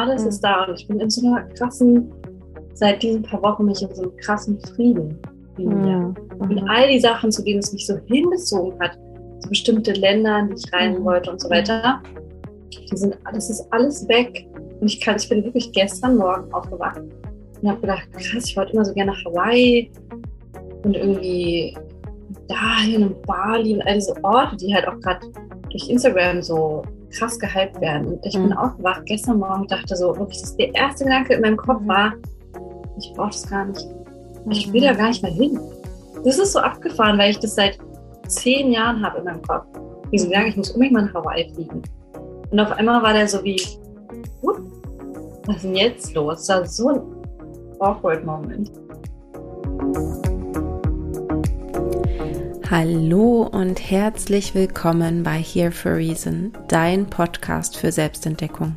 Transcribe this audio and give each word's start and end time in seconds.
Alles 0.00 0.22
mhm. 0.22 0.28
ist 0.28 0.40
da 0.40 0.64
und 0.64 0.80
ich 0.80 0.88
bin 0.88 0.98
in 0.98 1.10
so 1.10 1.26
einer 1.26 1.42
krassen, 1.48 2.10
seit 2.72 3.02
diesen 3.02 3.22
paar 3.22 3.42
Wochen 3.42 3.66
mich 3.66 3.82
in 3.82 3.94
so 3.94 4.02
einem 4.02 4.16
krassen 4.16 4.58
Frieden. 4.60 5.18
Mhm. 5.58 6.14
Und 6.38 6.70
all 6.70 6.88
die 6.88 7.00
Sachen, 7.00 7.30
zu 7.30 7.44
denen 7.44 7.58
es 7.58 7.70
mich 7.72 7.86
so 7.86 7.98
hingezogen 8.06 8.80
hat, 8.80 8.98
so 9.40 9.48
bestimmte 9.50 9.92
Länder, 9.92 10.38
in 10.38 10.48
die 10.48 10.54
ich 10.54 10.72
rein 10.72 10.98
mhm. 10.98 11.04
wollte 11.04 11.30
und 11.30 11.40
so 11.40 11.50
weiter, 11.50 12.02
die 12.72 12.96
sind, 12.96 13.18
das 13.30 13.50
ist 13.50 13.66
alles 13.72 14.08
weg. 14.08 14.46
Und 14.80 14.86
ich 14.86 15.02
kann, 15.02 15.16
ich 15.16 15.28
bin 15.28 15.44
wirklich 15.44 15.70
gestern 15.72 16.16
Morgen 16.16 16.50
aufgewacht 16.54 17.00
und 17.60 17.68
habe 17.68 17.80
gedacht, 17.82 18.08
krass, 18.12 18.46
ich 18.46 18.56
wollte 18.56 18.72
immer 18.72 18.86
so 18.86 18.94
gerne 18.94 19.12
nach 19.12 19.24
Hawaii 19.26 19.90
und 20.82 20.96
irgendwie 20.96 21.76
dahin 22.48 23.02
und 23.02 23.22
Bali 23.26 23.74
und 23.74 23.82
all 23.82 23.96
diese 23.96 24.14
Orte, 24.24 24.56
die 24.56 24.74
halt 24.74 24.88
auch 24.88 24.98
gerade 25.00 25.26
durch 25.68 25.90
Instagram 25.90 26.40
so 26.40 26.82
krass 27.10 27.38
gehypt 27.38 27.80
werden. 27.80 28.08
Und 28.08 28.26
ich 28.26 28.36
mhm. 28.36 28.48
bin 28.48 28.52
aufgewacht 28.54 29.02
gestern 29.06 29.38
Morgen 29.38 29.62
und 29.62 29.70
dachte 29.70 29.96
so, 29.96 30.16
wirklich, 30.16 30.40
das 30.40 30.56
der 30.56 30.74
erste 30.74 31.04
Gedanke 31.04 31.34
in 31.34 31.40
meinem 31.40 31.56
Kopf 31.56 31.80
mhm. 31.80 31.88
war, 31.88 32.12
ich 32.98 33.12
brauche 33.14 33.30
das 33.30 33.48
gar 33.48 33.64
nicht. 33.66 33.86
Ich 34.50 34.72
will 34.72 34.82
da 34.82 34.92
gar 34.92 35.08
nicht 35.08 35.22
mehr 35.22 35.32
hin. 35.32 35.58
Das 36.24 36.38
ist 36.38 36.52
so 36.52 36.58
abgefahren, 36.58 37.18
weil 37.18 37.30
ich 37.30 37.38
das 37.40 37.54
seit 37.54 37.78
zehn 38.26 38.72
Jahren 38.72 39.04
habe 39.04 39.18
in 39.18 39.24
meinem 39.24 39.42
Kopf. 39.42 39.66
Diese 40.12 40.28
Gedanke, 40.28 40.50
ich 40.50 40.56
muss 40.56 40.70
unbedingt 40.70 40.94
mal 40.94 41.04
nach 41.04 41.14
Hawaii 41.14 41.52
fliegen. 41.54 41.82
Und 42.50 42.60
auf 42.60 42.72
einmal 42.72 43.02
war 43.02 43.12
der 43.12 43.28
so 43.28 43.42
wie, 43.44 43.60
was 45.46 45.56
ist 45.56 45.64
denn 45.64 45.74
jetzt 45.74 46.14
los? 46.14 46.46
Das 46.46 46.60
war 46.60 46.66
so 46.66 46.88
ein 46.88 47.00
awkward 47.80 48.24
Moment. 48.24 48.70
Hallo 52.70 53.48
und 53.50 53.90
herzlich 53.90 54.54
willkommen 54.54 55.24
bei 55.24 55.38
Here 55.42 55.72
for 55.72 55.96
Reason, 55.96 56.52
dein 56.68 57.10
Podcast 57.10 57.76
für 57.76 57.90
Selbstentdeckung. 57.90 58.76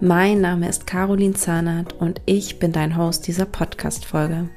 Mein 0.00 0.40
Name 0.40 0.68
ist 0.68 0.88
Caroline 0.88 1.34
Zahnert 1.34 1.92
und 2.00 2.20
ich 2.26 2.58
bin 2.58 2.72
dein 2.72 2.96
Host 2.96 3.28
dieser 3.28 3.44
Podcast-Folge. 3.44 4.48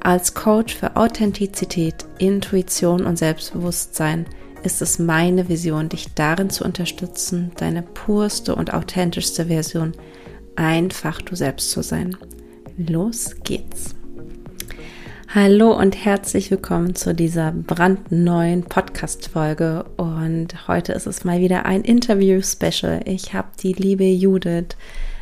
Als 0.00 0.34
Coach 0.34 0.74
für 0.74 0.94
Authentizität, 0.94 2.04
Intuition 2.18 3.06
und 3.06 3.16
Selbstbewusstsein 3.16 4.26
ist 4.62 4.82
es 4.82 4.98
meine 4.98 5.48
Vision, 5.48 5.88
dich 5.88 6.12
darin 6.12 6.50
zu 6.50 6.64
unterstützen, 6.64 7.52
deine 7.56 7.80
purste 7.80 8.54
und 8.54 8.74
authentischste 8.74 9.46
Version 9.46 9.92
einfach 10.54 11.22
du 11.22 11.34
selbst 11.34 11.70
zu 11.70 11.82
sein. 11.82 12.14
Los 12.76 13.36
geht's! 13.42 13.94
Hallo 15.34 15.72
und 15.72 15.96
herzlich 15.96 16.50
willkommen 16.50 16.94
zu 16.94 17.14
dieser 17.14 17.52
brandneuen 17.52 18.64
Podcast-Folge. 18.64 19.86
Und 19.96 20.68
heute 20.68 20.92
ist 20.92 21.06
es 21.06 21.24
mal 21.24 21.40
wieder 21.40 21.64
ein 21.64 21.84
Interview-Special. 21.84 23.00
Ich 23.06 23.32
habe 23.32 23.48
die 23.62 23.72
liebe 23.72 24.04
Judith 24.04 24.76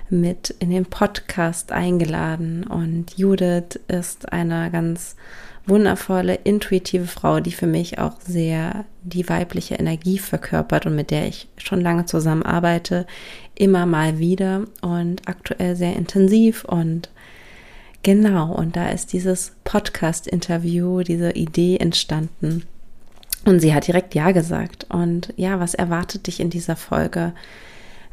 mit 0.08 0.50
in 0.58 0.70
den 0.70 0.86
Podcast 0.86 1.70
eingeladen. 1.70 2.64
Und 2.64 3.16
Judith 3.18 3.78
ist 3.86 4.32
eine 4.32 4.72
ganz 4.72 5.14
wundervolle, 5.64 6.34
intuitive 6.42 7.06
Frau, 7.06 7.38
die 7.38 7.52
für 7.52 7.68
mich 7.68 8.00
auch 8.00 8.20
sehr 8.20 8.86
die 9.04 9.28
weibliche 9.28 9.76
Energie 9.76 10.18
verkörpert 10.18 10.86
und 10.86 10.96
mit 10.96 11.12
der 11.12 11.28
ich 11.28 11.46
schon 11.56 11.80
lange 11.80 12.06
zusammenarbeite, 12.06 13.06
immer 13.54 13.86
mal 13.86 14.18
wieder 14.18 14.64
und 14.80 15.28
aktuell 15.28 15.76
sehr 15.76 15.94
intensiv 15.94 16.64
und 16.64 17.10
Genau, 18.02 18.54
und 18.54 18.76
da 18.76 18.88
ist 18.88 19.12
dieses 19.12 19.52
Podcast-Interview, 19.64 21.02
diese 21.02 21.32
Idee 21.32 21.76
entstanden. 21.76 22.64
Und 23.44 23.60
sie 23.60 23.74
hat 23.74 23.86
direkt 23.86 24.14
Ja 24.14 24.32
gesagt. 24.32 24.86
Und 24.88 25.32
ja, 25.36 25.60
was 25.60 25.74
erwartet 25.74 26.26
dich 26.26 26.40
in 26.40 26.50
dieser 26.50 26.76
Folge? 26.76 27.32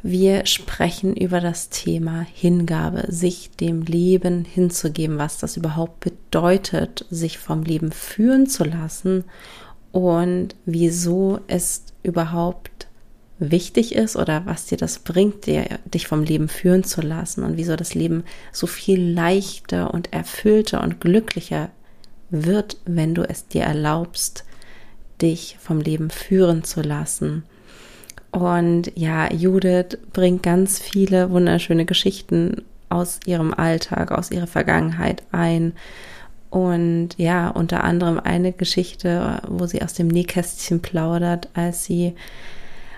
Wir 0.04 0.46
sprechen 0.46 1.16
über 1.16 1.42
das 1.42 1.70
Thema 1.70 2.26
Hingabe, 2.34 3.06
sich 3.08 3.52
dem 3.52 3.82
Leben 3.82 4.46
hinzugeben, 4.46 5.18
was 5.18 5.38
das 5.40 5.58
überhaupt 5.58 6.02
bedeutet, 6.02 7.06
sich 7.10 7.40
vom 7.40 7.64
Leben 7.64 7.92
führen 7.92 8.48
zu 8.48 8.64
lassen 8.64 9.24
und 9.92 10.56
wieso 10.66 11.40
es 11.48 11.84
überhaupt 12.04 12.87
wichtig 13.40 13.94
ist 13.94 14.16
oder 14.16 14.46
was 14.46 14.66
dir 14.66 14.78
das 14.78 15.00
bringt, 15.00 15.46
dir, 15.46 15.80
dich 15.86 16.08
vom 16.08 16.24
Leben 16.24 16.50
führen 16.50 16.84
zu 16.84 17.02
lassen 17.02 17.44
und 17.44 17.58
wieso 17.58 17.76
das 17.76 17.94
Leben 17.94 18.24
so 18.52 18.68
viel 18.68 19.02
leichter 19.02 19.94
und 19.94 20.14
erfüllter 20.14 20.82
und 20.82 21.00
glücklicher 21.00 21.70
wird, 22.30 22.78
wenn 22.86 23.14
du 23.16 23.28
es 23.28 23.48
dir 23.48 23.64
erlaubst, 23.64 24.44
dich 25.22 25.58
vom 25.60 25.80
Leben 25.80 26.10
führen 26.10 26.64
zu 26.64 26.82
lassen. 26.82 27.44
Und 28.32 28.92
ja, 28.96 29.32
Judith 29.32 29.98
bringt 30.14 30.44
ganz 30.44 30.80
viele 30.80 31.32
wunderschöne 31.32 31.86
Geschichten 31.86 32.64
aus 32.90 33.20
ihrem 33.26 33.54
Alltag, 33.54 34.12
aus 34.12 34.32
ihrer 34.32 34.48
Vergangenheit 34.48 35.24
ein. 35.32 35.74
Und 36.50 37.10
ja, 37.18 37.50
unter 37.50 37.84
anderem 37.84 38.20
eine 38.20 38.52
Geschichte, 38.52 39.42
wo 39.48 39.66
sie 39.66 39.82
aus 39.82 39.94
dem 39.94 40.08
Nähkästchen 40.08 40.82
plaudert, 40.82 41.50
als 41.54 41.86
sie 41.86 42.14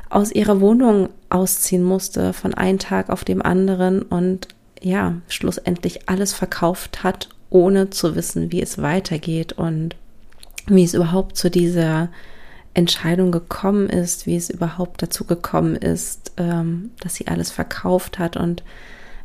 aus 0.10 0.32
ihrer 0.32 0.60
Wohnung 0.60 1.10
ausziehen 1.30 1.84
musste 1.84 2.34
von 2.34 2.54
einem 2.54 2.80
Tag 2.80 3.10
auf 3.10 3.24
dem 3.24 3.42
anderen 3.42 4.02
und 4.02 4.48
ja, 4.82 5.16
schlussendlich 5.28 6.10
alles 6.10 6.34
verkauft 6.34 7.04
hat, 7.04 7.30
ohne 7.50 7.90
zu 7.90 8.16
wissen, 8.16 8.52
wie 8.52 8.62
es 8.62 8.82
weitergeht 8.82 9.54
und 9.54 9.96
wie 10.68 10.84
es 10.84 10.94
überhaupt 10.94 11.38
zu 11.38 11.50
dieser 11.50 12.10
Entscheidung 12.74 13.32
gekommen 13.32 13.90
ist, 13.90 14.26
wie 14.26 14.36
es 14.36 14.50
überhaupt 14.50 15.02
dazu 15.02 15.26
gekommen 15.26 15.76
ist, 15.76 16.34
ähm, 16.38 16.92
dass 17.02 17.16
sie 17.16 17.28
alles 17.28 17.52
verkauft 17.52 18.20
hat 18.20 18.38
und 18.38 18.64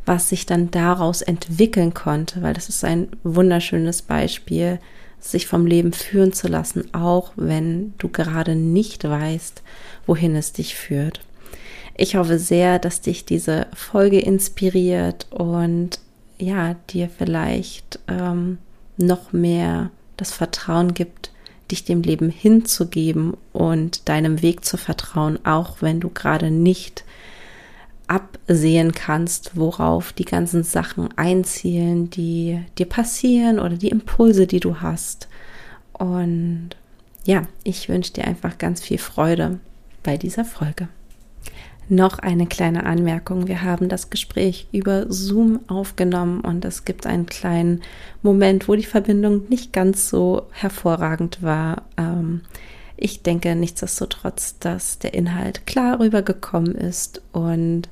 was 0.06 0.28
sich 0.28 0.44
dann 0.44 0.70
daraus 0.70 1.22
entwickeln 1.22 1.94
konnte, 1.94 2.42
weil 2.42 2.54
das 2.54 2.68
ist 2.68 2.84
ein 2.84 3.08
wunderschönes 3.22 4.02
Beispiel, 4.02 4.78
sich 5.24 5.46
vom 5.46 5.66
Leben 5.66 5.92
führen 5.92 6.32
zu 6.32 6.48
lassen, 6.48 6.92
auch 6.94 7.32
wenn 7.36 7.94
du 7.98 8.08
gerade 8.08 8.54
nicht 8.54 9.04
weißt, 9.04 9.62
wohin 10.06 10.36
es 10.36 10.52
dich 10.52 10.74
führt. 10.74 11.20
Ich 11.96 12.16
hoffe 12.16 12.38
sehr, 12.38 12.78
dass 12.78 13.00
dich 13.00 13.24
diese 13.24 13.66
Folge 13.72 14.20
inspiriert 14.20 15.26
und 15.30 16.00
ja, 16.38 16.74
dir 16.90 17.08
vielleicht 17.08 18.00
ähm, 18.08 18.58
noch 18.96 19.32
mehr 19.32 19.90
das 20.16 20.32
Vertrauen 20.32 20.92
gibt, 20.92 21.30
dich 21.70 21.84
dem 21.84 22.02
Leben 22.02 22.28
hinzugeben 22.28 23.34
und 23.52 24.08
deinem 24.08 24.42
Weg 24.42 24.64
zu 24.64 24.76
vertrauen, 24.76 25.38
auch 25.46 25.80
wenn 25.80 26.00
du 26.00 26.10
gerade 26.10 26.50
nicht 26.50 27.04
absehen 28.06 28.92
kannst, 28.92 29.56
worauf 29.56 30.12
die 30.12 30.24
ganzen 30.24 30.62
Sachen 30.62 31.08
einzielen, 31.16 32.10
die 32.10 32.60
dir 32.78 32.86
passieren 32.86 33.58
oder 33.58 33.76
die 33.76 33.88
Impulse, 33.88 34.46
die 34.46 34.60
du 34.60 34.80
hast. 34.80 35.28
Und 35.92 36.70
ja, 37.24 37.42
ich 37.62 37.88
wünsche 37.88 38.12
dir 38.12 38.24
einfach 38.24 38.58
ganz 38.58 38.82
viel 38.82 38.98
Freude 38.98 39.58
bei 40.02 40.16
dieser 40.16 40.44
Folge. 40.44 40.88
Noch 41.88 42.18
eine 42.18 42.46
kleine 42.46 42.86
Anmerkung. 42.86 43.46
Wir 43.46 43.62
haben 43.62 43.88
das 43.90 44.08
Gespräch 44.08 44.68
über 44.72 45.06
Zoom 45.10 45.60
aufgenommen 45.68 46.40
und 46.40 46.64
es 46.64 46.86
gibt 46.86 47.06
einen 47.06 47.26
kleinen 47.26 47.82
Moment, 48.22 48.68
wo 48.68 48.74
die 48.74 48.84
Verbindung 48.84 49.48
nicht 49.48 49.72
ganz 49.74 50.08
so 50.08 50.46
hervorragend 50.52 51.42
war. 51.42 51.82
Ähm, 51.98 52.40
ich 52.96 53.22
denke 53.22 53.54
nichtsdestotrotz, 53.54 54.58
dass 54.60 54.98
der 54.98 55.12
Inhalt 55.12 55.66
klar 55.66 56.00
rübergekommen 56.00 56.74
ist 56.74 57.20
und 57.32 57.88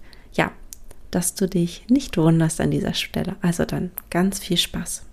dass 1.13 1.35
du 1.35 1.47
dich 1.47 1.87
nicht 1.89 2.17
wunderst 2.17 2.61
an 2.61 2.73
dieser 2.73 2.95
Stelle. 2.95 3.37
Also 3.41 3.65
dann 3.65 3.93
ganz 4.11 4.41
viel 4.41 4.57
Spaß. 4.57 5.07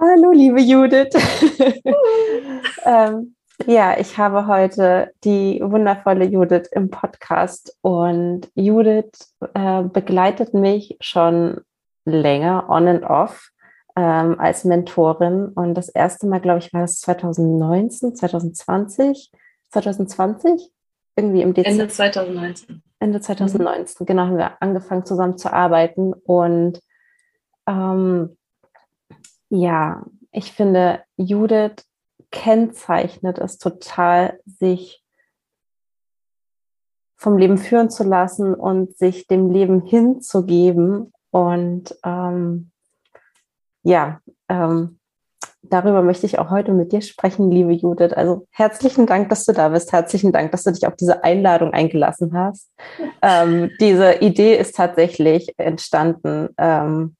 Hallo, 0.00 0.32
liebe 0.32 0.60
Judith. 0.60 1.10
ähm, 2.84 3.34
ja, 3.66 3.98
ich 3.98 4.18
habe 4.18 4.46
heute 4.46 5.12
die 5.22 5.60
wundervolle 5.62 6.24
Judith 6.24 6.68
im 6.72 6.90
Podcast 6.90 7.76
und 7.82 8.48
Judith 8.54 9.34
äh, 9.54 9.82
begleitet 9.82 10.54
mich 10.54 10.96
schon 11.00 11.60
länger 12.04 12.68
on 12.68 12.88
and 12.88 13.04
off 13.04 13.50
ähm, 13.96 14.38
als 14.40 14.64
Mentorin 14.64 15.48
und 15.48 15.74
das 15.74 15.88
erste 15.88 16.26
Mal, 16.26 16.40
glaube 16.40 16.58
ich, 16.58 16.72
war 16.72 16.80
das 16.82 16.98
2019, 17.00 18.16
2020, 18.16 19.30
2020, 19.70 20.70
irgendwie 21.16 21.42
im 21.42 21.54
Dezember. 21.54 21.82
Ende 21.82 21.94
2019. 21.94 22.82
Ende 23.04 23.20
2019, 23.20 23.96
mhm. 24.00 24.06
genau, 24.06 24.22
haben 24.22 24.38
wir 24.38 24.62
angefangen 24.62 25.04
zusammen 25.04 25.38
zu 25.38 25.52
arbeiten 25.52 26.12
und 26.12 26.80
ähm, 27.66 28.36
ja, 29.50 30.04
ich 30.32 30.52
finde, 30.52 31.02
Judith 31.16 31.86
kennzeichnet 32.30 33.38
es 33.38 33.58
total, 33.58 34.40
sich 34.44 35.04
vom 37.16 37.38
Leben 37.38 37.56
führen 37.56 37.88
zu 37.88 38.04
lassen 38.04 38.54
und 38.54 38.96
sich 38.98 39.26
dem 39.26 39.50
Leben 39.50 39.80
hinzugeben. 39.80 41.12
Und 41.30 41.96
ähm, 42.04 42.70
ja, 43.82 44.20
ähm, 44.48 44.98
darüber 45.70 46.02
möchte 46.02 46.26
ich 46.26 46.38
auch 46.38 46.50
heute 46.50 46.72
mit 46.72 46.92
dir 46.92 47.00
sprechen, 47.00 47.50
liebe 47.50 47.72
Judith. 47.72 48.12
Also 48.12 48.46
herzlichen 48.50 49.06
Dank, 49.06 49.28
dass 49.28 49.44
du 49.44 49.52
da 49.52 49.68
bist. 49.68 49.92
Herzlichen 49.92 50.32
Dank, 50.32 50.52
dass 50.52 50.64
du 50.64 50.72
dich 50.72 50.86
auf 50.86 50.96
diese 50.96 51.24
Einladung 51.24 51.72
eingelassen 51.72 52.36
hast. 52.36 52.70
Ähm, 53.26 53.70
diese 53.80 54.16
Idee 54.16 54.54
ist 54.54 54.76
tatsächlich 54.76 55.54
entstanden 55.56 56.50
ähm, 56.58 57.16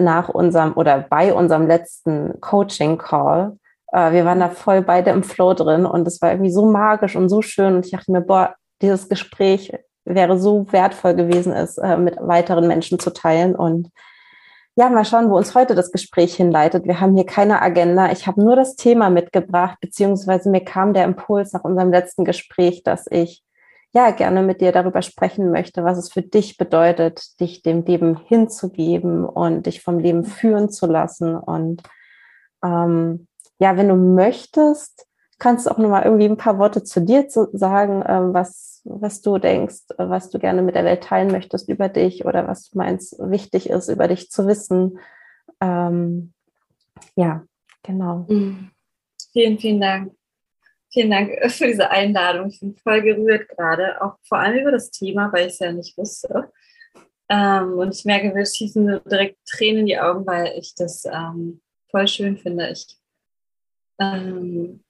nach 0.00 0.30
unserem 0.30 0.72
oder 0.72 1.06
bei 1.10 1.34
unserem 1.34 1.66
letzten 1.66 2.40
Coaching-Call. 2.40 3.58
Äh, 3.92 4.12
wir 4.12 4.24
waren 4.24 4.40
da 4.40 4.48
voll 4.48 4.80
beide 4.80 5.10
im 5.10 5.22
Flow 5.22 5.52
drin 5.52 5.84
und 5.84 6.08
es 6.08 6.22
war 6.22 6.30
irgendwie 6.30 6.50
so 6.50 6.64
magisch 6.64 7.16
und 7.16 7.28
so 7.28 7.42
schön. 7.42 7.76
Und 7.76 7.84
ich 7.84 7.92
dachte 7.92 8.10
mir, 8.12 8.22
boah, 8.22 8.54
dieses 8.80 9.10
Gespräch 9.10 9.72
wäre 10.06 10.38
so 10.38 10.66
wertvoll 10.72 11.14
gewesen, 11.14 11.52
es 11.52 11.76
äh, 11.76 11.98
mit 11.98 12.16
weiteren 12.18 12.66
Menschen 12.66 12.98
zu 12.98 13.10
teilen. 13.10 13.54
Und 13.54 13.90
ja, 14.80 14.88
mal 14.88 15.04
schauen, 15.04 15.28
wo 15.28 15.36
uns 15.36 15.54
heute 15.54 15.74
das 15.74 15.92
Gespräch 15.92 16.36
hinleitet. 16.36 16.86
Wir 16.86 17.02
haben 17.02 17.14
hier 17.14 17.26
keine 17.26 17.60
Agenda. 17.60 18.10
Ich 18.12 18.26
habe 18.26 18.42
nur 18.42 18.56
das 18.56 18.76
Thema 18.76 19.10
mitgebracht, 19.10 19.76
beziehungsweise 19.82 20.48
mir 20.48 20.64
kam 20.64 20.94
der 20.94 21.04
Impuls 21.04 21.52
nach 21.52 21.64
unserem 21.64 21.90
letzten 21.90 22.24
Gespräch, 22.24 22.82
dass 22.82 23.06
ich 23.10 23.44
ja 23.92 24.10
gerne 24.10 24.42
mit 24.42 24.62
dir 24.62 24.72
darüber 24.72 25.02
sprechen 25.02 25.50
möchte, 25.50 25.84
was 25.84 25.98
es 25.98 26.10
für 26.10 26.22
dich 26.22 26.56
bedeutet, 26.56 27.38
dich 27.40 27.60
dem 27.60 27.84
Leben 27.84 28.16
hinzugeben 28.24 29.26
und 29.26 29.66
dich 29.66 29.82
vom 29.82 29.98
Leben 29.98 30.24
führen 30.24 30.70
zu 30.70 30.86
lassen. 30.86 31.36
Und 31.36 31.82
ähm, 32.64 33.26
ja, 33.58 33.76
wenn 33.76 33.88
du 33.90 33.96
möchtest, 33.96 35.06
kannst 35.40 35.66
du 35.66 35.70
auch 35.70 35.78
nochmal 35.78 36.04
irgendwie 36.04 36.26
ein 36.26 36.36
paar 36.36 36.58
Worte 36.58 36.84
zu 36.84 37.00
dir 37.00 37.28
zu 37.28 37.48
sagen, 37.52 38.04
ähm, 38.06 38.32
was, 38.32 38.82
was 38.84 39.22
du 39.22 39.38
denkst, 39.38 39.86
was 39.96 40.30
du 40.30 40.38
gerne 40.38 40.62
mit 40.62 40.76
der 40.76 40.84
Welt 40.84 41.02
teilen 41.02 41.32
möchtest 41.32 41.68
über 41.68 41.88
dich 41.88 42.24
oder 42.24 42.46
was 42.46 42.70
du 42.70 42.78
meinst, 42.78 43.18
wichtig 43.18 43.70
ist, 43.70 43.88
über 43.88 44.06
dich 44.06 44.30
zu 44.30 44.46
wissen. 44.46 44.98
Ähm, 45.60 46.32
ja, 47.16 47.44
genau. 47.82 48.26
Mhm. 48.28 48.70
Vielen, 49.32 49.58
vielen 49.58 49.80
Dank. 49.80 50.12
Vielen 50.92 51.10
Dank 51.10 51.30
für 51.50 51.66
diese 51.66 51.90
Einladung. 51.90 52.48
Ich 52.48 52.60
bin 52.60 52.76
voll 52.76 53.02
gerührt 53.02 53.48
gerade, 53.48 54.02
auch 54.02 54.16
vor 54.22 54.38
allem 54.38 54.60
über 54.60 54.72
das 54.72 54.90
Thema, 54.90 55.32
weil 55.32 55.46
ich 55.46 55.54
es 55.54 55.58
ja 55.60 55.72
nicht 55.72 55.96
wusste. 55.96 56.52
Ähm, 57.28 57.78
und 57.78 57.94
ich 57.94 58.04
merke, 58.04 58.34
wir 58.34 58.44
schießen 58.44 59.00
direkt 59.08 59.38
Tränen 59.48 59.80
in 59.80 59.86
die 59.86 59.98
Augen, 59.98 60.26
weil 60.26 60.52
ich 60.58 60.74
das 60.74 61.04
ähm, 61.04 61.60
voll 61.90 62.08
schön 62.08 62.36
finde. 62.36 62.70
Ich 62.70 62.98
ähm, 64.00 64.82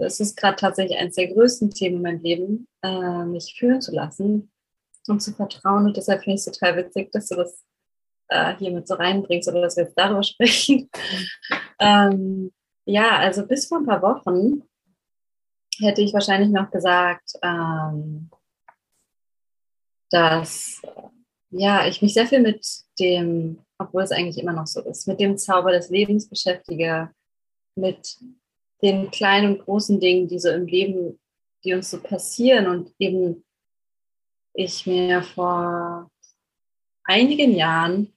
es 0.00 0.20
ist 0.20 0.36
gerade 0.36 0.56
tatsächlich 0.56 0.98
eines 0.98 1.16
der 1.16 1.32
größten 1.32 1.70
Themen 1.70 1.96
in 1.96 2.02
meinem 2.02 2.22
Leben, 2.22 2.68
äh, 2.82 3.24
mich 3.24 3.54
fühlen 3.58 3.80
zu 3.80 3.92
lassen 3.92 4.50
und 5.08 5.20
zu 5.20 5.32
vertrauen. 5.32 5.86
Und 5.86 5.96
deshalb 5.96 6.22
finde 6.22 6.36
ich 6.36 6.46
es 6.46 6.52
total 6.52 6.76
witzig, 6.76 7.10
dass 7.12 7.28
du 7.28 7.36
das 7.36 7.64
äh, 8.28 8.56
hier 8.56 8.70
mit 8.70 8.88
so 8.88 8.94
reinbringst 8.94 9.48
oder 9.48 9.62
dass 9.62 9.76
wir 9.76 9.84
jetzt 9.84 9.98
darüber 9.98 10.22
sprechen. 10.22 10.90
ähm, 11.78 12.52
ja, 12.84 13.18
also 13.18 13.46
bis 13.46 13.66
vor 13.66 13.78
ein 13.78 13.86
paar 13.86 14.02
Wochen 14.02 14.62
hätte 15.78 16.02
ich 16.02 16.12
wahrscheinlich 16.12 16.50
noch 16.50 16.70
gesagt, 16.70 17.32
ähm, 17.42 18.30
dass 20.10 20.82
ja, 21.50 21.86
ich 21.86 22.00
mich 22.00 22.14
sehr 22.14 22.26
viel 22.26 22.40
mit 22.40 22.66
dem, 22.98 23.58
obwohl 23.78 24.02
es 24.02 24.10
eigentlich 24.10 24.38
immer 24.38 24.52
noch 24.52 24.66
so 24.66 24.80
ist, 24.82 25.06
mit 25.06 25.20
dem 25.20 25.36
Zauber 25.36 25.70
des 25.70 25.90
Lebens 25.90 26.28
beschäftige, 26.28 27.10
mit 27.74 28.18
den 28.82 29.10
kleinen 29.10 29.54
und 29.54 29.64
großen 29.64 30.00
Dingen, 30.00 30.28
die 30.28 30.38
so 30.38 30.50
im 30.50 30.66
Leben, 30.66 31.18
die 31.64 31.74
uns 31.74 31.90
so 31.90 32.00
passieren 32.00 32.66
und 32.66 32.92
eben 32.98 33.44
ich 34.54 34.86
mir 34.86 35.22
vor 35.22 36.10
einigen 37.04 37.54
Jahren 37.54 38.12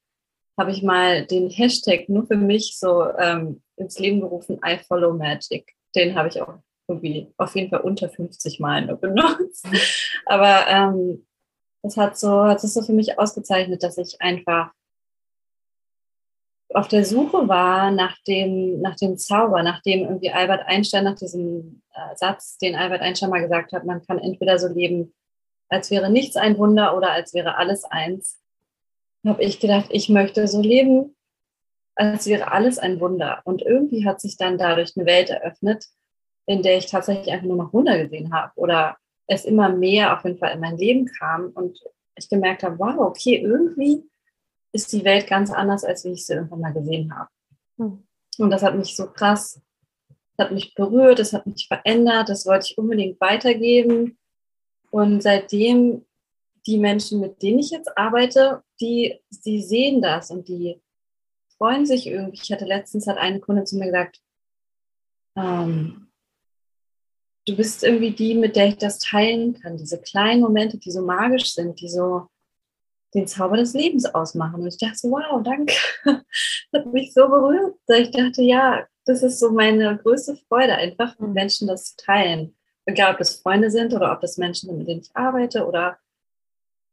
habe 0.57 0.71
ich 0.71 0.83
mal 0.83 1.25
den 1.25 1.50
Hashtag 1.50 2.07
nur 2.09 2.25
für 2.27 2.38
mich 2.38 2.77
so 2.77 3.09
ähm, 3.17 3.62
ins 3.75 4.00
Leben 4.00 4.21
gerufen, 4.21 4.59
I 4.65 4.77
follow 4.77 5.13
magic. 5.13 5.73
Den 5.95 6.15
habe 6.15 6.29
ich 6.29 6.41
auch 6.41 6.59
irgendwie 6.88 7.33
auf 7.38 7.56
jeden 7.56 7.69
Fall 7.69 7.81
unter 7.81 8.09
50 8.09 8.59
Mal 8.59 8.85
nur 8.85 8.97
benutzt. 8.97 9.67
Aber 10.25 10.67
ähm, 10.67 11.25
das 11.81 11.97
hat 11.97 12.17
so, 12.17 12.45
hat 12.45 12.63
es 12.63 12.73
so 12.73 12.81
für 12.81 12.94
mich 12.94 13.19
ausgezeichnet, 13.19 13.83
dass 13.83 13.97
ich 13.97 14.21
einfach 14.21 14.71
auf 16.75 16.89
der 16.89 17.06
Suche 17.06 17.48
war 17.48 17.89
nach 17.92 18.18
dem, 18.27 18.81
nach 18.81 18.95
dem 18.95 19.18
Zauber, 19.18 19.63
nachdem 19.63 20.01
irgendwie 20.01 20.31
Albert 20.31 20.68
Einstein, 20.68 21.06
nach 21.06 21.16
diesem 21.16 21.81
äh, 21.94 22.16
Satz, 22.16 22.57
den 22.57 22.75
Albert 22.75 23.01
Einstein 23.01 23.30
mal 23.30 23.42
gesagt 23.42 23.72
hat, 23.72 23.86
man 23.86 24.06
kann 24.06 24.19
entweder 24.19 24.60
so 24.60 24.68
leben, 24.68 25.13
als 25.69 25.89
wäre 25.89 26.10
nichts 26.10 26.36
ein 26.36 26.57
Wunder 26.57 26.95
oder 26.98 27.12
als 27.12 27.33
wäre 27.33 27.56
alles 27.56 27.86
eins, 27.86 28.39
habe 29.25 29.42
ich 29.42 29.60
gedacht, 29.60 29.88
ich 29.89 30.10
möchte 30.10 30.48
so 30.48 30.62
leben, 30.62 31.16
als 31.95 32.27
wäre 32.27 32.51
alles 32.51 32.77
ein 32.77 33.00
Wunder. 33.00 33.42
Und 33.45 33.62
irgendwie 33.62 34.06
hat 34.06 34.19
sich 34.19 34.38
dann 34.38 34.57
dadurch 34.57 34.98
eine 34.98 35.06
Welt 35.06 35.30
eröffnet, 35.30 35.86
in 36.45 36.62
der 36.62 36.77
ich 36.77 36.88
tatsächlich 36.88 37.31
einfach 37.31 37.48
nur 37.48 37.57
noch 37.57 37.74
Wunder 37.74 37.98
gesehen 37.98 38.33
habe 38.33 38.51
oder 38.56 38.98
es 39.27 39.45
immer 39.45 39.69
mehr 39.69 40.16
auf 40.16 40.25
jeden 40.25 40.38
Fall 40.38 40.51
in 40.51 40.60
mein 40.60 40.77
Leben 40.77 41.06
kam 41.06 41.51
und 41.56 41.80
ich 42.16 42.30
gemerkt 42.30 42.63
habe, 42.63 42.77
wow, 42.77 42.98
okay, 43.00 43.38
irgendwie 43.38 44.04
ist 44.75 44.92
die 44.92 45.06
Welt 45.06 45.27
ganz 45.27 45.51
anders, 45.51 45.83
als 45.83 46.04
wie 46.04 46.12
ich 46.12 46.25
sie 46.25 46.33
irgendwann 46.33 46.60
mal 46.60 46.74
gesehen 46.74 47.16
habe. 47.16 47.30
Mhm. 47.77 48.04
Und 48.38 48.50
das 48.51 48.62
hat 48.62 48.75
mich 48.75 48.95
so 48.95 49.07
krass, 49.07 49.62
das 50.36 50.48
hat 50.48 50.54
mich 50.54 50.75
berührt, 50.75 51.19
das 51.19 51.33
hat 51.33 51.48
mich 51.48 51.68
verändert, 51.68 52.27
das 52.27 52.45
wollte 52.45 52.68
ich 52.69 52.77
unbedingt 52.77 53.19
weitergeben. 53.22 54.18
Und 54.92 55.24
seitdem 55.24 56.06
die 56.68 56.77
Menschen, 56.77 57.22
mit 57.22 57.42
denen 57.42 57.60
ich 57.60 57.69
jetzt 57.69 57.98
arbeite, 57.98 58.63
die, 58.81 59.19
die 59.45 59.62
sehen 59.62 60.01
das 60.01 60.30
und 60.31 60.48
die 60.48 60.81
freuen 61.57 61.86
sich 61.86 62.07
irgendwie. 62.07 62.39
Ich 62.42 62.51
hatte 62.51 62.66
letztens 62.66 63.07
hat 63.07 63.18
eine 63.18 63.39
Kunde 63.39 63.63
zu 63.63 63.77
mir 63.77 63.86
gesagt, 63.86 64.19
ähm, 65.38 66.07
du 67.48 67.56
bist 67.56 67.83
irgendwie 67.83 68.12
die, 68.12 68.33
mit 68.33 68.56
der 68.56 68.68
ich 68.68 68.77
das 68.77 69.00
teilen 69.00 69.54
kann. 69.54 69.77
Diese 69.77 70.01
kleinen 70.01 70.42
Momente, 70.42 70.77
die 70.77 70.92
so 70.92 71.01
magisch 71.01 71.54
sind, 71.54 71.80
die 71.80 71.89
so, 71.89 72.27
den 73.15 73.27
Zauber 73.27 73.57
des 73.57 73.73
Lebens 73.73 74.06
ausmachen. 74.06 74.62
Und 74.62 74.67
ich 74.67 74.77
dachte 74.77 74.97
so, 74.97 75.12
wow, 75.12 75.41
danke. 75.44 75.73
Das 76.71 76.83
hat 76.83 76.94
mich 76.94 77.13
so 77.13 77.27
berührt. 77.29 77.75
Ich 77.88 78.12
dachte, 78.12 78.41
ja, 78.41 78.85
das 79.06 79.23
ist 79.23 79.39
so 79.39 79.51
meine 79.51 79.97
größte 79.97 80.35
Freude, 80.47 80.75
einfach 80.75 81.17
mit 81.19 81.29
mhm. 81.29 81.33
Menschen 81.33 81.67
das 81.67 81.95
zu 81.95 82.06
teilen. 82.06 82.56
Egal, 82.85 83.13
ob 83.13 83.19
das 83.19 83.38
Freunde 83.38 83.71
sind 83.71 83.94
oder 83.94 84.12
ob 84.12 84.19
das 84.21 84.38
Menschen 84.38 84.67
sind, 84.67 84.77
mit 84.77 84.88
denen 84.88 85.01
ich 85.01 85.15
arbeite 85.15 85.65
oder 85.65 85.97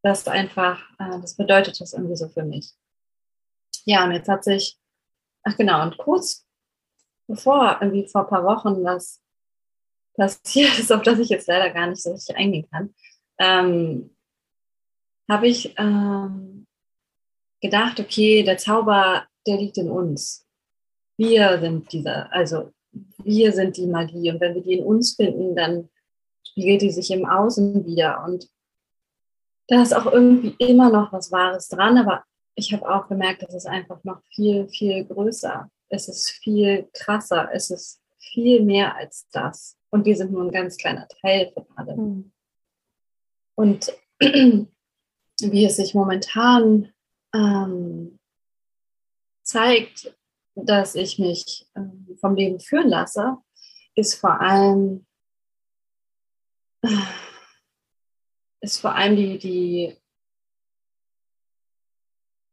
das 0.03 0.27
einfach, 0.29 0.81
äh, 0.99 1.21
das 1.21 1.35
bedeutet 1.37 1.81
das 1.81 1.93
irgendwie 1.93 2.17
so 2.17 2.29
für 2.29 2.45
mich. 2.45 2.71
Ja, 3.85 4.05
und 4.05 4.13
jetzt 4.13 4.29
hat 4.29 4.45
sich, 4.45 4.79
ach 5.43 5.57
genau, 5.57 5.83
und 5.83 5.99
kurz 5.99 6.47
bevor, 7.27 7.79
irgendwie 7.81 8.07
vor 8.07 8.23
ein 8.23 8.29
paar 8.29 8.45
Wochen, 8.45 8.85
was 8.85 9.21
passiert 10.15 10.79
ist, 10.79 10.93
auf 10.93 11.03
das 11.03 11.19
ich 11.19 11.29
jetzt 11.29 11.49
leider 11.49 11.71
gar 11.71 11.89
nicht 11.89 12.03
so 12.03 12.13
richtig 12.13 12.37
eingehen 12.37 12.69
kann, 12.71 12.95
ähm, 13.39 14.15
habe 15.33 15.49
ich 15.49 15.75
ähm, 15.79 16.67
gedacht, 17.63 17.99
okay, 17.99 18.43
der 18.43 18.59
Zauber, 18.59 19.25
der 19.47 19.57
liegt 19.57 19.79
in 19.79 19.91
uns. 19.91 20.47
Wir 21.17 21.59
sind 21.59 21.91
dieser, 21.93 22.31
also 22.33 22.71
wir 23.25 23.53
sind 23.53 23.79
die 23.79 23.87
Magie. 23.87 24.31
Und 24.31 24.41
wenn 24.41 24.55
wir 24.55 24.63
die 24.63 24.75
in 24.75 24.85
uns 24.85 25.15
finden, 25.15 25.57
dann 25.57 25.89
spiegelt 26.47 26.83
die 26.83 26.91
sich 26.91 27.11
im 27.11 27.25
Außen 27.25 27.87
wieder. 27.87 28.23
Und 28.25 28.49
da 29.69 29.81
ist 29.81 29.95
auch 29.97 30.13
irgendwie 30.13 30.55
immer 30.59 30.91
noch 30.91 31.13
was 31.13 31.33
Wahres 31.33 31.69
dran, 31.69 31.97
aber 31.97 32.25
ich 32.55 32.75
habe 32.75 32.87
auch 32.87 33.09
gemerkt, 33.09 33.43
dass 33.43 33.55
es 33.55 33.65
einfach 33.65 34.05
noch 34.05 34.21
viel, 34.35 34.69
viel 34.69 35.07
größer. 35.07 35.71
Es 35.89 36.09
ist 36.09 36.29
viel 36.29 36.89
krasser. 36.93 37.49
Es 37.55 37.71
ist 37.71 38.03
viel 38.19 38.63
mehr 38.63 38.95
als 38.97 39.27
das. 39.33 39.79
Und 39.89 40.05
wir 40.05 40.15
sind 40.15 40.33
nur 40.33 40.43
ein 40.43 40.53
ganz 40.53 40.77
kleiner 40.77 41.09
Teil 41.23 41.51
von 41.55 41.65
allem. 41.77 41.97
Mhm. 41.97 42.33
Und 43.55 43.93
wie 45.51 45.65
es 45.65 45.77
sich 45.77 45.95
momentan 45.95 46.93
ähm, 47.35 48.19
zeigt, 49.43 50.15
dass 50.55 50.95
ich 50.95 51.19
mich 51.19 51.67
ähm, 51.75 52.07
vom 52.21 52.35
Leben 52.37 52.61
führen 52.61 52.89
lasse, 52.89 53.39
ist 53.95 54.15
vor 54.15 54.41
allem, 54.41 55.07
äh, 56.83 56.89
ist 58.61 58.81
vor 58.81 58.95
allem 58.95 59.17
die, 59.17 59.39
die 59.39 59.97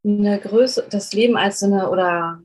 eine 0.02 0.40
Größe, 0.40 0.88
das 0.90 1.12
Leben 1.12 1.36
als 1.36 1.60
so 1.60 1.66
eine 1.66 1.90
oder 1.90 2.42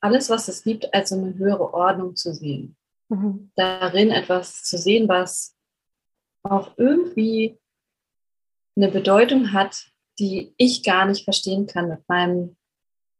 alles, 0.00 0.30
was 0.30 0.48
es 0.48 0.62
gibt, 0.62 0.92
als 0.92 1.10
so 1.10 1.16
eine 1.16 1.34
höhere 1.36 1.72
Ordnung 1.72 2.16
zu 2.16 2.34
sehen. 2.34 2.76
Mhm. 3.08 3.50
Darin 3.56 4.10
etwas 4.10 4.64
zu 4.64 4.76
sehen, 4.78 5.08
was 5.08 5.56
auch 6.42 6.76
irgendwie 6.76 7.58
eine 8.78 8.90
Bedeutung 8.90 9.52
hat, 9.52 9.90
die 10.18 10.54
ich 10.56 10.82
gar 10.82 11.06
nicht 11.06 11.24
verstehen 11.24 11.66
kann 11.66 11.88
mit 11.88 12.08
meinem 12.08 12.56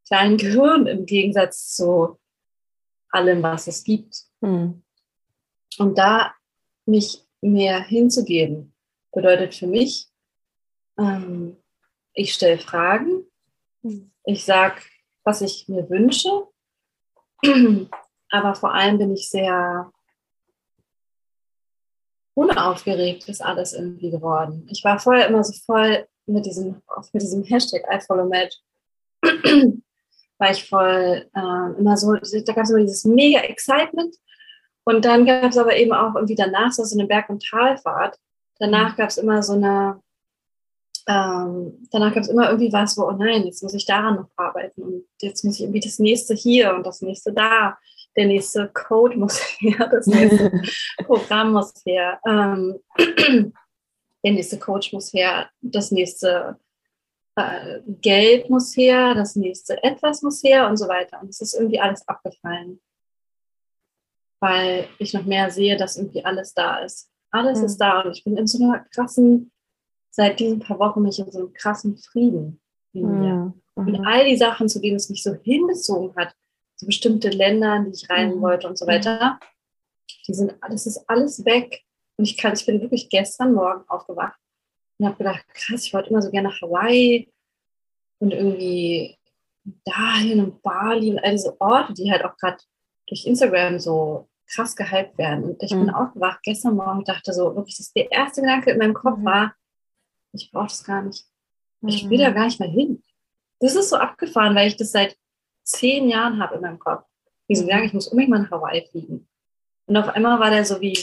kleinen 0.07 0.37
Gehirn 0.39 0.87
im 0.87 1.05
Gegensatz 1.05 1.75
zu 1.75 2.19
allem, 3.11 3.43
was 3.43 3.67
es 3.67 3.85
gibt. 3.85 4.25
Hm. 4.41 4.83
Und 5.79 5.99
da 5.99 6.35
mich 6.87 7.25
mehr 7.41 7.83
hinzugeben, 7.83 8.73
bedeutet 9.13 9.55
für 9.55 9.67
mich, 9.67 10.09
ähm, 10.99 11.57
ich 12.15 12.33
stelle 12.35 12.59
Fragen, 12.59 13.25
hm. 13.83 14.11
ich 14.25 14.45
sage, 14.45 14.81
was 15.25 15.43
ich 15.43 15.69
mir 15.69 15.91
wünsche 15.91 16.49
aber 18.31 18.55
vor 18.55 18.75
allem 18.75 18.99
bin 18.99 19.13
ich 19.13 19.31
sehr 19.31 19.93
unaufgeregt, 22.39 23.29
ist 23.29 23.45
alles 23.45 23.73
irgendwie 23.73 24.11
geworden. 24.11 24.67
Ich 24.71 24.85
war 24.85 24.99
vorher 24.99 25.27
immer 25.27 25.43
so 25.43 25.53
voll 25.67 26.07
mit 26.27 26.47
diesem, 26.47 26.81
mit 27.13 27.23
diesem 27.23 27.43
Hashtag 27.43 27.83
I 27.93 28.01
follow 28.01 28.27
Matt, 28.27 28.55
war 30.39 30.51
ich 30.51 30.69
voll 30.69 31.27
äh, 31.35 31.79
immer 31.79 31.97
so, 31.97 32.15
da 32.15 32.53
gab 32.53 32.65
es 32.65 32.71
immer 32.71 32.81
dieses 32.81 33.05
mega 33.05 33.41
Excitement 33.41 34.15
und 34.85 35.05
dann 35.05 35.27
gab 35.27 35.51
es 35.51 35.59
aber 35.59 35.77
eben 35.77 35.93
auch 35.93 36.15
irgendwie 36.15 36.37
danach 36.37 36.71
so 36.73 36.83
eine 36.97 37.09
Berg- 37.09 37.29
und 37.29 37.45
Talfahrt. 37.45 38.17
Danach 38.61 38.97
gab 38.97 39.09
es 39.09 39.19
immer 39.19 39.43
so 39.43 39.55
eine, 39.55 40.01
ähm, 41.09 41.89
danach 41.91 42.15
gab 42.15 42.23
es 42.23 42.29
immer 42.29 42.51
irgendwie 42.51 42.73
was, 42.73 42.97
wo, 42.97 43.03
oh 43.03 43.13
nein, 43.13 43.45
jetzt 43.47 43.63
muss 43.63 43.75
ich 43.75 43.85
daran 43.85 44.15
noch 44.17 44.29
arbeiten 44.37 44.83
und 44.83 45.05
jetzt 45.21 45.45
muss 45.45 45.57
ich 45.57 45.63
irgendwie 45.63 45.81
das 45.81 45.99
nächste 45.99 46.35
hier 46.35 46.75
und 46.75 46.87
das 46.87 47.03
nächste 47.03 47.33
da. 47.33 47.79
Der 48.17 48.27
nächste 48.27 48.69
Code 48.69 49.17
muss 49.17 49.39
her, 49.59 49.89
das 49.93 50.07
nächste 50.07 50.51
Programm 51.05 51.53
muss 51.53 51.73
her, 51.85 52.21
ähm, 52.27 52.79
der 54.25 54.33
nächste 54.33 54.59
Coach 54.59 54.93
muss 54.93 55.13
her, 55.13 55.49
das 55.61 55.91
nächste 55.91 56.59
äh, 57.37 57.81
Geld 57.87 58.51
muss 58.51 58.77
her, 58.77 59.15
das 59.15 59.37
nächste 59.37 59.83
etwas 59.83 60.23
muss 60.23 60.43
her 60.43 60.69
und 60.69 60.77
so 60.77 60.89
weiter. 60.89 61.21
Und 61.23 61.29
es 61.29 61.41
ist 61.41 61.55
irgendwie 61.55 61.81
alles 61.81 62.07
abgefallen 62.09 62.81
weil 64.41 64.89
ich 64.99 65.15
noch 65.15 65.25
mehr 65.25 65.51
sehe, 65.51 65.77
dass 65.77 65.97
irgendwie 65.97 66.25
alles 66.25 66.55
da 66.55 66.79
ist. 66.79 67.11
Alles 67.31 67.59
mhm. 67.59 67.65
ist 67.67 67.79
da 67.79 68.01
und 68.01 68.17
ich 68.17 68.25
bin 68.25 68.37
in 68.37 68.47
so 68.47 68.63
einer 68.63 68.81
krassen, 68.81 69.51
seit 70.11 70.41
diesen 70.41 70.61
paar 70.61 70.79
Wochen 70.79 71.03
mich 71.03 71.19
in 71.19 71.31
so 71.31 71.39
einem 71.39 71.53
krassen 71.53 71.97
Frieden 71.97 72.61
in 72.93 73.21
mir. 73.21 73.35
Mhm. 73.35 73.55
Und 73.75 74.07
all 74.07 74.25
die 74.25 74.37
Sachen, 74.37 74.69
zu 74.69 74.81
denen 74.81 74.97
es 74.97 75.09
mich 75.09 75.23
so 75.23 75.35
hingezogen 75.35 76.15
hat, 76.17 76.35
so 76.79 76.87
bestimmte 76.87 77.29
Länder, 77.29 77.77
in 77.77 77.87
die 77.87 77.91
ich 77.93 78.09
rein 78.09 78.37
mhm. 78.37 78.41
wollte 78.41 78.69
und 78.69 78.79
so 78.79 78.87
weiter, 78.87 79.39
die 80.27 80.35
sind, 80.35 80.55
das 80.69 80.87
ist 80.87 81.09
alles 81.09 81.45
weg. 81.45 81.83
Und 82.17 82.25
ich 82.25 82.37
kann, 82.37 82.55
ich 82.55 82.67
bin 82.67 82.81
wirklich 82.81 83.09
gestern 83.09 83.53
Morgen 83.53 83.89
aufgewacht 83.89 84.39
und 84.99 85.07
habe 85.07 85.17
gedacht, 85.17 85.45
krass, 85.55 85.85
ich 85.85 85.95
wollte 85.95 86.11
immer 86.11 86.23
so 86.23 86.31
gerne 86.31 86.49
nach 86.49 86.61
Hawaii 86.61 87.31
und 88.19 88.33
irgendwie 88.33 89.17
dahin 89.85 90.41
und 90.41 90.63
Bali 90.63 91.11
und 91.11 91.19
all 91.19 91.33
diese 91.33 91.61
Orte, 91.61 91.93
die 91.95 92.11
halt 92.11 92.25
auch 92.25 92.37
gerade 92.37 92.59
durch 93.07 93.27
Instagram 93.27 93.79
so 93.79 94.29
krass 94.47 94.75
gehypt 94.75 95.19
werden. 95.19 95.45
Und 95.45 95.63
ich 95.63 95.75
mhm. 95.75 95.87
bin 95.87 95.91
aufgewacht 95.91 96.41
gestern 96.43 96.77
Morgen 96.77 96.99
und 96.99 97.09
dachte 97.09 97.33
so, 97.33 97.55
wirklich, 97.55 97.77
das 97.77 97.93
der 97.93 98.11
erste 98.11 98.41
Gedanke 98.41 98.71
in 98.71 98.79
meinem 98.79 98.95
Kopf 98.95 99.19
mhm. 99.19 99.25
war, 99.25 99.55
ich 100.33 100.51
brauche 100.51 100.69
das 100.69 100.85
gar 100.85 101.03
nicht. 101.03 101.27
Ich 101.87 102.09
will 102.11 102.19
da 102.19 102.31
mhm. 102.31 102.35
gar 102.35 102.45
nicht 102.47 102.61
mehr 102.61 102.69
hin. 102.69 103.03
Das 103.61 103.75
ist 103.75 103.91
so 103.91 103.97
abgefahren, 103.97 104.55
weil 104.55 104.69
ich 104.69 104.77
das 104.77 104.93
seit 104.93 105.17
zehn 105.69 106.09
Jahren 106.09 106.41
habe 106.41 106.57
in 106.57 106.63
meinem 106.63 106.79
Kopf. 106.79 107.05
Diesen 107.49 107.67
Gedanke, 107.67 107.87
ich 107.87 107.95
muss 107.95 108.09
unbedingt 108.09 108.31
mal 108.31 108.43
nach 108.43 108.51
Hawaii 108.51 108.87
fliegen. 108.91 109.29
Und 109.87 109.97
auf 109.97 110.09
einmal 110.09 110.39
war 110.39 110.51
der 110.51 110.65
so 110.65 110.81
wie, 110.81 110.99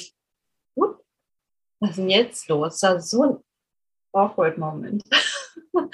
was 0.76 1.92
ist 1.92 1.98
denn 1.98 2.10
jetzt 2.10 2.48
los? 2.48 2.80
Das 2.80 2.84
war 2.84 3.02
so 3.02 3.24
ein 3.24 3.38
awkward 4.14 4.58
Moment. 4.58 5.04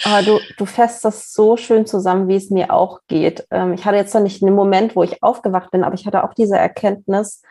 Aber 0.03 0.21
du, 0.23 0.39
du 0.57 0.65
fässt 0.65 1.03
das 1.05 1.33
so 1.33 1.57
schön 1.57 1.85
zusammen, 1.85 2.27
wie 2.27 2.35
es 2.35 2.49
mir 2.49 2.71
auch 2.71 3.01
geht. 3.07 3.47
Ähm, 3.49 3.73
ich 3.73 3.85
hatte 3.85 3.97
jetzt 3.97 4.13
noch 4.13 4.21
nicht 4.21 4.43
einen 4.43 4.55
Moment, 4.55 4.95
wo 4.95 5.03
ich 5.03 5.23
aufgewacht 5.23 5.71
bin, 5.71 5.83
aber 5.83 5.95
ich 5.95 6.05
hatte 6.05 6.23
auch 6.23 6.35
diese 6.35 6.55
Erkenntnis, 6.55 7.41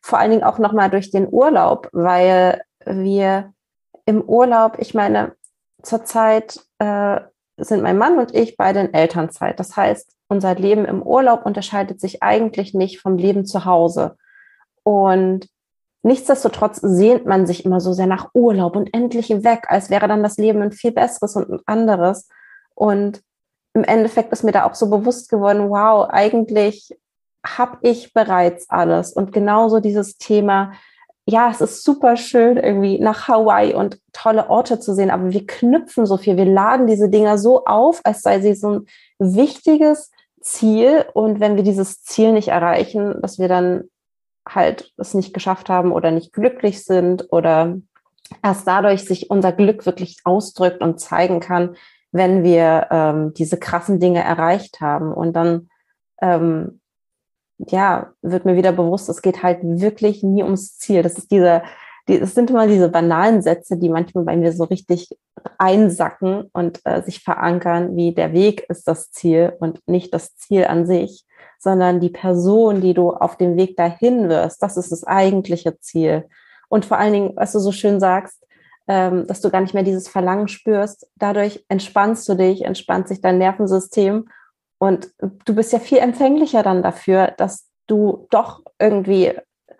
vor 0.00 0.18
allen 0.18 0.30
Dingen 0.30 0.44
auch 0.44 0.58
nochmal 0.58 0.90
durch 0.90 1.10
den 1.10 1.26
Urlaub, 1.28 1.88
weil 1.92 2.62
wir 2.84 3.52
im 4.04 4.22
Urlaub, 4.22 4.76
ich 4.78 4.94
meine, 4.94 5.34
zurzeit 5.82 6.60
äh, 6.78 7.20
sind 7.56 7.82
mein 7.82 7.98
Mann 7.98 8.18
und 8.18 8.34
ich 8.34 8.56
beide 8.56 8.80
in 8.80 8.94
Elternzeit. 8.94 9.58
Das 9.58 9.76
heißt, 9.76 10.12
unser 10.32 10.56
Leben 10.56 10.84
im 10.84 11.02
Urlaub 11.02 11.46
unterscheidet 11.46 12.00
sich 12.00 12.22
eigentlich 12.22 12.74
nicht 12.74 13.00
vom 13.00 13.16
Leben 13.16 13.46
zu 13.46 13.64
Hause. 13.64 14.16
Und 14.82 15.48
Nichtsdestotrotz 16.04 16.80
sehnt 16.82 17.26
man 17.26 17.46
sich 17.46 17.64
immer 17.64 17.80
so 17.80 17.92
sehr 17.92 18.08
nach 18.08 18.30
Urlaub 18.34 18.74
und 18.74 18.92
endlich 18.92 19.30
weg, 19.44 19.66
als 19.68 19.88
wäre 19.88 20.08
dann 20.08 20.22
das 20.22 20.36
Leben 20.36 20.60
ein 20.60 20.72
viel 20.72 20.90
besseres 20.90 21.36
und 21.36 21.48
ein 21.48 21.60
anderes. 21.64 22.28
Und 22.74 23.22
im 23.72 23.84
Endeffekt 23.84 24.32
ist 24.32 24.42
mir 24.42 24.50
da 24.50 24.64
auch 24.64 24.74
so 24.74 24.90
bewusst 24.90 25.28
geworden, 25.28 25.70
wow, 25.70 26.08
eigentlich 26.10 26.98
habe 27.46 27.78
ich 27.82 28.12
bereits 28.12 28.68
alles. 28.68 29.12
Und 29.12 29.32
genauso 29.32 29.78
dieses 29.78 30.18
Thema, 30.18 30.72
ja, 31.24 31.50
es 31.50 31.60
ist 31.60 31.84
super 31.84 32.16
schön, 32.16 32.56
irgendwie 32.56 32.98
nach 32.98 33.28
Hawaii 33.28 33.74
und 33.74 34.00
tolle 34.12 34.50
Orte 34.50 34.80
zu 34.80 34.94
sehen, 34.94 35.10
aber 35.10 35.30
wir 35.30 35.46
knüpfen 35.46 36.04
so 36.04 36.16
viel, 36.16 36.36
wir 36.36 36.46
laden 36.46 36.88
diese 36.88 37.08
Dinger 37.08 37.38
so 37.38 37.64
auf, 37.64 38.00
als 38.02 38.22
sei 38.22 38.40
sie 38.40 38.54
so 38.54 38.80
ein 38.80 38.86
wichtiges 39.20 40.10
Ziel. 40.42 41.04
Und 41.14 41.40
wenn 41.40 41.56
wir 41.56 41.62
dieses 41.62 42.02
Ziel 42.02 42.32
nicht 42.32 42.48
erreichen, 42.48 43.20
dass 43.22 43.38
wir 43.38 43.48
dann 43.48 43.84
halt 44.48 44.92
es 44.96 45.14
nicht 45.14 45.32
geschafft 45.32 45.68
haben 45.68 45.92
oder 45.92 46.10
nicht 46.10 46.32
glücklich 46.32 46.84
sind 46.84 47.26
oder 47.30 47.76
erst 48.42 48.66
dadurch 48.66 49.04
sich 49.04 49.30
unser 49.30 49.52
Glück 49.52 49.86
wirklich 49.86 50.18
ausdrückt 50.24 50.82
und 50.82 51.00
zeigen 51.00 51.40
kann, 51.40 51.76
wenn 52.12 52.42
wir 52.42 52.88
ähm, 52.90 53.34
diese 53.34 53.58
krassen 53.58 54.00
Dinge 54.00 54.22
erreicht 54.22 54.80
haben. 54.80 55.12
Und 55.12 55.34
dann, 55.34 55.68
ähm, 56.20 56.80
ja, 57.58 58.12
wird 58.22 58.44
mir 58.44 58.56
wieder 58.56 58.72
bewusst, 58.72 59.08
es 59.08 59.22
geht 59.22 59.42
halt 59.42 59.60
wirklich 59.62 60.22
nie 60.22 60.42
ums 60.42 60.78
Ziel. 60.78 61.02
Das 61.02 61.16
ist 61.16 61.30
diese, 61.30 61.62
die, 61.62 61.62
es 62.06 62.34
sind 62.34 62.50
immer 62.50 62.66
diese 62.66 62.88
banalen 62.88 63.42
Sätze, 63.42 63.76
die 63.76 63.88
manchmal 63.88 64.24
bei 64.24 64.36
mir 64.36 64.52
so 64.52 64.64
richtig 64.64 65.08
einsacken 65.58 66.50
und 66.52 66.80
äh, 66.84 67.02
sich 67.02 67.20
verankern, 67.20 67.96
wie 67.96 68.14
der 68.14 68.32
Weg 68.32 68.64
ist 68.68 68.88
das 68.88 69.10
Ziel 69.10 69.52
und 69.60 69.80
nicht 69.86 70.12
das 70.12 70.36
Ziel 70.36 70.64
an 70.64 70.86
sich 70.86 71.24
sondern 71.62 72.00
die 72.00 72.10
Person, 72.10 72.80
die 72.80 72.92
du 72.92 73.10
auf 73.10 73.36
dem 73.36 73.56
Weg 73.56 73.76
dahin 73.76 74.28
wirst, 74.28 74.62
das 74.64 74.76
ist 74.76 74.90
das 74.90 75.04
eigentliche 75.04 75.78
Ziel. 75.78 76.24
Und 76.68 76.84
vor 76.84 76.98
allen 76.98 77.12
Dingen, 77.12 77.32
was 77.36 77.52
du 77.52 77.60
so 77.60 77.70
schön 77.70 78.00
sagst, 78.00 78.44
ähm, 78.88 79.28
dass 79.28 79.40
du 79.40 79.48
gar 79.48 79.60
nicht 79.60 79.72
mehr 79.72 79.84
dieses 79.84 80.08
Verlangen 80.08 80.48
spürst, 80.48 81.08
dadurch 81.14 81.64
entspannst 81.68 82.28
du 82.28 82.34
dich, 82.34 82.64
entspannt 82.64 83.06
sich 83.06 83.20
dein 83.20 83.38
Nervensystem 83.38 84.28
und 84.78 85.12
du 85.44 85.54
bist 85.54 85.72
ja 85.72 85.78
viel 85.78 85.98
empfänglicher 85.98 86.64
dann 86.64 86.82
dafür, 86.82 87.32
dass 87.36 87.68
du 87.86 88.26
doch 88.30 88.62
irgendwie 88.80 89.32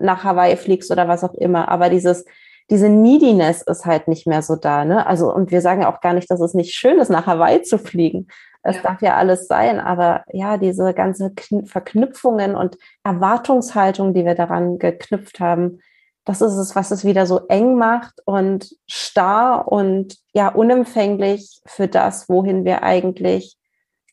nach 0.03 0.25
Hawaii 0.25 0.57
fliegst 0.57 0.91
oder 0.91 1.09
was 1.09 1.25
auch 1.25 1.35
immer. 1.35 1.69
Aber 1.69 1.89
dieses, 1.89 2.25
diese 2.71 2.89
Neediness 2.89 3.63
ist 3.63 3.87
halt 3.87 4.09
nicht 4.09 4.27
mehr 4.27 4.43
so 4.43 4.57
da. 4.57 4.85
Ne? 4.85 5.07
Also, 5.07 5.33
und 5.33 5.51
wir 5.51 5.61
sagen 5.61 5.85
auch 5.85 6.01
gar 6.01 6.15
nicht, 6.15 6.31
dass 6.31 6.41
es 6.41 6.55
nicht 6.55 6.75
schön 6.75 6.99
ist, 6.99 7.11
nach 7.11 7.27
Hawaii 7.27 7.63
zu 7.63 7.79
fliegen. 7.79 8.29
Es 8.63 8.77
ja. 8.77 8.83
darf 8.83 9.03
ja 9.03 9.17
alles 9.17 9.49
sein, 9.49 9.81
aber 9.81 10.25
ja, 10.33 10.57
diese 10.57 10.95
ganze 10.95 11.33
Verknüpfungen 11.65 12.55
und 12.55 12.79
Erwartungshaltung, 13.03 14.15
die 14.15 14.25
wir 14.25 14.35
daran 14.35 14.79
geknüpft 14.79 15.41
haben, 15.41 15.81
das 16.25 16.41
ist 16.41 16.55
es, 16.55 16.77
was 16.77 16.93
es 16.93 17.05
wieder 17.05 17.27
so 17.27 17.47
eng 17.49 17.77
macht 17.77 18.21
und 18.25 18.77
starr 18.87 19.67
und 19.67 20.17
ja 20.33 20.49
unempfänglich 20.49 21.61
für 21.67 21.89
das, 21.89 22.29
wohin 22.29 22.65
wir 22.65 22.85
eigentlich 22.85 23.57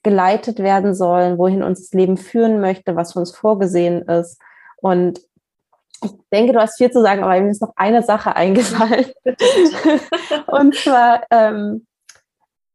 geleitet 0.01 0.59
werden 0.59 0.95
sollen, 0.95 1.37
wohin 1.37 1.61
uns 1.61 1.81
das 1.81 1.93
Leben 1.93 2.17
führen 2.17 2.59
möchte, 2.61 2.95
was 2.95 3.13
für 3.13 3.19
uns 3.19 3.35
vorgesehen 3.35 4.01
ist. 4.03 4.41
Und 4.77 5.19
ich 6.03 6.11
denke, 6.31 6.53
du 6.53 6.59
hast 6.59 6.77
viel 6.77 6.91
zu 6.91 7.01
sagen, 7.01 7.23
aber 7.23 7.39
mir 7.39 7.51
ist 7.51 7.61
noch 7.61 7.73
eine 7.75 8.03
Sache 8.03 8.35
eingefallen. 8.35 9.05
und 10.47 10.75
zwar 10.75 11.23
ähm, 11.31 11.85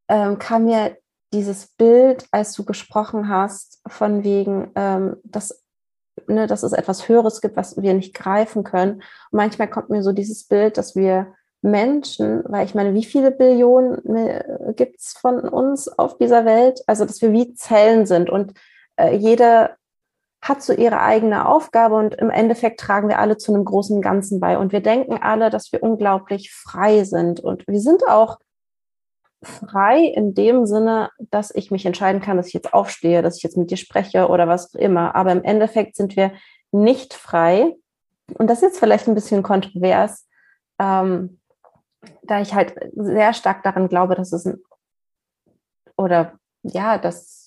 ähm, 0.08 0.38
kam 0.38 0.64
mir 0.64 0.96
dieses 1.32 1.66
Bild, 1.66 2.26
als 2.30 2.52
du 2.54 2.64
gesprochen 2.64 3.28
hast, 3.28 3.80
von 3.86 4.22
wegen, 4.24 4.70
ähm, 4.76 5.16
dass, 5.24 5.64
ne, 6.26 6.46
dass 6.46 6.62
es 6.62 6.72
etwas 6.72 7.08
Höheres 7.08 7.40
gibt, 7.40 7.56
was 7.56 7.80
wir 7.80 7.94
nicht 7.94 8.14
greifen 8.14 8.62
können. 8.62 8.94
Und 8.94 9.02
manchmal 9.32 9.68
kommt 9.68 9.90
mir 9.90 10.02
so 10.02 10.12
dieses 10.12 10.44
Bild, 10.44 10.78
dass 10.78 10.94
wir 10.94 11.34
Menschen, 11.60 12.44
weil 12.46 12.66
ich 12.66 12.74
meine, 12.74 12.94
wie 12.94 13.04
viele 13.04 13.30
Billionen 13.30 14.16
äh, 14.16 14.74
gibt 14.76 15.00
es 15.00 15.14
von 15.14 15.40
uns 15.40 15.88
auf 15.88 16.18
dieser 16.18 16.44
Welt? 16.44 16.82
Also, 16.86 17.04
dass 17.04 17.22
wir 17.22 17.32
wie 17.32 17.54
Zellen 17.54 18.06
sind 18.06 18.30
und 18.30 18.52
äh, 18.96 19.16
jede 19.16 19.70
hat 20.44 20.62
so 20.62 20.74
ihre 20.74 21.00
eigene 21.00 21.48
Aufgabe 21.48 21.94
und 21.94 22.14
im 22.16 22.28
Endeffekt 22.28 22.78
tragen 22.78 23.08
wir 23.08 23.18
alle 23.18 23.38
zu 23.38 23.52
einem 23.52 23.64
großen 23.64 24.02
Ganzen 24.02 24.40
bei. 24.40 24.58
Und 24.58 24.72
wir 24.72 24.82
denken 24.82 25.16
alle, 25.22 25.48
dass 25.48 25.72
wir 25.72 25.82
unglaublich 25.82 26.52
frei 26.52 27.04
sind. 27.04 27.40
Und 27.40 27.66
wir 27.66 27.80
sind 27.80 28.06
auch 28.06 28.38
frei 29.42 30.04
in 30.04 30.34
dem 30.34 30.66
Sinne, 30.66 31.08
dass 31.30 31.50
ich 31.50 31.70
mich 31.70 31.86
entscheiden 31.86 32.20
kann, 32.20 32.36
dass 32.36 32.48
ich 32.48 32.52
jetzt 32.52 32.74
aufstehe, 32.74 33.22
dass 33.22 33.38
ich 33.38 33.42
jetzt 33.42 33.56
mit 33.56 33.70
dir 33.70 33.78
spreche 33.78 34.28
oder 34.28 34.46
was 34.46 34.74
auch 34.74 34.78
immer. 34.78 35.14
Aber 35.14 35.32
im 35.32 35.42
Endeffekt 35.42 35.96
sind 35.96 36.14
wir 36.14 36.32
nicht 36.72 37.14
frei. 37.14 37.74
Und 38.34 38.48
das 38.50 38.58
ist 38.58 38.64
jetzt 38.64 38.78
vielleicht 38.78 39.08
ein 39.08 39.14
bisschen 39.14 39.42
kontrovers, 39.42 40.28
ähm, 40.78 41.40
da 42.22 42.42
ich 42.42 42.52
halt 42.52 42.74
sehr 42.94 43.32
stark 43.32 43.62
daran 43.62 43.88
glaube, 43.88 44.14
dass 44.14 44.32
es 44.34 44.44
ein, 44.44 44.62
oder 45.96 46.34
ja, 46.62 46.98
dass 46.98 47.43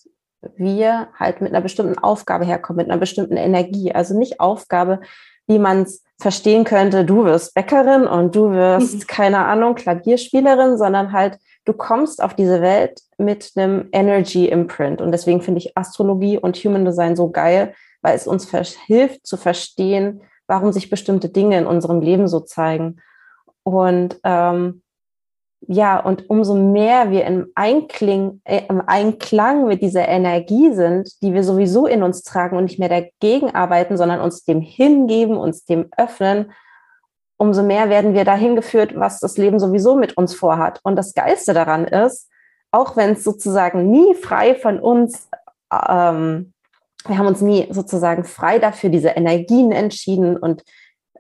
wir 0.56 1.10
halt 1.18 1.42
mit 1.42 1.54
einer 1.54 1.62
bestimmten 1.62 1.98
Aufgabe 1.98 2.46
herkommen, 2.46 2.78
mit 2.78 2.90
einer 2.90 3.00
bestimmten 3.00 3.38
Energie. 3.38 3.92
Also 3.92 4.18
nicht 4.18 4.40
Aufgabe, 4.40 5.02
wie 5.48 5.60
man 5.60 5.84
es 5.84 6.04
verstehen 6.20 6.64
könnte, 6.64 7.06
du 7.06 7.26
wirst 7.26 7.54
Bäckerin 7.54 8.06
und 8.08 8.36
du 8.36 8.52
wirst, 8.52 8.96
mhm. 8.96 9.08
keine 9.08 9.46
Ahnung, 9.46 9.76
Klavierspielerin, 9.76 10.78
sondern 10.78 11.12
halt 11.12 11.38
du 11.66 11.74
kommst 11.74 12.24
auf 12.24 12.34
diese 12.34 12.62
Welt 12.62 13.02
mit 13.18 13.52
einem 13.56 13.90
Energy 13.92 14.48
Imprint. 14.48 15.02
Und 15.02 15.12
deswegen 15.12 15.42
finde 15.42 15.60
ich 15.60 15.78
Astrologie 15.78 16.38
und 16.38 16.58
Human 16.58 16.86
Design 16.86 17.16
so 17.16 17.30
geil, 17.30 17.74
weil 18.02 18.16
es 18.16 18.28
uns 18.28 18.50
hilft 18.86 19.28
zu 19.28 19.38
verstehen, 19.38 20.22
warum 20.48 20.72
sich 20.72 20.90
bestimmte 20.90 21.30
Dinge 21.30 21.58
in 21.58 21.68
unserem 21.68 22.02
Leben 22.02 22.28
so 22.28 22.40
zeigen. 22.40 23.02
Und 23.64 24.18
ähm, 24.24 24.82
ja, 25.62 26.00
und 26.00 26.30
umso 26.30 26.56
mehr 26.56 27.10
wir 27.12 27.26
im, 27.26 27.48
Einkling, 27.56 28.42
äh, 28.46 28.62
im 28.70 28.82
Einklang 28.86 29.68
mit 29.68 29.82
dieser 29.82 30.08
Energie 30.08 30.74
sind, 30.74 31.22
die 31.22 31.34
wir 31.34 31.44
sowieso 31.44 31.88
in 31.88 32.04
uns 32.04 32.24
tragen 32.24 32.58
und 32.58 32.66
nicht 32.66 32.80
mehr 32.80 32.90
dagegen 32.90 33.54
arbeiten, 33.56 33.98
sondern 33.98 34.22
uns 34.22 34.44
dem 34.44 34.62
hingeben, 34.62 35.36
uns 35.36 35.66
dem 35.66 35.90
öffnen, 35.98 36.52
umso 37.38 37.64
mehr 37.64 37.90
werden 37.90 38.14
wir 38.14 38.24
dahin 38.24 38.56
geführt, 38.56 38.94
was 38.96 39.20
das 39.20 39.38
Leben 39.38 39.60
sowieso 39.60 39.96
mit 39.96 40.18
uns 40.18 40.34
vorhat. 40.34 40.80
Und 40.84 40.96
das 40.96 41.14
Geilste 41.14 41.54
daran 41.54 41.86
ist, 41.86 42.30
auch 42.72 42.96
wenn 42.96 43.12
es 43.12 43.24
sozusagen 43.24 43.90
nie 43.90 44.16
frei 44.16 44.56
von 44.56 44.80
uns, 44.80 45.30
ähm, 45.72 46.54
wir 47.08 47.18
haben 47.18 47.28
uns 47.28 47.42
nie 47.42 47.68
sozusagen 47.72 48.24
frei 48.24 48.60
dafür 48.60 48.90
diese 48.90 49.10
Energien 49.10 49.72
entschieden 49.72 50.38
und 50.38 50.64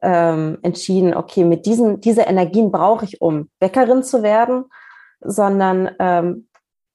ähm, 0.02 0.58
entschieden, 0.62 1.14
okay, 1.14 1.44
mit 1.44 1.66
diesen 1.66 2.02
diese 2.02 2.22
Energien 2.22 2.72
brauche 2.72 3.06
ich, 3.06 3.22
um 3.22 3.50
Bäckerin 3.60 4.04
zu 4.04 4.24
werden, 4.24 4.66
sondern 5.20 5.92
ähm, 6.00 6.48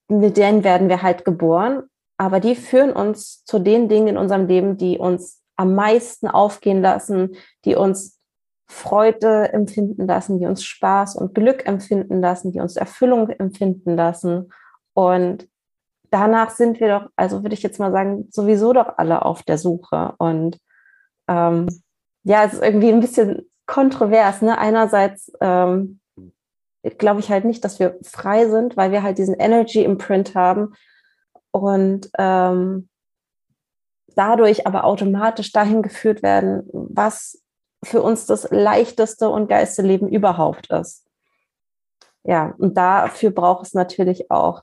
mit 0.09 0.37
denen 0.37 0.65
werden 0.65 0.89
wir 0.89 1.03
halt 1.03 1.25
geboren, 1.25 1.85
aber 2.19 2.41
die 2.41 2.55
führen 2.55 2.93
uns 2.93 3.45
zu 3.45 3.59
den 3.59 3.89
Dingen 3.89 4.09
in 4.09 4.17
unserem 4.19 4.47
Leben, 4.47 4.77
die 4.77 4.99
uns 4.99 5.43
am 5.57 5.75
meisten 5.75 6.29
aufgehen 6.29 6.83
lassen, 6.83 7.37
die 7.65 7.75
uns 7.75 8.19
Freude 8.67 9.53
empfinden 9.53 10.07
lassen, 10.07 10.39
die 10.39 10.47
uns 10.47 10.65
Spaß 10.65 11.17
und 11.17 11.35
Glück 11.35 11.67
empfinden 11.67 12.21
lassen, 12.21 12.53
die 12.53 12.61
uns 12.61 12.77
Erfüllung 12.77 13.29
empfinden 13.29 13.97
lassen. 13.97 14.51
Und 14.95 15.49
danach 16.11 16.51
sind 16.51 16.81
wir 16.81 16.89
doch, 16.89 17.11
also 17.17 17.43
würde 17.43 17.55
ich 17.55 17.63
jetzt 17.63 17.79
mal 17.79 17.93
sagen, 17.93 18.29
sowieso 18.31 18.73
doch 18.73 18.99
alle 18.99 19.25
auf 19.25 19.43
der 19.43 19.59
Suche. 19.59 20.15
Und 20.19 20.59
ähm, 21.29 21.82
ja, 22.25 22.45
es 22.45 22.55
ist 22.55 22.62
irgendwie 22.62 22.93
ein 22.93 23.00
bisschen 23.00 23.50
kontrovers. 23.67 24.43
Ne? 24.43 24.59
Einerseits 24.59 25.33
ähm, 25.41 26.00
glaube 26.99 27.21
ich 27.21 27.31
halt 27.31 27.45
nicht, 27.45 27.64
dass 27.64 27.79
wir 27.79 27.99
frei 28.02 28.49
sind, 28.49 28.76
weil 28.76 28.93
wir 28.93 29.02
halt 29.02 29.19
diesen 29.19 29.35
Energy 29.35 29.85
Imprint 29.85 30.35
haben 30.35 30.75
und 31.50 32.11
ähm, 32.19 32.88
dadurch 34.14 34.67
aber 34.67 34.85
automatisch 34.85 35.52
dahin 35.52 35.83
geführt 35.83 36.23
werden, 36.23 36.69
was 36.73 37.43
für 37.85 38.02
uns 38.02 38.26
das 38.26 38.50
leichteste 38.50 39.29
und 39.29 39.49
geilste 39.49 39.83
Leben 39.83 40.09
überhaupt 40.09 40.71
ist. 40.71 41.07
Ja, 42.25 42.55
und 42.59 42.76
dafür 42.76 43.31
braucht 43.31 43.67
es 43.67 43.75
natürlich 43.75 44.31
auch 44.31 44.62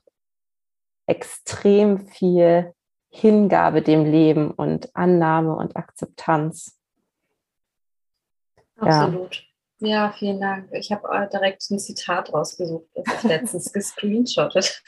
extrem 1.06 2.06
viel 2.06 2.72
Hingabe 3.10 3.82
dem 3.82 4.04
Leben 4.04 4.52
und 4.52 4.94
Annahme 4.94 5.56
und 5.56 5.76
Akzeptanz. 5.76 6.79
Absolut. 8.80 9.36
Ja. 9.36 9.42
Ja, 9.82 10.12
vielen 10.12 10.38
Dank. 10.40 10.68
Ich 10.72 10.92
habe 10.92 11.08
äh, 11.10 11.26
direkt 11.30 11.62
ein 11.70 11.78
Zitat 11.78 12.34
rausgesucht, 12.34 12.84
das 12.94 13.14
ich 13.16 13.22
letztens 13.22 13.72
gescreenshottet 13.72 14.82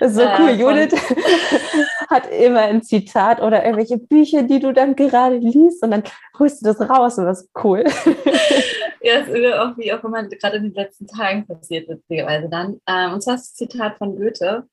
So 0.00 0.22
äh, 0.22 0.38
cool. 0.38 0.48
Äh, 0.48 0.54
Judith 0.54 0.98
hat 2.08 2.26
immer 2.30 2.62
ein 2.62 2.82
Zitat 2.82 3.42
oder 3.42 3.62
irgendwelche 3.62 3.98
Bücher, 3.98 4.44
die 4.44 4.60
du 4.60 4.72
dann 4.72 4.96
gerade 4.96 5.36
liest 5.36 5.82
und 5.82 5.90
dann 5.90 6.04
holst 6.38 6.62
du 6.62 6.72
das 6.72 6.80
raus 6.88 7.18
und 7.18 7.26
das 7.26 7.42
ist 7.42 7.50
cool. 7.62 7.84
ja, 9.02 9.20
das 9.20 9.28
ist 9.28 9.52
auch 9.52 9.76
wie 9.76 9.92
auch 9.92 10.02
immer 10.04 10.26
gerade 10.26 10.56
in 10.56 10.62
den 10.64 10.74
letzten 10.74 11.06
Tagen 11.06 11.46
passiert, 11.46 11.86
witzigerweise 11.86 12.48
dann. 12.48 12.80
Ähm, 12.88 13.12
und 13.12 13.22
zwar 13.22 13.34
ist 13.34 13.50
das 13.50 13.54
Zitat 13.56 13.98
von 13.98 14.16
Goethe. 14.16 14.66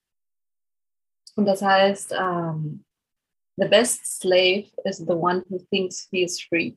Und 1.36 1.45
das 1.45 1.62
heißt, 1.62 2.13
um, 2.13 2.17
ähm, 2.19 2.86
The 3.55 3.67
best 3.67 4.19
slave 4.19 4.72
is 4.83 4.98
the 4.98 5.13
one 5.13 5.43
who 5.48 5.60
thinks 5.69 6.07
he 6.10 6.24
is 6.24 6.41
free 6.41 6.74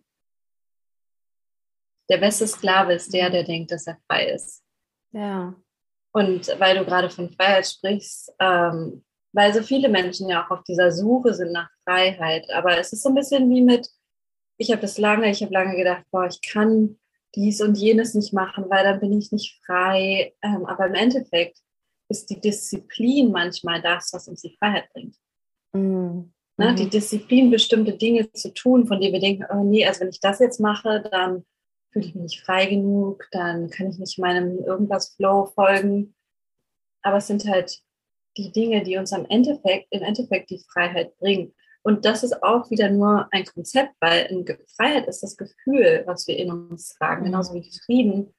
der 2.09 2.19
beste 2.19 2.47
Sklave 2.47 2.95
ist 2.95 3.13
der, 3.13 3.31
der 3.31 3.45
denkt, 3.45 3.71
dass 3.71 3.87
er 3.87 3.99
frei 4.07 4.31
ist. 4.31 4.63
Ja. 5.13 5.55
Und 6.13 6.49
weil 6.59 6.79
du 6.79 6.85
gerade 6.85 7.11
von 7.11 7.31
Freiheit 7.31 7.67
sprichst, 7.67 8.33
ähm, 8.41 9.05
weil 9.33 9.53
so 9.53 9.63
viele 9.63 9.89
Menschen 9.89 10.29
ja 10.29 10.45
auch 10.45 10.51
auf 10.51 10.65
dieser 10.65 10.91
Suche 10.91 11.35
sind 11.35 11.53
nach 11.53 11.69
Freiheit. 11.85 12.49
Aber 12.51 12.79
es 12.79 12.93
ist 12.93 13.03
so 13.03 13.11
ein 13.11 13.15
bisschen 13.15 13.51
wie 13.51 13.61
mit, 13.61 13.89
ich 14.57 14.71
habe 14.71 14.81
das 14.81 14.99
lange, 14.99 15.31
ich 15.31 15.43
habe 15.43 15.53
lange 15.53 15.77
gedacht, 15.77 16.05
boah, 16.11 16.27
ich 16.27 16.41
kann 16.41 16.99
dies 17.35 17.61
und 17.61 17.77
jenes 17.77 18.15
nicht 18.15 18.33
machen, 18.33 18.65
weil 18.69 18.85
dann 18.85 19.01
bin 19.01 19.13
ich 19.13 19.31
nicht 19.31 19.61
frei. 19.65 20.35
Ähm, 20.43 20.65
aber 20.65 20.87
im 20.87 20.95
Endeffekt 20.95 21.59
ist 22.09 22.31
die 22.31 22.41
Disziplin 22.41 23.31
manchmal 23.31 23.83
das, 23.83 24.13
was 24.13 24.29
uns 24.29 24.41
die 24.41 24.57
Freiheit 24.59 24.89
bringt. 24.93 25.17
Mhm. 25.73 26.33
Ne, 26.59 26.75
die 26.75 26.85
mhm. 26.85 26.91
Disziplin, 26.91 27.51
bestimmte 27.51 27.93
Dinge 27.93 28.33
zu 28.33 28.55
tun, 28.55 28.87
von 28.87 28.99
denen 28.99 29.13
wir 29.13 29.21
denken, 29.21 29.45
oh 29.53 29.63
nee, 29.63 29.87
also 29.87 30.01
wenn 30.01 30.09
ich 30.09 30.21
das 30.21 30.39
jetzt 30.39 30.59
mache, 30.59 31.07
dann 31.11 31.45
fühle 31.97 32.07
ich 32.07 32.15
mich 32.15 32.23
nicht 32.23 32.45
frei 32.45 32.67
genug, 32.67 33.27
dann 33.31 33.71
kann 33.71 33.89
ich 33.89 33.99
nicht 33.99 34.19
meinem 34.19 34.59
irgendwas 34.59 35.15
Flow 35.17 35.47
folgen. 35.47 36.15
Aber 37.03 37.17
es 37.19 37.27
sind 37.27 37.47
halt 37.49 37.81
die 38.37 38.53
Dinge, 38.53 38.83
die 38.83 38.99
uns 38.99 39.13
am 39.15 39.25
Endeffekt, 39.27 39.87
im 39.91 40.03
Endeffekt 40.03 40.51
die 40.51 40.63
Freiheit 40.71 41.17
bringen. 41.19 41.55
Und 41.83 42.05
das 42.05 42.23
ist 42.23 42.43
auch 42.43 42.71
wieder 42.71 42.91
nur 42.91 43.29
ein 43.31 43.47
Konzept, 43.47 43.95
weil 44.01 44.45
Freiheit 44.77 45.07
ist 45.07 45.23
das 45.23 45.37
Gefühl, 45.37 46.03
was 46.07 46.27
wir 46.27 46.37
in 46.37 46.51
uns 46.51 46.95
tragen, 46.97 47.23
mhm. 47.23 47.27
genauso 47.27 47.55
wie 47.55 47.71
Frieden. 47.87 48.35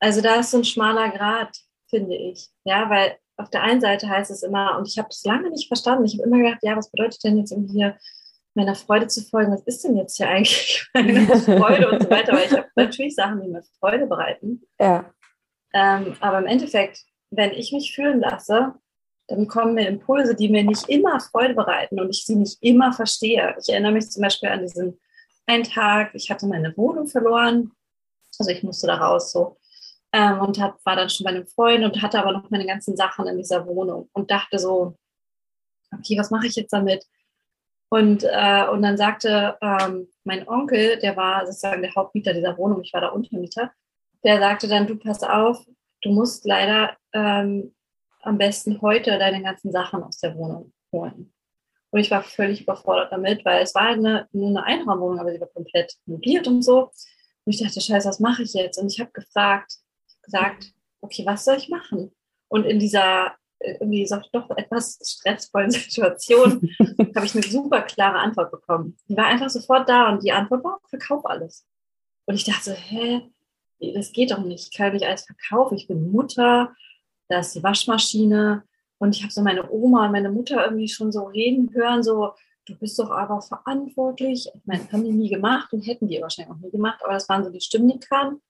Also 0.00 0.20
da 0.20 0.40
ist 0.40 0.50
so 0.50 0.58
ein 0.58 0.64
schmaler 0.64 1.10
Grad, 1.10 1.56
finde 1.88 2.16
ich. 2.16 2.48
Ja, 2.64 2.90
weil 2.90 3.18
auf 3.36 3.50
der 3.50 3.62
einen 3.62 3.80
Seite 3.80 4.08
heißt 4.08 4.30
es 4.30 4.42
immer, 4.42 4.76
und 4.78 4.88
ich 4.88 4.98
habe 4.98 5.08
es 5.10 5.24
lange 5.24 5.50
nicht 5.50 5.68
verstanden, 5.68 6.06
ich 6.06 6.18
habe 6.18 6.28
immer 6.28 6.38
gedacht, 6.38 6.60
ja, 6.62 6.76
was 6.76 6.90
bedeutet 6.90 7.22
denn 7.22 7.38
jetzt 7.38 7.52
irgendwie 7.52 7.74
hier 7.74 7.96
meiner 8.54 8.74
Freude 8.74 9.06
zu 9.08 9.22
folgen, 9.22 9.52
was 9.52 9.62
ist 9.62 9.84
denn 9.84 9.96
jetzt 9.96 10.16
hier 10.16 10.28
eigentlich 10.28 10.86
meine 10.94 11.26
Freude 11.26 11.90
und 11.90 12.02
so 12.02 12.10
weiter, 12.10 12.32
weil 12.32 12.46
ich 12.46 12.52
habe 12.52 12.68
natürlich 12.76 13.14
Sachen, 13.14 13.42
die 13.42 13.48
mir 13.48 13.62
Freude 13.80 14.06
bereiten. 14.06 14.62
Ja. 14.80 15.12
Ähm, 15.72 16.16
aber 16.20 16.38
im 16.38 16.46
Endeffekt, 16.46 17.04
wenn 17.30 17.50
ich 17.50 17.72
mich 17.72 17.94
fühlen 17.94 18.20
lasse, 18.20 18.74
dann 19.26 19.48
kommen 19.48 19.74
mir 19.74 19.88
Impulse, 19.88 20.34
die 20.34 20.48
mir 20.48 20.62
nicht 20.62 20.88
immer 20.88 21.18
Freude 21.18 21.54
bereiten 21.54 21.98
und 21.98 22.10
ich 22.10 22.24
sie 22.24 22.36
nicht 22.36 22.62
immer 22.62 22.92
verstehe. 22.92 23.56
Ich 23.60 23.72
erinnere 23.72 23.92
mich 23.92 24.10
zum 24.10 24.22
Beispiel 24.22 24.50
an 24.50 24.60
diesen 24.60 25.00
einen 25.46 25.64
Tag, 25.64 26.14
ich 26.14 26.30
hatte 26.30 26.46
meine 26.46 26.76
Wohnung 26.76 27.06
verloren, 27.06 27.72
also 28.38 28.50
ich 28.50 28.62
musste 28.62 28.86
da 28.86 28.96
raus 28.96 29.32
so 29.32 29.58
ähm, 30.12 30.40
und 30.40 30.60
hab, 30.60 30.84
war 30.86 30.96
dann 30.96 31.10
schon 31.10 31.24
bei 31.24 31.30
einem 31.30 31.46
Freund 31.46 31.84
und 31.84 32.00
hatte 32.00 32.20
aber 32.20 32.32
noch 32.32 32.50
meine 32.50 32.66
ganzen 32.66 32.96
Sachen 32.96 33.26
in 33.26 33.36
dieser 33.36 33.66
Wohnung 33.66 34.08
und 34.12 34.30
dachte 34.30 34.58
so, 34.58 34.96
okay, 35.92 36.16
was 36.18 36.30
mache 36.30 36.46
ich 36.46 36.54
jetzt 36.54 36.72
damit? 36.72 37.04
Und, 37.94 38.24
äh, 38.24 38.66
und 38.72 38.82
dann 38.82 38.96
sagte 38.96 39.56
ähm, 39.62 40.08
mein 40.24 40.48
Onkel, 40.48 40.98
der 40.98 41.16
war 41.16 41.46
sozusagen 41.46 41.80
der 41.80 41.94
Hauptmieter 41.94 42.34
dieser 42.34 42.58
Wohnung, 42.58 42.82
ich 42.82 42.92
war 42.92 43.00
der 43.00 43.14
Untermieter, 43.14 43.70
der 44.24 44.40
sagte 44.40 44.66
dann, 44.66 44.88
du 44.88 44.96
pass 44.96 45.22
auf, 45.22 45.64
du 46.02 46.10
musst 46.10 46.44
leider 46.44 46.96
ähm, 47.12 47.72
am 48.22 48.36
besten 48.36 48.82
heute 48.82 49.16
deine 49.16 49.44
ganzen 49.44 49.70
Sachen 49.70 50.02
aus 50.02 50.18
der 50.18 50.34
Wohnung 50.34 50.72
holen. 50.90 51.32
Und 51.92 52.00
ich 52.00 52.10
war 52.10 52.24
völlig 52.24 52.62
überfordert 52.62 53.12
damit, 53.12 53.44
weil 53.44 53.62
es 53.62 53.76
war 53.76 53.82
eine, 53.82 54.26
nur 54.32 54.48
eine 54.48 54.64
Einraumwohnung, 54.64 55.20
aber 55.20 55.30
sie 55.30 55.40
war 55.40 55.46
komplett 55.46 55.94
möbliert 56.04 56.48
und 56.48 56.62
so. 56.62 56.90
Und 57.44 57.54
ich 57.54 57.62
dachte, 57.62 57.80
scheiße, 57.80 58.08
was 58.08 58.18
mache 58.18 58.42
ich 58.42 58.54
jetzt? 58.54 58.76
Und 58.76 58.90
ich 58.90 58.98
habe 58.98 59.12
gefragt, 59.12 59.72
gesagt, 60.20 60.72
okay, 61.00 61.24
was 61.26 61.44
soll 61.44 61.58
ich 61.58 61.68
machen? 61.68 62.10
Und 62.48 62.64
in 62.64 62.80
dieser 62.80 63.36
irgendwie 63.60 64.06
so 64.06 64.16
doch 64.32 64.50
etwas 64.56 64.98
stressvollen 65.02 65.70
Situation 65.70 66.68
habe 67.14 67.26
ich 67.26 67.34
eine 67.34 67.44
super 67.44 67.82
klare 67.82 68.18
Antwort 68.18 68.50
bekommen. 68.50 68.96
Die 69.08 69.16
war 69.16 69.26
einfach 69.26 69.50
sofort 69.50 69.88
da 69.88 70.10
und 70.10 70.22
die 70.22 70.32
Antwort 70.32 70.64
war, 70.64 70.80
verkauf 70.88 71.24
alles. 71.26 71.66
Und 72.26 72.34
ich 72.34 72.44
dachte, 72.44 72.74
hä, 72.74 73.22
das 73.94 74.12
geht 74.12 74.30
doch 74.30 74.38
nicht. 74.38 74.68
Ich 74.70 74.76
kann 74.76 74.92
nicht 74.92 75.04
alles 75.04 75.26
verkaufen. 75.26 75.76
Ich 75.76 75.86
bin 75.86 76.10
Mutter, 76.10 76.74
da 77.28 77.40
ist 77.40 77.54
die 77.54 77.62
Waschmaschine 77.62 78.64
und 78.98 79.14
ich 79.14 79.22
habe 79.22 79.32
so 79.32 79.42
meine 79.42 79.70
Oma 79.70 80.06
und 80.06 80.12
meine 80.12 80.30
Mutter 80.30 80.64
irgendwie 80.64 80.88
schon 80.88 81.12
so 81.12 81.24
reden 81.24 81.72
hören, 81.74 82.02
so, 82.02 82.32
du 82.66 82.74
bist 82.76 82.98
doch 82.98 83.10
aber 83.10 83.42
verantwortlich. 83.42 84.48
Ich 84.54 84.62
meine, 84.64 84.90
haben 84.90 85.04
die 85.04 85.12
nie 85.12 85.28
gemacht 85.28 85.72
und 85.72 85.82
hätten 85.82 86.08
die 86.08 86.20
wahrscheinlich 86.20 86.54
auch 86.54 86.60
nie 86.60 86.70
gemacht, 86.70 87.00
aber 87.02 87.14
das 87.14 87.28
waren 87.28 87.44
so 87.44 87.50
die 87.50 87.60
Stimmen, 87.60 87.88
die 87.88 87.98
kamen. 87.98 88.40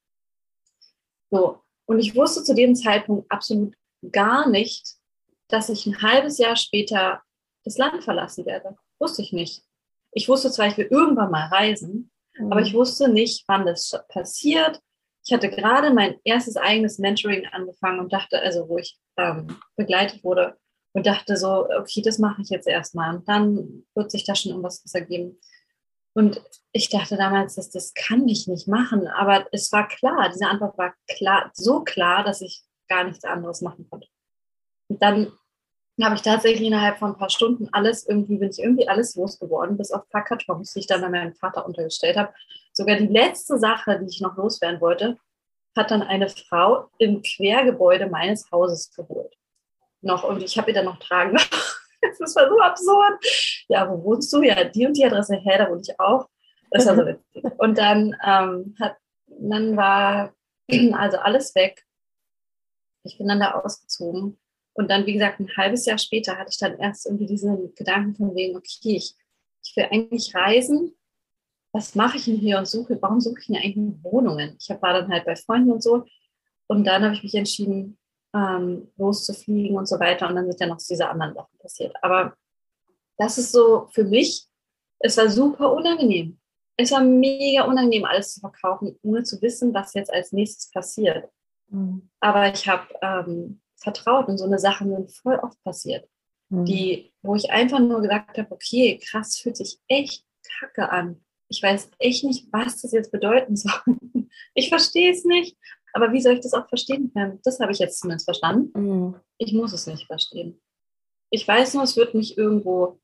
So, 1.30 1.62
und 1.86 1.98
ich 1.98 2.14
wusste 2.14 2.44
zu 2.44 2.54
dem 2.54 2.74
Zeitpunkt 2.74 3.30
absolut 3.30 3.74
gar 4.12 4.48
nicht, 4.48 4.96
dass 5.48 5.68
ich 5.68 5.86
ein 5.86 6.02
halbes 6.02 6.38
Jahr 6.38 6.56
später 6.56 7.22
das 7.64 7.78
Land 7.78 8.04
verlassen 8.04 8.46
werde. 8.46 8.76
Wusste 8.98 9.22
ich 9.22 9.32
nicht. 9.32 9.62
Ich 10.12 10.28
wusste 10.28 10.50
zwar, 10.50 10.68
ich 10.68 10.76
will 10.76 10.88
irgendwann 10.90 11.30
mal 11.30 11.48
reisen, 11.48 12.10
mhm. 12.38 12.52
aber 12.52 12.60
ich 12.60 12.74
wusste 12.74 13.08
nicht, 13.08 13.44
wann 13.48 13.66
das 13.66 13.98
passiert. 14.08 14.80
Ich 15.26 15.32
hatte 15.32 15.48
gerade 15.48 15.92
mein 15.92 16.16
erstes 16.24 16.56
eigenes 16.56 16.98
Mentoring 16.98 17.46
angefangen 17.46 18.00
und 18.00 18.12
dachte, 18.12 18.40
also 18.40 18.68
wo 18.68 18.78
ich 18.78 18.98
ähm, 19.16 19.58
begleitet 19.76 20.22
wurde 20.22 20.56
und 20.92 21.06
dachte 21.06 21.36
so, 21.36 21.68
okay, 21.70 22.02
das 22.02 22.18
mache 22.18 22.42
ich 22.42 22.50
jetzt 22.50 22.68
erstmal 22.68 23.16
und 23.16 23.28
dann 23.28 23.84
wird 23.94 24.10
sich 24.10 24.24
da 24.24 24.34
schon 24.34 24.50
irgendwas 24.50 24.82
ergeben. 24.92 25.38
Und 26.12 26.40
ich 26.72 26.90
dachte 26.90 27.16
damals, 27.16 27.56
dass 27.56 27.70
das 27.70 27.92
kann 27.94 28.28
ich 28.28 28.46
nicht 28.46 28.68
machen, 28.68 29.08
aber 29.08 29.46
es 29.50 29.72
war 29.72 29.88
klar, 29.88 30.30
diese 30.32 30.46
Antwort 30.46 30.78
war 30.78 30.94
klar, 31.08 31.50
so 31.54 31.82
klar, 31.82 32.22
dass 32.22 32.40
ich 32.40 32.62
gar 32.88 33.04
nichts 33.04 33.24
anderes 33.24 33.60
machen 33.60 33.86
konnte. 33.88 34.08
Und 34.88 35.00
dann 35.02 35.32
habe 36.02 36.16
ich 36.16 36.22
tatsächlich 36.22 36.66
innerhalb 36.66 36.98
von 36.98 37.12
ein 37.12 37.18
paar 37.18 37.30
Stunden 37.30 37.68
alles 37.72 38.06
irgendwie, 38.08 38.38
bin 38.38 38.50
ich 38.50 38.58
irgendwie 38.58 38.88
alles 38.88 39.14
losgeworden, 39.14 39.76
bis 39.76 39.92
auf 39.92 40.02
ein 40.02 40.10
paar 40.10 40.24
Kartons, 40.24 40.72
die 40.72 40.80
ich 40.80 40.86
dann 40.86 41.00
bei 41.00 41.08
meinem 41.08 41.34
Vater 41.34 41.64
untergestellt 41.66 42.16
habe. 42.16 42.32
Sogar 42.72 42.96
die 42.96 43.06
letzte 43.06 43.58
Sache, 43.58 44.00
die 44.00 44.08
ich 44.08 44.20
noch 44.20 44.36
loswerden 44.36 44.80
wollte, 44.80 45.18
hat 45.76 45.90
dann 45.90 46.02
eine 46.02 46.28
Frau 46.28 46.88
im 46.98 47.22
Quergebäude 47.22 48.08
meines 48.08 48.50
Hauses 48.50 48.92
geholt. 48.94 49.34
Noch, 50.00 50.24
und 50.24 50.42
ich 50.42 50.58
habe 50.58 50.70
ihr 50.70 50.74
dann 50.74 50.84
noch 50.84 50.98
tragen. 50.98 51.36
das 52.18 52.36
war 52.36 52.48
so 52.48 52.60
absurd. 52.60 53.64
Ja, 53.68 53.88
wo 53.88 54.02
wohnst 54.04 54.32
du? 54.32 54.42
Ja, 54.42 54.64
die 54.64 54.86
und 54.86 54.96
die 54.96 55.04
Adresse, 55.04 55.36
hä, 55.36 55.58
da 55.58 55.70
wohne 55.70 55.82
ich 55.82 55.98
auch. 55.98 56.28
Das 56.70 56.86
war 56.86 56.96
so 56.96 57.02
witzig. 57.06 57.44
Und 57.58 57.78
dann 57.78 58.16
ähm, 58.24 58.74
hat, 58.80 58.96
dann 59.26 59.76
war 59.76 60.32
also 60.92 61.18
alles 61.18 61.54
weg. 61.54 61.84
Ich 63.04 63.18
bin 63.18 63.28
dann 63.28 63.40
da 63.40 63.52
ausgezogen 63.52 64.38
und 64.74 64.90
dann, 64.90 65.06
wie 65.06 65.12
gesagt, 65.12 65.40
ein 65.40 65.56
halbes 65.56 65.86
Jahr 65.86 65.98
später 65.98 66.36
hatte 66.36 66.50
ich 66.50 66.58
dann 66.58 66.78
erst 66.78 67.06
irgendwie 67.06 67.26
diesen 67.26 67.74
Gedanken 67.74 68.14
von 68.16 68.34
wegen, 68.34 68.56
okay, 68.56 68.96
ich, 68.96 69.14
ich 69.62 69.76
will 69.76 69.86
eigentlich 69.90 70.34
reisen. 70.34 70.94
Was 71.72 71.94
mache 71.94 72.18
ich 72.18 72.24
denn 72.24 72.36
hier 72.36 72.58
und 72.58 72.66
suche? 72.66 72.98
Warum 73.00 73.20
suche 73.20 73.40
ich 73.40 73.46
denn 73.46 73.56
eigentlich 73.56 74.02
Wohnungen? 74.02 74.56
Ich 74.58 74.68
war 74.68 74.92
dann 74.92 75.10
halt 75.10 75.24
bei 75.24 75.36
Freunden 75.36 75.72
und 75.72 75.82
so. 75.82 76.04
Und 76.66 76.84
dann 76.84 77.02
habe 77.04 77.14
ich 77.14 77.22
mich 77.22 77.34
entschieden, 77.34 77.98
ähm, 78.34 78.90
loszufliegen 78.96 79.76
und 79.76 79.86
so 79.86 79.98
weiter. 80.00 80.28
Und 80.28 80.34
dann 80.34 80.46
sind 80.46 80.60
ja 80.60 80.66
noch 80.66 80.78
diese 80.78 81.08
anderen 81.08 81.34
Sachen 81.34 81.58
passiert. 81.58 81.94
Aber 82.02 82.36
das 83.16 83.38
ist 83.38 83.52
so 83.52 83.88
für 83.92 84.04
mich, 84.04 84.46
es 84.98 85.16
war 85.16 85.28
super 85.28 85.72
unangenehm. 85.72 86.38
Es 86.76 86.90
war 86.90 87.02
mega 87.02 87.64
unangenehm, 87.64 88.04
alles 88.04 88.34
zu 88.34 88.40
verkaufen, 88.40 88.98
ohne 89.02 89.22
zu 89.22 89.40
wissen, 89.40 89.72
was 89.72 89.94
jetzt 89.94 90.12
als 90.12 90.32
nächstes 90.32 90.70
passiert. 90.72 91.28
Mhm. 91.68 92.10
Aber 92.20 92.52
ich 92.52 92.68
habe 92.68 92.86
ähm, 93.02 93.60
vertraut 93.76 94.28
und 94.28 94.38
so 94.38 94.44
eine 94.44 94.58
Sache 94.58 94.84
sind 94.84 95.12
voll 95.12 95.36
oft 95.36 95.62
passiert, 95.62 96.08
mhm. 96.48 96.64
die, 96.64 97.12
wo 97.22 97.34
ich 97.34 97.50
einfach 97.50 97.78
nur 97.78 98.02
gesagt 98.02 98.38
habe, 98.38 98.50
okay, 98.50 98.98
krass, 98.98 99.38
fühlt 99.38 99.56
sich 99.56 99.78
echt 99.88 100.24
kacke 100.58 100.90
an. 100.90 101.24
Ich 101.48 101.62
weiß 101.62 101.90
echt 101.98 102.24
nicht, 102.24 102.48
was 102.52 102.82
das 102.82 102.92
jetzt 102.92 103.12
bedeuten 103.12 103.56
soll. 103.56 103.82
Ich 104.54 104.68
verstehe 104.68 105.12
es 105.12 105.24
nicht, 105.24 105.56
aber 105.92 106.12
wie 106.12 106.20
soll 106.20 106.34
ich 106.34 106.40
das 106.40 106.54
auch 106.54 106.68
verstehen 106.68 107.12
können? 107.12 107.40
Das 107.44 107.60
habe 107.60 107.72
ich 107.72 107.78
jetzt 107.78 108.00
zumindest 108.00 108.26
verstanden. 108.26 108.80
Mhm. 108.80 109.20
Ich 109.38 109.52
muss 109.52 109.72
es 109.72 109.86
nicht 109.86 110.06
verstehen. 110.06 110.60
Ich 111.30 111.46
weiß 111.46 111.74
nur, 111.74 111.84
es 111.84 111.96
wird 111.96 112.14
mich 112.14 112.38
irgendwo, 112.38 113.00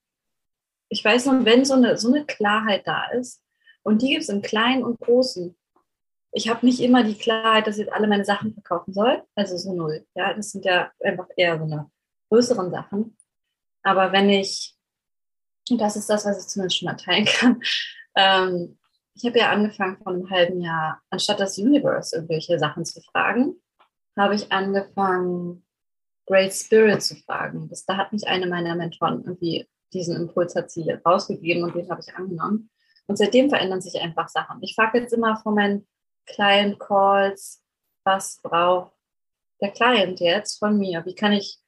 ich 0.88 1.04
weiß 1.04 1.26
nur, 1.26 1.44
wenn 1.44 1.64
so 1.64 1.74
eine, 1.74 1.96
so 1.98 2.08
eine 2.08 2.24
Klarheit 2.24 2.86
da 2.86 3.08
ist, 3.10 3.42
und 3.82 4.02
die 4.02 4.10
gibt 4.10 4.22
es 4.22 4.28
im 4.28 4.42
Kleinen 4.42 4.84
und 4.84 5.00
Großen, 5.00 5.56
ich 6.32 6.48
habe 6.48 6.64
nicht 6.64 6.80
immer 6.80 7.02
die 7.02 7.16
Klarheit, 7.16 7.66
dass 7.66 7.76
ich 7.76 7.86
jetzt 7.86 7.92
alle 7.92 8.06
meine 8.06 8.24
Sachen 8.24 8.52
verkaufen 8.52 8.92
soll. 8.92 9.22
Also 9.34 9.56
so 9.56 9.74
null. 9.74 10.06
Ja, 10.14 10.32
das 10.34 10.50
sind 10.50 10.64
ja 10.64 10.90
einfach 11.02 11.26
eher 11.36 11.58
so 11.58 11.64
eine 11.64 11.90
größeren 12.28 12.70
Sachen. 12.70 13.16
Aber 13.82 14.12
wenn 14.12 14.30
ich, 14.30 14.76
und 15.70 15.80
das 15.80 15.96
ist 15.96 16.08
das, 16.08 16.24
was 16.24 16.40
ich 16.40 16.48
zumindest 16.48 16.78
schon 16.78 16.86
mal 16.86 16.96
teilen 16.96 17.24
kann, 17.24 17.60
ähm, 18.16 18.78
ich 19.14 19.24
habe 19.24 19.38
ja 19.38 19.50
angefangen 19.50 19.98
vor 20.02 20.12
einem 20.12 20.30
halben 20.30 20.60
Jahr, 20.60 21.00
anstatt 21.10 21.40
das 21.40 21.58
Universe 21.58 22.14
irgendwelche 22.14 22.58
Sachen 22.58 22.84
zu 22.84 23.00
fragen, 23.02 23.54
habe 24.16 24.34
ich 24.34 24.50
angefangen, 24.52 25.64
Great 26.26 26.54
Spirit 26.54 27.02
zu 27.02 27.16
fragen. 27.16 27.68
Das, 27.68 27.84
da 27.84 27.96
hat 27.96 28.12
mich 28.12 28.28
eine 28.28 28.46
meiner 28.46 28.76
Mentoren 28.76 29.24
irgendwie 29.24 29.66
diesen 29.92 30.16
Impuls 30.16 30.54
hat 30.54 30.70
sie 30.70 30.90
rausgegeben 30.90 31.64
und 31.64 31.74
den 31.74 31.90
habe 31.90 32.00
ich 32.06 32.14
angenommen. 32.14 32.70
Und 33.06 33.16
seitdem 33.16 33.48
verändern 33.48 33.80
sich 33.80 34.00
einfach 34.00 34.28
Sachen. 34.28 34.62
Ich 34.62 34.74
frage 34.74 35.00
jetzt 35.00 35.12
immer 35.12 35.36
vor 35.36 35.52
meinen 35.52 35.86
Client 36.26 36.78
Calls, 36.78 37.62
was 38.04 38.40
braucht 38.42 38.92
der 39.60 39.70
Client 39.70 40.20
jetzt 40.20 40.58
von 40.58 40.78
mir? 40.78 41.04
Wie 41.04 41.14
kann 41.14 41.32
ich 41.32 41.58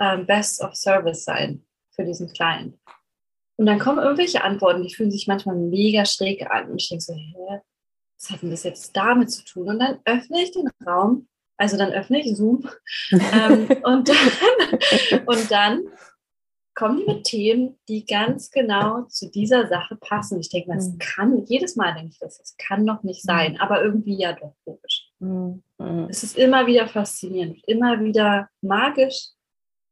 ähm, 0.00 0.26
Best 0.26 0.62
of 0.62 0.74
Service 0.74 1.24
sein 1.24 1.64
für 1.90 2.04
diesen 2.04 2.32
Client? 2.32 2.78
Und 3.56 3.66
dann 3.66 3.78
kommen 3.78 4.02
irgendwelche 4.02 4.42
Antworten, 4.42 4.82
die 4.82 4.94
fühlen 4.94 5.10
sich 5.10 5.26
manchmal 5.26 5.56
mega 5.56 6.04
schräg 6.04 6.48
an. 6.50 6.70
Und 6.70 6.80
ich 6.80 6.88
denke 6.88 7.04
so, 7.04 7.14
hä, 7.14 7.60
was 8.18 8.30
hat 8.30 8.42
denn 8.42 8.50
das 8.50 8.64
jetzt 8.64 8.96
damit 8.96 9.30
zu 9.30 9.44
tun? 9.44 9.68
Und 9.68 9.78
dann 9.78 10.00
öffne 10.04 10.42
ich 10.42 10.50
den 10.50 10.68
Raum, 10.86 11.28
also 11.56 11.76
dann 11.76 11.92
öffne 11.92 12.20
ich 12.20 12.36
Zoom 12.36 12.68
ähm, 13.12 13.68
und, 13.84 14.08
dann, 14.08 15.22
und 15.26 15.50
dann 15.50 15.84
kommen 16.74 16.98
die 16.98 17.06
mit 17.06 17.24
Themen, 17.24 17.78
die 17.88 18.04
ganz 18.04 18.50
genau 18.50 19.02
zu 19.02 19.30
dieser 19.30 19.68
Sache 19.68 19.96
passen. 19.96 20.40
Ich 20.40 20.50
denke, 20.50 20.74
das 20.74 20.88
mhm. 20.88 20.98
kann, 20.98 21.46
jedes 21.46 21.76
Mal 21.76 21.94
denke 21.94 22.10
ich 22.12 22.18
das, 22.18 22.38
das 22.38 22.56
kann 22.56 22.86
doch 22.86 23.02
nicht 23.02 23.22
sein, 23.22 23.52
mhm. 23.52 23.60
aber 23.60 23.82
irgendwie 23.82 24.18
ja 24.18 24.32
doch 24.32 24.54
logisch. 24.66 25.10
Mhm. 25.20 25.62
Es 26.08 26.22
ist 26.22 26.36
immer 26.36 26.66
wieder 26.66 26.88
faszinierend, 26.88 27.62
immer 27.66 28.00
wieder 28.00 28.48
magisch, 28.60 29.28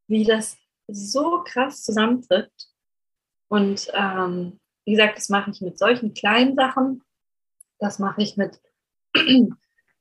wie 0.08 0.24
das 0.24 0.56
so 0.88 1.42
krass 1.44 1.84
zusammentritt. 1.84 2.50
Und 3.48 3.88
ähm, 3.94 4.58
wie 4.84 4.92
gesagt, 4.92 5.18
das 5.18 5.28
mache 5.28 5.50
ich 5.50 5.60
mit 5.60 5.78
solchen 5.78 6.14
kleinen 6.14 6.56
Sachen, 6.56 7.02
das 7.78 7.98
mache 7.98 8.22
ich 8.22 8.36
mit 8.36 8.60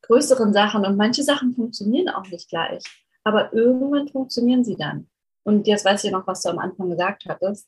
größeren 0.01 0.53
Sachen 0.53 0.85
und 0.85 0.97
manche 0.97 1.23
Sachen 1.23 1.53
funktionieren 1.53 2.09
auch 2.09 2.27
nicht 2.27 2.49
gleich, 2.49 2.83
aber 3.23 3.53
irgendwann 3.53 4.07
funktionieren 4.07 4.63
sie 4.63 4.75
dann. 4.75 5.07
Und 5.43 5.67
jetzt 5.67 5.85
weiß 5.85 6.03
ich 6.03 6.11
noch, 6.11 6.27
was 6.27 6.41
du 6.41 6.49
am 6.49 6.59
Anfang 6.59 6.89
gesagt 6.89 7.25
hattest. 7.27 7.67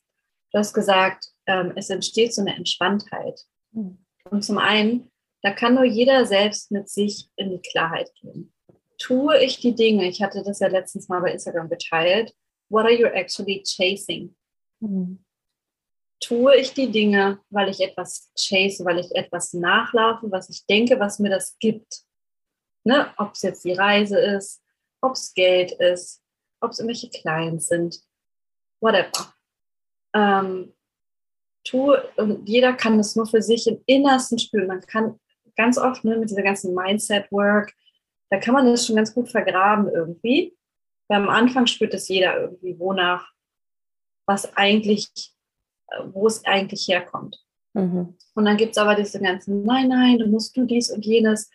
Du 0.52 0.58
hast 0.58 0.72
gesagt, 0.72 1.26
ähm, 1.46 1.72
es 1.76 1.90
entsteht 1.90 2.32
so 2.34 2.42
eine 2.42 2.54
Entspanntheit. 2.54 3.40
Mhm. 3.72 3.98
Und 4.30 4.44
zum 4.44 4.58
einen, 4.58 5.10
da 5.42 5.50
kann 5.50 5.74
nur 5.74 5.84
jeder 5.84 6.24
selbst 6.26 6.70
mit 6.70 6.88
sich 6.88 7.28
in 7.36 7.50
die 7.50 7.60
Klarheit 7.60 8.10
gehen. 8.20 8.52
Tue 8.98 9.42
ich 9.42 9.60
die 9.60 9.74
Dinge, 9.74 10.08
ich 10.08 10.22
hatte 10.22 10.42
das 10.42 10.60
ja 10.60 10.68
letztens 10.68 11.08
mal 11.08 11.20
bei 11.20 11.32
Instagram 11.32 11.68
geteilt, 11.68 12.34
what 12.70 12.84
are 12.84 12.94
you 12.94 13.06
actually 13.06 13.62
chasing? 13.62 14.34
Mhm. 14.80 15.24
Tue 16.20 16.56
ich 16.56 16.72
die 16.72 16.90
Dinge, 16.90 17.40
weil 17.50 17.68
ich 17.68 17.80
etwas 17.80 18.30
chase, 18.34 18.84
weil 18.84 19.00
ich 19.00 19.14
etwas 19.14 19.52
nachlaufe, 19.52 20.30
was 20.30 20.48
ich 20.48 20.64
denke, 20.64 20.98
was 20.98 21.18
mir 21.18 21.28
das 21.28 21.58
gibt? 21.58 22.04
Ne? 22.84 23.12
Ob 23.18 23.32
es 23.32 23.42
jetzt 23.42 23.64
die 23.64 23.72
Reise 23.72 24.18
ist, 24.18 24.62
ob 25.02 25.12
es 25.12 25.34
Geld 25.34 25.72
ist, 25.72 26.22
ob 26.64 26.72
es 26.72 26.78
irgendwelche 26.78 27.10
Clients 27.10 27.68
sind, 27.68 28.00
whatever. 28.80 29.32
Ähm, 30.14 30.72
tu, 31.64 31.94
und 32.16 32.48
jeder 32.48 32.72
kann 32.72 32.98
das 32.98 33.16
nur 33.16 33.26
für 33.26 33.42
sich 33.42 33.66
im 33.66 33.80
Innersten 33.86 34.38
spüren. 34.38 34.66
Man 34.66 34.80
kann 34.80 35.18
ganz 35.56 35.78
oft 35.78 36.04
ne, 36.04 36.16
mit 36.16 36.30
dieser 36.30 36.42
ganzen 36.42 36.74
Mindset-Work, 36.74 37.72
da 38.30 38.38
kann 38.38 38.54
man 38.54 38.66
das 38.66 38.86
schon 38.86 38.96
ganz 38.96 39.14
gut 39.14 39.28
vergraben 39.30 39.88
irgendwie. 39.88 40.56
Weil 41.08 41.22
am 41.22 41.28
Anfang 41.28 41.66
spürt 41.66 41.94
es 41.94 42.08
jeder 42.08 42.40
irgendwie, 42.40 42.78
wonach, 42.78 43.28
was 44.26 44.56
eigentlich, 44.56 45.08
wo 46.12 46.26
es 46.26 46.44
eigentlich 46.44 46.88
herkommt. 46.88 47.38
Mhm. 47.74 48.16
Und 48.34 48.44
dann 48.44 48.56
gibt 48.56 48.72
es 48.72 48.78
aber 48.78 48.94
diese 48.94 49.20
ganzen, 49.20 49.64
nein, 49.64 49.88
nein, 49.88 50.18
du 50.18 50.26
musst 50.26 50.56
du 50.56 50.64
dies 50.64 50.90
und 50.90 51.04
jenes. 51.04 51.50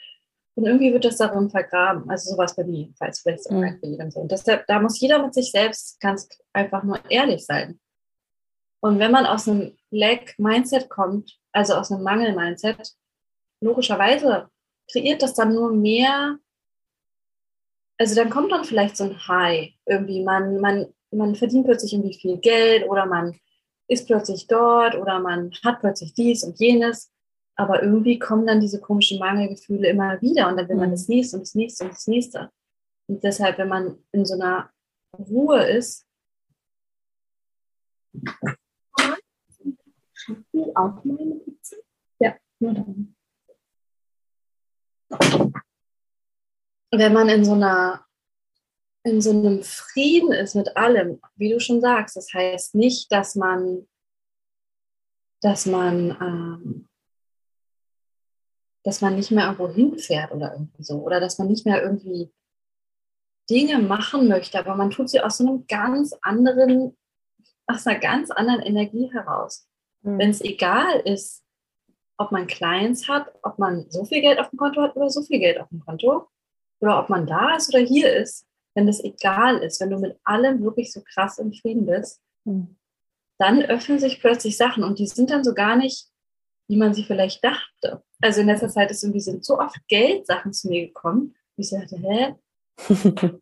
Und 0.59 0.65
irgendwie 0.65 0.91
wird 0.91 1.05
das 1.05 1.15
darin 1.15 1.49
vergraben. 1.49 2.09
Also 2.09 2.31
sowas 2.31 2.53
bei 2.53 2.65
mir, 2.65 2.89
falls 2.97 3.21
vielleicht 3.21 3.49
auch 3.49 3.53
mhm. 3.53 3.79
bei 3.81 3.87
jedem 3.87 4.11
so. 4.11 4.19
Und 4.19 4.29
deshalb, 4.29 4.67
da 4.67 4.81
muss 4.81 4.99
jeder 4.99 5.23
mit 5.23 5.33
sich 5.33 5.51
selbst 5.51 6.01
ganz 6.01 6.27
einfach 6.51 6.83
nur 6.83 6.99
ehrlich 7.09 7.45
sein. 7.45 7.79
Und 8.81 8.99
wenn 8.99 9.13
man 9.13 9.25
aus 9.25 9.47
einem 9.47 9.77
Lack-Mindset 9.89 10.89
kommt, 10.89 11.39
also 11.53 11.75
aus 11.75 11.93
einem 11.93 12.03
Mangel-Mindset, 12.03 12.93
logischerweise 13.61 14.49
kreiert 14.91 15.21
das 15.21 15.33
dann 15.33 15.53
nur 15.53 15.71
mehr, 15.71 16.37
also 17.97 18.15
dann 18.15 18.29
kommt 18.29 18.51
dann 18.51 18.65
vielleicht 18.65 18.97
so 18.97 19.05
ein 19.05 19.27
High. 19.29 19.71
Irgendwie, 19.85 20.25
man, 20.25 20.59
man, 20.59 20.93
man 21.11 21.35
verdient 21.35 21.67
plötzlich 21.67 21.93
irgendwie 21.93 22.19
viel 22.19 22.35
Geld 22.35 22.85
oder 22.85 23.05
man 23.05 23.39
ist 23.87 24.07
plötzlich 24.07 24.47
dort 24.47 24.95
oder 24.95 25.21
man 25.21 25.51
hat 25.63 25.79
plötzlich 25.79 26.13
dies 26.13 26.43
und 26.43 26.59
jenes. 26.59 27.13
Aber 27.59 27.83
irgendwie 27.83 28.17
kommen 28.17 28.47
dann 28.47 28.61
diese 28.61 28.79
komischen 28.79 29.19
Mangelgefühle 29.19 29.89
immer 29.89 30.21
wieder 30.21 30.47
und 30.47 30.55
dann 30.55 30.69
will 30.69 30.77
man 30.77 30.87
mhm. 30.87 30.93
das 30.93 31.09
nächste 31.09 31.35
und 31.35 31.41
das 31.41 31.55
nächste 31.55 31.83
und 31.83 31.91
das 31.91 32.07
nächste. 32.07 32.49
Und 33.07 33.21
deshalb, 33.21 33.57
wenn 33.57 33.67
man 33.67 33.97
in 34.13 34.25
so 34.25 34.35
einer 34.35 34.71
Ruhe 35.17 35.65
ist, 35.69 36.07
auf 40.73 41.03
meine 41.03 41.35
Pizza? 41.35 41.75
Ja, 42.19 42.37
nur 42.59 42.75
dann. 42.75 43.15
Wenn 46.91 47.13
man 47.13 47.27
in 47.27 47.43
so 47.43 47.53
einer 47.53 48.05
in 49.03 49.21
so 49.21 49.31
einem 49.31 49.63
Frieden 49.63 50.31
ist 50.31 50.55
mit 50.55 50.77
allem, 50.77 51.19
wie 51.35 51.51
du 51.51 51.59
schon 51.59 51.81
sagst, 51.81 52.15
das 52.15 52.33
heißt 52.33 52.75
nicht, 52.75 53.11
dass 53.11 53.35
man, 53.35 53.85
dass 55.41 55.65
man 55.65 56.17
ähm, 56.21 56.88
dass 58.83 59.01
man 59.01 59.15
nicht 59.15 59.31
mehr 59.31 59.45
irgendwo 59.45 59.69
hinfährt 59.69 60.31
oder 60.31 60.53
irgendwie 60.53 60.83
so. 60.83 60.99
Oder 60.99 61.19
dass 61.19 61.37
man 61.37 61.47
nicht 61.47 61.65
mehr 61.65 61.81
irgendwie 61.81 62.31
Dinge 63.49 63.79
machen 63.79 64.27
möchte, 64.27 64.59
aber 64.59 64.75
man 64.75 64.91
tut 64.91 65.09
sie 65.09 65.21
aus 65.21 65.37
so 65.37 65.47
einem 65.47 65.65
ganz 65.67 66.13
anderen, 66.21 66.95
aus 67.67 67.87
einer 67.87 67.99
ganz 67.99 68.31
anderen 68.31 68.61
Energie 68.61 69.11
heraus. 69.11 69.67
Mhm. 70.01 70.19
Wenn 70.19 70.29
es 70.29 70.41
egal 70.41 70.99
ist, 71.01 71.43
ob 72.17 72.31
man 72.31 72.47
Clients 72.47 73.07
hat, 73.07 73.31
ob 73.43 73.59
man 73.59 73.89
so 73.89 74.05
viel 74.05 74.21
Geld 74.21 74.39
auf 74.39 74.49
dem 74.49 74.59
Konto 74.59 74.81
hat 74.81 74.95
oder 74.95 75.09
so 75.09 75.21
viel 75.21 75.39
Geld 75.39 75.59
auf 75.59 75.69
dem 75.69 75.79
Konto, 75.79 76.27
oder 76.79 76.99
ob 76.99 77.09
man 77.09 77.25
da 77.27 77.55
ist 77.55 77.73
oder 77.73 77.83
hier 77.83 78.13
ist, 78.13 78.45
wenn 78.73 78.87
das 78.87 79.03
egal 79.03 79.57
ist, 79.57 79.81
wenn 79.81 79.89
du 79.89 79.99
mit 79.99 80.17
allem 80.23 80.63
wirklich 80.63 80.93
so 80.93 81.01
krass 81.01 81.37
im 81.39 81.53
Frieden 81.53 81.85
bist, 81.85 82.21
mhm. 82.45 82.77
dann 83.37 83.61
öffnen 83.63 83.99
sich 83.99 84.19
plötzlich 84.19 84.57
Sachen 84.57 84.83
und 84.83 84.99
die 84.99 85.07
sind 85.07 85.31
dann 85.31 85.43
so 85.43 85.53
gar 85.53 85.75
nicht, 85.75 86.08
wie 86.69 86.77
man 86.77 86.93
sie 86.93 87.03
vielleicht 87.03 87.43
dachte. 87.43 88.03
Also 88.21 88.41
in 88.41 88.47
letzter 88.47 88.69
Zeit 88.69 88.91
ist 88.91 89.03
irgendwie 89.03 89.19
sind 89.19 89.43
so 89.43 89.60
oft 89.60 89.75
Geldsachen 89.88 90.53
zu 90.53 90.69
mir 90.69 90.88
gekommen, 90.88 91.36
wie 91.55 91.63
ich 91.63 91.71
dachte, 91.71 91.97
hä? 91.97 92.36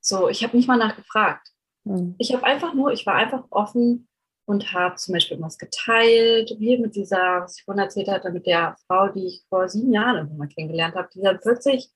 so, 0.00 0.28
ich 0.28 0.44
habe 0.44 0.56
nicht 0.56 0.68
mal 0.68 0.76
nachgefragt. 0.76 1.48
Mhm. 1.84 2.14
Ich 2.18 2.32
habe 2.34 2.44
einfach 2.44 2.74
nur, 2.74 2.92
ich 2.92 3.06
war 3.06 3.14
einfach 3.14 3.44
offen 3.50 4.06
und 4.44 4.72
habe 4.72 4.96
zum 4.96 5.14
Beispiel 5.14 5.36
irgendwas 5.36 5.58
geteilt, 5.58 6.54
wie 6.58 6.76
mit 6.78 6.94
dieser, 6.94 7.42
was 7.42 7.58
ich 7.58 7.64
vorhin 7.64 7.82
erzählt 7.82 8.08
hatte, 8.08 8.30
mit 8.30 8.46
der 8.46 8.76
Frau, 8.86 9.08
die 9.08 9.26
ich 9.26 9.44
vor 9.48 9.68
sieben 9.68 9.92
Jahren 9.92 10.16
irgendwann 10.16 10.38
mal 10.38 10.48
kennengelernt 10.48 10.94
habe, 10.94 11.08
die 11.14 11.22
dann 11.22 11.40
plötzlich 11.40 11.90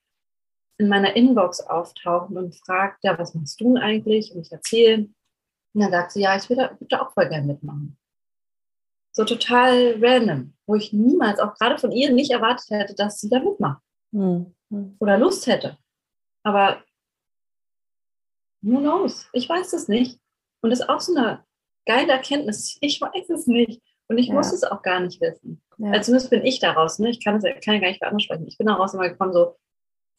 in 0.79 0.89
meiner 0.89 1.15
Inbox 1.15 1.61
auftauchen 1.61 2.39
und 2.39 2.57
fragt, 2.57 3.05
ja, 3.05 3.19
was 3.19 3.35
machst 3.35 3.61
du 3.61 3.75
denn 3.75 3.79
eigentlich? 3.79 4.35
Und 4.35 4.41
ich 4.41 4.53
erzähle. 4.53 5.11
Und 5.75 5.83
dann 5.83 5.91
sagt 5.91 6.13
sie, 6.13 6.23
ja, 6.23 6.35
ich 6.35 6.49
würde, 6.49 6.77
würde 6.81 7.03
auch 7.03 7.13
voll 7.13 7.29
gerne 7.29 7.47
mitmachen. 7.47 8.00
So 9.21 9.27
total 9.27 9.99
random, 10.01 10.55
wo 10.67 10.77
ich 10.77 10.95
niemals, 10.95 11.41
auch 11.41 11.55
gerade 11.57 11.77
von 11.77 11.93
ihr, 11.93 12.11
nicht 12.11 12.31
erwartet 12.31 12.71
hätte, 12.71 12.95
dass 12.95 13.21
sie 13.21 13.29
da 13.29 13.39
mitmacht. 13.39 13.83
Mhm. 14.13 14.55
Oder 14.99 15.19
Lust 15.19 15.47
hätte. 15.47 15.77
Aber 16.43 16.83
who 18.63 18.79
knows? 18.79 19.29
Ich 19.35 19.47
weiß 19.47 19.75
es 19.75 19.89
nicht. 19.89 20.19
Und 20.63 20.71
das 20.71 20.81
ist 20.81 20.89
auch 20.89 21.01
so 21.01 21.15
eine 21.15 21.45
geile 21.85 22.13
Erkenntnis. 22.13 22.79
Ich 22.81 22.99
weiß 22.99 23.29
es 23.29 23.47
nicht. 23.47 23.83
Und 24.09 24.17
ich 24.17 24.29
ja. 24.29 24.35
muss 24.35 24.55
es 24.55 24.65
auch 24.65 24.81
gar 24.81 25.01
nicht 25.01 25.21
wissen. 25.21 25.61
Ja. 25.77 25.91
Also 25.91 26.07
zumindest 26.07 26.31
bin 26.31 26.47
ich 26.47 26.59
daraus. 26.59 26.99
Ne? 26.99 27.11
Ich 27.11 27.23
kann, 27.23 27.37
es, 27.37 27.45
kann 27.63 27.75
ja 27.75 27.81
gar 27.81 27.89
nicht 27.89 27.99
für 27.99 28.07
andere 28.07 28.21
sprechen. 28.21 28.49
Ich 28.49 28.57
bin 28.57 28.69
daraus 28.69 28.95
immer 28.95 29.11
gekommen, 29.11 29.35
so, 29.35 29.55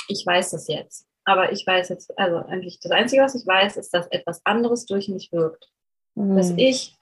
ich 0.09 0.23
weiß 0.23 0.51
das 0.51 0.67
jetzt. 0.67 1.07
Aber 1.23 1.51
ich 1.51 1.65
weiß 1.65 1.89
jetzt, 1.89 2.15
also 2.19 2.35
eigentlich 2.35 2.79
das 2.79 2.91
Einzige, 2.91 3.23
was 3.23 3.33
ich 3.33 3.47
weiß, 3.47 3.77
ist, 3.77 3.95
dass 3.95 4.05
etwas 4.11 4.45
anderes 4.45 4.85
durch 4.85 5.09
mich 5.09 5.31
wirkt. 5.31 5.71
Mhm. 6.13 6.37
Dass 6.37 6.51
ich, 6.51 6.95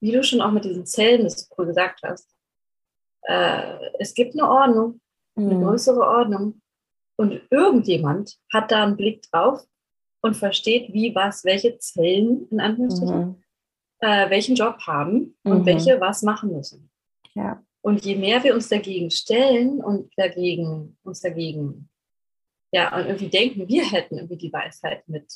wie 0.00 0.12
du 0.12 0.22
schon 0.22 0.40
auch 0.40 0.50
mit 0.50 0.64
diesen 0.64 0.86
Zellen 0.86 1.24
das 1.24 1.48
du 1.48 1.66
gesagt 1.66 2.00
hast, 2.02 2.28
äh, 3.22 3.78
es 3.98 4.14
gibt 4.14 4.34
eine 4.34 4.48
Ordnung, 4.48 5.00
eine 5.36 5.54
mhm. 5.54 5.64
größere 5.64 6.00
Ordnung. 6.00 6.60
Und 7.16 7.40
irgendjemand 7.50 8.38
hat 8.52 8.70
da 8.72 8.82
einen 8.82 8.96
Blick 8.96 9.22
drauf 9.30 9.62
und 10.22 10.36
versteht, 10.36 10.92
wie 10.92 11.14
was, 11.14 11.44
welche 11.44 11.76
Zellen 11.78 12.48
in 12.50 12.60
Anführungsstrichen, 12.60 13.26
mhm. 13.26 13.36
äh, 14.00 14.30
welchen 14.30 14.54
Job 14.54 14.78
haben 14.86 15.36
und 15.44 15.60
mhm. 15.60 15.66
welche 15.66 16.00
was 16.00 16.22
machen 16.22 16.52
müssen. 16.52 16.90
Ja. 17.34 17.62
Und 17.82 18.04
je 18.04 18.16
mehr 18.16 18.42
wir 18.42 18.54
uns 18.54 18.68
dagegen 18.68 19.10
stellen 19.10 19.82
und 19.82 20.10
dagegen, 20.16 20.96
uns 21.02 21.20
dagegen 21.20 21.88
ja, 22.72 22.94
und 22.96 23.06
irgendwie 23.06 23.28
denken, 23.28 23.68
wir 23.68 23.84
hätten 23.90 24.16
irgendwie 24.16 24.36
die 24.36 24.52
Weisheit 24.52 25.08
mit 25.08 25.26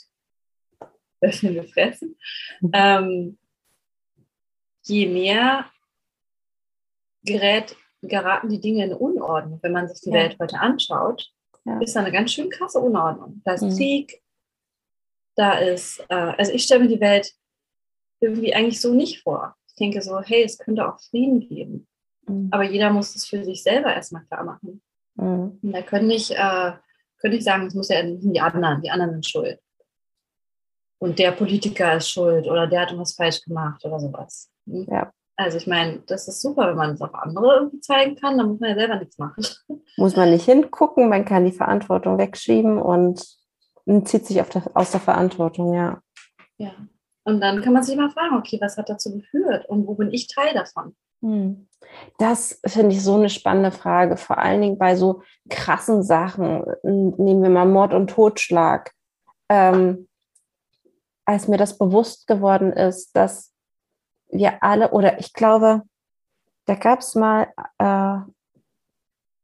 Löffeln 1.20 1.54
gefressen. 1.54 2.16
Mhm. 2.60 2.70
Ähm, 2.72 3.38
je 4.86 5.06
mehr 5.08 5.66
gerät, 7.22 7.76
geraten 8.02 8.48
die 8.48 8.60
Dinge 8.60 8.84
in 8.84 8.94
Unordnung. 8.94 9.58
Wenn 9.62 9.72
man 9.72 9.88
sich 9.88 10.00
die 10.00 10.10
ja. 10.10 10.16
Welt 10.16 10.36
heute 10.38 10.58
anschaut, 10.58 11.30
ja. 11.64 11.80
ist 11.80 11.96
da 11.96 12.00
eine 12.00 12.12
ganz 12.12 12.32
schön 12.32 12.50
krasse 12.50 12.78
Unordnung. 12.78 13.40
Da 13.44 13.54
ist 13.54 13.62
mhm. 13.62 13.76
Krieg, 13.76 14.22
da 15.36 15.58
ist, 15.58 16.04
äh, 16.08 16.14
also 16.14 16.52
ich 16.52 16.64
stelle 16.64 16.84
mir 16.84 16.88
die 16.88 17.00
Welt 17.00 17.32
irgendwie 18.20 18.54
eigentlich 18.54 18.80
so 18.80 18.94
nicht 18.94 19.22
vor. 19.22 19.56
Ich 19.68 19.74
denke 19.74 20.02
so, 20.02 20.20
hey, 20.20 20.44
es 20.44 20.58
könnte 20.58 20.86
auch 20.86 21.00
Frieden 21.00 21.40
geben. 21.40 21.88
Mhm. 22.26 22.48
Aber 22.50 22.64
jeder 22.64 22.90
muss 22.90 23.14
es 23.14 23.26
für 23.26 23.44
sich 23.44 23.62
selber 23.62 23.94
erstmal 23.94 24.24
klar 24.26 24.44
machen. 24.44 24.82
Mhm. 25.14 25.58
Und 25.62 25.72
da 25.72 25.82
können 25.82 26.08
nicht 26.08 26.30
äh, 26.32 26.72
könnte 27.24 27.38
ich 27.38 27.44
sagen, 27.44 27.66
es 27.66 27.74
muss 27.74 27.88
ja 27.88 28.02
die 28.02 28.38
anderen, 28.38 28.82
die 28.82 28.90
anderen 28.90 29.12
sind 29.12 29.26
schuld. 29.26 29.58
Und 30.98 31.18
der 31.18 31.32
Politiker 31.32 31.96
ist 31.96 32.10
schuld 32.10 32.46
oder 32.46 32.66
der 32.66 32.82
hat 32.82 32.88
irgendwas 32.90 33.14
falsch 33.14 33.42
gemacht 33.42 33.84
oder 33.84 34.00
sowas. 34.00 34.50
Hm? 34.66 34.86
Ja. 34.90 35.12
Also 35.36 35.58
ich 35.58 35.66
meine, 35.66 36.00
das 36.06 36.28
ist 36.28 36.40
super, 36.40 36.68
wenn 36.68 36.76
man 36.76 36.90
es 36.90 37.02
auf 37.02 37.14
andere 37.14 37.56
irgendwie 37.56 37.80
zeigen 37.80 38.14
kann, 38.14 38.38
dann 38.38 38.48
muss 38.48 38.60
man 38.60 38.70
ja 38.70 38.76
selber 38.76 38.96
nichts 38.96 39.18
machen. 39.18 39.44
Muss 39.96 40.16
man 40.16 40.30
nicht 40.30 40.44
hingucken, 40.44 41.08
man 41.08 41.24
kann 41.24 41.44
die 41.44 41.52
Verantwortung 41.52 42.18
wegschieben 42.18 42.80
und 42.80 43.20
zieht 44.04 44.26
sich 44.26 44.36
der, 44.36 44.62
aus 44.74 44.92
der 44.92 45.00
Verantwortung, 45.00 45.74
ja. 45.74 46.00
Ja. 46.58 46.72
Und 47.24 47.40
dann 47.40 47.62
kann 47.62 47.72
man 47.72 47.82
sich 47.82 47.96
mal 47.96 48.10
fragen, 48.10 48.36
okay, 48.36 48.58
was 48.60 48.76
hat 48.76 48.88
dazu 48.88 49.12
geführt 49.12 49.66
und 49.68 49.86
wo 49.86 49.94
bin 49.94 50.12
ich 50.12 50.28
Teil 50.28 50.52
davon? 50.52 50.94
Hm. 51.22 51.68
Das 52.18 52.60
finde 52.66 52.94
ich 52.94 53.02
so 53.02 53.14
eine 53.14 53.30
spannende 53.30 53.70
Frage, 53.70 54.16
vor 54.16 54.38
allen 54.38 54.60
Dingen 54.60 54.78
bei 54.78 54.94
so 54.94 55.22
krassen 55.48 56.02
Sachen. 56.02 56.64
Nehmen 56.82 57.42
wir 57.42 57.50
mal 57.50 57.66
Mord 57.66 57.94
und 57.94 58.10
Totschlag. 58.10 58.92
Ähm, 59.48 60.06
als 61.24 61.48
mir 61.48 61.56
das 61.56 61.78
bewusst 61.78 62.26
geworden 62.26 62.72
ist, 62.72 63.16
dass 63.16 63.52
wir 64.30 64.62
alle, 64.62 64.90
oder 64.90 65.18
ich 65.18 65.32
glaube, 65.32 65.82
da 66.66 66.74
gab 66.74 67.00
es 67.00 67.14
mal, 67.14 67.48
äh, 67.78 68.18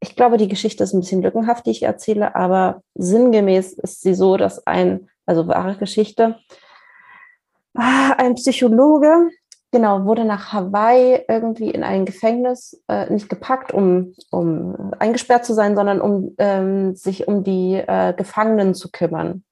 ich 0.00 0.16
glaube, 0.16 0.36
die 0.36 0.48
Geschichte 0.48 0.82
ist 0.82 0.94
ein 0.94 1.00
bisschen 1.00 1.22
lückenhaft, 1.22 1.66
die 1.66 1.70
ich 1.70 1.82
erzähle, 1.82 2.34
aber 2.34 2.82
sinngemäß 2.94 3.74
ist 3.74 4.00
sie 4.00 4.14
so, 4.14 4.36
dass 4.36 4.66
ein, 4.66 5.08
also 5.26 5.46
wahre 5.46 5.76
Geschichte, 5.76 6.38
ein 7.74 8.34
Psychologe 8.34 9.30
Genau, 9.72 10.04
wurde 10.04 10.24
nach 10.24 10.52
Hawaii 10.52 11.24
irgendwie 11.28 11.70
in 11.70 11.84
ein 11.84 12.04
Gefängnis 12.04 12.82
äh, 12.88 13.08
nicht 13.08 13.28
gepackt, 13.28 13.72
um, 13.72 14.14
um 14.30 14.92
eingesperrt 14.98 15.44
zu 15.44 15.54
sein, 15.54 15.76
sondern 15.76 16.00
um 16.00 16.34
ähm, 16.38 16.96
sich 16.96 17.28
um 17.28 17.44
die 17.44 17.74
äh, 17.74 18.12
Gefangenen 18.16 18.74
zu 18.74 18.90
kümmern. 18.90 19.44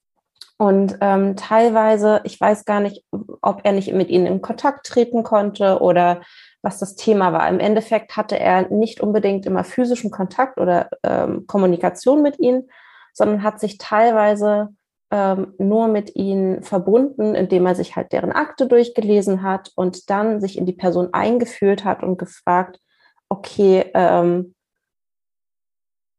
Und 0.59 0.99
ähm, 1.01 1.37
teilweise, 1.37 2.21
ich 2.25 2.41
weiß 2.41 2.65
gar 2.65 2.81
nicht, 2.81 3.05
ob 3.43 3.61
er 3.63 3.73
nicht 3.73 3.93
mit 3.93 4.09
ihnen 4.09 4.27
in 4.27 4.43
Kontakt 4.43 4.87
treten 4.87 5.23
konnte 5.23 5.79
oder 5.81 6.21
was 6.63 6.81
das 6.81 6.97
Thema 6.97 7.33
war. 7.33 7.49
Im 7.49 7.61
Endeffekt 7.61 8.17
hatte 8.17 8.39
er 8.39 8.69
nicht 8.69 9.01
unbedingt 9.01 9.47
immer 9.47 9.63
physischen 9.63 10.11
Kontakt 10.11 10.59
oder 10.59 10.91
ähm, 11.05 11.47
Kommunikation 11.47 12.23
mit 12.23 12.41
ihnen, 12.41 12.69
sondern 13.13 13.45
hat 13.45 13.61
sich 13.61 13.79
teilweise 13.79 14.71
ähm, 15.13 15.55
nur 15.59 15.87
mit 15.87 16.17
ihnen 16.17 16.65
verbunden, 16.65 17.37
indem 17.37 17.65
er 17.65 17.77
sich 17.77 17.95
halt 17.95 18.13
deren 18.13 18.33
Akte 18.33 18.67
durchgelesen 18.67 19.43
hat 19.43 19.71
und 19.77 20.11
dann 20.11 20.41
sich 20.41 20.59
in 20.59 20.67
die 20.67 20.73
Person 20.73 21.11
eingefühlt 21.13 21.85
hat 21.85 22.03
und 22.03 22.19
gefragt, 22.19 22.81
okay, 23.29 23.91
ähm, 23.95 24.55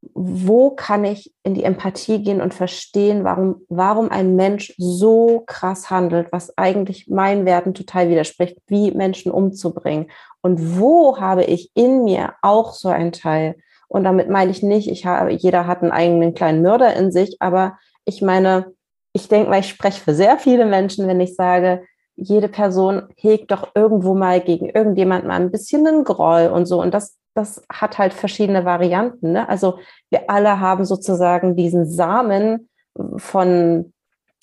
wo 0.01 0.71
kann 0.71 1.03
ich 1.03 1.33
in 1.43 1.53
die 1.53 1.63
Empathie 1.63 2.23
gehen 2.23 2.41
und 2.41 2.53
verstehen, 2.53 3.23
warum, 3.23 3.65
warum 3.67 4.09
ein 4.09 4.35
Mensch 4.35 4.73
so 4.77 5.43
krass 5.45 5.89
handelt, 5.89 6.31
was 6.31 6.57
eigentlich 6.57 7.09
meinen 7.09 7.45
Werten 7.45 7.73
total 7.73 8.09
widerspricht, 8.09 8.57
wie 8.67 8.91
Menschen 8.91 9.31
umzubringen. 9.31 10.09
Und 10.41 10.79
wo 10.79 11.19
habe 11.19 11.43
ich 11.43 11.71
in 11.73 12.05
mir 12.05 12.33
auch 12.41 12.73
so 12.73 12.87
einen 12.87 13.11
Teil? 13.11 13.55
Und 13.89 14.03
damit 14.03 14.29
meine 14.29 14.51
ich 14.51 14.63
nicht, 14.63 14.89
ich 14.89 15.05
habe, 15.05 15.31
jeder 15.31 15.67
hat 15.67 15.81
einen 15.81 15.91
eigenen 15.91 16.33
kleinen 16.33 16.61
Mörder 16.61 16.93
in 16.95 17.11
sich, 17.11 17.37
aber 17.41 17.77
ich 18.05 18.21
meine, 18.21 18.73
ich 19.13 19.27
denke 19.27 19.49
mal, 19.49 19.59
ich 19.59 19.69
spreche 19.69 20.01
für 20.01 20.13
sehr 20.13 20.37
viele 20.37 20.65
Menschen, 20.65 21.07
wenn 21.07 21.19
ich 21.19 21.35
sage, 21.35 21.83
jede 22.15 22.49
Person 22.49 23.03
hegt 23.15 23.51
doch 23.51 23.69
irgendwo 23.75 24.13
mal 24.13 24.41
gegen 24.41 24.69
irgendjemand 24.69 25.25
mal 25.25 25.39
ein 25.39 25.51
bisschen 25.51 25.87
einen 25.87 26.03
Groll 26.03 26.47
und 26.47 26.65
so. 26.65 26.81
Und 26.81 26.93
das, 26.93 27.17
das 27.33 27.63
hat 27.71 27.97
halt 27.97 28.13
verschiedene 28.13 28.65
Varianten. 28.65 29.33
Ne? 29.33 29.47
Also 29.47 29.79
wir 30.09 30.29
alle 30.29 30.59
haben 30.59 30.85
sozusagen 30.85 31.55
diesen 31.55 31.89
Samen 31.89 32.69
von 33.17 33.93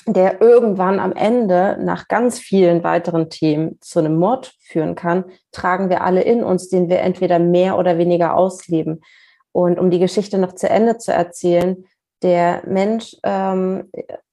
der 0.07 0.41
irgendwann 0.41 1.01
am 1.01 1.13
Ende 1.13 1.79
nach 1.81 2.07
ganz 2.07 2.39
vielen 2.39 2.85
weiteren 2.85 3.29
Themen 3.29 3.79
zu 3.81 3.99
einem 3.99 4.17
Mord 4.17 4.55
führen 4.61 4.95
kann, 4.95 5.25
tragen 5.51 5.91
wir 5.91 6.03
alle 6.03 6.23
in 6.23 6.45
uns, 6.45 6.69
den 6.69 6.89
wir 6.89 7.01
entweder 7.01 7.41
mehr 7.41 7.77
oder 7.77 7.99
weniger 7.99 8.37
ausleben. 8.37 9.03
Und 9.51 9.81
um 9.81 9.91
die 9.91 9.99
Geschichte 9.99 10.39
noch 10.39 10.55
zu 10.55 10.69
Ende 10.69 10.99
zu 10.99 11.13
erzählen, 11.13 11.85
der 12.23 12.63
Mensch 12.67 13.17
ähm, 13.25 13.91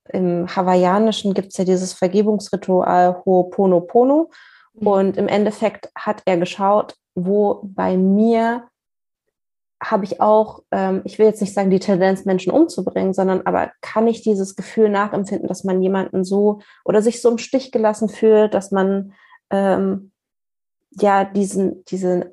im 0.10 0.54
Hawaiianischen 0.56 1.34
gibt 1.34 1.50
es 1.50 1.58
ja 1.58 1.66
dieses 1.66 1.94
Vergebungsritual 1.94 3.24
Ho'oponopono. 3.26 4.30
Mhm. 4.74 4.88
Und 4.88 5.18
im 5.18 5.28
Endeffekt 5.28 5.90
hat 5.96 6.22
er 6.26 6.38
geschaut, 6.38 6.96
wo 7.16 7.62
bei 7.64 7.98
mir 7.98 8.68
habe 9.84 10.06
ich 10.06 10.22
auch, 10.22 10.64
ähm, 10.72 11.02
ich 11.04 11.20
will 11.20 11.26
jetzt 11.26 11.42
nicht 11.42 11.54
sagen, 11.54 11.70
die 11.70 11.80
Tendenz, 11.80 12.26
Menschen 12.26 12.52
umzubringen, 12.54 13.14
sondern 13.14 13.42
aber 13.46 13.72
kann 13.82 14.08
ich 14.08 14.22
dieses 14.22 14.56
Gefühl 14.56 14.90
nachempfinden, 14.90 15.48
dass 15.48 15.64
man 15.64 15.82
jemanden 15.82 16.24
so 16.24 16.60
oder 16.86 17.02
sich 17.02 17.22
so 17.22 17.30
im 17.30 17.38
Stich 17.38 17.72
gelassen 17.72 18.10
fühlt, 18.10 18.54
dass 18.54 18.72
man 18.72 19.14
ähm, 19.50 20.12
ja 20.92 21.26
diesen, 21.26 21.84
diesen, 21.86 22.26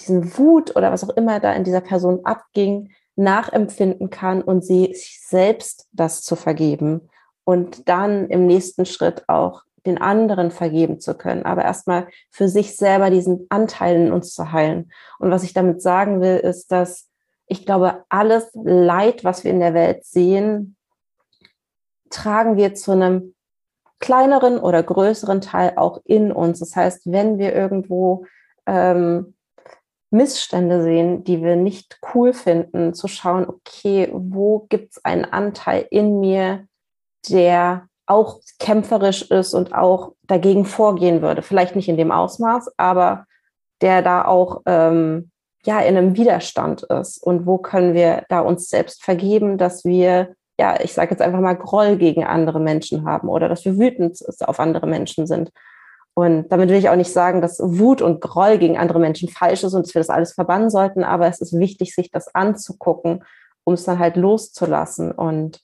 diesen 0.00 0.36
Wut 0.36 0.74
oder 0.74 0.90
was 0.90 1.04
auch 1.04 1.16
immer 1.16 1.38
da 1.38 1.52
in 1.52 1.64
dieser 1.64 1.80
Person 1.80 2.20
abging, 2.24 2.90
nachempfinden 3.14 4.10
kann 4.10 4.42
und 4.42 4.64
sie 4.64 4.92
sich 4.92 5.22
selbst 5.26 5.88
das 5.92 6.22
zu 6.22 6.36
vergeben 6.36 7.08
und 7.44 7.88
dann 7.88 8.28
im 8.28 8.46
nächsten 8.46 8.84
Schritt 8.84 9.28
auch 9.28 9.62
den 9.86 9.98
anderen 9.98 10.50
vergeben 10.50 11.00
zu 11.00 11.14
können, 11.14 11.44
aber 11.44 11.64
erstmal 11.64 12.08
für 12.30 12.48
sich 12.48 12.76
selber 12.76 13.10
diesen 13.10 13.46
Anteil 13.48 13.96
in 13.96 14.12
uns 14.12 14.34
zu 14.34 14.52
heilen. 14.52 14.92
Und 15.18 15.30
was 15.30 15.42
ich 15.42 15.52
damit 15.52 15.80
sagen 15.80 16.20
will, 16.20 16.36
ist, 16.36 16.72
dass 16.72 17.08
ich 17.46 17.64
glaube, 17.64 18.04
alles 18.08 18.50
Leid, 18.54 19.24
was 19.24 19.44
wir 19.44 19.52
in 19.52 19.60
der 19.60 19.74
Welt 19.74 20.04
sehen, 20.04 20.76
tragen 22.10 22.56
wir 22.56 22.74
zu 22.74 22.92
einem 22.92 23.34
kleineren 23.98 24.58
oder 24.58 24.82
größeren 24.82 25.40
Teil 25.40 25.74
auch 25.76 26.00
in 26.04 26.32
uns. 26.32 26.58
Das 26.58 26.76
heißt, 26.76 27.10
wenn 27.10 27.38
wir 27.38 27.54
irgendwo 27.54 28.26
ähm, 28.66 29.34
Missstände 30.10 30.82
sehen, 30.82 31.24
die 31.24 31.42
wir 31.42 31.56
nicht 31.56 31.98
cool 32.14 32.32
finden, 32.32 32.94
zu 32.94 33.08
schauen, 33.08 33.46
okay, 33.48 34.08
wo 34.12 34.66
gibt 34.68 34.92
es 34.92 35.04
einen 35.04 35.24
Anteil 35.24 35.86
in 35.90 36.20
mir, 36.20 36.66
der 37.28 37.88
auch 38.06 38.40
kämpferisch 38.58 39.30
ist 39.30 39.54
und 39.54 39.74
auch 39.74 40.12
dagegen 40.22 40.64
vorgehen 40.64 41.22
würde. 41.22 41.42
Vielleicht 41.42 41.76
nicht 41.76 41.88
in 41.88 41.96
dem 41.96 42.12
Ausmaß, 42.12 42.72
aber 42.76 43.26
der 43.80 44.02
da 44.02 44.24
auch 44.24 44.62
ähm, 44.66 45.30
ja 45.64 45.80
in 45.80 45.96
einem 45.96 46.16
Widerstand 46.16 46.84
ist. 46.84 47.22
Und 47.22 47.46
wo 47.46 47.58
können 47.58 47.94
wir 47.94 48.24
da 48.28 48.40
uns 48.40 48.68
selbst 48.68 49.04
vergeben, 49.04 49.58
dass 49.58 49.84
wir 49.84 50.34
ja, 50.58 50.80
ich 50.80 50.94
sage 50.94 51.10
jetzt 51.10 51.20
einfach 51.20 51.40
mal 51.40 51.54
Groll 51.54 51.96
gegen 51.96 52.24
andere 52.24 52.60
Menschen 52.60 53.04
haben 53.04 53.28
oder 53.28 53.48
dass 53.48 53.64
wir 53.64 53.78
wütend 53.78 54.18
auf 54.40 54.58
andere 54.58 54.86
Menschen 54.86 55.26
sind. 55.26 55.50
Und 56.14 56.48
damit 56.48 56.70
will 56.70 56.78
ich 56.78 56.88
auch 56.88 56.96
nicht 56.96 57.12
sagen, 57.12 57.42
dass 57.42 57.60
Wut 57.60 58.00
und 58.00 58.22
Groll 58.22 58.56
gegen 58.56 58.78
andere 58.78 58.98
Menschen 58.98 59.28
falsch 59.28 59.64
ist 59.64 59.74
und 59.74 59.86
dass 59.86 59.94
wir 59.94 60.00
das 60.00 60.08
alles 60.08 60.32
verbannen 60.32 60.70
sollten, 60.70 61.04
aber 61.04 61.26
es 61.26 61.42
ist 61.42 61.58
wichtig, 61.58 61.94
sich 61.94 62.10
das 62.10 62.34
anzugucken, 62.34 63.22
um 63.64 63.74
es 63.74 63.84
dann 63.84 63.98
halt 63.98 64.16
loszulassen. 64.16 65.12
Und 65.12 65.60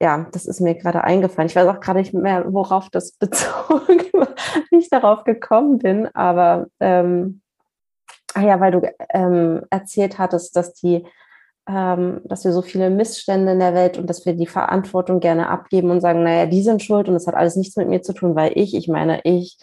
ja, 0.00 0.26
das 0.32 0.46
ist 0.46 0.60
mir 0.60 0.74
gerade 0.74 1.04
eingefallen. 1.04 1.48
Ich 1.48 1.56
weiß 1.56 1.68
auch 1.68 1.80
gerade 1.80 2.00
nicht 2.00 2.12
mehr, 2.12 2.44
worauf 2.52 2.90
das 2.90 3.12
bezogen 3.18 4.00
war, 4.12 4.34
wie 4.70 4.78
ich 4.78 4.90
darauf 4.90 5.24
gekommen 5.24 5.78
bin. 5.78 6.06
Aber 6.14 6.66
ähm, 6.80 7.40
ach 8.34 8.42
ja, 8.42 8.60
weil 8.60 8.72
du 8.72 8.82
ähm, 9.10 9.62
erzählt 9.70 10.18
hattest, 10.18 10.54
dass 10.56 10.74
die, 10.74 11.06
ähm, 11.68 12.20
dass 12.24 12.44
wir 12.44 12.52
so 12.52 12.62
viele 12.62 12.90
Missstände 12.90 13.52
in 13.52 13.58
der 13.58 13.74
Welt 13.74 13.96
und 13.96 14.08
dass 14.10 14.26
wir 14.26 14.34
die 14.34 14.46
Verantwortung 14.46 15.20
gerne 15.20 15.48
abgeben 15.48 15.90
und 15.90 16.00
sagen, 16.00 16.22
naja, 16.22 16.46
die 16.46 16.62
sind 16.62 16.82
schuld 16.82 17.08
und 17.08 17.14
das 17.14 17.26
hat 17.26 17.34
alles 17.34 17.56
nichts 17.56 17.76
mit 17.76 17.88
mir 17.88 18.02
zu 18.02 18.12
tun, 18.12 18.36
weil 18.36 18.52
ich, 18.54 18.74
ich 18.74 18.88
meine, 18.88 19.20
ich, 19.24 19.58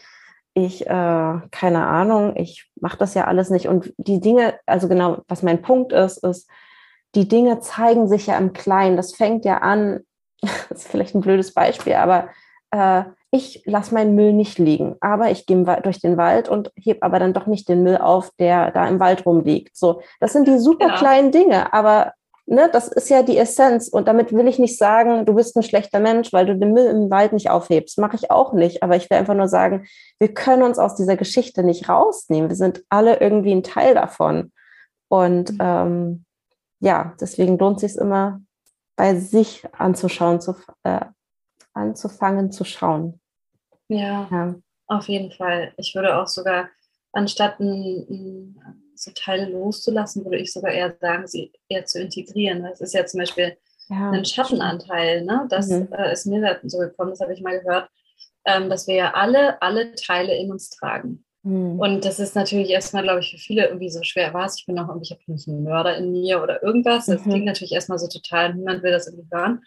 ich, 0.55 0.85
äh, 0.87 1.39
keine 1.51 1.87
Ahnung, 1.87 2.35
ich 2.35 2.69
mache 2.79 2.97
das 2.97 3.13
ja 3.13 3.25
alles 3.25 3.51
nicht. 3.51 3.67
Und 3.67 3.93
die 3.97 4.19
Dinge, 4.19 4.55
also 4.65 4.87
genau, 4.87 5.21
was 5.27 5.43
mein 5.43 5.61
Punkt 5.61 5.93
ist, 5.93 6.23
ist, 6.23 6.49
die 7.15 7.27
Dinge 7.27 7.59
zeigen 7.59 8.07
sich 8.07 8.27
ja 8.27 8.37
im 8.37 8.53
Kleinen. 8.53 8.97
Das 8.97 9.15
fängt 9.15 9.45
ja 9.45 9.59
an, 9.59 10.01
das 10.69 10.79
ist 10.79 10.88
vielleicht 10.88 11.15
ein 11.15 11.21
blödes 11.21 11.53
Beispiel, 11.53 11.93
aber 11.93 12.29
äh, 12.71 13.03
ich 13.32 13.63
lasse 13.65 13.93
meinen 13.93 14.13
Müll 14.13 14.34
nicht 14.34 14.60
liegen, 14.60 14.95
aber 15.01 15.32
ich 15.32 15.47
gehe 15.47 15.63
durch 15.82 15.99
den 15.99 16.17
Wald 16.17 16.49
und 16.49 16.71
hebe 16.75 17.01
aber 17.01 17.17
dann 17.17 17.34
doch 17.34 17.47
nicht 17.47 17.67
den 17.67 17.82
Müll 17.82 17.97
auf, 17.97 18.29
der 18.39 18.71
da 18.71 18.88
im 18.88 18.99
Wald 18.99 19.25
rumliegt. 19.25 19.75
So, 19.75 20.01
das 20.19 20.34
sind 20.34 20.47
die 20.47 20.60
super 20.60 20.89
ja. 20.89 20.97
kleinen 20.97 21.32
Dinge, 21.32 21.73
aber 21.73 22.13
ne, 22.45 22.69
das 22.71 22.88
ist 22.88 23.10
ja 23.10 23.23
die 23.23 23.38
Essenz. 23.38 23.88
Und 23.88 24.08
damit 24.08 24.34
will 24.34 24.47
ich 24.47 24.60
nicht 24.60 24.77
sagen, 24.77 25.25
du 25.25 25.34
bist 25.34 25.56
ein 25.56 25.63
schlechter 25.63 25.99
Mensch, 25.99 26.34
weil 26.34 26.45
du 26.45 26.56
den 26.56 26.73
Müll 26.73 26.86
im 26.86 27.10
Wald 27.10 27.34
nicht 27.34 27.49
aufhebst. 27.49 27.97
Mache 27.97 28.15
ich 28.15 28.32
auch 28.32 28.53
nicht. 28.53 28.84
Aber 28.84 28.95
ich 28.95 29.10
will 29.10 29.17
einfach 29.17 29.36
nur 29.36 29.47
sagen, 29.47 29.86
wir 30.19 30.34
können 30.34 30.63
uns 30.63 30.79
aus 30.79 30.95
dieser 30.95 31.17
Geschichte 31.17 31.63
nicht 31.63 31.89
rausnehmen. 31.89 32.49
Wir 32.49 32.56
sind 32.56 32.84
alle 32.89 33.19
irgendwie 33.19 33.53
ein 33.53 33.63
Teil 33.63 33.95
davon. 33.95 34.51
Und 35.10 35.53
mhm. 35.53 35.58
ähm, 35.60 36.25
ja, 36.79 37.13
deswegen 37.19 37.58
lohnt 37.58 37.79
sich 37.79 37.95
immer, 37.95 38.41
bei 38.95 39.15
sich 39.15 39.63
anzuschauen, 39.73 40.39
zu, 40.41 40.56
äh, 40.84 41.06
anzufangen 41.73 42.51
zu 42.51 42.63
schauen. 42.63 43.19
Ja, 43.88 44.27
ja, 44.32 44.56
auf 44.88 45.08
jeden 45.08 45.32
Fall. 45.32 45.73
Ich 45.77 45.93
würde 45.95 46.17
auch 46.17 46.27
sogar, 46.27 46.69
anstatt 47.12 47.60
ein, 47.60 48.60
so 48.95 49.12
Teile 49.12 49.49
loszulassen, 49.49 50.23
würde 50.23 50.38
ich 50.38 50.53
sogar 50.53 50.71
eher 50.71 50.95
sagen, 50.99 51.27
sie 51.27 51.51
eher 51.67 51.86
zu 51.86 52.01
integrieren. 52.01 52.63
Das 52.63 52.82
ist 52.82 52.93
ja 52.93 53.06
zum 53.06 53.19
Beispiel 53.19 53.58
ja. 53.89 54.12
ein 54.12 54.25
Schattenanteil. 54.25 55.23
Ne? 55.23 55.45
Das 55.49 55.67
mhm. 55.67 55.89
äh, 55.91 56.13
ist 56.13 56.25
mir 56.25 56.60
so 56.63 56.77
gekommen, 56.77 57.12
das 57.12 57.19
habe 57.19 57.34
ich 57.34 57.41
mal 57.41 57.60
gehört, 57.60 57.89
ähm, 58.45 58.69
dass 58.69 58.88
wir 58.88 58.95
ja 58.95 59.13
alle, 59.13 59.62
alle 59.62 59.95
Teile 59.95 60.36
in 60.36 60.51
uns 60.51 60.69
tragen. 60.69 61.25
Mhm. 61.43 61.79
Und 61.79 62.06
das 62.06 62.19
ist 62.19 62.36
natürlich 62.36 62.69
erstmal, 62.69 63.03
glaube 63.03 63.19
ich, 63.19 63.32
für 63.32 63.38
viele 63.38 63.67
irgendwie 63.67 63.89
so 63.89 64.01
schwer. 64.03 64.34
Was? 64.34 64.60
Ich 64.60 64.65
bin 64.65 64.75
noch 64.75 64.88
irgendwie, 64.88 65.06
ich 65.06 65.12
habe 65.12 65.21
nicht 65.27 65.47
einen 65.47 65.63
Mörder 65.63 65.97
in 65.97 66.12
mir 66.12 66.41
oder 66.41 66.63
irgendwas. 66.63 67.06
Das 67.06 67.23
mhm. 67.25 67.29
klingt 67.29 67.45
natürlich 67.45 67.73
erstmal 67.73 67.99
so 67.99 68.08
total, 68.08 68.53
niemand 68.53 68.84
will 68.84 68.91
das 68.91 69.08
irgendwie 69.08 69.27
hören. 69.32 69.62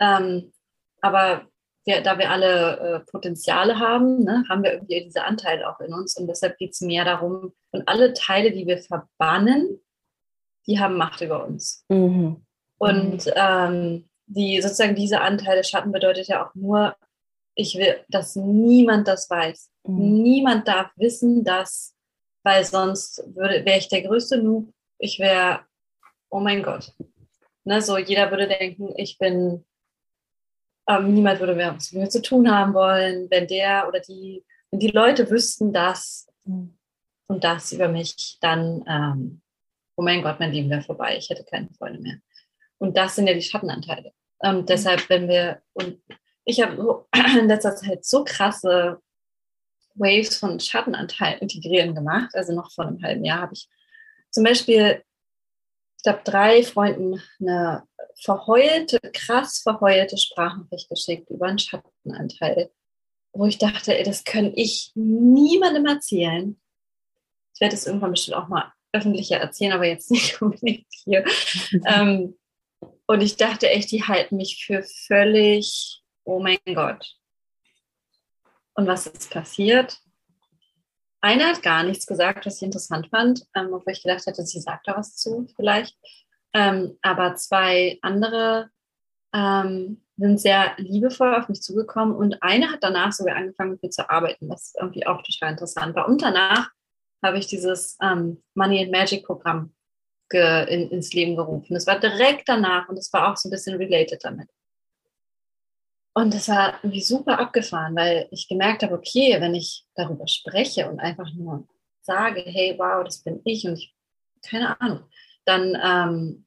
Ähm, 0.00 0.52
aber 1.00 1.42
wir, 1.84 2.00
da 2.00 2.18
wir 2.18 2.30
alle 2.30 2.78
äh, 2.78 3.10
Potenziale 3.10 3.78
haben, 3.78 4.24
ne, 4.24 4.44
haben 4.48 4.62
wir 4.62 4.72
irgendwie 4.72 5.04
diese 5.04 5.24
Anteile 5.24 5.68
auch 5.68 5.78
in 5.80 5.92
uns. 5.92 6.16
Und 6.16 6.26
deshalb 6.26 6.56
geht 6.56 6.72
es 6.72 6.80
mehr 6.80 7.04
darum, 7.04 7.52
und 7.70 7.88
alle 7.88 8.14
Teile, 8.14 8.52
die 8.52 8.66
wir 8.66 8.78
verbannen, 8.78 9.80
die 10.66 10.80
haben 10.80 10.96
Macht 10.96 11.20
über 11.20 11.44
uns. 11.44 11.84
Mhm. 11.88 12.44
Und 12.78 13.30
ähm, 13.36 14.08
die 14.26 14.60
sozusagen 14.62 14.94
diese 14.94 15.20
Anteile 15.20 15.64
Schatten 15.64 15.92
bedeutet 15.92 16.28
ja 16.28 16.46
auch 16.46 16.54
nur, 16.54 16.96
ich 17.54 17.76
will, 17.76 18.04
dass 18.08 18.36
niemand 18.36 19.08
das 19.08 19.28
weiß. 19.30 19.70
Mhm. 19.84 20.22
Niemand 20.22 20.68
darf 20.68 20.90
wissen, 20.96 21.44
dass, 21.44 21.94
weil 22.42 22.64
sonst 22.64 23.22
wäre 23.34 23.78
ich 23.78 23.88
der 23.88 24.02
größte 24.02 24.42
Noob. 24.42 24.72
Ich 24.98 25.18
wäre, 25.18 25.60
oh 26.30 26.40
mein 26.40 26.62
Gott. 26.62 26.92
Ne, 27.64 27.80
so 27.80 27.96
jeder 27.96 28.30
würde 28.30 28.46
denken, 28.46 28.92
ich 28.96 29.18
bin, 29.18 29.64
ähm, 30.86 31.14
niemand 31.14 31.40
würde 31.40 31.54
mehr 31.54 31.74
was 31.74 31.92
mit 31.92 32.02
mir 32.02 32.08
zu 32.10 32.20
tun 32.20 32.50
haben 32.50 32.74
wollen, 32.74 33.30
wenn 33.30 33.46
der 33.46 33.88
oder 33.88 34.00
die, 34.00 34.44
wenn 34.70 34.80
die 34.80 34.88
Leute 34.88 35.30
wüssten, 35.30 35.72
dass 35.72 36.28
mhm. 36.44 36.76
und 37.26 37.42
das 37.42 37.72
über 37.72 37.88
mich, 37.88 38.36
dann, 38.40 38.84
ähm, 38.86 39.40
oh 39.96 40.02
mein 40.02 40.22
Gott, 40.22 40.40
mein 40.40 40.52
Leben 40.52 40.68
wäre 40.68 40.82
vorbei. 40.82 41.16
Ich 41.16 41.30
hätte 41.30 41.44
keine 41.44 41.70
Freunde 41.78 42.00
mehr. 42.00 42.18
Und 42.78 42.96
das 42.96 43.16
sind 43.16 43.26
ja 43.26 43.34
die 43.34 43.42
Schattenanteile. 43.42 44.12
Ähm. 44.42 44.66
Deshalb, 44.66 45.08
wenn 45.08 45.28
wir, 45.28 45.62
und 45.72 45.98
ich 46.44 46.60
habe 46.60 47.06
in 47.38 47.48
letzter 47.48 47.76
Zeit 47.76 48.04
so 48.04 48.24
krasse 48.24 49.00
Waves 49.94 50.36
von 50.36 50.60
Schattenanteil 50.60 51.38
integrieren 51.38 51.94
gemacht. 51.94 52.34
Also 52.34 52.52
noch 52.52 52.72
vor 52.72 52.86
einem 52.86 53.02
halben 53.02 53.24
Jahr 53.24 53.40
habe 53.42 53.54
ich 53.54 53.68
zum 54.30 54.44
Beispiel, 54.44 55.02
ich 55.96 56.02
glaube, 56.02 56.20
drei 56.24 56.62
Freunden 56.62 57.22
eine 57.40 57.84
verheulte, 58.20 58.98
krass 59.12 59.60
verheulte 59.62 60.18
Sprachnachricht 60.18 60.88
geschickt 60.88 61.30
über 61.30 61.46
einen 61.46 61.58
Schattenanteil, 61.58 62.70
wo 63.32 63.46
ich 63.46 63.58
dachte, 63.58 63.96
ey, 63.96 64.04
das 64.04 64.24
kann 64.24 64.52
ich 64.54 64.92
niemandem 64.94 65.86
erzählen. 65.86 66.60
Ich 67.54 67.60
werde 67.60 67.74
es 67.74 67.86
irgendwann 67.86 68.10
bestimmt 68.10 68.36
auch 68.36 68.48
mal 68.48 68.72
öffentlicher 68.92 69.36
erzählen, 69.36 69.72
aber 69.72 69.86
jetzt 69.86 70.10
nicht 70.10 70.40
unbedingt 70.42 70.86
hier. 70.90 71.24
ähm, 71.86 72.36
und 73.06 73.20
ich 73.20 73.36
dachte 73.36 73.68
echt, 73.68 73.90
die 73.90 74.02
halten 74.02 74.36
mich 74.36 74.64
für 74.64 74.82
völlig 74.82 76.03
oh 76.24 76.40
mein 76.40 76.58
Gott. 76.74 77.16
Und 78.74 78.86
was 78.86 79.06
ist 79.06 79.30
passiert? 79.30 79.98
Einer 81.20 81.48
hat 81.48 81.62
gar 81.62 81.84
nichts 81.84 82.06
gesagt, 82.06 82.44
was 82.44 82.56
ich 82.56 82.62
interessant 82.62 83.08
fand, 83.08 83.46
ähm, 83.54 83.72
obwohl 83.72 83.92
ich 83.92 84.02
gedacht 84.02 84.26
hätte, 84.26 84.44
sie 84.44 84.60
sagt 84.60 84.86
da 84.88 84.96
was 84.96 85.16
zu 85.16 85.46
vielleicht. 85.56 85.96
Ähm, 86.52 86.98
aber 87.02 87.34
zwei 87.36 87.98
andere 88.02 88.70
ähm, 89.32 90.02
sind 90.16 90.40
sehr 90.40 90.74
liebevoll 90.76 91.34
auf 91.34 91.48
mich 91.48 91.62
zugekommen 91.62 92.14
und 92.14 92.42
eine 92.42 92.70
hat 92.70 92.82
danach 92.82 93.12
sogar 93.12 93.36
angefangen 93.36 93.72
mit 93.72 93.82
mir 93.82 93.90
zu 93.90 94.08
arbeiten, 94.08 94.48
was 94.48 94.74
irgendwie 94.78 95.06
auch 95.06 95.22
total 95.22 95.52
interessant 95.52 95.96
war. 95.96 96.06
Und 96.08 96.22
danach 96.22 96.70
habe 97.22 97.38
ich 97.38 97.46
dieses 97.46 97.96
ähm, 98.02 98.42
Money 98.54 98.82
and 98.82 98.92
Magic 98.92 99.24
Programm 99.24 99.72
in, 100.30 100.90
ins 100.90 101.12
Leben 101.12 101.36
gerufen. 101.36 101.74
Das 101.74 101.86
war 101.86 102.00
direkt 102.00 102.48
danach 102.48 102.88
und 102.88 102.98
es 102.98 103.12
war 103.12 103.30
auch 103.30 103.36
so 103.36 103.48
ein 103.48 103.50
bisschen 103.52 103.76
related 103.76 104.24
damit. 104.24 104.48
Und 106.14 106.32
das 106.32 106.48
war 106.48 106.78
irgendwie 106.82 107.02
super 107.02 107.40
abgefahren, 107.40 107.96
weil 107.96 108.28
ich 108.30 108.48
gemerkt 108.48 108.84
habe, 108.84 108.94
okay, 108.94 109.36
wenn 109.40 109.54
ich 109.54 109.84
darüber 109.96 110.28
spreche 110.28 110.88
und 110.88 111.00
einfach 111.00 111.32
nur 111.34 111.66
sage, 112.02 112.40
hey, 112.40 112.74
wow, 112.78 113.04
das 113.04 113.18
bin 113.18 113.40
ich 113.44 113.66
und 113.66 113.74
ich, 113.74 113.94
keine 114.42 114.80
Ahnung, 114.80 115.04
dann, 115.44 115.76
ähm, 115.82 116.46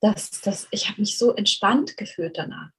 das, 0.00 0.40
das, 0.40 0.68
ich 0.70 0.88
habe 0.88 1.00
mich 1.00 1.18
so 1.18 1.34
entspannt 1.34 1.96
gefühlt 1.96 2.38
danach. 2.38 2.70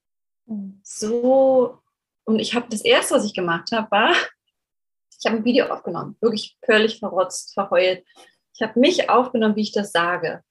Mhm. 0.47 0.79
So, 0.83 1.79
und 2.23 2.39
ich 2.39 2.55
habe 2.55 2.67
das 2.69 2.81
erste, 2.81 3.15
was 3.15 3.25
ich 3.25 3.33
gemacht 3.33 3.71
habe, 3.71 3.91
war, 3.91 4.11
ich 5.19 5.25
habe 5.25 5.37
ein 5.37 5.45
Video 5.45 5.67
aufgenommen, 5.67 6.17
wirklich 6.21 6.57
völlig 6.65 6.99
verrotzt, 6.99 7.53
verheult. 7.53 8.03
Ich 8.55 8.61
habe 8.61 8.79
mich 8.79 9.09
aufgenommen, 9.09 9.55
wie 9.55 9.61
ich 9.61 9.73
das 9.73 9.91
sage, 9.91 10.43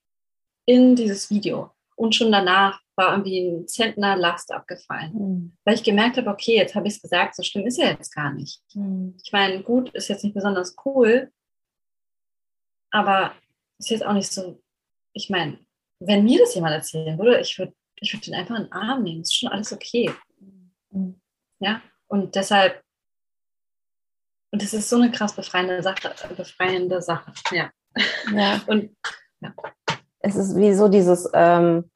in 0.67 0.95
dieses 0.95 1.31
Video. 1.31 1.73
Und 1.97 2.15
schon 2.15 2.31
danach 2.31 2.81
war 2.99 3.13
irgendwie 3.13 3.49
ein 3.49 3.69
Zentner 3.69 4.17
Last 4.17 4.53
abgefallen. 4.53 5.13
Mhm. 5.15 5.57
Weil 5.65 5.77
ich 5.77 5.83
gemerkt 5.83 6.17
habe, 6.19 6.29
okay, 6.29 6.57
jetzt 6.57 6.75
habe 6.75 6.87
ich 6.89 6.97
es 6.97 7.03
gesagt, 7.03 7.37
so 7.37 7.43
schlimm 7.43 7.67
ist 7.67 7.79
er 7.79 7.93
jetzt 7.93 8.15
gar 8.15 8.33
nicht. 8.35 8.61
Mhm. 8.75 9.17
Ich 9.25 9.33
meine, 9.33 9.63
gut, 9.63 9.95
ist 9.95 10.09
jetzt 10.09 10.25
nicht 10.25 10.35
besonders 10.35 10.77
cool, 10.85 11.33
aber 12.91 13.33
ist 13.79 13.91
jetzt 13.91 14.05
auch 14.05 14.13
nicht 14.13 14.31
so, 14.31 14.61
ich 15.13 15.31
meine, 15.31 15.59
wenn 16.01 16.25
mir 16.25 16.41
das 16.41 16.55
jemand 16.55 16.75
erzählen 16.75 17.19
würde, 17.19 17.41
ich 17.41 17.59
würde 17.59 17.73
ich 18.01 18.13
würd 18.13 18.27
den 18.27 18.35
einfach 18.35 18.57
in 18.57 18.65
den 18.65 18.73
Arm 18.73 19.03
nehmen, 19.03 19.23
ist 19.23 19.35
schon 19.35 19.49
alles 19.49 19.73
okay. 19.73 20.11
Mhm. 20.91 21.21
Ja, 21.61 21.81
und 22.09 22.35
deshalb, 22.35 22.83
und 24.51 24.63
das 24.63 24.73
ist 24.73 24.89
so 24.89 24.97
eine 24.97 25.11
krass 25.11 25.35
befreiende 25.35 25.83
Sache, 25.83 26.15
befreiende 26.37 27.01
Sache, 27.03 27.33
ja. 27.53 27.71
Ja. 28.33 28.61
Und 28.67 28.97
ja. 29.41 29.53
Es 30.21 30.37
ist 30.37 30.57
wie 30.57 30.73
so 30.75 30.89
dieses, 30.89 31.29
ähm, 31.35 31.91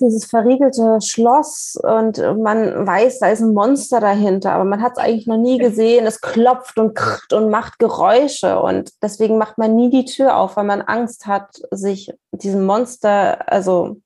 dieses 0.00 0.24
verriegelte 0.26 0.98
Schloss 1.00 1.76
und 1.82 2.18
man 2.18 2.86
weiß, 2.86 3.18
da 3.18 3.28
ist 3.28 3.40
ein 3.40 3.54
Monster 3.54 4.00
dahinter, 4.00 4.52
aber 4.52 4.64
man 4.64 4.82
hat 4.82 4.92
es 4.92 4.98
eigentlich 4.98 5.26
noch 5.26 5.36
nie 5.36 5.58
gesehen. 5.58 6.06
Es 6.06 6.20
klopft 6.20 6.78
und 6.78 6.94
krcht 6.94 7.32
und 7.32 7.50
macht 7.50 7.78
Geräusche 7.78 8.60
und 8.60 8.92
deswegen 9.02 9.38
macht 9.38 9.58
man 9.58 9.74
nie 9.76 9.90
die 9.90 10.04
Tür 10.04 10.36
auf, 10.36 10.56
weil 10.56 10.64
man 10.64 10.82
Angst 10.82 11.26
hat, 11.26 11.60
sich 11.70 12.12
diesem 12.32 12.64
Monster, 12.66 13.50
also 13.50 13.96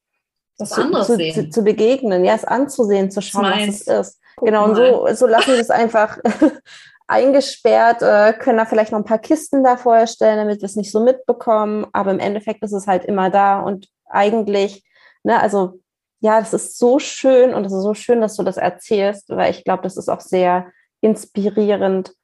zu, 0.56 0.90
zu, 1.04 1.18
zu, 1.18 1.50
zu, 1.50 1.62
begegnen, 1.62 2.24
ja, 2.24 2.34
es 2.34 2.44
anzusehen, 2.44 3.10
zu 3.10 3.20
schauen, 3.20 3.44
was 3.44 3.68
es 3.68 3.86
ist. 3.86 4.20
Guck 4.36 4.46
genau, 4.46 4.64
und 4.64 4.76
so, 4.76 5.06
so 5.14 5.26
lassen 5.26 5.52
wir 5.52 5.60
es 5.60 5.70
einfach 5.70 6.18
eingesperrt, 7.06 8.02
äh, 8.02 8.32
können 8.32 8.58
da 8.58 8.64
vielleicht 8.64 8.92
noch 8.92 8.98
ein 8.98 9.04
paar 9.04 9.18
Kisten 9.18 9.64
davor 9.64 10.06
stellen, 10.06 10.38
damit 10.38 10.60
wir 10.60 10.66
es 10.66 10.76
nicht 10.76 10.90
so 10.90 11.02
mitbekommen. 11.02 11.86
Aber 11.92 12.10
im 12.10 12.18
Endeffekt 12.18 12.62
ist 12.62 12.72
es 12.72 12.86
halt 12.86 13.04
immer 13.04 13.30
da 13.30 13.60
und 13.60 13.88
eigentlich, 14.06 14.84
ne, 15.22 15.40
also 15.40 15.80
ja, 16.22 16.38
das 16.38 16.54
ist 16.54 16.78
so 16.78 17.00
schön 17.00 17.52
und 17.52 17.64
es 17.64 17.72
ist 17.72 17.82
so 17.82 17.94
schön, 17.94 18.20
dass 18.20 18.36
du 18.36 18.44
das 18.44 18.56
erzählst, 18.56 19.28
weil 19.30 19.50
ich 19.50 19.64
glaube, 19.64 19.82
das 19.82 19.96
ist 19.96 20.08
auch 20.08 20.20
sehr 20.20 20.68
inspirierend 21.00 22.14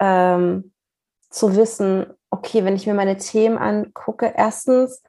ähm, 0.00 0.72
zu 1.28 1.54
wissen, 1.54 2.06
okay, 2.30 2.64
wenn 2.64 2.74
ich 2.74 2.86
mir 2.86 2.94
meine 2.94 3.18
Themen 3.18 3.58
angucke, 3.58 4.32
erstens, 4.34 5.02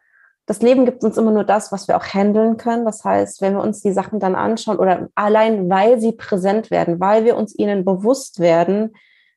das 0.48 0.62
Leben 0.62 0.84
gibt 0.84 1.04
uns 1.06 1.18
immer 1.18 1.32
nur 1.32 1.46
das, 1.46 1.72
was 1.72 1.88
wir 1.88 1.96
auch 1.96 2.06
handeln 2.06 2.58
können. 2.58 2.86
Das 2.86 3.06
heißt, 3.06 3.42
wenn 3.42 3.54
wir 3.54 3.64
uns 3.64 3.82
die 3.82 3.94
Sachen 3.94 4.20
dann 4.20 4.36
anschauen 4.36 4.78
oder 4.78 5.08
allein 5.16 5.70
weil 5.70 6.00
sie 6.02 6.12
präsent 6.12 6.70
werden, 6.70 7.00
weil 7.00 7.24
wir 7.24 7.38
uns 7.38 7.58
ihnen 7.58 7.86
bewusst 7.86 8.42
werden, 8.42 8.96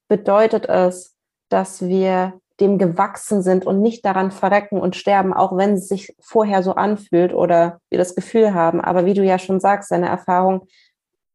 bedeutet 0.08 0.68
es, 0.68 1.14
dass 1.48 1.82
wir 1.82 2.40
dem 2.60 2.78
gewachsen 2.78 3.42
sind 3.42 3.66
und 3.66 3.80
nicht 3.80 4.04
daran 4.04 4.30
verrecken 4.30 4.80
und 4.80 4.96
sterben, 4.96 5.32
auch 5.32 5.56
wenn 5.56 5.74
es 5.74 5.88
sich 5.88 6.14
vorher 6.20 6.62
so 6.62 6.74
anfühlt 6.74 7.32
oder 7.32 7.80
wir 7.88 7.98
das 7.98 8.14
Gefühl 8.14 8.52
haben. 8.52 8.80
Aber 8.80 9.06
wie 9.06 9.14
du 9.14 9.24
ja 9.24 9.38
schon 9.38 9.60
sagst, 9.60 9.90
deine 9.90 10.08
Erfahrung, 10.08 10.66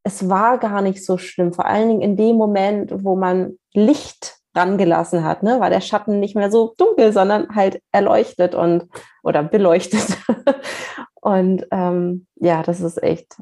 es 0.03 0.29
war 0.29 0.57
gar 0.57 0.81
nicht 0.81 1.03
so 1.05 1.17
schlimm. 1.17 1.53
Vor 1.53 1.65
allen 1.65 1.87
Dingen 1.87 2.01
in 2.01 2.17
dem 2.17 2.35
Moment, 2.35 2.91
wo 3.03 3.15
man 3.15 3.57
Licht 3.73 4.37
rangelassen 4.55 5.23
hat, 5.23 5.43
ne, 5.43 5.59
war 5.59 5.69
der 5.69 5.81
Schatten 5.81 6.19
nicht 6.19 6.35
mehr 6.35 6.51
so 6.51 6.73
dunkel, 6.77 7.11
sondern 7.11 7.55
halt 7.55 7.81
erleuchtet 7.91 8.53
und 8.53 8.87
oder 9.23 9.43
beleuchtet. 9.43 10.17
und 11.21 11.65
ähm, 11.71 12.27
ja, 12.35 12.63
das 12.63 12.81
ist 12.81 13.01
echt, 13.01 13.37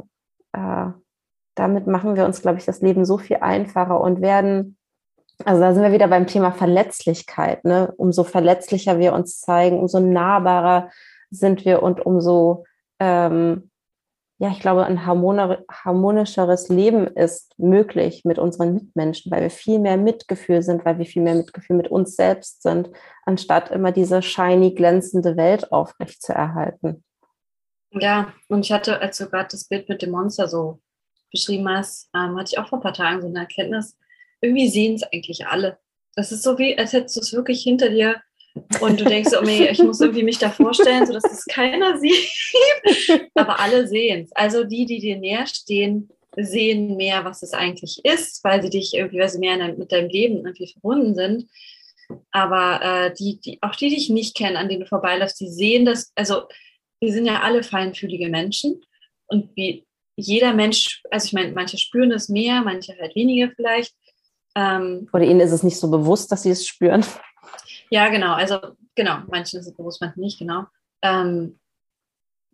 äh, 0.54 0.88
damit 1.56 1.88
machen 1.88 2.16
wir 2.16 2.26
uns, 2.26 2.42
glaube 2.42 2.60
ich, 2.60 2.66
das 2.66 2.82
Leben 2.82 3.06
so 3.06 3.18
viel 3.18 3.38
einfacher 3.38 4.00
und 4.00 4.22
werden, 4.22 4.78
also 5.46 5.62
da 5.62 5.74
sind 5.74 5.84
wir 5.84 5.92
wieder 5.92 6.08
beim 6.08 6.28
Thema 6.28 6.52
Verletzlichkeit, 6.52 7.66
ne? 7.66 7.94
Umso 7.98 8.24
verletzlicher 8.24 9.00
wir 9.00 9.14
uns 9.14 9.42
zeigen, 9.42 9.80
umso 9.80 10.00
nahbarer 10.00 10.90
sind 11.30 11.66
wir 11.66 11.82
und 11.84 12.06
umso 12.06 12.66
ähm, 13.00 13.72
ja, 14.42 14.50
ich 14.50 14.60
glaube, 14.60 14.84
ein 14.84 15.06
harmonischeres 15.06 16.70
Leben 16.70 17.06
ist 17.06 17.54
möglich 17.60 18.26
mit 18.26 18.40
unseren 18.40 18.74
Mitmenschen, 18.74 19.32
weil 19.32 19.44
wir 19.44 19.52
viel 19.52 19.78
mehr 19.78 19.98
Mitgefühl 19.98 20.64
sind, 20.64 20.84
weil 20.84 20.98
wir 20.98 21.06
viel 21.06 21.22
mehr 21.22 21.36
Mitgefühl 21.36 21.76
mit 21.76 21.90
uns 21.90 22.16
selbst 22.16 22.64
sind, 22.64 22.90
anstatt 23.24 23.70
immer 23.70 23.92
diese 23.92 24.24
shiny, 24.24 24.74
glänzende 24.74 25.38
Welt 25.38 25.72
aufrecht 25.72 26.24
zu 26.24 26.34
erhalten. 26.34 27.04
Ja, 27.92 28.34
und 28.48 28.66
ich 28.66 28.72
hatte, 28.72 29.00
als 29.00 29.20
du 29.20 29.30
gerade 29.30 29.50
das 29.52 29.66
Bild 29.66 29.88
mit 29.88 30.02
dem 30.02 30.10
Monster 30.10 30.48
so 30.48 30.80
beschrieben 31.32 31.70
hast, 31.70 32.10
ähm, 32.16 32.36
hatte 32.36 32.54
ich 32.54 32.58
auch 32.58 32.68
vor 32.68 32.80
ein 32.80 32.84
paar 32.84 32.94
Tagen 32.94 33.22
so 33.22 33.28
eine 33.28 33.42
Erkenntnis, 33.42 33.96
irgendwie 34.42 34.68
sehen 34.68 34.96
es 34.96 35.04
eigentlich 35.04 35.46
alle. 35.46 35.78
Das 36.16 36.32
ist 36.32 36.44
so 36.44 36.58
wie, 36.58 36.78
als 36.78 36.94
hättest 36.94 37.16
du 37.16 37.22
es 37.22 37.34
wirklich 37.34 37.64
hinter 37.64 37.90
dir 37.90 38.22
und 38.82 39.00
du 39.00 39.06
denkst, 39.06 39.32
oh 39.40 39.44
nee, 39.44 39.70
ich 39.70 39.80
muss 39.80 40.02
irgendwie 40.02 40.24
mich 40.24 40.38
da 40.38 40.50
vorstellen, 40.50 41.06
sodass 41.06 41.24
das 41.24 41.46
keiner 41.46 41.98
sieht. 42.00 42.30
Aber 43.34 43.60
alle 43.60 43.88
sehen 43.88 44.26
es. 44.26 44.32
Also 44.34 44.64
die, 44.64 44.86
die 44.86 45.00
dir 45.00 45.18
näher 45.18 45.48
stehen, 45.48 46.10
sehen 46.36 46.98
mehr, 46.98 47.24
was 47.24 47.44
es 47.44 47.54
eigentlich 47.54 48.02
ist, 48.04 48.44
weil 48.44 48.62
sie 48.62 48.70
dich 48.70 48.94
irgendwie, 48.94 49.20
weil 49.20 49.30
sie 49.30 49.40
mehr 49.40 49.58
mit 49.78 49.92
deinem 49.92 50.10
Leben 50.10 50.38
irgendwie 50.46 50.72
verbunden 50.72 51.16
sind. 51.16 51.50
Aber 52.32 52.82
äh, 52.84 53.14
die, 53.14 53.40
die, 53.40 53.58
auch 53.62 53.76
die, 53.76 53.90
die 53.90 53.96
dich 53.96 54.10
nicht 54.10 54.36
kennen, 54.36 54.58
an 54.58 54.68
denen 54.68 54.82
du 54.82 54.88
vorbeiläufst, 54.88 55.40
die 55.40 55.50
sehen 55.50 55.86
das, 55.86 56.12
also 56.16 56.44
wir 57.00 57.12
sind 57.12 57.26
ja 57.26 57.42
alle 57.42 57.64
feinfühlige 57.64 58.30
Menschen. 58.30 58.82
Und 59.28 59.56
wie 59.56 59.86
jeder 60.18 60.54
Mensch, 60.54 61.02
also 61.10 61.26
ich 61.26 61.34
meine, 61.34 61.52
manche 61.54 61.78
spüren 61.78 62.12
es 62.12 62.30
mehr, 62.30 62.62
manche 62.62 62.98
halt 63.00 63.16
weniger 63.16 63.52
vielleicht. 63.56 63.94
Ähm, 64.56 65.08
Oder 65.14 65.24
ihnen 65.24 65.40
ist 65.40 65.52
es 65.52 65.64
nicht 65.64 65.80
so 65.80 65.90
bewusst, 65.90 66.32
dass 66.32 66.44
sie 66.44 66.52
es 66.52 66.68
spüren. 66.68 67.06
Ja, 67.90 68.10
genau. 68.10 68.34
Also 68.34 68.60
genau, 68.96 69.20
manchen 69.28 69.60
ist 69.60 69.68
es 69.68 69.76
bewusst, 69.76 70.02
manchen 70.02 70.22
nicht, 70.22 70.40
genau. 70.40 70.66
Ähm, 71.02 71.60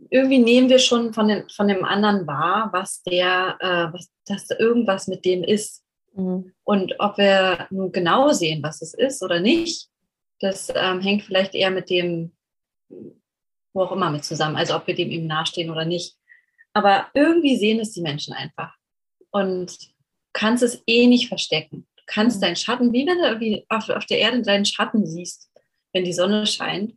irgendwie 0.09 0.39
nehmen 0.39 0.69
wir 0.69 0.79
schon 0.79 1.13
von, 1.13 1.27
den, 1.27 1.49
von 1.49 1.67
dem 1.67 1.83
anderen 1.83 2.27
wahr, 2.27 2.69
was 2.71 3.01
der, 3.03 3.57
äh, 3.59 3.93
was, 3.93 4.11
dass 4.25 4.49
irgendwas 4.51 5.07
mit 5.07 5.25
dem 5.25 5.43
ist. 5.43 5.83
Mhm. 6.13 6.53
Und 6.63 6.95
ob 6.99 7.17
wir 7.17 7.67
nun 7.71 7.91
genau 7.91 8.31
sehen, 8.31 8.61
was 8.61 8.81
es 8.81 8.93
ist 8.93 9.23
oder 9.23 9.39
nicht, 9.39 9.89
das 10.39 10.71
ähm, 10.75 11.01
hängt 11.01 11.23
vielleicht 11.23 11.55
eher 11.55 11.71
mit 11.71 11.89
dem, 11.89 12.31
wo 13.73 13.81
auch 13.81 13.91
immer 13.91 14.11
mit 14.11 14.23
zusammen, 14.23 14.55
also 14.55 14.75
ob 14.75 14.85
wir 14.87 14.95
dem 14.95 15.09
eben 15.09 15.27
nahestehen 15.27 15.71
oder 15.71 15.85
nicht. 15.85 16.15
Aber 16.73 17.07
irgendwie 17.13 17.57
sehen 17.57 17.79
es 17.79 17.93
die 17.93 18.01
Menschen 18.01 18.33
einfach. 18.33 18.75
Und 19.31 19.75
kannst 20.37 20.63
es 20.63 20.83
eh 20.85 21.07
nicht 21.07 21.27
verstecken 21.27 21.87
kannst 22.07 22.37
mhm. 22.37 22.41
deinen 22.41 22.55
Schatten, 22.55 22.91
wie 22.93 23.05
wenn 23.05 23.19
du 23.19 23.25
irgendwie 23.25 23.65
auf, 23.69 23.87
auf 23.89 24.05
der 24.05 24.17
Erde 24.19 24.41
deinen 24.41 24.65
Schatten 24.65 25.05
siehst, 25.05 25.51
wenn 25.93 26.05
die 26.05 26.13
Sonne 26.13 26.47
scheint, 26.47 26.95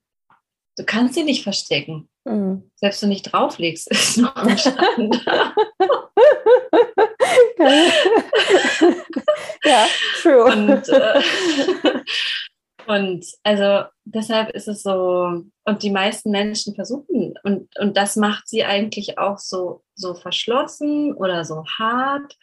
du 0.76 0.84
kannst 0.84 1.18
ihn 1.18 1.26
nicht 1.26 1.42
verstecken. 1.42 2.08
Mhm. 2.24 2.70
Selbst 2.76 3.02
wenn 3.02 3.10
du 3.10 3.14
nicht 3.14 3.32
drauflegst, 3.32 3.88
ist 3.90 4.18
noch 4.18 4.36
ein 4.36 4.56
Schatten 4.56 5.10
da. 5.10 5.52
ja, 9.64 9.86
true. 10.22 10.44
Und, 10.44 10.88
äh, 10.88 11.20
und 12.86 13.26
also 13.42 13.84
deshalb 14.04 14.50
ist 14.50 14.68
es 14.68 14.82
so, 14.82 15.42
und 15.64 15.82
die 15.82 15.90
meisten 15.90 16.30
Menschen 16.30 16.74
versuchen, 16.74 17.34
und, 17.42 17.68
und 17.78 17.96
das 17.96 18.16
macht 18.16 18.48
sie 18.48 18.64
eigentlich 18.64 19.18
auch 19.18 19.38
so, 19.38 19.82
so 19.94 20.14
verschlossen 20.14 21.14
oder 21.14 21.44
so 21.44 21.64
hart 21.78 22.36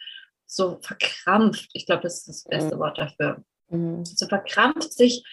so 0.48 0.78
verkrampft, 0.80 1.68
ich 1.74 1.86
glaube, 1.86 2.02
das 2.02 2.18
ist 2.18 2.28
das 2.28 2.44
beste 2.44 2.74
mhm. 2.74 2.80
Wort 2.80 2.98
dafür, 2.98 3.44
mhm. 3.68 4.04
so 4.04 4.26
verkrampft 4.26 4.92
sich 4.92 5.24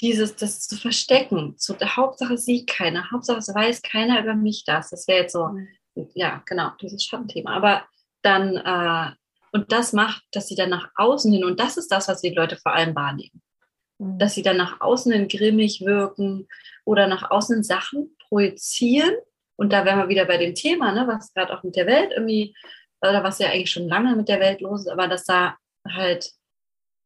dieses, 0.00 0.34
das 0.34 0.66
zu 0.66 0.76
verstecken. 0.76 1.54
So, 1.58 1.74
der 1.74 1.96
Hauptsache 1.96 2.36
sieht 2.36 2.66
keiner, 2.66 3.10
Hauptsache 3.12 3.38
es 3.38 3.54
weiß 3.54 3.82
keiner 3.82 4.20
über 4.20 4.34
mich 4.34 4.64
das. 4.64 4.90
Das 4.90 5.06
wäre 5.06 5.20
jetzt 5.20 5.32
so, 5.32 5.46
mhm. 5.46 5.68
ja, 6.14 6.42
genau, 6.46 6.70
dieses 6.80 7.04
Schattenthema. 7.04 7.54
Aber 7.54 7.84
dann, 8.22 8.56
äh, 8.56 9.12
und 9.52 9.70
das 9.70 9.92
macht, 9.92 10.24
dass 10.32 10.48
sie 10.48 10.56
dann 10.56 10.70
nach 10.70 10.90
außen 10.96 11.30
hin, 11.30 11.44
und 11.44 11.60
das 11.60 11.76
ist 11.76 11.92
das, 11.92 12.08
was 12.08 12.22
die 12.22 12.30
Leute 12.30 12.56
vor 12.56 12.72
allem 12.72 12.96
wahrnehmen, 12.96 13.42
mhm. 13.98 14.18
dass 14.18 14.34
sie 14.34 14.42
dann 14.42 14.56
nach 14.56 14.80
außen 14.80 15.12
hin 15.12 15.28
grimmig 15.28 15.82
wirken 15.82 16.48
oder 16.84 17.06
nach 17.06 17.30
außen 17.30 17.62
Sachen 17.62 18.16
projizieren. 18.28 19.14
Und 19.56 19.72
da 19.72 19.84
wären 19.84 19.98
wir 19.98 20.08
wieder 20.08 20.24
bei 20.24 20.38
dem 20.38 20.54
Thema, 20.54 20.90
ne, 20.92 21.06
was 21.06 21.32
gerade 21.34 21.56
auch 21.56 21.62
mit 21.62 21.76
der 21.76 21.86
Welt 21.86 22.12
irgendwie 22.16 22.56
oder 23.02 23.22
was 23.24 23.38
ja 23.38 23.48
eigentlich 23.48 23.70
schon 23.70 23.88
lange 23.88 24.16
mit 24.16 24.28
der 24.28 24.40
Welt 24.40 24.60
los 24.60 24.82
ist, 24.82 24.88
aber 24.88 25.08
dass 25.08 25.24
da 25.24 25.56
halt, 25.88 26.32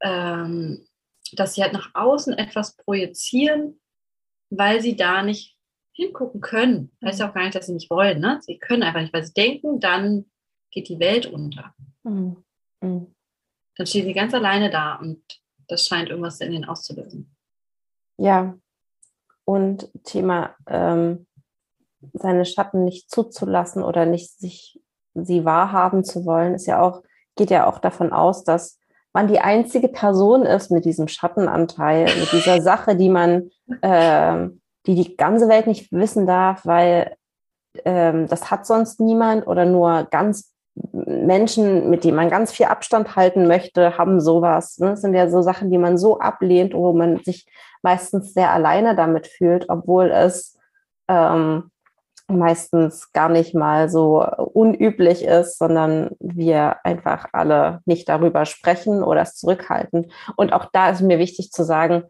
ähm, 0.01 0.87
dass 1.33 1.55
sie 1.55 1.63
halt 1.63 1.73
nach 1.73 1.91
außen 1.95 2.35
etwas 2.35 2.77
projizieren, 2.77 3.81
weil 4.51 4.81
sie 4.81 4.97
da 4.97 5.23
nicht 5.23 5.57
hingucken 5.93 6.41
können. 6.41 6.93
Heißt 7.05 7.21
ja 7.21 7.29
auch 7.29 7.35
gar 7.35 7.45
nicht, 7.45 7.55
dass 7.55 7.67
sie 7.67 7.73
nicht 7.73 7.91
wollen. 7.91 8.21
Ne? 8.21 8.39
Sie 8.43 8.59
können 8.59 8.83
einfach 8.83 9.01
nicht, 9.01 9.15
weil 9.15 9.25
sie 9.25 9.33
denken, 9.33 9.81
dann 9.81 10.27
geht 10.71 10.89
die 10.89 11.01
Welt 11.01 11.27
unter. 11.27 11.75
Mhm. 12.03 12.45
Mhm. 12.83 13.15
Dann 13.77 13.87
stehen 13.87 14.07
sie 14.07 14.13
ganz 14.13 14.35
alleine 14.35 14.71
da 14.71 14.97
und 14.97 15.23
das 15.69 15.87
scheint 15.87 16.11
irgendwas 16.11 16.41
in 16.41 16.53
ihnen 16.53 16.65
auszulösen. 16.65 17.35
Ja, 18.19 18.59
und 19.45 19.91
Thema 20.05 20.57
ähm, 20.67 21.27
seine 22.13 22.45
Schatten 22.45 22.85
nicht 22.85 23.11
zuzulassen 23.11 23.83
oder 23.83 24.07
nicht 24.07 24.39
sich 24.39 24.81
sie 25.25 25.45
wahrhaben 25.45 26.05
zu 26.05 26.25
wollen, 26.27 26.55
ist 26.55 26.67
ja 26.67 26.81
auch, 26.81 27.03
geht 27.37 27.51
ja 27.51 27.67
auch 27.67 27.79
davon 27.79 28.13
aus, 28.13 28.45
dass 28.45 28.79
man 29.13 29.29
die 29.29 29.41
einzige 29.41 29.89
Person 29.89 30.43
ist 30.43 30.71
mit 30.71 30.85
diesem 30.85 31.09
Schattenanteil, 31.09 32.05
mit 32.05 32.33
dieser 32.33 32.61
Sache, 32.61 32.97
die 32.97 33.09
man, 33.09 33.51
äh, 33.81 34.49
die 34.87 34.95
die 34.95 35.17
ganze 35.17 35.49
Welt 35.49 35.67
nicht 35.67 35.91
wissen 35.91 36.27
darf, 36.27 36.67
weil 36.67 37.17
ähm, 37.85 38.27
das 38.29 38.51
hat 38.51 38.67
sonst 38.67 39.01
niemand 39.01 39.47
oder 39.47 39.65
nur 39.65 40.07
ganz 40.11 40.53
Menschen, 40.93 41.89
mit 41.89 42.05
denen 42.05 42.17
man 42.17 42.29
ganz 42.29 42.53
viel 42.53 42.67
Abstand 42.67 43.17
halten 43.17 43.47
möchte, 43.47 43.97
haben 43.97 44.21
sowas. 44.21 44.79
Ne? 44.79 44.91
Das 44.91 45.01
sind 45.01 45.15
ja 45.15 45.29
so 45.29 45.41
Sachen, 45.41 45.71
die 45.71 45.79
man 45.79 45.97
so 45.97 46.19
ablehnt, 46.19 46.75
wo 46.75 46.93
man 46.93 47.23
sich 47.25 47.47
meistens 47.83 48.35
sehr 48.35 48.53
alleine 48.53 48.95
damit 48.95 49.27
fühlt, 49.27 49.69
obwohl 49.69 50.11
es 50.11 50.59
ähm, 51.09 51.71
meistens 52.29 53.13
gar 53.13 53.29
nicht 53.29 53.55
mal 53.55 53.89
so 53.89 54.25
unüblich 54.53 55.25
ist, 55.25 55.59
sondern 55.59 56.11
wir 56.19 56.85
einfach 56.85 57.29
alle 57.33 57.81
nicht 57.85 58.09
darüber 58.09 58.45
sprechen 58.45 59.03
oder 59.03 59.23
es 59.23 59.35
zurückhalten. 59.35 60.11
Und 60.37 60.53
auch 60.53 60.67
da 60.73 60.91
ist 60.91 61.03
mir 61.03 61.19
wichtig 61.19 61.53
zu 61.53 61.65
sagen, 61.65 62.05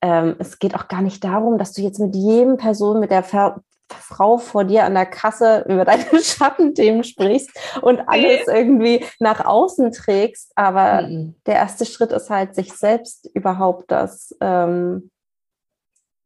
ähm, 0.00 0.36
es 0.38 0.58
geht 0.58 0.74
auch 0.74 0.88
gar 0.88 1.02
nicht 1.02 1.22
darum, 1.24 1.58
dass 1.58 1.72
du 1.72 1.82
jetzt 1.82 1.98
mit 1.98 2.14
jedem 2.14 2.56
Person, 2.56 3.00
mit 3.00 3.10
der 3.10 3.24
Frau 3.24 4.38
vor 4.38 4.64
dir 4.64 4.84
an 4.84 4.94
der 4.94 5.06
Kasse 5.06 5.64
über 5.68 5.84
deine 5.84 6.04
Schattenthemen 6.22 7.04
sprichst 7.04 7.50
und 7.82 8.00
alles 8.06 8.46
irgendwie 8.46 9.04
nach 9.18 9.44
außen 9.44 9.92
trägst. 9.92 10.52
Aber 10.54 11.02
mhm. 11.02 11.34
der 11.46 11.56
erste 11.56 11.84
Schritt 11.84 12.12
ist 12.12 12.30
halt, 12.30 12.54
sich 12.54 12.72
selbst 12.72 13.28
überhaupt 13.34 13.90
das 13.90 14.34
ähm, 14.40 15.10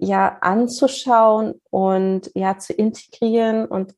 ja 0.03 0.39
anzuschauen 0.41 1.61
und 1.71 2.31
ja 2.35 2.59
zu 2.59 2.73
integrieren 2.73 3.67
und 3.67 3.95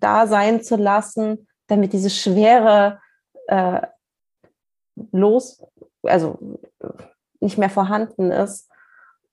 da 0.00 0.26
sein 0.26 0.62
zu 0.62 0.76
lassen, 0.76 1.46
damit 1.68 1.92
diese 1.92 2.10
schwere 2.10 3.00
äh, 3.46 3.80
los, 5.12 5.62
also 6.02 6.38
nicht 7.40 7.56
mehr 7.56 7.70
vorhanden 7.70 8.32
ist. 8.32 8.68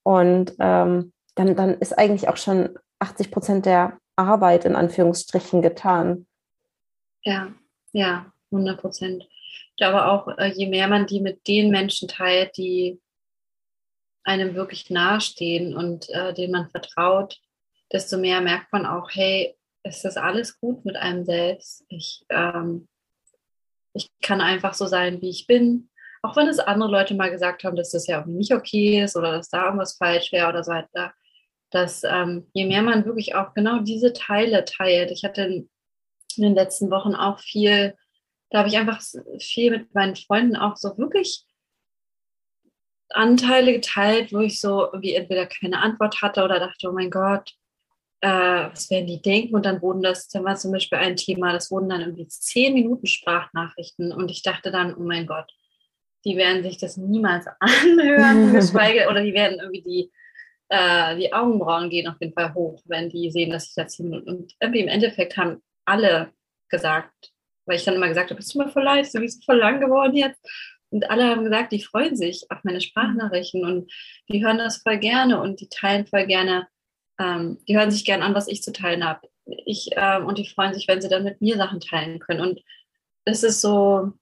Und 0.04 0.54
ähm, 0.60 1.12
dann, 1.36 1.56
dann 1.56 1.74
ist 1.76 1.98
eigentlich 1.98 2.28
auch 2.28 2.38
schon 2.38 2.78
80 3.00 3.32
Prozent 3.32 3.66
der 3.66 4.00
Arbeit 4.16 4.66
in 4.66 4.76
Anführungsstrichen 4.76 5.62
getan. 5.62 6.28
Ja, 7.24 7.52
ja, 7.94 8.32
100 8.52 8.80
Prozent. 8.80 9.28
Ich 9.72 9.76
glaube 9.78 10.06
auch, 10.06 10.28
äh, 10.38 10.52
je 10.54 10.68
mehr 10.68 10.88
man 10.88 11.08
die 11.08 11.22
mit 11.22 11.48
den 11.48 11.72
Menschen 11.72 12.08
teilt, 12.08 12.58
die 12.58 13.00
einem 14.24 14.56
wirklich 14.56 14.90
nahestehen 14.90 15.76
und 15.76 16.10
äh, 16.10 16.34
denen 16.34 16.52
man 16.52 16.70
vertraut, 16.70 17.40
desto 17.92 18.18
mehr 18.18 18.42
merkt 18.42 18.72
man 18.72 18.86
auch, 18.86 19.10
hey, 19.12 19.56
ist 19.84 20.18
alles 20.18 20.60
gut 20.60 20.86
mit 20.86 20.96
einem 20.96 21.26
selbst. 21.26 21.84
Ich, 21.90 22.26
ähm, 22.30 22.88
ich 23.94 24.10
kann 24.22 24.42
einfach 24.42 24.74
so 24.74 24.86
sein, 24.86 25.22
wie 25.22 25.30
ich 25.30 25.48
bin. 25.48 25.90
Auch 26.22 26.36
wenn 26.36 26.48
es 26.48 26.60
andere 26.60 26.90
Leute 26.90 27.16
mal 27.16 27.32
gesagt 27.32 27.64
haben, 27.64 27.76
dass 27.76 27.92
das 27.92 28.08
ja 28.08 28.20
irgendwie 28.20 28.38
nicht 28.38 28.54
okay 28.54 29.04
ist 29.04 29.16
oder 29.16 29.32
dass 29.32 29.50
da 29.50 29.66
irgendwas 29.66 29.98
falsch 29.98 30.32
wäre 30.32 30.50
oder 30.50 30.64
so 30.64 30.72
weiter. 30.72 31.14
Dass 31.72 32.04
ähm, 32.04 32.48
je 32.54 32.66
mehr 32.66 32.84
man 32.84 33.06
wirklich 33.06 33.34
auch 33.34 33.54
genau 33.54 33.80
diese 33.80 34.14
Teile 34.14 34.66
teilt. 34.66 35.10
Ich 35.10 35.24
hatte 35.24 35.42
in, 35.42 35.70
in 36.38 36.44
den 36.44 36.56
letzten 36.56 36.92
Wochen 36.92 37.16
auch 37.16 37.40
viel, 37.40 37.96
da 38.52 38.60
habe 38.60 38.70
ich 38.70 38.78
einfach 38.78 39.02
viel 39.40 39.72
mit 39.72 39.96
meinen 39.96 40.16
Freunden 40.16 40.56
auch 40.56 40.78
so 40.78 40.96
wirklich 40.98 41.46
Anteile 43.14 43.74
geteilt, 43.74 44.34
wo 44.34 44.40
ich 44.40 44.60
so 44.60 44.90
wie 45.00 45.14
entweder 45.14 45.46
keine 45.46 45.80
Antwort 45.80 46.22
hatte 46.22 46.44
oder 46.44 46.60
dachte, 46.60 46.90
oh 46.90 46.94
mein 46.94 47.10
Gott, 47.10 47.54
äh, 48.22 48.28
was 48.28 48.90
werden 48.90 49.08
die 49.08 49.22
denken? 49.22 49.56
Und 49.56 49.66
dann 49.66 49.82
wurden 49.82 50.04
das, 50.04 50.28
dann 50.30 50.46
war 50.46 50.56
zum 50.56 50.72
Beispiel 50.72 51.00
ein 51.00 51.16
Thema, 51.16 51.54
das 51.54 51.72
wurden 51.72 51.90
dann 51.90 52.02
irgendwie 52.02 52.28
zehn 52.28 52.74
Minuten 52.74 53.08
Sprachnachrichten 53.08 54.12
und 54.12 54.32
ich 54.32 54.44
dachte 54.44 54.72
dann, 54.72 54.96
oh 54.96 55.04
mein 55.04 55.26
Gott, 55.26 55.52
die 56.24 56.38
werden 56.38 56.64
sich 56.64 56.78
das 56.78 56.98
niemals 56.98 57.46
anhören, 57.60 58.54
geschweige, 58.54 59.08
oder 59.10 59.24
die 59.24 59.34
werden 59.34 59.60
irgendwie 59.60 59.82
die, 59.82 60.12
äh, 60.70 61.18
die 61.18 61.34
Augenbrauen 61.34 61.90
gehen 61.90 62.08
auf 62.08 62.20
jeden 62.20 62.34
Fall 62.34 62.54
hoch, 62.54 62.82
wenn 62.86 63.10
die 63.10 63.32
sehen, 63.32 63.52
dass 63.52 63.70
ich 63.70 63.76
da 63.76 63.88
zehn 63.88 64.10
Minuten. 64.10 64.30
Und 64.30 64.56
irgendwie 64.60 64.82
im 64.82 64.88
Endeffekt 64.88 65.36
haben 65.38 65.62
alle 65.86 66.32
gesagt, 66.70 67.32
weil 67.66 67.78
ich 67.78 67.84
dann 67.84 67.96
immer 67.96 68.08
gesagt 68.08 68.30
habe, 68.30 68.38
bist 68.38 68.54
du 68.54 68.60
mir 68.60 68.70
voll 68.70 68.84
leid, 68.84 69.08
du 69.14 69.20
bist 69.20 69.44
voll 69.46 69.58
lang 69.58 69.80
geworden 69.80 70.16
jetzt. 70.16 70.42
Und 70.92 71.10
alle 71.10 71.26
haben 71.26 71.44
gesagt, 71.44 71.72
die 71.72 71.82
freuen 71.82 72.16
sich 72.16 72.46
auf 72.50 72.60
meine 72.64 72.82
Sprachnachrichten 72.82 73.66
und 73.66 73.92
die 74.30 74.46
hören 74.46 74.58
das 74.58 74.78
voll 74.78 74.98
gerne 74.98 75.42
und 75.42 75.62
die 75.62 75.70
teilen 75.70 76.06
voll 76.06 76.28
gerne 76.28 76.68
ähm, 77.22 77.60
die 77.68 77.78
hören 77.78 77.92
sich 77.92 78.06
gern 78.06 78.22
an, 78.22 78.34
was 78.34 78.48
ich 78.48 78.64
zu 78.64 78.72
teilen 78.72 79.06
habe. 79.06 79.30
Ich, 79.46 79.90
ähm, 79.96 80.26
und 80.26 80.38
die 80.38 80.48
freuen 80.48 80.74
sich, 80.74 80.88
wenn 80.88 81.02
sie 81.02 81.10
dann 81.10 81.24
mit 81.24 81.42
mir 81.42 81.58
Sachen 81.58 81.80
teilen 81.80 82.20
können. 82.20 82.42
Und 82.42 82.62
es 83.26 83.44
ist 83.44 83.62
so, 83.62 84.14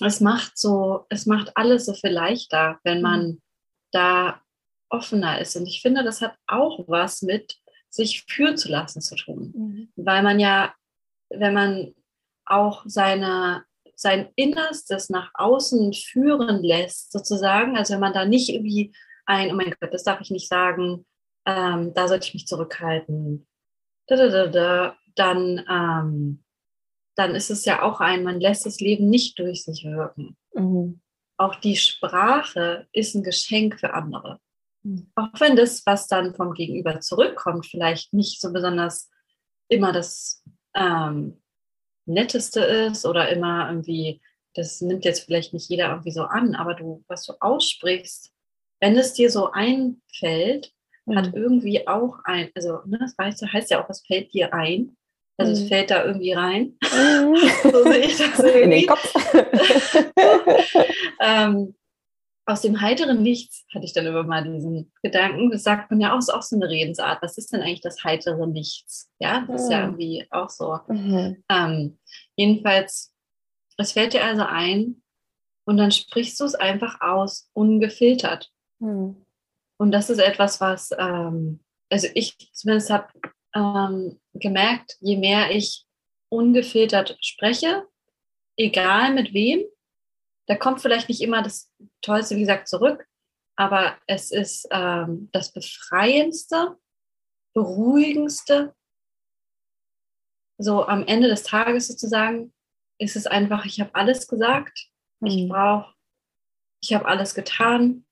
es 0.00 0.20
macht 0.20 0.58
so, 0.58 1.06
es 1.10 1.26
macht 1.26 1.56
alles 1.56 1.86
so 1.86 1.94
viel 1.94 2.10
leichter, 2.10 2.80
wenn 2.82 3.02
man 3.02 3.26
mhm. 3.26 3.42
da 3.92 4.40
offener 4.88 5.40
ist. 5.40 5.56
Und 5.56 5.66
ich 5.66 5.82
finde, 5.82 6.02
das 6.02 6.20
hat 6.20 6.34
auch 6.46 6.84
was 6.88 7.22
mit 7.22 7.56
sich 7.88 8.24
führen 8.28 8.56
zu 8.56 8.68
lassen 8.68 9.00
zu 9.00 9.14
tun. 9.14 9.52
Mhm. 9.56 9.92
Weil 9.96 10.22
man 10.22 10.40
ja, 10.40 10.74
wenn 11.30 11.54
man 11.54 11.94
auch 12.44 12.82
seine, 12.86 13.64
sein 13.96 14.28
Innerstes 14.36 15.10
nach 15.10 15.30
außen 15.34 15.92
führen 15.92 16.62
lässt, 16.62 17.12
sozusagen, 17.12 17.76
also 17.76 17.94
wenn 17.94 18.00
man 18.00 18.12
da 18.12 18.24
nicht 18.24 18.48
irgendwie 18.48 18.94
ein, 19.26 19.50
oh 19.50 19.54
mein 19.54 19.74
Gott, 19.80 19.92
das 19.92 20.04
darf 20.04 20.20
ich 20.20 20.30
nicht 20.30 20.48
sagen, 20.48 21.06
ähm, 21.46 21.92
da 21.94 22.08
sollte 22.08 22.26
ich 22.26 22.34
mich 22.34 22.46
zurückhalten, 22.46 23.46
da, 24.06 24.16
da, 24.16 24.28
da, 24.28 24.46
da, 24.46 24.96
dann, 25.14 25.64
ähm, 25.70 26.44
dann 27.16 27.34
ist 27.34 27.50
es 27.50 27.64
ja 27.64 27.82
auch 27.82 28.00
ein, 28.00 28.24
man 28.24 28.40
lässt 28.40 28.66
das 28.66 28.80
Leben 28.80 29.08
nicht 29.08 29.38
durch 29.38 29.64
sich 29.64 29.84
wirken. 29.84 30.36
Mhm. 30.52 31.00
Auch 31.36 31.56
die 31.56 31.76
Sprache 31.76 32.86
ist 32.92 33.14
ein 33.14 33.22
Geschenk 33.22 33.80
für 33.80 33.94
andere. 33.94 34.40
Mhm. 34.82 35.10
Auch 35.14 35.28
wenn 35.38 35.56
das, 35.56 35.84
was 35.86 36.06
dann 36.06 36.34
vom 36.34 36.52
Gegenüber 36.52 37.00
zurückkommt, 37.00 37.66
vielleicht 37.66 38.12
nicht 38.12 38.40
so 38.40 38.52
besonders 38.52 39.10
immer 39.68 39.92
das 39.92 40.42
ähm, 40.74 41.40
Netteste 42.06 42.60
ist 42.60 43.06
oder 43.06 43.28
immer 43.28 43.68
irgendwie, 43.68 44.20
das 44.54 44.80
nimmt 44.80 45.04
jetzt 45.04 45.24
vielleicht 45.24 45.52
nicht 45.52 45.68
jeder 45.68 45.90
irgendwie 45.90 46.12
so 46.12 46.22
an, 46.22 46.54
aber 46.54 46.74
du, 46.74 47.04
was 47.08 47.24
du 47.24 47.34
aussprichst, 47.40 48.32
wenn 48.80 48.96
es 48.96 49.14
dir 49.14 49.30
so 49.30 49.50
einfällt, 49.52 50.72
hat 51.14 51.34
mhm. 51.34 51.42
irgendwie 51.42 51.86
auch 51.86 52.18
ein, 52.24 52.50
also 52.54 52.80
ne, 52.86 52.98
das 52.98 53.16
weißt 53.16 53.42
du, 53.42 53.46
heißt 53.46 53.70
ja 53.70 53.82
auch, 53.82 53.90
es 53.90 54.04
fällt 54.06 54.32
dir 54.32 54.54
ein. 54.54 54.96
Also 55.36 55.52
mhm. 55.52 55.58
es 55.58 55.68
fällt 55.68 55.90
da 55.90 56.04
irgendwie 56.04 56.32
rein. 56.32 56.78
Mhm. 56.82 57.36
so 57.70 57.82
sehe 57.84 58.06
ich 58.06 58.16
das 58.16 58.38
irgendwie. 58.38 58.62
In 58.62 58.70
den 58.70 58.86
Kopf. 58.86 59.14
ähm, 61.20 61.74
aus 62.46 62.60
dem 62.60 62.80
heiteren 62.80 63.22
Nichts 63.22 63.64
hatte 63.74 63.84
ich 63.84 63.92
dann 63.92 64.06
immer 64.06 64.22
mal 64.22 64.44
diesen 64.44 64.92
Gedanken, 65.02 65.50
das 65.50 65.62
sagt 65.62 65.90
man 65.90 66.00
ja 66.00 66.14
auch, 66.14 66.18
ist 66.18 66.32
auch 66.32 66.42
so 66.42 66.56
eine 66.56 66.68
Redensart. 66.68 67.22
Was 67.22 67.38
ist 67.38 67.52
denn 67.52 67.62
eigentlich 67.62 67.80
das 67.80 68.04
heitere 68.04 68.46
Nichts? 68.46 69.10
Ja, 69.18 69.46
das 69.48 69.62
ist 69.62 69.70
ja 69.70 69.84
irgendwie 69.84 70.26
auch 70.30 70.50
so. 70.50 70.78
Mhm. 70.88 71.42
Ähm, 71.50 71.98
jedenfalls, 72.36 73.14
es 73.78 73.92
fällt 73.92 74.12
dir 74.12 74.24
also 74.24 74.42
ein 74.42 75.02
und 75.64 75.78
dann 75.78 75.90
sprichst 75.90 76.38
du 76.40 76.44
es 76.44 76.54
einfach 76.54 77.00
aus, 77.00 77.48
ungefiltert. 77.54 78.50
Mhm. 78.78 79.24
Und 79.78 79.92
das 79.92 80.10
ist 80.10 80.18
etwas, 80.18 80.60
was, 80.60 80.90
ähm, 80.98 81.60
also 81.90 82.08
ich 82.14 82.36
zumindest 82.52 82.90
habe 82.90 83.08
ähm, 83.54 84.20
gemerkt, 84.34 84.96
je 85.00 85.16
mehr 85.16 85.50
ich 85.50 85.86
ungefiltert 86.28 87.16
spreche, 87.20 87.86
egal 88.56 89.14
mit 89.14 89.32
wem, 89.32 89.64
da 90.46 90.56
kommt 90.56 90.80
vielleicht 90.80 91.08
nicht 91.08 91.20
immer 91.20 91.42
das 91.42 91.72
Tollste, 92.02 92.36
wie 92.36 92.40
gesagt, 92.40 92.68
zurück, 92.68 93.06
aber 93.56 93.96
es 94.06 94.30
ist 94.30 94.66
ähm, 94.70 95.28
das 95.32 95.52
Befreiendste, 95.52 96.76
Beruhigendste. 97.54 98.74
So 100.58 100.86
am 100.86 101.06
Ende 101.06 101.28
des 101.28 101.44
Tages 101.44 101.88
sozusagen 101.88 102.52
ist 102.98 103.16
es 103.16 103.26
einfach, 103.26 103.64
ich 103.64 103.80
habe 103.80 103.94
alles 103.94 104.28
gesagt, 104.28 104.88
mhm. 105.20 105.26
ich 105.28 105.48
brauche, 105.48 105.94
ich 106.82 106.94
habe 106.94 107.06
alles 107.06 107.34
getan. 107.34 108.04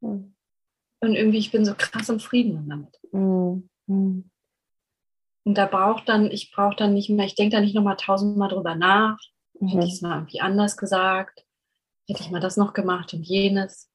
Mhm. 0.00 0.34
Und 1.00 1.14
irgendwie, 1.14 1.38
ich 1.38 1.52
bin 1.52 1.64
so 1.64 1.74
krass 1.76 2.08
im 2.08 2.20
Frieden 2.20 2.68
damit. 2.68 2.98
Mhm. 3.12 3.68
Und 5.44 5.54
da 5.54 5.66
braucht 5.66 6.08
dann, 6.08 6.30
ich 6.30 6.50
brauche 6.52 6.76
dann 6.76 6.94
nicht 6.94 7.08
mehr, 7.08 7.24
ich 7.24 7.34
denke 7.34 7.56
da 7.56 7.60
nicht 7.60 7.74
nochmal 7.74 7.96
tausendmal 7.96 8.48
drüber 8.48 8.74
nach. 8.74 9.18
Mhm. 9.58 9.68
Hätte 9.68 9.86
ich 9.86 9.94
es 9.94 10.02
mal 10.02 10.18
irgendwie 10.18 10.40
anders 10.40 10.76
gesagt? 10.76 11.44
Hätte 12.08 12.22
ich 12.22 12.30
mal 12.30 12.40
das 12.40 12.56
noch 12.56 12.72
gemacht 12.72 13.12
und 13.12 13.22
jenes? 13.22 13.88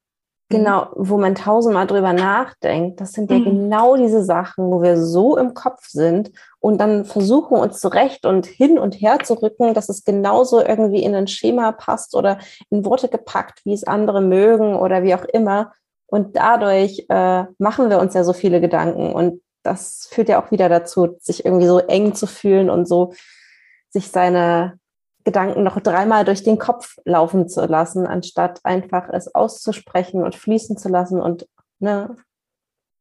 Genau, 0.49 0.89
wo 0.95 1.17
man 1.17 1.33
tausendmal 1.33 1.87
drüber 1.87 2.13
nachdenkt, 2.13 3.01
das 3.01 3.13
sind 3.13 3.31
ja 3.31 3.39
mhm. 3.39 3.45
genau 3.45 3.95
diese 3.95 4.23
Sachen, 4.23 4.65
wo 4.69 4.83
wir 4.83 5.01
so 5.01 5.35
im 5.35 5.55
Kopf 5.55 5.87
sind 5.87 6.31
und 6.59 6.79
dann 6.79 7.05
versuchen 7.05 7.57
uns 7.57 7.79
zurecht 7.79 8.27
und 8.27 8.45
hin 8.45 8.77
und 8.77 8.93
her 8.93 9.17
zu 9.23 9.33
rücken, 9.41 9.73
dass 9.73 9.89
es 9.89 10.03
genauso 10.03 10.63
irgendwie 10.63 11.01
in 11.01 11.15
ein 11.15 11.27
Schema 11.27 11.71
passt 11.71 12.15
oder 12.15 12.37
in 12.69 12.85
Worte 12.85 13.09
gepackt, 13.09 13.61
wie 13.65 13.73
es 13.73 13.83
andere 13.83 14.21
mögen 14.21 14.75
oder 14.75 15.01
wie 15.01 15.15
auch 15.15 15.25
immer. 15.25 15.71
Und 16.05 16.35
dadurch 16.35 17.07
äh, 17.09 17.45
machen 17.57 17.89
wir 17.89 17.99
uns 17.99 18.13
ja 18.13 18.23
so 18.23 18.33
viele 18.33 18.61
Gedanken. 18.61 19.11
Und 19.11 19.41
das 19.63 20.07
führt 20.11 20.29
ja 20.29 20.39
auch 20.39 20.51
wieder 20.51 20.69
dazu, 20.69 21.17
sich 21.19 21.45
irgendwie 21.45 21.65
so 21.65 21.79
eng 21.79 22.13
zu 22.13 22.27
fühlen 22.27 22.69
und 22.69 22.87
so 22.87 23.13
sich 23.89 24.09
seine 24.09 24.77
Gedanken 25.23 25.63
noch 25.63 25.79
dreimal 25.79 26.25
durch 26.25 26.43
den 26.43 26.57
Kopf 26.57 26.97
laufen 27.05 27.47
zu 27.47 27.65
lassen, 27.65 28.05
anstatt 28.05 28.59
einfach 28.63 29.09
es 29.09 29.33
auszusprechen 29.33 30.23
und 30.23 30.35
fließen 30.35 30.77
zu 30.77 30.89
lassen 30.89 31.21
und 31.21 31.47
ne, 31.79 32.17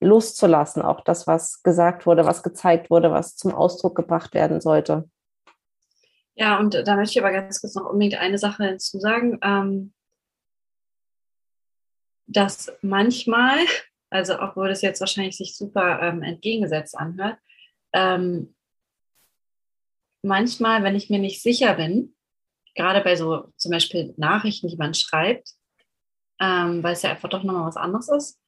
loszulassen. 0.00 0.82
Auch 0.82 1.00
das, 1.00 1.26
was 1.26 1.62
gesagt 1.62 2.06
wurde, 2.06 2.24
was 2.26 2.42
gezeigt 2.42 2.90
wurde, 2.90 3.10
was 3.10 3.36
zum 3.36 3.54
Ausdruck 3.54 3.96
gebracht 3.96 4.34
werden 4.34 4.60
sollte. 4.60 5.08
Ja, 6.34 6.58
und 6.58 6.74
da 6.74 6.96
möchte 6.96 7.18
ich 7.18 7.24
aber 7.24 7.32
ganz 7.32 7.60
kurz 7.60 7.74
noch 7.74 7.86
unbedingt 7.86 8.14
eine 8.14 8.38
Sache 8.38 8.64
hinzusagen. 8.64 9.38
Ähm, 9.42 9.92
dass 12.26 12.72
manchmal, 12.80 13.58
also 14.10 14.40
obwohl 14.40 14.68
das 14.68 14.82
jetzt 14.82 15.00
wahrscheinlich 15.00 15.36
sich 15.36 15.56
super 15.56 16.00
ähm, 16.00 16.22
entgegengesetzt 16.22 16.96
anhört, 16.96 17.38
ähm, 17.92 18.54
manchmal, 20.22 20.82
wenn 20.82 20.94
ich 20.94 21.10
mir 21.10 21.18
nicht 21.18 21.42
sicher 21.42 21.74
bin, 21.74 22.11
gerade 22.74 23.00
bei 23.02 23.16
so 23.16 23.52
zum 23.56 23.70
Beispiel 23.70 24.14
Nachrichten, 24.16 24.68
die 24.68 24.76
man 24.76 24.94
schreibt, 24.94 25.50
ähm, 26.40 26.82
weil 26.82 26.94
es 26.94 27.02
ja 27.02 27.10
einfach 27.10 27.28
doch 27.28 27.42
nochmal 27.42 27.66
was 27.66 27.76
anderes 27.76 28.08
ist, 28.08 28.38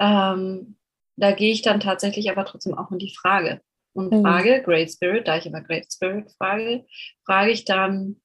ähm, 0.00 0.76
da 1.16 1.32
gehe 1.32 1.52
ich 1.52 1.62
dann 1.62 1.80
tatsächlich 1.80 2.30
aber 2.30 2.44
trotzdem 2.44 2.76
auch 2.76 2.90
in 2.90 2.98
die 2.98 3.14
Frage. 3.14 3.60
und 3.94 4.12
mhm. 4.12 4.22
frage, 4.22 4.62
Great 4.62 4.90
Spirit, 4.90 5.26
da 5.26 5.36
ich 5.36 5.46
immer 5.46 5.62
Great 5.62 5.90
Spirit 5.92 6.30
frage, 6.36 6.84
frage 7.24 7.50
ich 7.52 7.64
dann, 7.64 8.20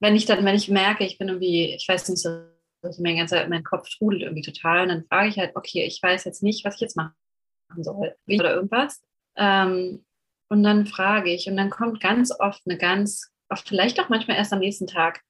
wenn 0.00 0.16
ich 0.16 0.26
dann, 0.26 0.44
wenn 0.44 0.56
ich 0.56 0.68
merke, 0.68 1.04
ich 1.04 1.18
bin 1.18 1.28
irgendwie, 1.28 1.74
ich 1.74 1.86
weiß 1.86 2.08
nicht 2.08 2.22
so, 2.22 2.44
mein 2.98 3.16
ganzer, 3.16 3.48
mein 3.48 3.64
Kopf 3.64 3.88
strudelt 3.88 4.22
irgendwie 4.22 4.42
total, 4.42 4.82
und 4.82 4.88
dann 4.88 5.04
frage 5.04 5.28
ich 5.28 5.38
halt, 5.38 5.54
okay, 5.56 5.84
ich 5.84 6.02
weiß 6.02 6.24
jetzt 6.24 6.42
nicht, 6.42 6.64
was 6.64 6.76
ich 6.76 6.80
jetzt 6.80 6.96
machen 6.96 7.14
soll, 7.78 8.14
oder 8.26 8.54
irgendwas. 8.54 9.02
Ähm, 9.36 10.04
und 10.48 10.62
dann 10.62 10.86
frage 10.86 11.30
ich, 11.30 11.48
und 11.48 11.56
dann 11.56 11.70
kommt 11.70 12.00
ganz 12.00 12.32
oft 12.38 12.62
eine 12.66 12.78
ganz, 12.78 13.30
vielleicht 13.56 14.00
auch 14.00 14.08
manchmal 14.08 14.36
erst 14.36 14.52
am 14.52 14.60
nächsten 14.60 14.86
Tag, 14.86 15.22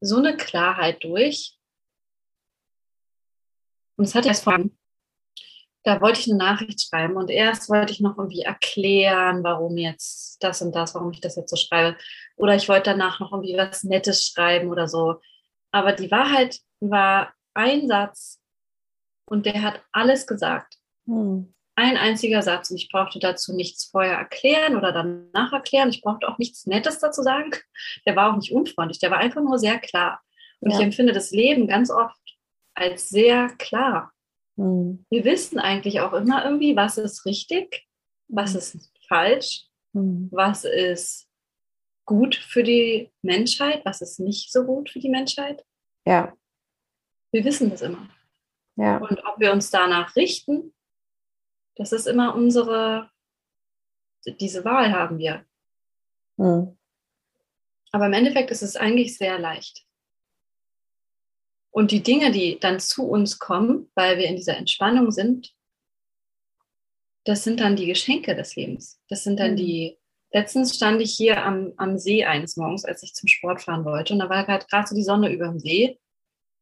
so 0.00 0.18
eine 0.18 0.36
Klarheit 0.36 1.02
durch. 1.02 1.56
Und 3.96 4.04
es 4.04 4.14
hat 4.14 4.26
erst 4.26 4.44
vor 4.44 4.58
da 5.84 6.00
wollte 6.00 6.18
ich 6.18 6.28
eine 6.28 6.38
Nachricht 6.38 6.80
schreiben 6.80 7.16
und 7.16 7.30
erst 7.30 7.68
wollte 7.68 7.92
ich 7.92 8.00
noch 8.00 8.16
irgendwie 8.16 8.40
erklären, 8.40 9.44
warum 9.44 9.76
jetzt 9.76 10.42
das 10.42 10.62
und 10.62 10.74
das, 10.74 10.94
warum 10.94 11.12
ich 11.12 11.20
das 11.20 11.36
jetzt 11.36 11.50
so 11.50 11.56
schreibe. 11.56 11.98
Oder 12.36 12.56
ich 12.56 12.68
wollte 12.68 12.90
danach 12.90 13.20
noch 13.20 13.32
irgendwie 13.32 13.56
was 13.56 13.84
Nettes 13.84 14.24
schreiben 14.24 14.70
oder 14.70 14.88
so. 14.88 15.20
Aber 15.70 15.92
die 15.92 16.10
Wahrheit 16.10 16.58
war 16.80 17.34
ein 17.52 17.86
Satz 17.86 18.40
und 19.26 19.44
der 19.44 19.62
hat 19.62 19.82
alles 19.92 20.26
gesagt. 20.26 20.78
Hm. 21.06 21.53
Ein 21.76 21.96
einziger 21.96 22.40
Satz 22.42 22.70
und 22.70 22.76
ich 22.76 22.88
brauchte 22.88 23.18
dazu 23.18 23.52
nichts 23.54 23.86
vorher 23.86 24.16
erklären 24.16 24.76
oder 24.76 24.92
danach 24.92 25.52
erklären. 25.52 25.88
Ich 25.88 26.02
brauchte 26.02 26.28
auch 26.28 26.38
nichts 26.38 26.66
Nettes 26.66 27.00
dazu 27.00 27.22
sagen. 27.22 27.50
Der 28.06 28.14
war 28.14 28.32
auch 28.32 28.36
nicht 28.36 28.52
unfreundlich, 28.52 29.00
der 29.00 29.10
war 29.10 29.18
einfach 29.18 29.42
nur 29.42 29.58
sehr 29.58 29.78
klar. 29.78 30.22
Und 30.60 30.70
ja. 30.70 30.78
ich 30.78 30.84
empfinde 30.84 31.12
das 31.12 31.30
Leben 31.30 31.66
ganz 31.66 31.90
oft 31.90 32.20
als 32.74 33.08
sehr 33.08 33.48
klar. 33.58 34.12
Mhm. 34.56 35.04
Wir 35.10 35.24
wissen 35.24 35.58
eigentlich 35.58 36.00
auch 36.00 36.12
immer 36.12 36.44
irgendwie, 36.44 36.76
was 36.76 36.98
ist 36.98 37.26
richtig, 37.26 37.86
was 38.28 38.52
mhm. 38.52 38.58
ist 38.58 38.92
falsch, 39.08 39.64
mhm. 39.92 40.28
was 40.30 40.64
ist 40.64 41.28
gut 42.04 42.36
für 42.36 42.62
die 42.62 43.10
Menschheit, 43.22 43.84
was 43.84 44.00
ist 44.00 44.20
nicht 44.20 44.52
so 44.52 44.64
gut 44.64 44.90
für 44.90 45.00
die 45.00 45.08
Menschheit. 45.08 45.64
Ja. 46.06 46.34
Wir 47.32 47.44
wissen 47.44 47.70
das 47.70 47.82
immer. 47.82 48.08
Ja. 48.76 48.98
Und 48.98 49.24
ob 49.24 49.38
wir 49.38 49.52
uns 49.52 49.70
danach 49.70 50.14
richten, 50.16 50.74
das 51.76 51.92
ist 51.92 52.06
immer 52.06 52.34
unsere, 52.34 53.10
diese 54.26 54.64
Wahl 54.64 54.92
haben 54.92 55.18
wir. 55.18 55.44
Mhm. 56.36 56.76
Aber 57.92 58.06
im 58.06 58.12
Endeffekt 58.12 58.50
ist 58.50 58.62
es 58.62 58.76
eigentlich 58.76 59.16
sehr 59.16 59.38
leicht. 59.38 59.84
Und 61.70 61.90
die 61.90 62.02
Dinge, 62.02 62.30
die 62.30 62.58
dann 62.60 62.78
zu 62.78 63.04
uns 63.04 63.38
kommen, 63.38 63.90
weil 63.94 64.18
wir 64.18 64.26
in 64.26 64.36
dieser 64.36 64.56
Entspannung 64.56 65.10
sind, 65.10 65.52
das 67.24 67.42
sind 67.42 67.60
dann 67.60 67.74
die 67.74 67.86
Geschenke 67.86 68.36
des 68.36 68.54
Lebens. 68.54 69.00
Das 69.08 69.24
sind 69.24 69.40
dann 69.40 69.52
mhm. 69.52 69.56
die. 69.56 69.98
Letztens 70.32 70.74
stand 70.74 71.00
ich 71.00 71.14
hier 71.14 71.44
am, 71.44 71.72
am 71.76 71.96
See 71.96 72.24
eines 72.24 72.56
Morgens, 72.56 72.84
als 72.84 73.04
ich 73.04 73.14
zum 73.14 73.28
Sport 73.28 73.62
fahren 73.62 73.84
wollte. 73.84 74.12
Und 74.12 74.18
da 74.18 74.28
war 74.28 74.44
gerade 74.44 74.86
so 74.86 74.94
die 74.94 75.04
Sonne 75.04 75.32
über 75.32 75.46
dem 75.46 75.60
See. 75.60 76.00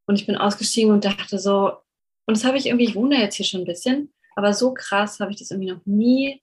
Und 0.06 0.16
ich 0.16 0.26
bin 0.26 0.36
ausgestiegen 0.36 0.92
und 0.92 1.06
dachte 1.06 1.38
so, 1.38 1.78
und 2.26 2.36
das 2.36 2.44
habe 2.44 2.58
ich 2.58 2.66
irgendwie, 2.66 2.84
ich 2.84 2.94
wohne 2.94 3.18
jetzt 3.18 3.36
hier 3.36 3.46
schon 3.46 3.62
ein 3.62 3.66
bisschen, 3.66 4.12
aber 4.36 4.54
so 4.54 4.74
krass 4.74 5.20
habe 5.20 5.32
ich 5.32 5.38
das 5.38 5.50
irgendwie 5.50 5.72
noch 5.72 5.84
nie 5.84 6.42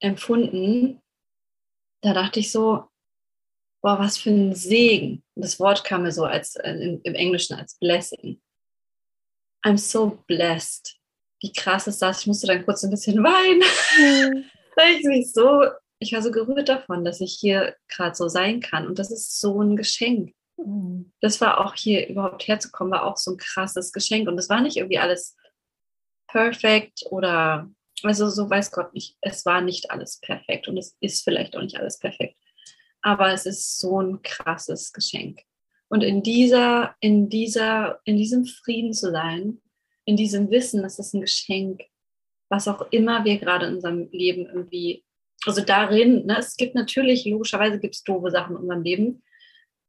empfunden. 0.00 1.00
Da 2.00 2.14
dachte 2.14 2.40
ich 2.40 2.52
so, 2.52 2.84
boah, 3.80 3.98
was 3.98 4.18
für 4.18 4.30
ein 4.30 4.54
Segen. 4.54 5.22
Das 5.34 5.58
Wort 5.60 5.84
kam 5.84 6.02
mir 6.02 6.12
so 6.12 6.24
als 6.24 6.56
äh, 6.56 6.72
im, 6.72 7.00
im, 7.02 7.14
Englischen 7.14 7.54
als 7.54 7.76
Blessing. 7.78 8.40
I'm 9.64 9.78
so 9.78 10.22
blessed. 10.26 10.96
Wie 11.40 11.52
krass 11.52 11.86
ist 11.86 12.02
das? 12.02 12.20
Ich 12.20 12.26
musste 12.26 12.46
dann 12.46 12.64
kurz 12.64 12.82
ein 12.84 12.90
bisschen 12.90 13.22
weinen. 13.22 13.62
Mhm. 13.98 14.44
ich 14.98 15.04
mich 15.04 15.32
so, 15.32 15.64
ich 15.98 16.12
war 16.12 16.22
so 16.22 16.30
gerührt 16.30 16.68
davon, 16.68 17.04
dass 17.04 17.20
ich 17.20 17.34
hier 17.34 17.76
gerade 17.88 18.14
so 18.14 18.28
sein 18.28 18.60
kann. 18.60 18.86
Und 18.86 18.98
das 18.98 19.10
ist 19.10 19.40
so 19.40 19.60
ein 19.60 19.76
Geschenk. 19.76 20.34
Mhm. 20.56 21.12
Das 21.20 21.40
war 21.40 21.64
auch 21.64 21.74
hier 21.74 22.08
überhaupt 22.08 22.46
herzukommen, 22.46 22.92
war 22.92 23.04
auch 23.04 23.16
so 23.16 23.32
ein 23.32 23.36
krasses 23.36 23.92
Geschenk. 23.92 24.28
Und 24.28 24.36
das 24.36 24.48
war 24.48 24.60
nicht 24.60 24.76
irgendwie 24.76 24.98
alles 24.98 25.36
perfekt 26.28 27.04
oder, 27.10 27.70
also 28.02 28.28
so 28.28 28.48
weiß 28.48 28.70
Gott 28.72 28.94
nicht, 28.94 29.16
es 29.20 29.44
war 29.44 29.60
nicht 29.60 29.90
alles 29.90 30.20
perfekt 30.20 30.68
und 30.68 30.76
es 30.76 30.96
ist 31.00 31.24
vielleicht 31.24 31.56
auch 31.56 31.62
nicht 31.62 31.78
alles 31.78 31.98
perfekt 31.98 32.36
aber 33.02 33.32
es 33.32 33.46
ist 33.46 33.78
so 33.78 34.00
ein 34.00 34.22
krasses 34.22 34.92
Geschenk. 34.92 35.40
Und 35.88 36.02
in 36.02 36.22
dieser, 36.22 36.94
in 37.00 37.28
dieser, 37.28 38.00
in 38.04 38.16
diesem 38.16 38.44
Frieden 38.44 38.92
zu 38.92 39.10
sein, 39.10 39.60
in 40.04 40.16
diesem 40.16 40.50
Wissen, 40.50 40.82
das 40.82 40.98
ist 40.98 41.14
ein 41.14 41.22
Geschenk, 41.22 41.82
was 42.50 42.68
auch 42.68 42.86
immer 42.90 43.24
wir 43.24 43.38
gerade 43.38 43.66
in 43.66 43.74
unserem 43.74 44.08
Leben 44.10 44.46
irgendwie, 44.46 45.04
also 45.46 45.62
darin, 45.62 46.26
ne, 46.26 46.38
es 46.38 46.56
gibt 46.56 46.74
natürlich, 46.74 47.24
logischerweise 47.24 47.78
gibt 47.78 47.94
es 47.94 48.04
doofe 48.04 48.30
Sachen 48.30 48.56
in 48.56 48.62
unserem 48.62 48.82
Leben, 48.82 49.22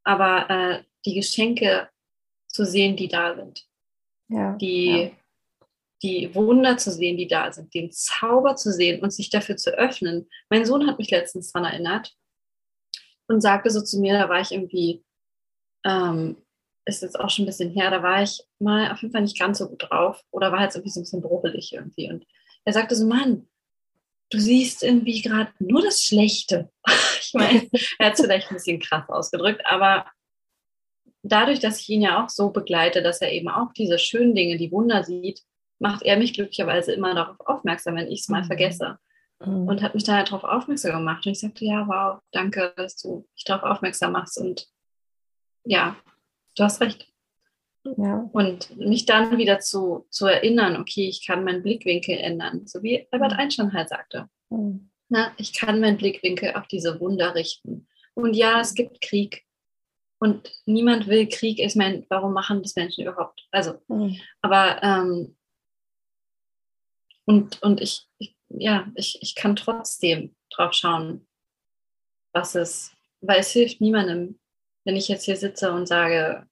aber 0.03 0.49
äh, 0.49 0.83
die 1.05 1.15
Geschenke 1.15 1.89
zu 2.47 2.65
sehen, 2.65 2.95
die 2.95 3.07
da 3.07 3.35
sind, 3.35 3.65
ja, 4.29 4.55
die, 4.57 4.85
ja. 4.85 5.11
Die 6.01 6.33
Wunder 6.33 6.77
zu 6.77 6.91
sehen, 6.91 7.17
die 7.17 7.27
da 7.27 7.51
sind, 7.51 7.73
den 7.73 7.91
Zauber 7.91 8.55
zu 8.55 8.71
sehen 8.71 9.01
und 9.01 9.11
sich 9.11 9.29
dafür 9.29 9.57
zu 9.57 9.71
öffnen. 9.71 10.29
Mein 10.49 10.65
Sohn 10.65 10.87
hat 10.87 10.97
mich 10.97 11.11
letztens 11.11 11.51
daran 11.51 11.71
erinnert, 11.71 12.15
und 13.29 13.41
sagte 13.41 13.69
so 13.69 13.81
zu 13.81 13.99
mir, 13.99 14.13
da 14.13 14.27
war 14.27 14.41
ich 14.41 14.51
irgendwie, 14.51 15.03
ähm, 15.85 16.35
ist 16.85 17.03
jetzt 17.03 17.19
auch 17.19 17.29
schon 17.29 17.43
ein 17.43 17.45
bisschen 17.45 17.69
her, 17.69 17.91
da 17.91 18.01
war 18.01 18.23
ich 18.23 18.41
mal 18.57 18.91
auf 18.91 19.01
jeden 19.01 19.13
Fall 19.13 19.21
nicht 19.21 19.39
ganz 19.39 19.59
so 19.59 19.69
gut 19.69 19.83
drauf 19.89 20.21
oder 20.31 20.51
war 20.51 20.63
jetzt 20.63 20.75
irgendwie 20.75 20.91
so 20.91 20.99
ein 20.99 21.03
bisschen 21.03 21.21
brubbelig 21.21 21.71
irgendwie. 21.73 22.09
Und 22.09 22.25
er 22.65 22.73
sagte 22.73 22.95
so, 22.95 23.05
Mann, 23.05 23.47
du 24.31 24.39
siehst 24.39 24.83
irgendwie 24.83 25.21
gerade 25.21 25.51
nur 25.59 25.81
das 25.83 26.03
Schlechte. 26.03 26.71
ich 27.21 27.33
meine, 27.33 27.69
er 27.99 28.07
hat 28.07 28.13
es 28.15 28.21
vielleicht 28.21 28.49
ein 28.49 28.55
bisschen 28.55 28.79
krass 28.79 29.07
ausgedrückt, 29.07 29.61
aber 29.65 30.07
dadurch, 31.21 31.59
dass 31.59 31.79
ich 31.79 31.89
ihn 31.89 32.01
ja 32.01 32.23
auch 32.23 32.29
so 32.29 32.49
begleite, 32.49 33.03
dass 33.03 33.21
er 33.21 33.31
eben 33.31 33.49
auch 33.49 33.71
diese 33.73 33.99
schönen 33.99 34.33
Dinge, 34.33 34.57
die 34.57 34.71
Wunder 34.71 35.03
sieht, 35.03 35.43
macht 35.79 36.03
er 36.03 36.17
mich 36.17 36.33
glücklicherweise 36.33 36.91
immer 36.91 37.15
darauf 37.15 37.39
aufmerksam, 37.39 37.95
wenn 37.95 38.07
ich 38.07 38.21
es 38.21 38.29
mal 38.29 38.43
mhm. 38.43 38.47
vergesse 38.47 38.99
mhm. 39.39 39.67
und 39.67 39.81
hat 39.81 39.95
mich 39.95 40.03
da 40.03 40.15
halt 40.15 40.27
darauf 40.27 40.43
aufmerksam 40.43 40.91
gemacht. 40.93 41.25
Und 41.25 41.31
ich 41.31 41.39
sagte, 41.39 41.65
ja, 41.65 41.87
wow, 41.87 42.21
danke, 42.31 42.73
dass 42.75 42.97
du 42.97 43.25
mich 43.33 43.43
darauf 43.45 43.63
aufmerksam 43.63 44.11
machst. 44.11 44.37
Und 44.37 44.67
ja, 45.63 45.95
du 46.55 46.63
hast 46.63 46.81
recht. 46.81 47.07
Ja. 47.97 48.29
Und 48.33 48.77
mich 48.77 49.05
dann 49.05 49.37
wieder 49.37 49.59
zu, 49.59 50.05
zu 50.09 50.27
erinnern, 50.27 50.77
okay, 50.77 51.07
ich 51.07 51.25
kann 51.25 51.45
meinen 51.45 51.63
Blickwinkel 51.63 52.17
ändern, 52.17 52.67
so 52.67 52.83
wie 52.83 53.07
Albert 53.11 53.33
mhm. 53.33 53.39
Einstein 53.39 53.73
halt 53.73 53.89
sagte. 53.89 54.29
Mhm. 54.49 54.89
Na, 55.07 55.31
ich 55.37 55.57
kann 55.57 55.79
meinen 55.79 55.97
Blickwinkel 55.97 56.53
auf 56.53 56.67
diese 56.67 56.99
Wunder 56.99 57.33
richten. 57.33 57.87
Und 58.13 58.35
ja, 58.35 58.59
es 58.59 58.75
gibt 58.75 59.01
Krieg. 59.01 59.45
Und 60.19 60.51
niemand 60.65 61.07
will 61.07 61.27
Krieg. 61.27 61.59
Ich 61.59 61.75
meine, 61.75 62.05
warum 62.09 62.33
machen 62.33 62.61
das 62.61 62.75
Menschen 62.75 63.05
überhaupt? 63.05 63.47
Also, 63.51 63.75
mhm. 63.87 64.17
aber 64.41 64.83
ähm, 64.83 65.35
und, 67.29 67.61
und 67.61 67.79
ich, 67.79 68.07
ich 68.17 68.35
ja, 68.49 68.87
ich, 68.95 69.19
ich 69.21 69.35
kann 69.35 69.55
trotzdem 69.55 70.35
drauf 70.49 70.73
schauen, 70.73 71.27
was 72.33 72.55
es, 72.55 72.91
weil 73.21 73.39
es 73.39 73.51
hilft 73.51 73.81
niemandem, 73.81 74.39
wenn 74.83 74.95
ich 74.95 75.07
jetzt 75.07 75.25
hier 75.25 75.35
sitze 75.35 75.71
und 75.71 75.87
sage, 75.87 76.47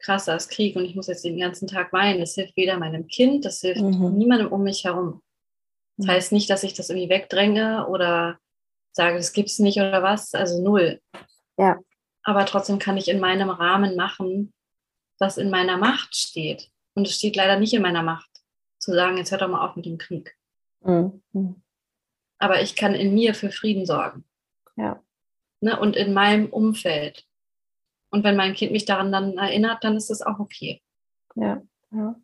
krass, 0.00 0.24
da 0.24 0.34
ist 0.34 0.50
Krieg 0.50 0.74
und 0.76 0.84
ich 0.84 0.96
muss 0.96 1.06
jetzt 1.06 1.24
den 1.24 1.38
ganzen 1.38 1.68
Tag 1.68 1.92
weinen. 1.92 2.20
Das 2.20 2.34
hilft 2.34 2.56
weder 2.56 2.78
meinem 2.78 3.06
Kind, 3.06 3.44
das 3.44 3.60
hilft 3.60 3.82
mhm. 3.82 4.16
niemandem 4.16 4.48
um 4.48 4.62
mich 4.62 4.84
herum. 4.84 5.22
Das 5.96 6.06
mhm. 6.06 6.10
heißt 6.10 6.32
nicht, 6.32 6.50
dass 6.50 6.64
ich 6.64 6.74
das 6.74 6.90
irgendwie 6.90 7.10
wegdränge 7.10 7.86
oder 7.86 8.38
sage, 8.92 9.16
das 9.16 9.32
gibt 9.32 9.50
es 9.50 9.58
nicht 9.58 9.78
oder 9.78 10.02
was, 10.02 10.34
also 10.34 10.60
null. 10.62 11.00
Ja. 11.56 11.78
Aber 12.24 12.44
trotzdem 12.46 12.78
kann 12.78 12.96
ich 12.96 13.08
in 13.08 13.20
meinem 13.20 13.50
Rahmen 13.50 13.94
machen, 13.94 14.52
was 15.18 15.38
in 15.38 15.50
meiner 15.50 15.76
Macht 15.76 16.16
steht. 16.16 16.68
Und 16.94 17.06
es 17.06 17.14
steht 17.14 17.36
leider 17.36 17.58
nicht 17.58 17.72
in 17.72 17.82
meiner 17.82 18.02
Macht, 18.02 18.29
zu 18.80 18.92
sagen, 18.92 19.18
jetzt 19.18 19.30
hört 19.30 19.42
doch 19.42 19.48
mal 19.48 19.66
auf 19.66 19.76
mit 19.76 19.86
dem 19.86 19.98
Krieg. 19.98 20.36
Mhm. 20.80 21.62
Aber 22.38 22.62
ich 22.62 22.74
kann 22.74 22.94
in 22.94 23.14
mir 23.14 23.34
für 23.34 23.50
Frieden 23.50 23.86
sorgen. 23.86 24.24
Ja. 24.76 25.02
Ne? 25.60 25.78
Und 25.78 25.94
in 25.96 26.12
meinem 26.14 26.48
Umfeld. 26.48 27.26
Und 28.10 28.24
wenn 28.24 28.36
mein 28.36 28.54
Kind 28.54 28.72
mich 28.72 28.86
daran 28.86 29.12
dann 29.12 29.38
erinnert, 29.38 29.84
dann 29.84 29.96
ist 29.96 30.10
das 30.10 30.22
auch 30.22 30.40
okay. 30.40 30.82
Ja, 31.36 31.62
ja. 31.92 32.16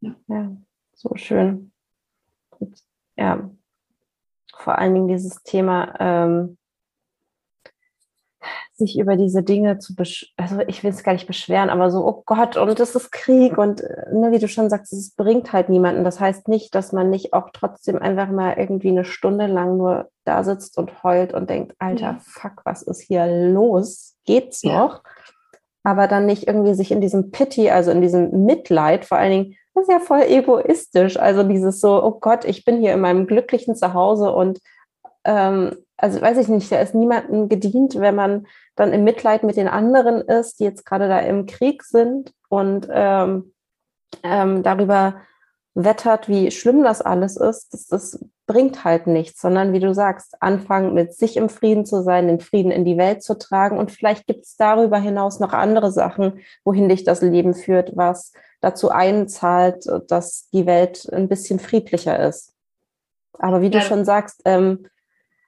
Ja, 0.00 0.16
ja 0.26 0.56
so 0.94 1.14
schön. 1.14 1.72
Und, 2.58 2.82
ja, 3.16 3.50
vor 4.52 4.78
allen 4.78 4.94
Dingen 4.94 5.08
dieses 5.08 5.42
Thema, 5.44 5.94
ähm, 6.00 6.57
sich 8.78 8.98
über 8.98 9.16
diese 9.16 9.42
Dinge 9.42 9.78
zu 9.78 9.94
besch 9.94 10.32
also 10.36 10.60
ich 10.66 10.82
will 10.82 10.90
es 10.90 11.02
gar 11.02 11.12
nicht 11.12 11.26
beschweren, 11.26 11.70
aber 11.70 11.90
so, 11.90 12.06
oh 12.06 12.22
Gott, 12.24 12.56
und 12.56 12.78
das 12.78 12.94
ist 12.94 13.12
Krieg 13.12 13.58
und 13.58 13.82
ne, 14.12 14.30
wie 14.30 14.38
du 14.38 14.48
schon 14.48 14.70
sagst, 14.70 14.92
es 14.92 15.14
bringt 15.14 15.52
halt 15.52 15.68
niemanden. 15.68 16.04
Das 16.04 16.20
heißt 16.20 16.48
nicht, 16.48 16.74
dass 16.74 16.92
man 16.92 17.10
nicht 17.10 17.32
auch 17.32 17.50
trotzdem 17.52 17.98
einfach 17.98 18.28
mal 18.28 18.54
irgendwie 18.56 18.90
eine 18.90 19.04
Stunde 19.04 19.46
lang 19.46 19.76
nur 19.76 20.08
da 20.24 20.44
sitzt 20.44 20.78
und 20.78 21.02
heult 21.02 21.34
und 21.34 21.50
denkt, 21.50 21.74
alter 21.78 22.12
ja. 22.12 22.18
Fuck, 22.20 22.62
was 22.64 22.82
ist 22.82 23.02
hier 23.02 23.26
los? 23.26 24.16
Geht's 24.24 24.62
noch? 24.62 24.94
Ja. 24.94 25.02
Aber 25.82 26.06
dann 26.06 26.26
nicht 26.26 26.46
irgendwie 26.46 26.74
sich 26.74 26.90
in 26.90 27.00
diesem 27.00 27.30
Pity, 27.30 27.70
also 27.70 27.90
in 27.90 28.02
diesem 28.02 28.44
Mitleid, 28.44 29.04
vor 29.04 29.18
allen 29.18 29.30
Dingen, 29.30 29.56
das 29.74 29.84
ist 29.84 29.92
ja 29.92 30.00
voll 30.00 30.22
egoistisch. 30.22 31.16
Also 31.18 31.42
dieses 31.42 31.80
so, 31.80 32.02
oh 32.02 32.18
Gott, 32.20 32.44
ich 32.44 32.64
bin 32.64 32.80
hier 32.80 32.92
in 32.92 33.00
meinem 33.00 33.26
glücklichen 33.26 33.74
Zuhause 33.74 34.32
und 34.32 34.60
ähm, 35.24 35.76
also 35.98 36.20
weiß 36.22 36.38
ich 36.38 36.48
nicht, 36.48 36.70
da 36.70 36.80
ist 36.80 36.94
niemandem 36.94 37.48
gedient, 37.48 38.00
wenn 38.00 38.14
man 38.14 38.46
dann 38.76 38.92
im 38.92 39.04
Mitleid 39.04 39.42
mit 39.42 39.56
den 39.56 39.68
anderen 39.68 40.20
ist, 40.20 40.60
die 40.60 40.64
jetzt 40.64 40.86
gerade 40.86 41.08
da 41.08 41.18
im 41.18 41.46
Krieg 41.46 41.82
sind 41.82 42.32
und 42.48 42.88
ähm, 42.90 43.52
ähm, 44.22 44.62
darüber 44.62 45.16
wettert, 45.74 46.28
wie 46.28 46.50
schlimm 46.50 46.82
das 46.82 47.02
alles 47.02 47.36
ist, 47.36 47.74
das, 47.74 47.86
das 47.86 48.24
bringt 48.46 48.84
halt 48.84 49.06
nichts, 49.06 49.40
sondern 49.40 49.72
wie 49.72 49.80
du 49.80 49.92
sagst, 49.92 50.40
anfangen 50.40 50.94
mit 50.94 51.14
sich 51.14 51.36
im 51.36 51.48
Frieden 51.48 51.84
zu 51.84 52.02
sein, 52.02 52.28
den 52.28 52.40
Frieden 52.40 52.70
in 52.70 52.84
die 52.84 52.96
Welt 52.96 53.22
zu 53.22 53.36
tragen. 53.36 53.76
Und 53.76 53.92
vielleicht 53.92 54.26
gibt 54.26 54.44
es 54.44 54.56
darüber 54.56 54.98
hinaus 54.98 55.38
noch 55.38 55.52
andere 55.52 55.92
Sachen, 55.92 56.40
wohin 56.64 56.88
dich 56.88 57.04
das 57.04 57.22
Leben 57.22 57.54
führt, 57.54 57.96
was 57.96 58.32
dazu 58.60 58.90
einzahlt, 58.90 59.86
dass 60.08 60.48
die 60.50 60.66
Welt 60.66 61.08
ein 61.12 61.28
bisschen 61.28 61.58
friedlicher 61.58 62.18
ist. 62.26 62.54
Aber 63.38 63.60
wie 63.60 63.70
du 63.70 63.80
schon 63.80 64.04
sagst, 64.04 64.42
ähm, 64.46 64.86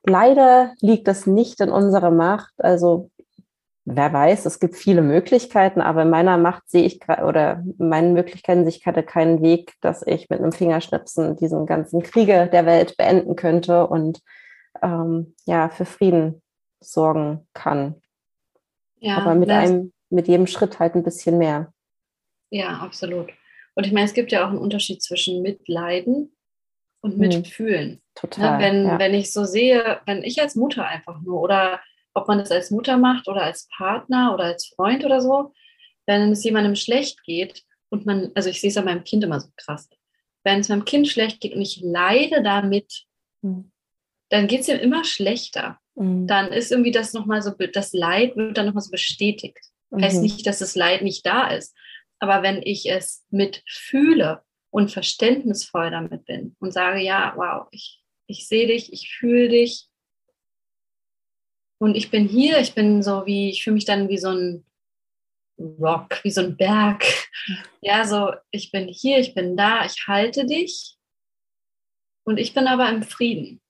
leider 0.05 0.75
liegt 0.81 1.09
das 1.09 1.27
nicht 1.27 1.61
in 1.61 1.71
unserer 1.71 2.11
Macht. 2.11 2.53
Also 2.59 3.11
wer 3.85 4.13
weiß, 4.13 4.47
es 4.47 4.61
gibt 4.61 4.77
viele 4.77 5.03
Möglichkeiten, 5.03 5.81
aber 5.81 6.03
in 6.03 6.11
meiner 6.11 6.37
Macht 6.37 6.69
sehe 6.71 6.85
ich 6.85 7.01
oder 7.09 7.65
meinen 7.79 8.13
Möglichkeiten 8.13 8.65
sehe 8.65 8.71
ich 8.71 8.85
gerade 8.85 9.03
keinen 9.03 9.43
Weg, 9.43 9.75
dass 9.81 10.07
ich 10.07 10.29
mit 10.31 10.41
einem 10.41 10.53
Fingerschnipsen 10.53 11.37
diesen 11.37 11.67
ganzen 11.67 12.03
Kriege 12.03 12.49
der 12.53 12.67
Welt 12.67 12.97
beenden 12.97 13.37
könnte 13.37 13.87
und 13.87 14.21
ähm, 14.83 15.35
ja 15.47 15.69
für 15.69 15.85
Frieden 15.85 16.43
sorgen 16.81 17.47
kann. 17.53 17.97
Ja, 19.01 19.19
aber 19.19 19.35
mit 19.35 19.51
einem, 19.51 19.93
mit 20.11 20.29
jedem 20.29 20.47
Schritt 20.47 20.79
halt 20.79 20.95
ein 20.95 21.03
bisschen 21.03 21.39
mehr. 21.39 21.73
Ja, 22.51 22.79
absolut. 22.79 23.33
Und 23.75 23.87
ich 23.87 23.93
meine, 23.93 24.07
es 24.07 24.15
gibt 24.15 24.33
ja 24.33 24.45
auch 24.45 24.51
einen 24.51 24.59
Unterschied 24.59 25.03
zwischen 25.03 25.43
Mitleiden 25.43 26.33
und 27.01 27.13
hm. 27.13 27.19
Mitfühlen. 27.19 27.89
Ne, 27.91 28.01
Total. 28.15 28.59
Ne? 28.59 28.65
Wenn, 28.65 28.87
ja. 28.87 28.99
wenn 28.99 29.15
ich 29.15 29.33
so 29.33 29.45
sehe, 29.45 30.01
wenn 30.07 30.23
ich 30.23 30.41
als 30.41 30.55
Mutter 30.55 30.87
einfach 30.87 31.21
nur 31.21 31.41
oder 31.41 31.81
ob 32.15 32.29
man 32.29 32.39
das 32.39 32.51
als 32.51 32.71
Mutter 32.71 32.97
macht 32.97 33.29
oder 33.29 33.43
als 33.43 33.69
Partner 33.77 34.35
oder 34.35 34.45
als 34.45 34.67
Freund 34.67 35.05
oder 35.05 35.21
so, 35.21 35.53
wenn 36.07 36.33
es 36.33 36.45
jemandem 36.45 36.75
schlecht 36.75 37.23
geht 37.25 37.63
und 37.89 38.07
man, 38.07 38.33
also 38.35 38.51
ich 38.51 38.61
sehe 38.61 38.71
es 38.71 38.77
an 38.77 38.85
meinem 38.85 39.05
Kind 39.05 39.23
immer 39.25 39.41
so 39.41 39.49
krass, 39.57 39.89
wenn 40.45 40.61
es 40.61 40.69
meinem 40.69 40.85
Kind 40.85 41.09
schlecht 41.09 41.41
geht 41.41 41.55
und 41.55 41.63
ich 41.63 41.81
leide 41.83 42.43
damit, 42.43 43.05
mhm. 43.43 43.71
dann 44.31 44.47
geht 44.47 44.63
es 44.63 44.69
ihm 44.69 44.79
immer 44.79 45.05
schlechter. 45.05 45.79
Mhm. 45.95 46.27
Dann 46.27 46.53
ist 46.53 46.73
irgendwie 46.73 46.93
das 46.93 47.13
nochmal 47.13 47.43
so, 47.43 47.51
das 47.51 47.93
Leid 47.93 48.37
wird 48.37 48.57
dann 48.57 48.67
nochmal 48.67 48.83
so 48.83 48.91
bestätigt. 48.91 49.59
Mhm. 49.91 50.03
Heißt 50.03 50.23
nicht, 50.23 50.47
dass 50.47 50.59
das 50.59 50.75
Leid 50.75 51.03
nicht 51.03 51.25
da 51.27 51.49
ist. 51.49 51.77
Aber 52.19 52.43
wenn 52.43 52.61
ich 52.63 52.91
es 52.91 53.25
mitfühle 53.31 54.43
und 54.71 54.91
verständnisvoll 54.91 55.91
damit 55.91 56.25
bin 56.25 56.57
und 56.61 56.73
sage, 56.73 57.01
ja, 57.01 57.33
wow, 57.37 57.69
ich, 57.71 58.03
ich 58.27 58.47
sehe 58.47 58.67
dich, 58.67 58.93
ich 58.93 59.13
fühle 59.13 59.49
dich, 59.49 59.91
und 61.83 61.95
ich 61.95 62.11
bin 62.11 62.29
hier, 62.29 62.59
ich 62.59 62.75
bin 62.75 63.03
so 63.03 63.25
wie, 63.25 63.49
ich 63.51 63.65
fühle 63.65 63.75
mich 63.75 63.87
dann 63.87 64.11
wie 64.11 64.19
so 64.19 64.29
ein 64.29 64.67
Rock, 65.59 66.23
wie 66.23 66.31
so 66.31 66.43
ein 66.43 66.57
Berg. 66.57 67.05
Ja, 67.81 68.05
so, 68.07 68.33
ich 68.51 68.71
bin 68.71 68.87
hier, 68.87 69.19
ich 69.19 69.35
bin 69.35 69.57
da, 69.57 69.87
ich 69.87 70.07
halte 70.07 70.45
dich. 70.45 70.97
Und 72.25 72.39
ich 72.39 72.53
bin 72.53 72.67
aber 72.67 72.91
im 72.91 73.03
Frieden. 73.03 73.63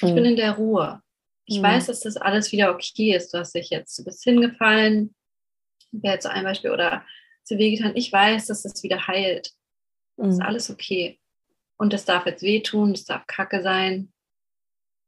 Ich 0.00 0.10
mhm. 0.10 0.14
bin 0.16 0.24
in 0.24 0.36
der 0.36 0.56
Ruhe. 0.56 1.02
Ich 1.46 1.58
mhm. 1.58 1.62
weiß, 1.62 1.86
dass 1.86 2.00
das 2.00 2.16
alles 2.16 2.50
wieder 2.50 2.72
okay 2.72 3.14
ist. 3.14 3.32
Du 3.32 3.38
hast 3.38 3.54
dich 3.54 3.70
jetzt, 3.70 3.96
du 3.96 4.04
bist 4.04 4.24
hingefallen, 4.24 5.14
wäre 5.92 6.14
jetzt 6.14 6.24
so 6.24 6.30
ein 6.30 6.42
Beispiel, 6.42 6.72
oder 6.72 7.06
zu 7.44 7.58
wehgetan. 7.58 7.92
Ich 7.94 8.12
weiß, 8.12 8.46
dass 8.46 8.62
das 8.62 8.82
wieder 8.82 9.06
heilt. 9.06 9.52
Mhm. 10.16 10.24
Das 10.24 10.34
ist 10.34 10.42
alles 10.42 10.70
okay. 10.70 11.18
Und 11.76 11.92
das 11.92 12.04
darf 12.04 12.26
jetzt 12.26 12.42
wehtun, 12.42 12.92
das 12.92 13.04
darf 13.04 13.26
kacke 13.26 13.62
sein. 13.62 14.12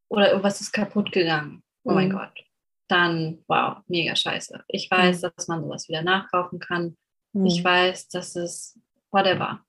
Oder 0.08 0.30
irgendwas 0.30 0.60
ist 0.60 0.72
kaputt 0.72 1.12
gegangen. 1.12 1.62
Oh 1.84 1.92
mein 1.92 2.08
mhm. 2.08 2.12
Gott 2.12 2.44
dann 2.88 3.38
wow, 3.48 3.78
mega 3.88 4.14
scheiße. 4.14 4.64
Ich 4.68 4.90
weiß, 4.90 5.22
mhm. 5.22 5.30
dass 5.36 5.48
man 5.48 5.62
sowas 5.62 5.88
wieder 5.88 6.02
nachkaufen 6.02 6.58
kann. 6.58 6.96
Mhm. 7.32 7.46
Ich 7.46 7.62
weiß, 7.64 8.08
dass 8.08 8.36
es 8.36 8.78
whatever. 9.10 9.60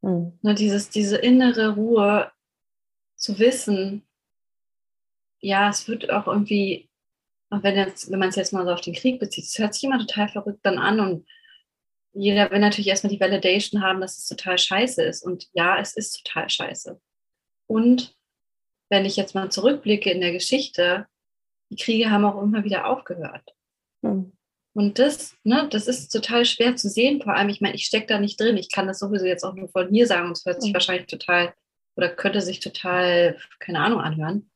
Mhm. 0.00 0.38
Nur 0.42 0.54
dieses, 0.54 0.90
diese 0.90 1.16
innere 1.16 1.74
Ruhe 1.74 2.30
zu 3.16 3.38
wissen, 3.38 4.06
ja, 5.40 5.68
es 5.68 5.88
wird 5.88 6.10
auch 6.10 6.28
irgendwie, 6.28 6.88
wenn, 7.50 7.76
jetzt, 7.76 8.10
wenn 8.10 8.18
man 8.18 8.28
es 8.28 8.36
jetzt 8.36 8.52
mal 8.52 8.64
so 8.64 8.72
auf 8.72 8.80
den 8.80 8.94
Krieg 8.94 9.18
bezieht, 9.18 9.44
es 9.44 9.58
hört 9.58 9.74
sich 9.74 9.84
immer 9.84 9.98
total 9.98 10.28
verrückt 10.28 10.60
dann 10.62 10.78
an 10.78 11.00
und 11.00 11.26
jeder 12.12 12.50
will 12.50 12.58
natürlich 12.58 12.88
erstmal 12.88 13.12
die 13.12 13.20
Validation 13.20 13.82
haben, 13.82 14.00
dass 14.00 14.18
es 14.18 14.26
total 14.26 14.58
scheiße 14.58 15.02
ist. 15.02 15.24
Und 15.24 15.48
ja, 15.52 15.78
es 15.78 15.96
ist 15.96 16.22
total 16.24 16.48
scheiße. 16.48 17.00
Und 17.66 18.14
wenn 18.90 19.04
ich 19.04 19.16
jetzt 19.16 19.34
mal 19.34 19.50
zurückblicke 19.50 20.10
in 20.10 20.20
der 20.20 20.32
Geschichte, 20.32 21.06
die 21.70 21.76
Kriege 21.76 22.10
haben 22.10 22.24
auch 22.24 22.42
immer 22.42 22.64
wieder 22.64 22.86
aufgehört. 22.86 23.54
Mhm. 24.02 24.32
Und 24.74 24.98
das, 24.98 25.34
ne, 25.44 25.68
das 25.70 25.86
ist 25.86 26.08
total 26.10 26.44
schwer 26.44 26.76
zu 26.76 26.88
sehen. 26.88 27.22
Vor 27.22 27.34
allem, 27.34 27.48
ich 27.48 27.60
meine, 27.60 27.74
ich 27.74 27.84
stecke 27.84 28.06
da 28.06 28.18
nicht 28.18 28.40
drin. 28.40 28.56
Ich 28.56 28.70
kann 28.70 28.86
das 28.86 28.98
sowieso 28.98 29.26
jetzt 29.26 29.44
auch 29.44 29.54
nur 29.54 29.68
von 29.68 29.88
hier 29.90 30.06
sagen 30.06 30.28
und 30.28 30.38
es 30.38 30.44
hört 30.44 30.62
sich 30.62 30.70
mhm. 30.70 30.74
wahrscheinlich 30.74 31.06
total 31.06 31.54
oder 31.94 32.08
könnte 32.08 32.40
sich 32.40 32.60
total, 32.60 33.38
keine 33.58 33.80
Ahnung, 33.80 34.00
anhören. 34.00 34.50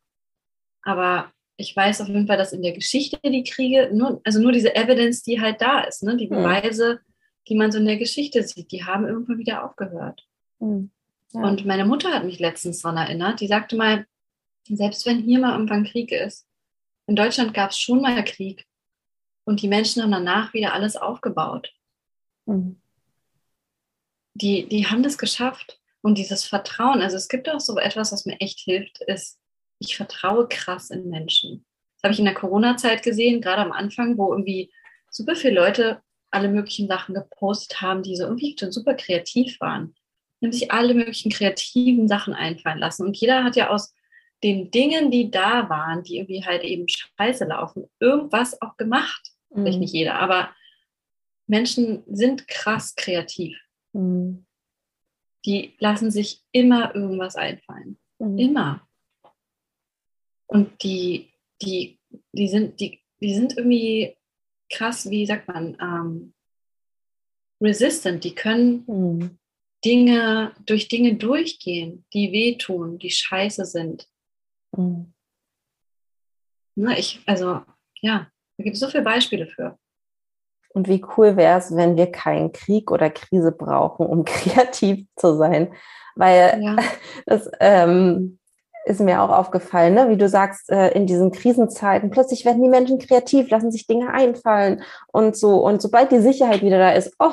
Aber 0.82 1.32
ich 1.59 1.74
weiß 1.74 2.00
auf 2.00 2.09
jeden 2.09 2.26
Fall, 2.26 2.38
dass 2.38 2.52
in 2.52 2.62
der 2.62 2.72
Geschichte 2.72 3.18
die 3.24 3.44
Kriege, 3.44 3.90
nur, 3.92 4.20
also 4.24 4.40
nur 4.40 4.52
diese 4.52 4.74
Evidence, 4.74 5.22
die 5.22 5.40
halt 5.40 5.61
da 5.61 5.80
ist, 5.80 6.02
ne, 6.02 6.16
die 6.16 6.28
Beweise, 6.28 7.00
die 7.49 7.55
man 7.55 7.72
so 7.72 7.78
in 7.78 7.86
der 7.86 7.97
Geschichte 7.97 8.42
sieht, 8.42 8.72
die 8.72 8.84
haben 8.84 9.07
irgendwann 9.07 9.38
wieder 9.38 9.64
aufgehört. 9.64 10.26
Mhm. 10.59 10.90
Ja. 11.32 11.42
Und 11.42 11.64
meine 11.66 11.84
Mutter 11.84 12.12
hat 12.12 12.24
mich 12.24 12.38
letztens 12.38 12.82
daran 12.82 12.97
erinnert, 12.97 13.40
die 13.40 13.49
sagte 13.49 13.76
mal, 13.76 14.07
selbst 14.68 15.07
wenn 15.07 15.22
hier 15.22 15.38
mal 15.38 15.53
irgendwann 15.53 15.84
Krieg 15.84 16.12
ist, 16.12 16.47
in 17.07 17.16
Deutschland 17.16 17.55
gab 17.55 17.70
es 17.70 17.78
schon 17.78 18.01
mal 18.01 18.24
Krieg 18.24 18.66
und 19.44 19.62
die 19.62 19.68
Menschen 19.68 20.03
haben 20.03 20.11
danach 20.11 20.55
wieder 20.55 20.72
alles 20.72 20.97
aufgebaut. 20.97 21.72
Mhm. 22.47 22.80
Die, 24.34 24.68
die 24.68 24.86
haben 24.86 25.03
das 25.03 25.18
geschafft. 25.18 25.80
Und 26.03 26.18
dieses 26.18 26.44
Vertrauen, 26.44 27.01
also 27.01 27.16
es 27.16 27.28
gibt 27.28 27.49
auch 27.49 27.59
so 27.59 27.76
etwas, 27.78 28.12
was 28.12 28.26
mir 28.26 28.40
echt 28.40 28.61
hilft, 28.61 29.03
ist, 29.03 29.40
ich 29.80 29.97
vertraue 29.97 30.47
krass 30.47 30.90
in 30.90 31.09
Menschen. 31.09 31.64
Das 31.97 32.05
habe 32.05 32.12
ich 32.12 32.18
in 32.18 32.26
der 32.26 32.34
Corona-Zeit 32.34 33.03
gesehen, 33.03 33.40
gerade 33.40 33.62
am 33.62 33.72
Anfang, 33.72 34.16
wo 34.16 34.32
irgendwie 34.32 34.72
super 35.11 35.34
viele 35.34 35.55
Leute 35.55 36.01
alle 36.30 36.48
möglichen 36.48 36.88
Sachen 36.88 37.14
gepostet 37.14 37.80
haben, 37.80 38.02
die 38.02 38.16
so 38.16 38.24
irgendwie 38.24 38.56
schon 38.58 38.72
super 38.72 38.94
kreativ 38.94 39.60
waren. 39.60 39.94
Die 40.40 40.46
haben 40.46 40.52
sich 40.52 40.70
alle 40.70 40.94
möglichen 40.94 41.30
kreativen 41.30 42.08
Sachen 42.08 42.34
einfallen 42.34 42.78
lassen. 42.78 43.06
Und 43.06 43.16
jeder 43.16 43.44
hat 43.44 43.56
ja 43.56 43.70
aus 43.70 43.94
den 44.42 44.70
Dingen, 44.70 45.10
die 45.10 45.30
da 45.30 45.68
waren, 45.70 46.02
die 46.02 46.18
irgendwie 46.18 46.44
halt 46.44 46.62
eben 46.62 46.86
scheiße 46.88 47.44
laufen, 47.46 47.88
irgendwas 48.00 48.60
auch 48.60 48.76
gemacht. 48.76 49.32
Mhm. 49.50 49.62
Vielleicht 49.62 49.80
nicht 49.80 49.94
jeder, 49.94 50.16
aber 50.16 50.50
Menschen 51.46 52.02
sind 52.06 52.48
krass 52.48 52.94
kreativ. 52.94 53.58
Mhm. 53.92 54.44
Die 55.44 55.74
lassen 55.78 56.10
sich 56.10 56.42
immer 56.52 56.94
irgendwas 56.94 57.36
einfallen. 57.36 57.98
Mhm. 58.18 58.38
Immer. 58.38 58.88
Und 60.46 60.82
die, 60.82 61.30
die, 61.62 61.98
die 62.32 62.48
sind, 62.48 62.80
die, 62.80 63.00
die 63.20 63.34
sind 63.34 63.56
irgendwie 63.56 64.15
krass, 64.70 65.10
wie 65.10 65.26
sagt 65.26 65.48
man, 65.48 65.76
ähm, 65.80 66.34
resistant. 67.60 68.24
Die 68.24 68.34
können 68.34 68.84
mhm. 68.86 69.38
Dinge, 69.84 70.52
durch 70.64 70.88
Dinge 70.88 71.14
durchgehen, 71.14 72.04
die 72.12 72.32
wehtun, 72.32 72.98
die 72.98 73.10
scheiße 73.10 73.64
sind. 73.64 74.08
Mhm. 74.76 75.12
Na, 76.74 76.98
ich, 76.98 77.20
also, 77.26 77.62
ja, 78.00 78.30
da 78.58 78.64
gibt 78.64 78.74
es 78.74 78.80
so 78.80 78.88
viele 78.88 79.02
Beispiele 79.02 79.46
für. 79.46 79.78
Und 80.70 80.88
wie 80.88 81.02
cool 81.16 81.36
wäre 81.38 81.58
es, 81.58 81.74
wenn 81.74 81.96
wir 81.96 82.12
keinen 82.12 82.52
Krieg 82.52 82.90
oder 82.90 83.08
Krise 83.08 83.50
brauchen, 83.50 84.06
um 84.06 84.24
kreativ 84.26 85.06
zu 85.16 85.36
sein. 85.36 85.72
Weil 86.16 86.60
ja. 86.62 86.76
das 87.26 87.50
ähm, 87.60 88.38
ist 88.87 89.01
mir 89.01 89.20
auch 89.20 89.30
aufgefallen, 89.30 89.95
ne? 89.95 90.09
wie 90.09 90.16
du 90.16 90.28
sagst, 90.28 90.70
äh, 90.70 90.89
in 90.91 91.07
diesen 91.07 91.32
Krisenzeiten, 91.32 92.11
plötzlich 92.11 92.45
werden 92.45 92.62
die 92.62 92.68
Menschen 92.68 92.99
kreativ, 92.99 93.51
lassen 93.51 93.72
sich 93.72 93.87
Dinge 93.89 94.12
einfallen 94.12 94.82
und 95.09 95.37
so. 95.37 95.57
Und 95.57 95.82
sobald 95.82 96.12
die 96.12 96.20
Sicherheit 96.20 96.62
wieder 96.62 96.78
da 96.78 96.93
ist, 96.93 97.12
oh, 97.18 97.32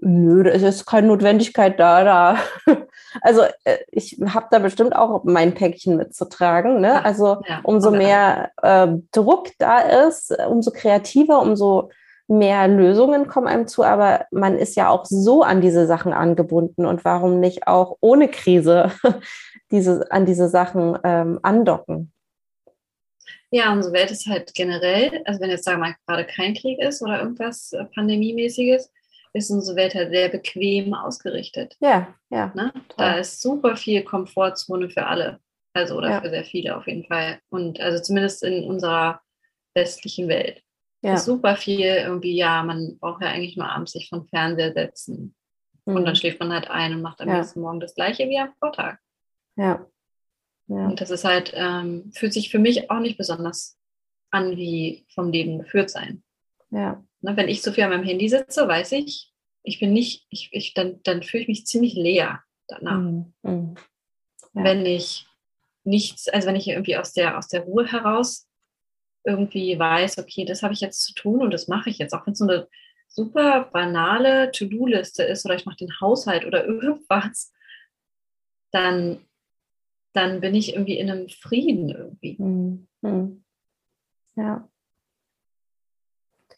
nö, 0.00 0.44
da 0.44 0.50
ist 0.50 0.86
keine 0.86 1.08
Notwendigkeit 1.08 1.78
da, 1.78 2.04
da. 2.04 2.38
Also 3.22 3.42
äh, 3.64 3.78
ich 3.90 4.20
habe 4.34 4.48
da 4.50 4.58
bestimmt 4.58 4.94
auch 4.94 5.24
mein 5.24 5.54
Päckchen 5.54 5.96
mitzutragen. 5.96 6.80
Ne? 6.80 7.02
Also 7.04 7.38
umso 7.62 7.90
mehr 7.90 8.50
äh, 8.62 8.86
Druck 9.12 9.48
da 9.58 9.80
ist, 10.06 10.36
umso 10.46 10.70
kreativer, 10.70 11.40
umso 11.40 11.88
mehr 12.28 12.68
Lösungen 12.68 13.26
kommen 13.26 13.48
einem 13.48 13.66
zu, 13.66 13.82
aber 13.82 14.26
man 14.30 14.56
ist 14.58 14.76
ja 14.76 14.90
auch 14.90 15.04
so 15.06 15.42
an 15.42 15.60
diese 15.60 15.86
Sachen 15.86 16.12
angebunden 16.12 16.86
und 16.86 17.04
warum 17.04 17.40
nicht 17.40 17.66
auch 17.66 17.96
ohne 18.00 18.28
Krise 18.28 18.92
diese, 19.70 20.10
an 20.12 20.26
diese 20.26 20.48
Sachen 20.48 20.98
ähm, 21.04 21.40
andocken? 21.42 22.12
Ja, 23.50 23.72
unsere 23.72 23.94
Welt 23.94 24.10
ist 24.10 24.26
halt 24.26 24.54
generell, 24.54 25.22
also 25.24 25.40
wenn 25.40 25.50
jetzt 25.50 25.64
sagen 25.64 25.80
wir 25.80 25.88
mal 25.88 25.96
gerade 26.06 26.26
kein 26.26 26.54
Krieg 26.54 26.78
ist 26.80 27.00
oder 27.02 27.20
irgendwas 27.20 27.72
äh, 27.72 27.84
Pandemiemäßiges, 27.94 28.92
ist 29.32 29.50
unsere 29.50 29.76
Welt 29.76 29.94
halt 29.94 30.10
sehr 30.10 30.28
bequem 30.28 30.92
ausgerichtet. 30.92 31.76
Ja, 31.80 32.14
ja. 32.30 32.52
Ne? 32.54 32.72
Da 32.96 33.18
ist 33.18 33.40
super 33.40 33.76
viel 33.76 34.02
Komfortzone 34.02 34.90
für 34.90 35.06
alle. 35.06 35.40
Also 35.72 35.96
oder 35.96 36.10
ja. 36.10 36.20
für 36.20 36.30
sehr 36.30 36.44
viele 36.44 36.76
auf 36.76 36.86
jeden 36.86 37.04
Fall. 37.04 37.38
Und 37.50 37.80
also 37.80 38.02
zumindest 38.02 38.42
in 38.42 38.64
unserer 38.64 39.20
westlichen 39.74 40.28
Welt. 40.28 40.62
Ja. 41.00 41.14
Ist 41.14 41.26
super 41.26 41.56
viel 41.56 41.86
irgendwie, 41.86 42.36
ja, 42.36 42.62
man 42.62 42.98
braucht 42.98 43.22
ja 43.22 43.28
eigentlich 43.28 43.56
nur 43.56 43.68
abends 43.68 43.92
sich 43.92 44.08
vom 44.08 44.26
Fernseher 44.26 44.72
setzen. 44.72 45.34
Mhm. 45.84 45.96
Und 45.96 46.04
dann 46.04 46.14
mhm. 46.14 46.16
schläft 46.16 46.40
man 46.40 46.52
halt 46.52 46.68
ein 46.70 46.94
und 46.94 47.02
macht 47.02 47.20
am 47.20 47.28
ja. 47.28 47.38
nächsten 47.38 47.60
Morgen 47.60 47.80
das 47.80 47.94
gleiche 47.94 48.28
wie 48.28 48.38
am 48.38 48.52
Vortag. 48.58 48.98
Ja. 49.56 49.86
ja. 50.66 50.86
Und 50.86 51.00
das 51.00 51.10
ist 51.10 51.24
halt, 51.24 51.52
ähm, 51.54 52.10
fühlt 52.14 52.32
sich 52.32 52.50
für 52.50 52.58
mich 52.58 52.90
auch 52.90 53.00
nicht 53.00 53.16
besonders 53.16 53.78
an 54.30 54.56
wie 54.56 55.06
vom 55.14 55.30
Leben 55.30 55.58
geführt 55.58 55.90
sein. 55.90 56.22
Ja. 56.70 57.02
Ne, 57.20 57.36
wenn 57.36 57.48
ich 57.48 57.62
so 57.62 57.72
viel 57.72 57.84
an 57.84 57.90
meinem 57.90 58.04
Handy 58.04 58.28
sitze, 58.28 58.66
weiß 58.66 58.92
ich, 58.92 59.32
ich 59.62 59.80
bin 59.80 59.92
nicht, 59.92 60.26
ich, 60.30 60.50
ich, 60.52 60.74
dann, 60.74 61.00
dann 61.02 61.22
fühle 61.22 61.42
ich 61.42 61.48
mich 61.48 61.66
ziemlich 61.66 61.94
leer 61.94 62.42
danach. 62.66 62.98
Mhm. 62.98 63.32
Mhm. 63.42 63.74
Ja. 64.54 64.64
Wenn 64.64 64.84
ich 64.84 65.26
nichts, 65.84 66.28
also 66.28 66.48
wenn 66.48 66.56
ich 66.56 66.68
irgendwie 66.68 66.96
aus 66.96 67.12
der, 67.12 67.38
aus 67.38 67.48
der 67.48 67.62
Ruhe 67.62 67.86
heraus 67.86 68.47
irgendwie 69.28 69.78
weiß, 69.78 70.18
okay, 70.18 70.44
das 70.44 70.62
habe 70.62 70.74
ich 70.74 70.80
jetzt 70.80 71.02
zu 71.02 71.14
tun 71.14 71.42
und 71.42 71.52
das 71.52 71.68
mache 71.68 71.90
ich 71.90 71.98
jetzt, 71.98 72.14
auch 72.14 72.26
wenn 72.26 72.32
es 72.32 72.38
so 72.38 72.44
eine 72.46 72.68
super 73.06 73.68
banale 73.72 74.50
To-Do-Liste 74.52 75.22
ist 75.22 75.44
oder 75.44 75.54
ich 75.54 75.66
mache 75.66 75.76
den 75.76 76.00
Haushalt 76.00 76.46
oder 76.46 76.64
irgendwas, 76.66 77.52
dann, 78.70 79.20
dann 80.12 80.40
bin 80.40 80.54
ich 80.54 80.72
irgendwie 80.72 80.98
in 80.98 81.10
einem 81.10 81.28
Frieden 81.28 81.90
irgendwie. 81.90 82.36
Mhm. 82.38 83.44
Ja. 84.36 84.68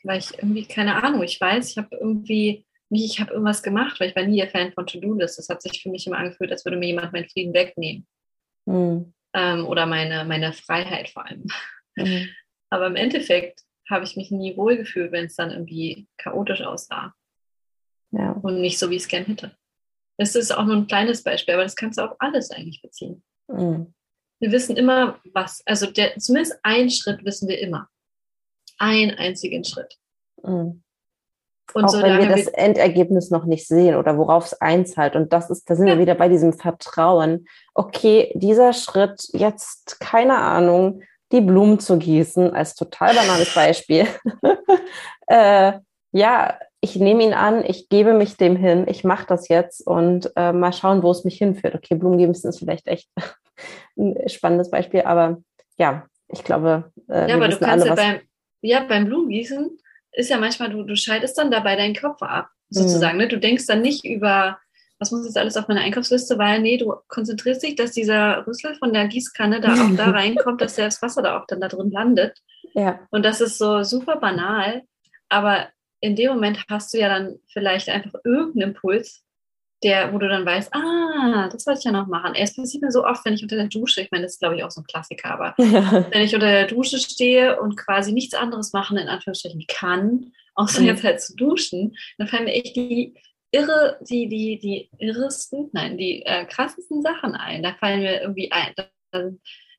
Weil 0.03 0.19
ich 0.19 0.39
irgendwie, 0.39 0.67
keine 0.67 1.03
Ahnung, 1.03 1.23
ich 1.23 1.41
weiß, 1.41 1.71
ich 1.71 1.79
habe 1.79 1.97
irgendwie 1.97 2.67
nicht, 2.89 3.05
ich 3.05 3.21
habe 3.21 3.33
irgendwas 3.33 3.63
gemacht, 3.63 4.01
weil 4.01 4.09
ich 4.09 4.17
war 4.17 4.25
nie 4.25 4.39
der 4.39 4.51
Fan 4.51 4.73
von 4.73 4.87
To-Do-List. 4.87 5.39
Das 5.39 5.49
hat 5.49 5.63
sich 5.63 5.83
für 5.83 5.91
mich 5.91 6.07
immer 6.07 6.19
angefühlt, 6.19 6.51
als 6.51 6.65
würde 6.65 6.77
mir 6.77 6.87
jemand 6.87 7.13
meinen 7.13 7.29
Frieden 7.29 7.55
wegnehmen. 7.55 8.07
Mhm. 8.67 9.15
Ähm, 9.33 9.67
oder 9.67 9.87
meine, 9.87 10.25
meine 10.25 10.53
Freiheit 10.53 11.09
vor 11.09 11.27
allem. 11.27 11.47
Mhm. 11.97 12.29
Aber 12.71 12.87
im 12.87 12.97
Endeffekt 12.97 13.65
habe 13.89 14.05
ich 14.05 14.17
mich 14.17 14.31
nie 14.31 14.57
wohl 14.57 14.77
gefühlt, 14.77 15.13
wenn 15.13 15.27
es 15.27 15.37
dann 15.37 15.51
irgendwie 15.51 16.07
chaotisch 16.17 16.63
aussah. 16.63 17.15
Ja. 18.13 18.33
Und 18.33 18.61
nicht 18.61 18.79
so, 18.79 18.91
wie 18.91 18.97
ich 18.97 19.03
es 19.03 19.09
gern 19.09 19.25
hätte. 19.25 19.53
Das 20.17 20.35
ist 20.35 20.53
auch 20.53 20.65
nur 20.65 20.77
ein 20.77 20.87
kleines 20.87 21.23
Beispiel, 21.23 21.55
aber 21.55 21.65
das 21.65 21.77
kannst 21.77 21.99
du 21.99 22.03
auf 22.03 22.17
alles 22.19 22.51
eigentlich 22.51 22.83
beziehen. 22.83 23.23
Mhm. 23.49 23.95
Wir 24.39 24.53
wissen 24.53 24.77
immer, 24.77 25.19
was, 25.33 25.63
also 25.67 25.87
der, 25.87 26.17
zumindest 26.19 26.59
einen 26.63 26.91
Schritt 26.91 27.25
wissen 27.25 27.49
wir 27.49 27.59
immer. 27.59 27.89
Einen 28.79 29.13
einzigen 29.19 29.65
Schritt. 29.65 29.97
Mhm. 30.43 30.83
Und 31.73 31.85
auch 31.85 32.03
wenn 32.03 32.19
wir 32.19 32.29
das 32.29 32.47
wir 32.47 32.59
Endergebnis 32.59 33.31
noch 33.31 33.45
nicht 33.45 33.67
sehen 33.67 33.95
oder 33.95 34.19
worauf 34.19 34.47
es 34.47 34.61
einzahlt. 34.61 35.15
Und 35.15 35.33
das 35.33 35.51
ist, 35.51 35.69
da 35.71 35.77
sind 35.77 35.87
ja. 35.87 35.95
wir 35.95 36.01
wieder 36.01 36.15
bei 36.15 36.29
diesem 36.29 36.53
Vertrauen. 36.53 37.47
Okay, 37.75 38.33
dieser 38.35 38.73
Schritt, 38.73 39.29
jetzt, 39.33 40.01
keine 40.01 40.37
Ahnung, 40.39 41.03
die 41.33 41.41
Blumen 41.41 41.79
zu 41.79 41.99
gießen, 41.99 42.55
als 42.55 42.75
total 42.75 43.15
banales 43.15 43.55
Beispiel. 43.55 44.07
äh, 45.27 45.73
ja, 46.13 46.59
ich 46.81 46.97
nehme 46.97 47.23
ihn 47.23 47.35
an, 47.35 47.65
ich 47.65 47.89
gebe 47.89 48.15
mich 48.15 48.37
dem 48.37 48.57
hin, 48.57 48.87
ich 48.89 49.05
mache 49.05 49.27
das 49.29 49.49
jetzt 49.49 49.87
und 49.87 50.33
äh, 50.37 50.53
mal 50.53 50.73
schauen, 50.73 51.03
wo 51.03 51.11
es 51.11 51.25
mich 51.25 51.39
hinführt. 51.39 51.75
Okay, 51.75 51.95
Blumen 51.95 52.19
gießen 52.19 52.49
ist 52.49 52.59
vielleicht 52.59 52.89
echt 52.89 53.09
ein 53.97 54.17
spannendes 54.29 54.71
Beispiel, 54.71 55.03
aber 55.03 55.39
ja, 55.77 56.07
ich 56.29 56.45
glaube, 56.45 56.93
äh, 57.09 57.29
ja, 57.29 57.37
aber 57.37 57.49
du 57.49 57.59
kannst 57.59 57.89
alle, 57.89 57.89
ja 57.89 57.95
beim, 57.95 58.21
ja, 58.63 58.85
beim 58.85 59.05
Blumengießen 59.07 59.79
ist 60.13 60.31
ja 60.31 60.39
manchmal, 60.39 60.71
du, 60.71 60.83
du 60.83 60.97
schaltest 60.97 61.39
dann 61.39 61.51
dabei 61.51 61.77
deinen 61.77 61.95
Kopf 61.95 62.23
ab, 62.23 62.49
sozusagen. 62.69 63.17
Mhm. 63.17 63.23
Ne? 63.23 63.29
Du 63.29 63.39
denkst 63.39 63.67
dann 63.67 63.83
nicht 63.83 64.05
über, 64.05 64.59
was 65.01 65.11
muss 65.11 65.25
jetzt 65.25 65.39
alles 65.39 65.57
auf 65.57 65.67
meiner 65.67 65.81
Einkaufsliste, 65.81 66.39
weil 66.39 66.61
nee, 66.61 66.77
du 66.77 66.95
konzentrierst 67.09 67.63
dich, 67.63 67.75
dass 67.75 67.93
dieser 67.93 68.47
Rüssel 68.47 68.75
von 68.77 68.93
der 68.93 69.09
Gießkanne 69.09 69.61
da 69.61 69.73
auch 69.73 69.97
da 69.97 70.11
reinkommt, 70.11 70.61
dass 70.61 70.77
das 70.77 71.01
Wasser 71.01 71.23
da 71.23 71.41
auch 71.41 71.47
dann 71.47 71.61
da 71.61 71.69
drin 71.69 71.91
landet. 71.91 72.39
Ja. 72.75 73.01
Und 73.11 73.25
das 73.25 73.41
ist 73.41 73.57
so 73.57 73.83
super 73.83 74.17
banal, 74.17 74.83
aber 75.31 75.69
in 76.01 76.17
dem 76.17 76.33
Moment 76.33 76.65
hast 76.69 76.93
du 76.93 76.99
ja 76.99 77.09
dann 77.09 77.39
vielleicht 77.53 77.89
einfach 77.89 78.13
irgendeinen 78.25 78.71
Impuls, 78.71 79.25
der, 79.83 80.13
wo 80.13 80.19
du 80.19 80.29
dann 80.29 80.45
weißt, 80.45 80.75
ah, 80.75 81.49
das 81.51 81.67
wollte 81.67 81.79
ich 81.79 81.85
ja 81.85 81.93
noch 81.93 82.07
machen. 82.07 82.35
Es 82.35 82.55
passiert 82.55 82.83
mir 82.83 82.91
so 82.91 83.07
oft, 83.07 83.25
wenn 83.25 83.33
ich 83.33 83.43
unter 83.43 83.57
der 83.57 83.69
Dusche, 83.69 84.03
ich 84.03 84.11
meine, 84.11 84.25
das 84.25 84.35
ist 84.35 84.41
glaube 84.41 84.57
ich 84.57 84.65
auch 84.65 84.71
so 84.71 84.83
ein 84.83 84.87
Klassiker, 84.87 85.31
aber 85.31 85.55
wenn 85.59 86.23
ich 86.23 86.35
unter 86.35 86.47
der 86.47 86.67
Dusche 86.67 86.99
stehe 86.99 87.59
und 87.59 87.77
quasi 87.77 88.13
nichts 88.13 88.35
anderes 88.35 88.75
machen, 88.75 88.99
in 88.99 89.09
Anführungsstrichen, 89.09 89.65
kann, 89.67 90.33
außer 90.55 90.83
mhm. 90.83 90.87
jetzt 90.89 91.05
halt 91.05 91.23
zu 91.23 91.35
duschen, 91.35 91.97
dann 92.19 92.29
fallen 92.29 92.45
mir 92.45 92.53
echt 92.53 92.77
die 92.77 93.15
irre, 93.53 93.99
die, 94.03 94.29
die, 94.29 94.59
die 94.59 94.91
irresten, 94.99 95.71
nein, 95.73 95.99
die 95.99 96.23
äh, 96.25 96.45
krassesten 96.47 97.03
Sachen 97.03 97.35
ein. 97.35 97.63
Da 97.63 97.75
fallen 97.75 98.01
mir 98.01 98.21
irgendwie 98.21 98.51
ein, 98.53 98.73
da 98.77 99.31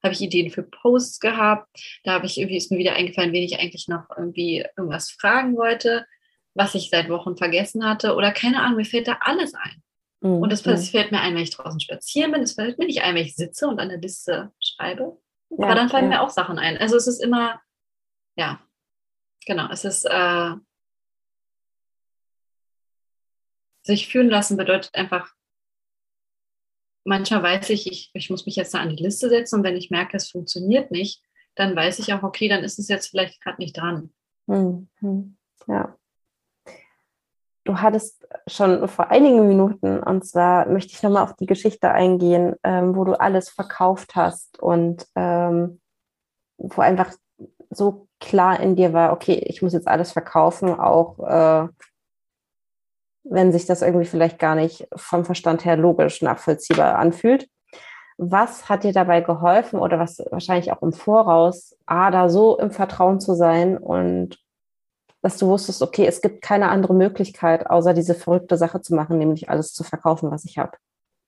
habe 0.03 0.13
ich 0.13 0.21
Ideen 0.21 0.51
für 0.51 0.63
Posts 0.63 1.19
gehabt, 1.19 1.67
da 2.03 2.13
habe 2.13 2.25
ich 2.25 2.37
irgendwie, 2.37 2.57
ist 2.57 2.71
mir 2.71 2.77
wieder 2.77 2.93
eingefallen, 2.93 3.33
wen 3.33 3.43
ich 3.43 3.59
eigentlich 3.59 3.87
noch 3.87 4.05
irgendwie 4.17 4.65
irgendwas 4.77 5.11
fragen 5.11 5.55
wollte, 5.55 6.05
was 6.53 6.75
ich 6.75 6.89
seit 6.89 7.09
Wochen 7.09 7.37
vergessen 7.37 7.85
hatte 7.85 8.15
oder 8.15 8.31
keine 8.31 8.61
Ahnung, 8.61 8.77
mir 8.77 8.85
fällt 8.85 9.07
da 9.07 9.17
alles 9.21 9.53
ein. 9.53 9.83
Mhm. 10.21 10.41
Und 10.41 10.51
das 10.51 10.61
fällt 10.61 11.11
mir 11.11 11.21
ein, 11.21 11.35
wenn 11.35 11.43
ich 11.43 11.55
draußen 11.55 11.79
spazieren 11.79 12.31
bin. 12.31 12.41
Es 12.41 12.53
fällt 12.53 12.77
mir 12.77 12.85
nicht 12.85 13.03
ein, 13.03 13.15
wenn 13.15 13.25
ich 13.25 13.35
sitze 13.35 13.67
und 13.67 13.79
an 13.79 13.89
der 13.89 13.99
Liste 13.99 14.51
schreibe. 14.59 15.17
Ja, 15.49 15.65
Aber 15.65 15.75
dann 15.75 15.89
fallen 15.89 16.11
ja. 16.11 16.17
mir 16.17 16.21
auch 16.21 16.29
Sachen 16.29 16.59
ein. 16.59 16.77
Also 16.77 16.95
es 16.95 17.07
ist 17.07 17.23
immer, 17.23 17.61
ja, 18.35 18.61
genau, 19.45 19.69
es 19.71 19.85
ist, 19.85 20.05
äh, 20.05 20.51
sich 23.83 24.07
führen 24.07 24.29
lassen 24.29 24.57
bedeutet 24.57 24.93
einfach, 24.93 25.33
manchmal 27.03 27.43
weiß 27.43 27.69
ich, 27.71 27.91
ich, 27.91 28.11
ich 28.13 28.29
muss 28.29 28.45
mich 28.45 28.55
jetzt 28.55 28.73
da 28.73 28.79
an 28.79 28.95
die 28.95 29.01
Liste 29.03 29.29
setzen 29.29 29.55
und 29.55 29.63
wenn 29.63 29.77
ich 29.77 29.89
merke, 29.89 30.17
es 30.17 30.29
funktioniert 30.29 30.91
nicht, 30.91 31.23
dann 31.55 31.75
weiß 31.75 31.99
ich 31.99 32.13
auch, 32.13 32.23
okay, 32.23 32.47
dann 32.47 32.63
ist 32.63 32.79
es 32.79 32.87
jetzt 32.87 33.09
vielleicht 33.09 33.41
gerade 33.41 33.61
nicht 33.61 33.77
dran. 33.77 34.13
Mhm. 34.47 35.37
Ja 35.67 35.95
du 37.63 37.79
hattest 37.79 38.27
schon 38.47 38.87
vor 38.87 39.11
einigen 39.11 39.47
Minuten, 39.47 39.99
und 39.99 40.25
zwar 40.25 40.67
möchte 40.67 40.93
ich 40.93 41.03
nochmal 41.03 41.23
auf 41.23 41.35
die 41.35 41.45
Geschichte 41.45 41.91
eingehen, 41.91 42.55
ähm, 42.63 42.95
wo 42.95 43.03
du 43.03 43.19
alles 43.19 43.49
verkauft 43.49 44.15
hast 44.15 44.59
und 44.59 45.05
ähm, 45.15 45.79
wo 46.57 46.81
einfach 46.81 47.13
so 47.69 48.07
klar 48.19 48.59
in 48.59 48.75
dir 48.75 48.93
war, 48.93 49.13
okay, 49.13 49.43
ich 49.45 49.61
muss 49.61 49.73
jetzt 49.73 49.87
alles 49.87 50.11
verkaufen, 50.11 50.77
auch 50.77 51.19
äh, 51.19 51.67
wenn 53.23 53.51
sich 53.51 53.65
das 53.65 53.81
irgendwie 53.81 54.05
vielleicht 54.05 54.39
gar 54.39 54.55
nicht 54.55 54.87
vom 54.95 55.25
Verstand 55.25 55.65
her 55.65 55.77
logisch 55.77 56.21
nachvollziehbar 56.21 56.97
anfühlt. 56.97 57.47
Was 58.17 58.69
hat 58.69 58.83
dir 58.83 58.93
dabei 58.93 59.21
geholfen 59.21 59.79
oder 59.79 59.99
was 59.99 60.19
wahrscheinlich 60.29 60.71
auch 60.71 60.81
im 60.81 60.93
Voraus, 60.93 61.77
A, 61.85 62.11
da 62.11 62.29
so 62.29 62.57
im 62.57 62.71
Vertrauen 62.71 63.19
zu 63.19 63.33
sein 63.33 63.77
und 63.77 64.37
dass 65.21 65.37
du 65.37 65.47
wusstest, 65.47 65.81
okay, 65.81 66.05
es 66.05 66.21
gibt 66.21 66.41
keine 66.41 66.69
andere 66.69 66.93
Möglichkeit, 66.93 67.69
außer 67.69 67.93
diese 67.93 68.15
verrückte 68.15 68.57
Sache 68.57 68.81
zu 68.81 68.95
machen, 68.95 69.17
nämlich 69.17 69.49
alles 69.49 69.73
zu 69.73 69.83
verkaufen, 69.83 70.31
was 70.31 70.45
ich 70.45 70.57
habe. 70.57 70.77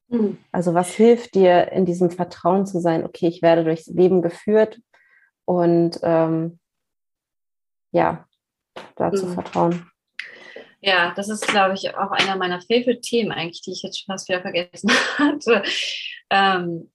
Mhm. 0.10 0.38
Also 0.52 0.74
was 0.74 0.90
hilft 0.90 1.36
dir, 1.36 1.72
in 1.72 1.86
diesem 1.86 2.10
Vertrauen 2.10 2.66
zu 2.66 2.80
sein, 2.80 3.06
okay, 3.06 3.28
ich 3.28 3.42
werde 3.42 3.64
durchs 3.64 3.88
Leben 3.88 4.22
geführt 4.22 4.80
und 5.46 6.00
ähm, 6.02 6.60
ja, 7.92 8.26
dazu 8.96 9.28
mhm. 9.28 9.34
vertrauen. 9.34 9.93
Ja, 10.86 11.14
das 11.16 11.30
ist, 11.30 11.48
glaube 11.48 11.76
ich, 11.76 11.96
auch 11.96 12.12
einer 12.12 12.36
meiner 12.36 12.60
Favorite-Themen 12.60 13.32
eigentlich, 13.32 13.62
die 13.62 13.72
ich 13.72 13.84
jetzt 13.84 14.00
schon 14.00 14.14
fast 14.14 14.28
wieder 14.28 14.42
vergessen 14.42 14.92
hatte. 15.18 15.64
Ähm, 16.30 16.92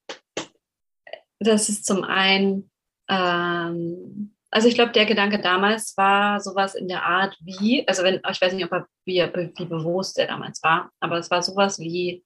das 1.39 1.69
ist 1.69 1.87
zum 1.87 2.05
einen 2.05 2.71
ähm, 3.09 4.35
also 4.51 4.69
ich 4.69 4.75
glaube, 4.75 4.93
der 4.93 5.07
Gedanke 5.07 5.41
damals 5.41 5.97
war 5.97 6.41
sowas 6.41 6.75
in 6.75 6.89
der 6.89 7.05
Art 7.05 7.37
wie, 7.41 7.87
also 7.87 8.03
wenn, 8.03 8.21
ich 8.31 8.41
weiß 8.41 8.53
nicht, 8.55 8.65
ob 8.65 8.73
er, 8.73 8.89
wie, 9.05 9.21
wie 9.21 9.65
bewusst 9.67 10.19
er 10.19 10.27
damals 10.27 10.63
war, 10.63 10.91
aber 11.01 11.19
es 11.19 11.31
war 11.31 11.43
sowas 11.43 11.79
wie, 11.79 12.25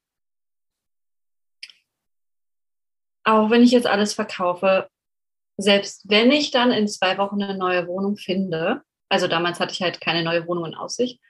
auch 3.24 3.50
wenn 3.50 3.62
ich 3.62 3.72
jetzt 3.72 3.86
alles 3.86 4.14
verkaufe, 4.14 4.88
selbst 5.56 6.08
wenn 6.08 6.30
ich 6.30 6.50
dann 6.50 6.70
in 6.70 6.88
zwei 6.88 7.18
Wochen 7.18 7.42
eine 7.42 7.56
neue 7.56 7.86
Wohnung 7.88 8.16
finde, 8.16 8.82
also 9.08 9.26
damals 9.26 9.58
hatte 9.58 9.72
ich 9.72 9.82
halt 9.82 10.00
keine 10.00 10.22
neue 10.22 10.46
Wohnung 10.46 10.66
in 10.66 10.74
Aussicht, 10.74 11.20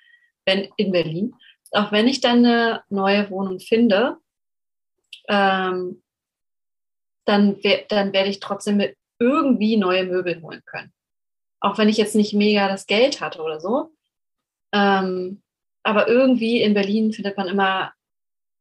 wenn, 0.45 0.68
in 0.76 0.93
Berlin, 0.93 1.34
auch 1.72 1.93
wenn 1.93 2.07
ich 2.07 2.20
dann 2.20 2.45
eine 2.45 2.82
neue 2.90 3.30
Wohnung 3.30 3.59
finde, 3.59 4.18
ähm, 5.28 6.03
dann, 7.24 7.57
dann 7.88 8.12
werde 8.12 8.28
ich 8.28 8.40
trotzdem 8.40 8.82
irgendwie 9.18 9.76
neue 9.76 10.05
Möbel 10.05 10.43
holen 10.43 10.62
können. 10.66 10.93
Auch 11.61 11.78
wenn 11.78 11.88
ich 11.88 11.97
jetzt 11.97 12.16
nicht 12.16 12.34
mega 12.34 12.68
das 12.68 12.86
Geld 12.86 13.20
hatte 13.20 13.40
oder 13.40 13.61
so. 13.61 13.93
Ähm, 14.72 15.43
aber 15.84 16.09
irgendwie 16.09 16.61
in 16.61 16.74
Berlin 16.74 17.12
findet 17.12 17.36
man 17.36 17.49
immer 17.49 17.93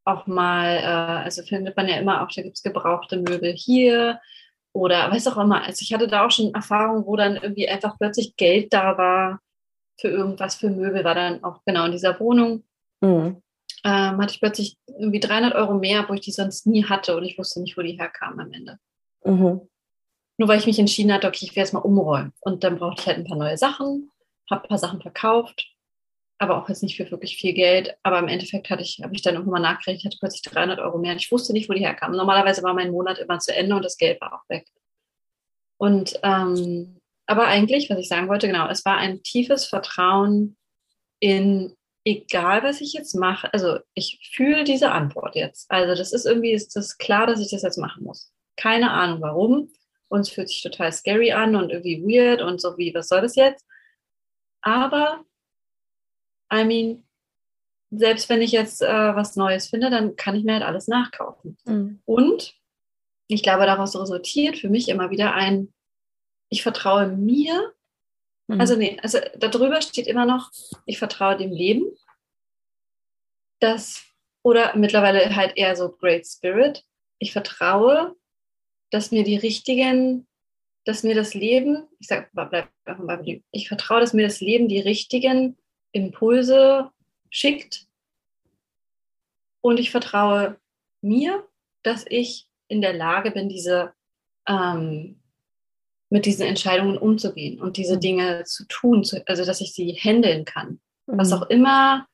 auch 0.05 0.27
mal, 0.27 0.77
äh, 0.77 1.23
also 1.25 1.43
findet 1.43 1.75
man 1.75 1.87
ja 1.87 1.97
immer 1.97 2.23
auch, 2.23 2.31
da 2.33 2.41
gibt 2.41 2.57
es 2.57 2.63
gebrauchte 2.63 3.17
Möbel 3.17 3.53
hier 3.53 4.19
oder 4.73 5.11
weiß 5.11 5.27
auch 5.27 5.37
immer. 5.37 5.63
Also 5.63 5.81
ich 5.81 5.93
hatte 5.93 6.07
da 6.07 6.25
auch 6.25 6.31
schon 6.31 6.53
Erfahrungen, 6.53 7.05
wo 7.05 7.15
dann 7.15 7.35
irgendwie 7.35 7.67
einfach 7.67 7.97
plötzlich 7.97 8.35
Geld 8.35 8.71
da 8.73 8.97
war 8.97 9.39
für 10.01 10.09
irgendwas, 10.09 10.55
für 10.55 10.69
Möbel, 10.69 11.03
war 11.03 11.15
dann 11.15 11.43
auch 11.43 11.61
genau 11.65 11.85
in 11.85 11.91
dieser 11.91 12.19
Wohnung. 12.19 12.63
Mhm. 13.01 13.41
Ähm, 13.83 14.17
hatte 14.17 14.33
ich 14.33 14.39
plötzlich 14.39 14.77
irgendwie 14.87 15.19
300 15.19 15.55
Euro 15.55 15.75
mehr, 15.75 16.07
wo 16.09 16.13
ich 16.13 16.21
die 16.21 16.31
sonst 16.31 16.67
nie 16.67 16.83
hatte 16.85 17.15
und 17.15 17.23
ich 17.23 17.37
wusste 17.37 17.61
nicht, 17.61 17.77
wo 17.77 17.81
die 17.81 17.97
herkamen 17.97 18.39
am 18.39 18.51
Ende. 18.51 18.77
Mhm. 19.23 19.61
Nur 20.37 20.47
weil 20.47 20.59
ich 20.59 20.65
mich 20.65 20.79
entschieden 20.79 21.13
hatte, 21.13 21.27
okay, 21.27 21.45
ich 21.45 21.55
werde 21.55 21.67
es 21.67 21.73
mal 21.73 21.79
umräumen. 21.79 22.33
Und 22.41 22.63
dann 22.63 22.77
brauchte 22.77 23.01
ich 23.01 23.07
halt 23.07 23.17
ein 23.17 23.25
paar 23.25 23.37
neue 23.37 23.57
Sachen, 23.57 24.11
habe 24.49 24.63
ein 24.63 24.67
paar 24.67 24.77
Sachen 24.77 25.01
verkauft, 25.01 25.67
aber 26.37 26.57
auch 26.57 26.69
jetzt 26.69 26.83
nicht 26.83 26.97
für 26.97 27.09
wirklich 27.11 27.37
viel 27.37 27.53
Geld. 27.53 27.95
Aber 28.03 28.19
im 28.19 28.27
Endeffekt 28.27 28.69
hatte 28.69 28.81
ich, 28.81 28.99
habe 29.03 29.13
ich 29.13 29.21
dann 29.21 29.35
irgendwann 29.35 29.61
mal 29.61 29.71
nachgerechnet, 29.71 29.99
ich 29.99 30.05
hatte 30.05 30.17
plötzlich 30.19 30.41
300 30.43 30.79
Euro 30.79 30.97
mehr 30.97 31.13
und 31.13 31.21
ich 31.21 31.31
wusste 31.31 31.53
nicht, 31.53 31.69
wo 31.69 31.73
die 31.73 31.85
herkamen. 31.85 32.17
Normalerweise 32.17 32.63
war 32.63 32.73
mein 32.73 32.91
Monat 32.91 33.19
immer 33.19 33.39
zu 33.39 33.55
Ende 33.55 33.75
und 33.75 33.85
das 33.85 33.97
Geld 33.97 34.19
war 34.21 34.33
auch 34.33 34.49
weg. 34.49 34.67
Und 35.77 36.19
ähm, 36.21 37.00
aber 37.31 37.47
eigentlich, 37.47 37.89
was 37.89 37.97
ich 37.97 38.09
sagen 38.09 38.27
wollte, 38.27 38.47
genau, 38.47 38.67
es 38.67 38.83
war 38.83 38.97
ein 38.97 39.23
tiefes 39.23 39.65
Vertrauen 39.65 40.57
in, 41.21 41.73
egal 42.03 42.61
was 42.61 42.81
ich 42.81 42.91
jetzt 42.91 43.15
mache, 43.15 43.51
also 43.53 43.79
ich 43.93 44.31
fühle 44.35 44.65
diese 44.65 44.91
Antwort 44.91 45.35
jetzt. 45.35 45.71
Also 45.71 45.95
das 45.95 46.11
ist 46.11 46.25
irgendwie, 46.25 46.51
ist 46.51 46.75
das 46.75 46.97
klar, 46.97 47.27
dass 47.27 47.39
ich 47.39 47.49
das 47.49 47.61
jetzt 47.61 47.77
machen 47.77 48.03
muss. 48.03 48.33
Keine 48.57 48.91
Ahnung 48.91 49.21
warum. 49.21 49.69
Und 50.09 50.19
es 50.19 50.29
fühlt 50.29 50.49
sich 50.49 50.61
total 50.61 50.91
scary 50.91 51.31
an 51.31 51.55
und 51.55 51.69
irgendwie 51.69 52.03
weird 52.03 52.41
und 52.41 52.59
so 52.59 52.77
wie, 52.77 52.93
was 52.93 53.07
soll 53.07 53.21
das 53.21 53.37
jetzt? 53.37 53.65
Aber, 54.61 55.23
I 56.53 56.65
mean, 56.65 57.05
selbst 57.91 58.27
wenn 58.27 58.41
ich 58.41 58.51
jetzt 58.51 58.81
äh, 58.81 59.15
was 59.15 59.37
Neues 59.37 59.69
finde, 59.69 59.89
dann 59.89 60.17
kann 60.17 60.35
ich 60.35 60.43
mir 60.43 60.53
halt 60.53 60.63
alles 60.63 60.89
nachkaufen. 60.89 61.57
Mhm. 61.63 62.01
Und 62.03 62.55
ich 63.27 63.41
glaube, 63.41 63.65
daraus 63.65 63.97
resultiert 63.97 64.57
für 64.57 64.67
mich 64.67 64.89
immer 64.89 65.11
wieder 65.11 65.33
ein, 65.33 65.73
ich 66.51 66.61
vertraue 66.61 67.07
mir. 67.07 67.73
Mhm. 68.47 68.61
Also 68.61 68.75
nee, 68.75 68.99
also 69.01 69.19
darüber 69.37 69.81
steht 69.81 70.05
immer 70.05 70.25
noch, 70.25 70.51
ich 70.85 70.99
vertraue 70.99 71.37
dem 71.37 71.51
Leben. 71.51 71.85
Das, 73.59 74.03
oder 74.43 74.75
mittlerweile 74.75 75.35
halt 75.35 75.57
eher 75.57 75.75
so 75.75 75.89
Great 75.89 76.27
Spirit. 76.27 76.83
Ich 77.19 77.31
vertraue, 77.31 78.15
dass 78.91 79.11
mir 79.11 79.23
die 79.23 79.37
richtigen, 79.37 80.27
dass 80.83 81.03
mir 81.03 81.15
das 81.15 81.33
Leben, 81.33 81.87
ich 81.99 82.07
sag, 82.07 82.31
bleib 82.33 82.69
einfach 82.85 83.03
mal 83.03 83.41
ich 83.51 83.67
vertraue, 83.67 84.01
dass 84.01 84.13
mir 84.13 84.23
das 84.23 84.41
Leben 84.41 84.67
die 84.67 84.79
richtigen 84.79 85.57
Impulse 85.93 86.91
schickt. 87.29 87.87
Und 89.61 89.79
ich 89.79 89.91
vertraue 89.91 90.59
mir, 91.01 91.47
dass 91.83 92.05
ich 92.07 92.47
in 92.67 92.81
der 92.81 92.93
Lage 92.93 93.31
bin, 93.31 93.47
diese 93.47 93.93
ähm, 94.47 95.20
mit 96.11 96.25
diesen 96.25 96.45
Entscheidungen 96.45 96.97
umzugehen 96.97 97.59
und 97.61 97.77
diese 97.77 97.95
mhm. 97.95 98.01
Dinge 98.01 98.43
zu 98.43 98.67
tun, 98.67 99.03
zu, 99.03 99.25
also 99.27 99.45
dass 99.45 99.61
ich 99.61 99.73
sie 99.73 99.93
handeln 99.93 100.43
kann. 100.43 100.81
Mhm. 101.07 101.17
Was 101.17 101.31
auch 101.31 101.49
immer, 101.49 102.05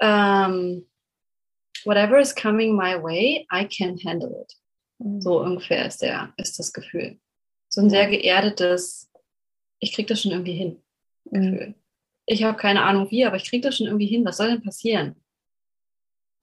ähm, 0.00 0.86
whatever 1.84 2.18
is 2.18 2.34
coming 2.34 2.76
my 2.76 3.00
way, 3.00 3.46
I 3.52 3.64
can 3.64 3.96
handle 4.04 4.42
it. 4.42 4.52
Mhm. 4.98 5.20
So 5.20 5.40
ungefähr 5.40 5.86
ist, 5.86 6.02
der, 6.02 6.34
ist 6.36 6.58
das 6.58 6.72
Gefühl. 6.72 7.20
So 7.68 7.82
ein 7.82 7.90
sehr 7.90 8.08
geerdetes, 8.08 9.12
ich 9.78 9.92
kriege 9.94 10.08
das 10.08 10.22
schon 10.22 10.32
irgendwie 10.32 10.54
hin, 10.54 10.82
mhm. 11.30 11.52
Gefühl. 11.52 11.74
Ich 12.26 12.42
habe 12.42 12.58
keine 12.58 12.82
Ahnung 12.82 13.08
wie, 13.12 13.24
aber 13.24 13.36
ich 13.36 13.48
kriege 13.48 13.64
das 13.64 13.76
schon 13.76 13.86
irgendwie 13.86 14.06
hin. 14.08 14.24
Was 14.24 14.38
soll 14.38 14.48
denn 14.48 14.62
passieren? 14.62 15.14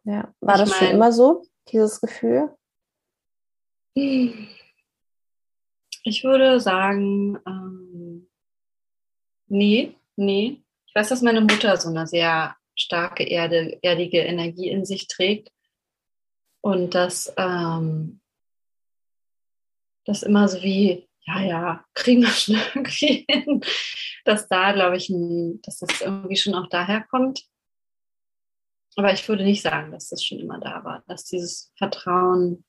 Ja, 0.06 0.34
war 0.40 0.56
ich 0.56 0.62
das 0.62 0.70
mein, 0.70 0.80
schon 0.80 0.88
immer 0.88 1.12
so, 1.12 1.46
dieses 1.70 2.00
Gefühl? 2.00 2.56
Ich 6.04 6.24
würde 6.26 6.60
sagen, 6.60 7.40
ähm, 7.48 8.30
nee, 9.48 9.96
nee. 10.18 10.62
Ich 10.86 10.96
weiß, 10.96 11.10
dass 11.10 11.22
meine 11.22 11.42
Mutter 11.42 11.78
so 11.78 11.90
eine 11.90 12.06
sehr 12.08 12.56
starke 12.76 13.24
Erde, 13.24 13.80
erdige 13.82 14.20
Energie 14.20 14.70
in 14.70 14.86
sich 14.86 15.08
trägt 15.08 15.50
und 16.62 16.94
dass 16.94 17.34
ähm, 17.38 18.20
das 20.06 20.24
immer 20.24 20.50
so 20.50 20.62
wie, 20.62 21.08
ja, 21.22 21.42
ja, 21.42 21.86
kriegen 21.94 22.22
wir 22.22 22.30
schon 22.30 22.56
irgendwie 22.76 23.26
hin, 23.30 23.62
dass 24.26 24.48
da, 24.50 24.74
glaube 24.74 24.98
ich, 24.98 25.10
ein, 25.10 25.62
dass 25.62 25.80
das 25.80 26.02
irgendwie 26.02 26.36
schon 26.36 26.54
auch 26.54 26.68
daher 26.68 27.02
kommt. 27.02 27.46
Aber 28.98 29.14
ich 29.14 29.28
würde 29.28 29.44
nicht 29.44 29.62
sagen, 29.62 29.92
dass 29.92 30.10
das 30.10 30.24
schon 30.24 30.40
immer 30.40 30.60
da 30.60 30.84
war, 30.84 31.04
dass 31.08 31.24
dieses 31.24 31.72
Vertrauen 31.78 32.66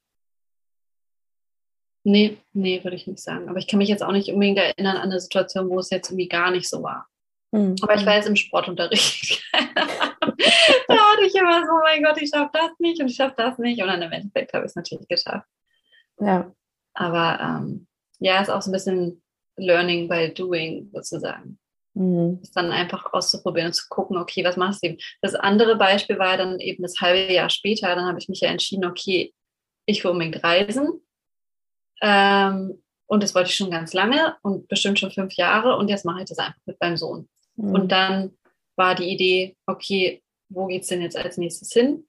Nee, 2.05 2.37
nee, 2.53 2.85
würde 2.85 2.97
ich 2.97 3.07
nicht 3.07 3.19
sagen. 3.19 3.49
Aber 3.49 3.59
ich 3.59 3.67
kann 3.67 3.79
mich 3.79 3.89
jetzt 3.89 4.03
auch 4.03 4.13
nicht 4.13 4.29
unbedingt 4.29 4.59
erinnern 4.59 4.99
an 4.99 5.11
eine 5.11 5.21
Situation, 5.21 5.71
wo 5.71 5.79
es 5.79 5.89
jetzt 5.89 6.11
irgendwie 6.11 6.29
gar 6.29 6.51
nicht 6.51 6.69
so 6.69 6.83
war. 6.83 7.09
Mhm. 7.51 7.77
Aber 7.81 7.95
ich 7.95 8.05
war 8.05 8.17
jetzt 8.17 8.29
im 8.29 8.37
Sportunterricht. 8.37 9.43
da 9.53 9.59
hatte 9.59 11.25
ich 11.27 11.35
immer 11.35 11.65
so, 11.65 11.73
oh 11.73 11.83
mein 11.83 12.03
Gott, 12.03 12.21
ich 12.21 12.29
schaffe 12.29 12.51
das 12.53 12.79
nicht 12.79 13.01
und 13.01 13.09
ich 13.09 13.17
schaffe 13.17 13.35
das 13.39 13.59
nicht. 13.59 13.81
Und 13.81 13.89
dann 13.89 14.03
im 14.03 14.13
Endeffekt 14.13 14.53
habe 14.53 14.65
ich 14.65 14.71
es 14.71 14.77
natürlich 14.77 15.09
geschafft. 15.09 15.49
Ja. 16.21 16.53
Aber 16.93 17.41
ähm, 17.41 17.87
ja, 18.19 18.41
ist 18.43 18.51
auch 18.51 18.61
so 18.61 18.71
ein 18.71 18.75
bisschen 18.75 19.23
Learning 19.57 20.07
by 20.07 20.33
Doing 20.35 20.91
sozusagen. 20.93 21.59
Mhm. 21.95 22.39
Das 22.41 22.51
dann 22.51 22.71
einfach 22.71 23.15
auszuprobieren 23.15 23.69
und 23.69 23.75
zu 23.75 23.87
gucken, 23.89 24.19
okay, 24.19 24.45
was 24.45 24.59
machst 24.59 24.83
du 24.83 24.89
eben? 24.89 24.99
Das 25.23 25.35
andere 25.35 25.77
Beispiel 25.77 26.19
war 26.19 26.37
dann 26.37 26.61
eben 26.61 26.83
das 26.83 27.01
halbe 27.01 27.33
Jahr 27.33 27.49
später, 27.49 27.95
dann 27.95 28.07
habe 28.07 28.19
ich 28.19 28.29
mich 28.29 28.41
ja 28.41 28.51
entschieden, 28.51 28.85
okay, 28.85 29.33
ich 29.87 30.05
will 30.05 30.11
unbedingt 30.11 30.43
reisen 30.45 31.01
ähm, 32.01 32.83
und 33.07 33.23
das 33.23 33.35
wollte 33.35 33.51
ich 33.51 33.57
schon 33.57 33.71
ganz 33.71 33.93
lange 33.93 34.37
und 34.43 34.69
bestimmt 34.69 34.99
schon 34.99 35.11
fünf 35.11 35.35
Jahre. 35.35 35.77
Und 35.77 35.89
jetzt 35.89 36.05
mache 36.05 36.21
ich 36.21 36.29
das 36.29 36.39
einfach 36.39 36.61
mit 36.67 36.81
meinem 36.81 36.97
Sohn. 36.97 37.29
Mhm. 37.57 37.75
Und 37.75 37.93
dann 37.93 38.37
war 38.77 38.95
die 38.95 39.11
Idee, 39.11 39.57
okay, 39.67 40.23
wo 40.49 40.67
geht 40.67 40.83
es 40.83 40.89
denn 40.89 41.03
jetzt 41.03 41.17
als 41.17 41.37
nächstes 41.37 41.73
hin? 41.73 42.07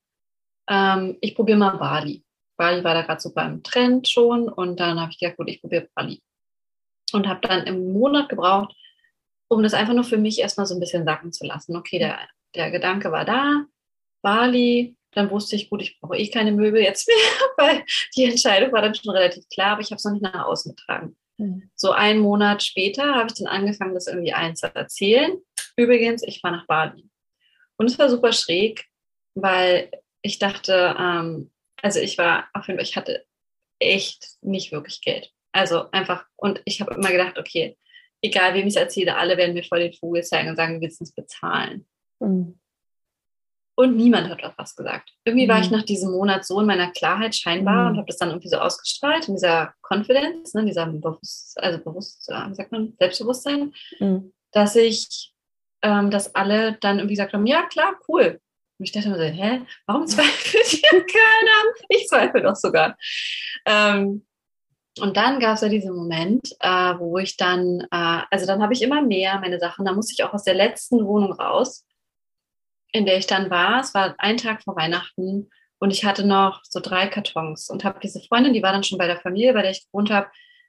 Ähm, 0.68 1.18
ich 1.22 1.36
probiere 1.36 1.58
mal 1.58 1.78
Bali. 1.78 2.24
Bali 2.58 2.84
war 2.84 2.94
da 2.94 3.02
gerade 3.02 3.22
so 3.22 3.34
beim 3.34 3.62
Trend 3.62 4.08
schon. 4.08 4.48
Und 4.48 4.80
dann 4.80 5.00
habe 5.00 5.12
ich 5.12 5.20
gedacht, 5.20 5.38
gut, 5.38 5.50
ich 5.50 5.62
probiere 5.62 5.90
Bali. 5.94 6.22
Und 7.14 7.28
habe 7.28 7.48
dann 7.48 7.66
im 7.68 7.94
Monat 7.94 8.30
gebraucht, 8.30 8.76
um 9.48 9.62
das 9.62 9.74
einfach 9.74 9.94
nur 9.94 10.04
für 10.04 10.18
mich 10.18 10.40
erstmal 10.40 10.66
so 10.66 10.74
ein 10.74 10.80
bisschen 10.80 11.06
sacken 11.06 11.32
zu 11.32 11.46
lassen. 11.46 11.76
Okay, 11.76 12.00
der, 12.00 12.20
der 12.56 12.72
Gedanke 12.72 13.12
war 13.12 13.26
da. 13.26 13.66
Bali, 14.22 14.96
dann 15.16 15.32
wusste 15.32 15.56
ich, 15.56 15.70
gut, 15.70 15.82
ich 15.82 16.00
brauche 16.00 16.18
eh 16.18 16.30
keine 16.30 16.52
Möbel 16.52 16.82
jetzt 16.82 17.08
mehr, 17.08 17.16
weil 17.58 17.84
die 18.16 18.26
Entscheidung 18.26 18.72
war 18.72 18.82
dann 18.82 18.96
schon 18.96 19.16
relativ 19.16 19.48
klar, 19.50 19.72
aber 19.72 19.82
ich 19.82 19.88
habe 19.88 19.96
es 19.96 20.06
noch 20.06 20.12
nicht 20.12 20.22
nach 20.22 20.46
außen 20.46 20.76
getragen. 20.76 21.16
Mhm. 21.38 21.70
So 21.76 21.92
einen 21.92 22.20
Monat 22.20 22.64
später 22.64 23.16
habe 23.16 23.28
ich 23.30 23.36
dann 23.36 23.48
angefangen, 23.48 23.94
das 23.94 24.08
irgendwie 24.08 24.34
allen 24.34 24.56
zu 24.56 24.74
erzählen. 24.74 25.38
Übrigens, 25.76 26.24
ich 26.24 26.44
war 26.44 26.52
nach 26.52 26.68
Bali. 26.68 27.10
Und 27.78 27.88
es 27.88 27.98
war 28.00 28.10
super 28.10 28.32
schräg, 28.32 28.86
weil 29.34 29.92
ich 30.22 30.40
dachte, 30.40 30.96
ähm, 30.98 31.52
also 31.82 32.00
ich 32.00 32.18
war 32.18 32.48
auf 32.54 32.68
jeden 32.68 32.80
Fall, 32.80 32.86
ich 32.86 32.96
hatte 32.96 33.26
echt 33.80 34.38
nicht 34.42 34.72
wirklich 34.72 35.02
Geld. 35.02 35.32
Also 35.52 35.90
einfach, 35.92 36.26
und 36.36 36.62
ich 36.66 36.82
habe 36.82 36.94
immer 36.96 37.12
gedacht, 37.12 37.38
okay, 37.38 37.78
egal 38.22 38.54
wem 38.54 38.68
ich 38.68 38.76
es 38.76 38.82
erzähle, 38.82 39.18
alle 39.18 39.38
werden 39.38 39.54
mir 39.54 39.64
voll 39.64 39.80
den 39.80 39.94
Vogel 39.94 40.24
zeigen 40.24 40.50
und 40.50 40.56
sagen, 40.56 40.76
wir 40.76 40.82
willst 40.82 41.02
es 41.02 41.14
bezahlen. 41.14 41.86
Mhm. 42.20 42.60
Und 43.78 43.98
niemand 43.98 44.30
hat 44.30 44.44
auch 44.44 44.58
was 44.58 44.76
gesagt. 44.76 45.12
Irgendwie 45.26 45.50
war 45.50 45.60
ich 45.60 45.70
mhm. 45.70 45.78
nach 45.78 45.84
diesem 45.84 46.12
Monat 46.12 46.46
so 46.46 46.62
in 46.62 46.66
meiner 46.66 46.92
Klarheit 46.92 47.36
scheinbar 47.36 47.84
mhm. 47.84 47.90
und 47.90 47.98
habe 47.98 48.08
das 48.08 48.18
dann 48.18 48.30
irgendwie 48.30 48.48
so 48.48 48.58
ausgestrahlt, 48.58 49.28
in 49.28 49.36
dieser 49.36 49.74
Confidence, 49.82 50.54
ne, 50.54 50.66
dieser 50.66 50.86
Bewusst, 50.86 51.62
also 51.62 51.84
Bewusst, 51.84 52.28
wie 52.30 52.56
sagt 52.56 52.72
man, 52.72 52.94
Selbstbewusstsein, 52.98 53.74
mhm. 54.00 54.34
dass 54.54 54.78
ich, 54.78 55.34
ähm, 55.82 56.10
dass 56.10 56.34
alle 56.36 56.78
dann 56.80 57.00
irgendwie 57.00 57.16
gesagt 57.16 57.34
haben, 57.34 57.46
ja 57.46 57.64
klar, 57.64 57.96
cool. 58.08 58.40
Und 58.78 58.86
ich 58.86 58.94
dachte 58.94 59.10
mir 59.10 59.18
so, 59.18 59.24
hä, 59.24 59.62
warum 59.88 60.08
zweifelt 60.08 60.66
hier 60.66 60.90
keiner? 60.92 61.76
Ich 61.90 62.08
zweifle 62.08 62.42
doch 62.42 62.56
sogar. 62.56 62.96
Ähm, 63.66 64.26
und 65.02 65.18
dann 65.18 65.42
gab 65.42 65.56
es 65.56 65.62
ja 65.62 65.68
diesen 65.68 65.94
Moment, 65.94 66.56
äh, 66.62 66.94
wo 66.98 67.18
ich 67.18 67.36
dann, 67.36 67.82
äh, 67.92 68.22
also 68.32 68.46
dann 68.46 68.62
habe 68.62 68.72
ich 68.72 68.82
immer 68.82 69.02
mehr 69.02 69.40
meine 69.40 69.60
Sachen, 69.60 69.84
da 69.84 69.92
musste 69.92 70.14
ich 70.14 70.24
auch 70.24 70.34
aus 70.34 70.44
der 70.44 70.54
letzten 70.54 71.06
Wohnung 71.06 71.34
raus 71.34 71.86
in 72.96 73.06
der 73.06 73.18
ich 73.18 73.28
dann 73.28 73.50
war. 73.50 73.82
Es 73.82 73.94
war 73.94 74.16
ein 74.20 74.38
Tag 74.38 74.64
vor 74.64 74.78
Weihnachten 74.78 75.50
und 75.80 75.92
ich 75.92 76.06
hatte 76.06 76.26
noch 76.26 76.62
so 76.64 76.80
drei 76.80 77.08
Kartons 77.08 77.70
und 77.70 77.84
habe 77.84 78.00
diese 78.02 78.22
Freundin, 78.22 78.54
die 78.54 78.64
war 78.64 78.72
dann 78.72 78.86
schon 78.86 78.98
bei 78.98 79.06
der 79.06 79.20
Familie, 79.20 79.54
bei 79.54 79.64
der 79.64 79.72
ich 79.72 79.86
gewohnt 79.86 80.10
habe, 80.10 80.28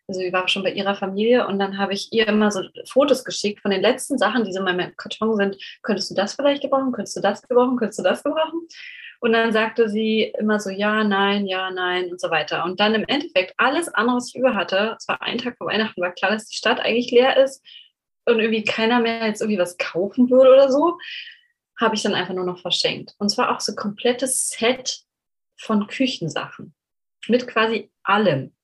also 0.08 0.20
die 0.20 0.32
war 0.32 0.48
schon 0.48 0.64
bei 0.64 0.72
ihrer 0.72 0.96
Familie 0.96 1.46
und 1.46 1.60
dann 1.60 1.78
habe 1.78 1.92
ich 1.92 2.12
ihr 2.12 2.26
immer 2.26 2.50
so 2.50 2.62
Fotos 2.88 3.24
geschickt 3.24 3.60
von 3.60 3.70
den 3.70 3.80
letzten 3.80 4.18
Sachen, 4.18 4.44
die 4.44 4.52
so 4.52 4.58
in 4.58 4.64
meinem 4.64 4.96
Karton 4.96 5.36
sind. 5.36 5.56
Könntest 5.82 6.10
du 6.10 6.14
das 6.16 6.34
vielleicht 6.34 6.62
gebrauchen? 6.62 6.90
Könntest 6.90 7.16
du 7.16 7.20
das 7.20 7.42
gebrauchen? 7.42 7.76
Könntest 7.76 8.00
du 8.00 8.02
das 8.02 8.24
gebrauchen? 8.24 8.66
Und 9.20 9.32
dann 9.32 9.52
sagte 9.52 9.88
sie 9.88 10.32
immer 10.38 10.58
so, 10.58 10.70
ja, 10.70 11.04
nein, 11.04 11.46
ja, 11.46 11.70
nein 11.70 12.10
und 12.10 12.20
so 12.20 12.30
weiter. 12.30 12.64
Und 12.64 12.80
dann 12.80 12.94
im 12.94 13.04
Endeffekt 13.06 13.54
alles 13.56 13.88
andere, 13.88 14.16
was 14.16 14.28
ich 14.28 14.36
über 14.36 14.54
hatte, 14.54 14.96
es 14.98 15.06
war 15.06 15.22
ein 15.22 15.38
Tag 15.38 15.56
vor 15.58 15.68
Weihnachten, 15.68 16.02
war 16.02 16.12
klar, 16.12 16.32
dass 16.32 16.48
die 16.48 16.56
Stadt 16.56 16.80
eigentlich 16.80 17.10
leer 17.12 17.36
ist 17.36 17.64
und 18.26 18.40
irgendwie 18.40 18.64
keiner 18.64 19.00
mehr 19.00 19.26
jetzt 19.26 19.40
irgendwie 19.40 19.60
was 19.60 19.78
kaufen 19.78 20.28
würde 20.28 20.52
oder 20.52 20.70
so 20.70 20.98
habe 21.78 21.94
ich 21.94 22.02
dann 22.02 22.14
einfach 22.14 22.34
nur 22.34 22.44
noch 22.44 22.60
verschenkt. 22.60 23.14
Und 23.18 23.28
zwar 23.28 23.54
auch 23.54 23.60
so 23.60 23.74
komplettes 23.74 24.48
Set 24.48 25.00
von 25.58 25.86
Küchensachen 25.86 26.74
mit 27.28 27.46
quasi 27.46 27.90
allem. 28.02 28.54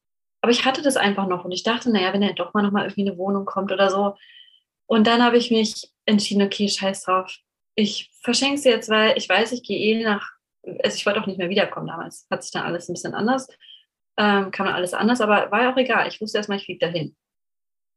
Aber 0.40 0.52
ich 0.52 0.64
hatte 0.64 0.82
das 0.82 0.96
einfach 0.96 1.26
noch 1.26 1.44
und 1.44 1.52
ich 1.52 1.62
dachte, 1.62 1.90
naja, 1.90 2.12
wenn 2.12 2.22
er 2.22 2.34
doch 2.34 2.52
mal 2.52 2.62
noch 2.62 2.72
mal 2.72 2.84
irgendwie 2.84 3.08
eine 3.08 3.18
Wohnung 3.18 3.44
kommt 3.44 3.70
oder 3.70 3.90
so. 3.90 4.16
Und 4.86 5.06
dann 5.06 5.22
habe 5.22 5.36
ich 5.36 5.50
mich 5.50 5.90
entschieden, 6.04 6.42
okay, 6.42 6.68
scheiß 6.68 7.04
drauf. 7.04 7.36
Ich 7.74 8.10
verschenke 8.22 8.58
sie 8.58 8.70
jetzt, 8.70 8.90
weil 8.90 9.16
ich 9.16 9.28
weiß, 9.28 9.52
ich 9.52 9.62
gehe 9.62 9.78
eh 9.78 10.02
nach, 10.02 10.32
also 10.82 10.96
ich 10.96 11.06
wollte 11.06 11.20
auch 11.20 11.26
nicht 11.26 11.38
mehr 11.38 11.48
wiederkommen 11.48 11.86
damals. 11.86 12.26
Hat 12.30 12.42
sich 12.42 12.52
dann 12.52 12.64
alles 12.64 12.88
ein 12.88 12.94
bisschen 12.94 13.14
anders, 13.14 13.48
ähm, 14.18 14.50
kam 14.50 14.66
alles 14.66 14.94
anders, 14.94 15.20
aber 15.20 15.50
war 15.50 15.62
ja 15.62 15.72
auch 15.72 15.76
egal. 15.76 16.08
Ich 16.08 16.20
wusste 16.20 16.38
erstmal, 16.38 16.58
ich 16.58 16.64
fliege 16.64 16.86
dahin. 16.86 17.16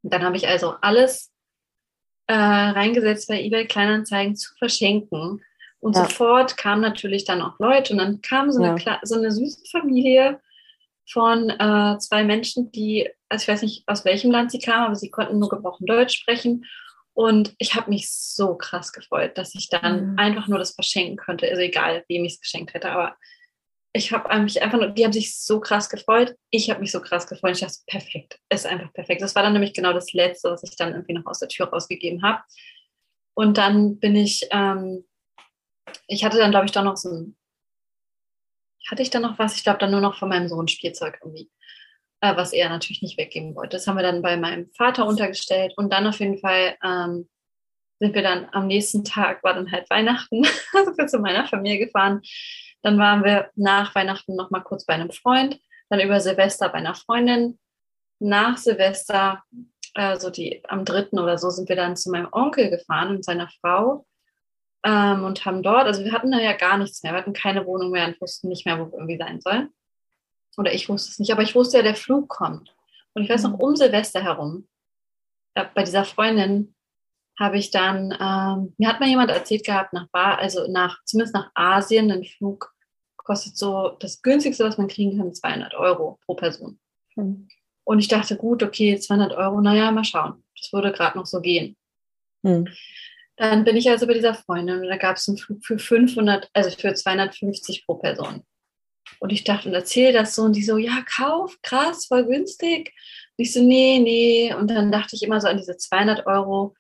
Und 0.04 0.14
dann 0.14 0.24
habe 0.24 0.38
ich 0.38 0.48
also 0.48 0.76
alles 0.82 1.35
äh, 2.28 2.34
reingesetzt 2.34 3.28
bei 3.28 3.42
eBay 3.42 3.68
Kleinanzeigen 3.68 4.36
zu 4.36 4.54
verschenken. 4.56 5.42
Und 5.80 5.96
ja. 5.96 6.06
sofort 6.06 6.58
kamen 6.58 6.82
natürlich 6.82 7.26
dann 7.26 7.42
auch 7.42 7.60
Leute 7.60 7.94
und 7.94 8.00
dann 8.00 8.22
kam 8.22 8.52
so 8.52 8.62
eine, 8.62 8.80
ja. 8.82 9.00
so 9.04 9.16
eine 9.16 9.32
süße 9.32 9.66
Familie 9.70 10.40
von 11.08 11.50
äh, 11.50 11.98
zwei 12.00 12.24
Menschen, 12.24 12.72
die, 12.72 13.08
also 13.30 13.44
ich 13.44 13.48
weiß 13.48 13.62
nicht, 13.62 13.88
aus 13.88 14.06
welchem 14.06 14.32
Land 14.32 14.52
sie 14.52 14.60
kamen, 14.60 14.86
aber 14.86 14.96
sie 14.96 15.12
konnten 15.12 15.38
nur 15.38 15.50
gebrochen 15.50 15.86
Deutsch 15.86 16.18
sprechen. 16.18 16.66
Und 17.14 17.54
ich 17.60 17.76
habe 17.76 17.92
mich 17.92 18.12
so 18.12 18.56
krass 18.56 18.92
gefreut, 18.92 19.38
dass 19.38 19.56
ich 19.56 19.70
dann 19.70 20.12
mhm. 20.12 20.20
einfach 20.20 20.48
nur 20.48 20.60
das 20.60 20.74
verschenken 20.74 21.18
könnte. 21.18 21.48
Also 21.48 21.62
egal, 21.62 22.04
wem 22.08 22.26
ich 22.26 22.34
es 22.34 22.42
geschenkt 22.42 22.74
hätte, 22.74 22.92
aber 22.92 23.16
ich 23.96 24.12
habe 24.12 24.40
mich 24.40 24.62
einfach 24.62 24.78
nur, 24.78 24.90
die 24.90 25.06
haben 25.06 25.14
sich 25.14 25.40
so 25.40 25.62
krass 25.62 25.90
gefreut. 25.90 26.36
Ich 26.50 26.70
habe 26.70 26.82
mich 26.82 26.92
so 26.92 27.00
krass 27.00 27.28
gefreut. 27.28 27.54
Ich 27.54 27.62
dachte, 27.62 27.78
perfekt, 27.88 28.38
ist 28.50 28.66
einfach 28.66 28.92
perfekt. 28.92 29.22
Das 29.22 29.36
war 29.36 29.44
dann 29.44 29.54
nämlich 29.54 29.74
genau 29.74 29.94
das 29.94 30.12
Letzte, 30.12 30.52
was 30.52 30.64
ich 30.64 30.76
dann 30.76 30.92
irgendwie 30.92 31.14
noch 31.14 31.26
aus 31.26 31.40
der 31.40 31.48
Tür 31.48 31.70
rausgegeben 31.70 32.22
habe. 32.22 32.44
Und 33.36 33.58
dann 33.58 33.98
bin 33.98 34.18
ich, 34.18 34.50
ähm, 34.52 35.06
ich 36.08 36.26
hatte 36.26 36.38
dann, 36.38 36.52
glaube 36.52 36.66
ich, 36.66 36.74
doch 36.74 36.84
noch 36.84 36.98
so 36.98 37.10
ein, 37.10 37.38
hatte 38.90 39.02
ich 39.02 39.10
dann 39.10 39.22
noch 39.22 39.40
was? 39.40 39.56
Ich 39.56 39.64
glaube, 39.64 39.80
dann 39.80 39.92
nur 39.92 40.02
noch 40.02 40.20
von 40.20 40.28
meinem 40.28 40.50
Sohn 40.50 40.68
Spielzeug 40.68 41.20
irgendwie, 41.24 41.50
äh, 42.20 42.36
was 42.36 42.52
er 42.52 42.68
natürlich 42.68 43.02
nicht 43.02 43.18
weggeben 43.18 43.56
wollte. 43.56 43.78
Das 43.78 43.88
haben 43.88 43.96
wir 43.96 44.04
dann 44.04 44.22
bei 44.22 44.36
meinem 44.36 44.70
Vater 44.76 45.08
untergestellt. 45.08 45.74
Und 45.78 45.94
dann 45.94 46.06
auf 46.06 46.20
jeden 46.20 46.40
Fall 46.40 46.76
ähm, 46.84 47.30
sind 48.02 48.14
wir 48.14 48.24
dann 48.24 48.50
am 48.52 48.68
nächsten 48.68 49.06
Tag, 49.06 49.42
war 49.42 49.54
dann 49.54 49.72
halt 49.72 49.90
Weihnachten, 49.90 50.44
sind 50.74 50.98
wir 50.98 51.08
zu 51.08 51.20
meiner 51.20 51.48
Familie 51.48 51.86
gefahren 51.86 52.22
dann 52.86 53.00
waren 53.00 53.24
wir 53.24 53.50
nach 53.56 53.96
Weihnachten 53.96 54.36
noch 54.36 54.52
mal 54.52 54.60
kurz 54.60 54.86
bei 54.86 54.94
einem 54.94 55.10
Freund, 55.10 55.60
dann 55.90 56.00
über 56.00 56.20
Silvester 56.20 56.70
bei 56.70 56.78
einer 56.78 56.94
Freundin. 56.94 57.58
Nach 58.20 58.58
Silvester, 58.58 59.44
äh, 59.96 60.20
so 60.20 60.30
die 60.30 60.64
am 60.68 60.86
dritten 60.86 61.18
oder 61.18 61.40
so, 61.40 61.50
sind 61.50 61.68
wir 61.68 61.76
dann 61.76 61.98
zu 61.98 62.12
meinem 62.12 62.28
Onkel 62.32 62.70
gefahren 62.70 63.10
und 63.10 63.26
seiner 63.26 63.50
Frau 63.60 64.06
ähm, 64.84 65.24
und 65.24 65.46
haben 65.46 65.64
dort, 65.64 65.88
also 65.88 66.04
wir 66.04 66.12
hatten 66.12 66.30
da 66.30 66.40
ja 66.40 66.54
gar 66.54 66.78
nichts 66.78 67.02
mehr, 67.02 67.14
wir 67.14 67.18
hatten 67.18 67.34
keine 67.34 67.66
Wohnung 67.66 67.90
mehr 67.90 68.06
und 68.06 68.22
wussten 68.22 68.50
nicht 68.50 68.68
mehr, 68.68 68.78
wo 68.78 68.86
wir 68.86 69.00
irgendwie 69.00 69.18
sein 69.18 69.42
sollen. 69.42 69.70
Oder 70.56 70.72
ich 70.72 70.88
wusste 70.88 71.10
es 71.10 71.18
nicht, 71.18 71.32
aber 71.32 71.42
ich 71.42 71.56
wusste 71.56 71.78
ja, 71.78 71.84
der 71.84 71.96
Flug 71.96 72.30
kommt. 72.30 72.72
Und 73.16 73.24
ich 73.24 73.30
weiß 73.32 73.44
noch, 73.46 73.58
um 73.58 73.76
Silvester 73.76 74.22
herum, 74.22 74.68
äh, 75.56 75.66
bei 75.74 75.82
dieser 75.82 76.06
Freundin 76.06 76.76
habe 77.40 77.58
ich 77.58 77.72
dann, 77.72 78.12
ähm, 78.12 78.76
mir 78.78 78.90
hat 78.90 79.00
mal 79.00 79.10
jemand 79.10 79.32
erzählt 79.32 79.66
gehabt, 79.66 79.92
nach 79.92 80.08
Bar, 80.10 80.38
also 80.38 80.72
nach, 80.72 81.04
zumindest 81.04 81.34
nach 81.34 81.50
Asien, 81.56 82.12
einen 82.12 82.26
Flug 82.26 82.75
kostet 83.26 83.58
so 83.58 83.98
das 84.00 84.22
günstigste, 84.22 84.64
was 84.64 84.78
man 84.78 84.88
kriegen 84.88 85.18
kann, 85.18 85.34
200 85.34 85.74
Euro 85.74 86.20
pro 86.26 86.36
Person. 86.36 86.80
Mhm. 87.16 87.50
Und 87.84 88.00
ich 88.00 88.08
dachte, 88.08 88.38
gut, 88.38 88.64
okay, 88.64 88.98
200 88.98 89.34
Euro, 89.34 89.60
naja, 89.60 89.92
mal 89.92 90.06
schauen. 90.06 90.44
Das 90.58 90.72
würde 90.72 90.92
gerade 90.92 91.18
noch 91.18 91.26
so 91.26 91.42
gehen. 91.42 91.76
Mhm. 92.44 92.68
Dann 93.36 93.66
bin 93.66 93.76
ich 93.76 93.90
also 93.90 94.08
bei 94.08 94.14
dieser 94.14 94.34
Freundin 94.34 94.80
und 94.80 94.88
da 94.88 94.96
gab 94.96 95.18
es 95.18 95.28
einen 95.28 95.38
Flug 95.38 95.66
für 95.66 95.78
500, 95.78 96.50
also 96.54 96.70
für 96.70 96.94
250 96.94 97.86
pro 97.86 97.96
Person. 97.96 98.44
Und 99.20 99.32
ich 99.32 99.44
dachte 99.44 99.70
und 99.70 99.76
erzähle 99.76 100.14
das 100.14 100.36
so 100.36 100.44
und 100.44 100.56
die 100.56 100.64
so, 100.64 100.78
ja, 100.78 101.04
kauf, 101.18 101.58
krass, 101.62 102.06
voll 102.06 102.26
günstig. 102.26 102.94
Und 103.38 103.44
ich 103.44 103.54
so, 103.54 103.62
nee, 103.62 104.00
nee. 104.00 104.54
Und 104.54 104.72
dann 104.72 104.92
dachte 104.92 105.16
ich 105.16 105.24
immer 105.24 105.42
so 105.42 105.48
an 105.48 105.58
diese 105.58 105.78
200 105.78 106.26
Euro. 106.28 106.76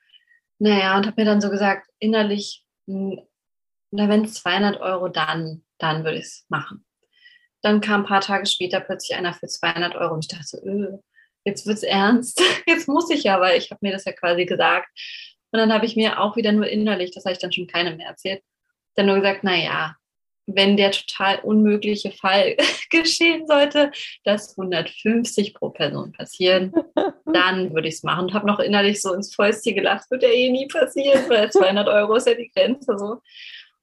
Naja, 0.59 0.97
und 0.97 1.05
habe 1.05 1.21
mir 1.21 1.25
dann 1.25 1.41
so 1.41 1.49
gesagt, 1.49 1.89
innerlich, 1.99 2.63
hm, 2.87 3.19
na, 3.91 4.09
wenn 4.09 4.25
es 4.25 4.35
200 4.35 4.79
Euro, 4.79 5.09
dann 5.09 5.64
dann 5.77 6.03
würde 6.03 6.17
ich 6.17 6.25
es 6.25 6.45
machen. 6.49 6.85
Dann 7.61 7.81
kam 7.81 8.01
ein 8.01 8.07
paar 8.07 8.21
Tage 8.21 8.45
später 8.45 8.79
plötzlich 8.79 9.17
einer 9.17 9.33
für 9.33 9.47
200 9.47 9.95
Euro 9.95 10.13
und 10.13 10.25
ich 10.25 10.29
dachte 10.29 10.45
so, 10.45 10.63
öh, 10.63 10.97
jetzt 11.45 11.65
wird 11.65 11.77
es 11.77 11.83
ernst, 11.83 12.41
jetzt 12.67 12.87
muss 12.87 13.09
ich 13.09 13.23
ja, 13.23 13.39
weil 13.39 13.57
ich 13.57 13.71
habe 13.71 13.79
mir 13.81 13.91
das 13.91 14.05
ja 14.05 14.11
quasi 14.11 14.45
gesagt. 14.45 14.87
Und 15.51 15.59
dann 15.59 15.73
habe 15.73 15.85
ich 15.85 15.95
mir 15.95 16.19
auch 16.19 16.35
wieder 16.35 16.51
nur 16.51 16.67
innerlich, 16.67 17.11
das 17.11 17.25
habe 17.25 17.33
ich 17.33 17.39
dann 17.39 17.53
schon 17.53 17.67
keinem 17.67 17.97
mehr 17.97 18.07
erzählt, 18.07 18.43
dann 18.95 19.05
nur 19.05 19.15
gesagt, 19.15 19.43
naja, 19.43 19.95
wenn 20.47 20.77
der 20.77 20.91
total 20.91 21.39
unmögliche 21.39 22.11
Fall 22.11 22.55
geschehen 22.91 23.47
sollte, 23.47 23.91
dass 24.23 24.57
150 24.57 25.53
pro 25.53 25.69
Person 25.69 26.11
passieren, 26.11 26.71
dann 27.25 27.73
würde 27.73 27.87
ich 27.87 27.95
es 27.95 28.03
machen. 28.03 28.25
Und 28.25 28.33
habe 28.33 28.47
noch 28.47 28.59
innerlich 28.59 29.01
so 29.01 29.13
ins 29.13 29.33
Fäustchen 29.33 29.75
gelacht, 29.75 30.09
wird 30.11 30.23
ja 30.23 30.29
eh 30.29 30.51
nie 30.51 30.67
passieren, 30.67 31.27
weil 31.29 31.51
200 31.51 31.87
Euro 31.87 32.15
ist 32.15 32.27
ja 32.27 32.35
die 32.35 32.51
Grenze 32.53 32.97
so. 32.97 33.21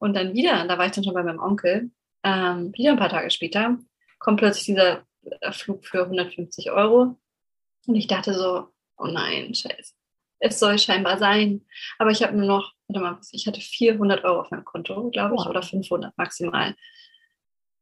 Und 0.03 0.15
dann 0.15 0.35
wieder, 0.35 0.67
da 0.67 0.79
war 0.79 0.87
ich 0.87 0.91
dann 0.91 1.05
schon 1.05 1.15
bei 1.15 1.23
meinem 1.23 1.39
Onkel, 1.39 1.93
ähm, 2.25 2.73
wieder 2.75 2.91
ein 2.91 2.99
paar 2.99 3.09
Tage 3.09 3.31
später, 3.31 3.79
kommt 4.19 4.41
plötzlich 4.41 4.65
dieser 4.65 5.07
äh, 5.23 5.53
Flug 5.53 5.87
für 5.87 6.03
150 6.03 6.73
Euro. 6.73 7.21
Und 7.87 7.95
ich 7.95 8.09
dachte 8.09 8.35
so, 8.35 8.67
oh 8.97 9.07
nein, 9.07 9.55
scheiße. 9.55 9.95
Es 10.41 10.59
soll 10.59 10.81
scheinbar 10.81 11.19
sein. 11.19 11.65
Aber 12.01 12.11
ich 12.11 12.21
habe 12.25 12.37
nur 12.37 12.49
noch, 12.49 12.73
warte 12.89 13.01
mal, 13.01 13.21
ich 13.31 13.47
hatte 13.47 13.61
400 13.61 14.25
Euro 14.25 14.41
auf 14.41 14.51
meinem 14.51 14.65
Konto, 14.65 15.09
glaube 15.11 15.37
ich, 15.37 15.43
wow. 15.43 15.47
oder 15.47 15.63
500 15.63 16.19
maximal. 16.19 16.75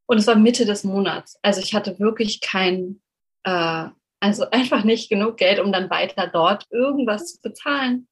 Und 0.05 0.18
es 0.18 0.27
war 0.27 0.37
Mitte 0.37 0.66
des 0.66 0.85
Monats. 0.85 1.39
Also 1.41 1.62
ich 1.62 1.73
hatte 1.73 1.99
wirklich 2.01 2.43
kein, 2.43 3.01
äh, 3.45 3.87
also 4.21 4.45
einfach 4.51 4.85
nicht 4.85 5.09
genug 5.09 5.39
Geld, 5.39 5.59
um 5.59 5.73
dann 5.73 5.89
weiter 5.89 6.27
dort 6.27 6.66
irgendwas 6.68 7.33
zu 7.33 7.41
bezahlen. 7.41 8.09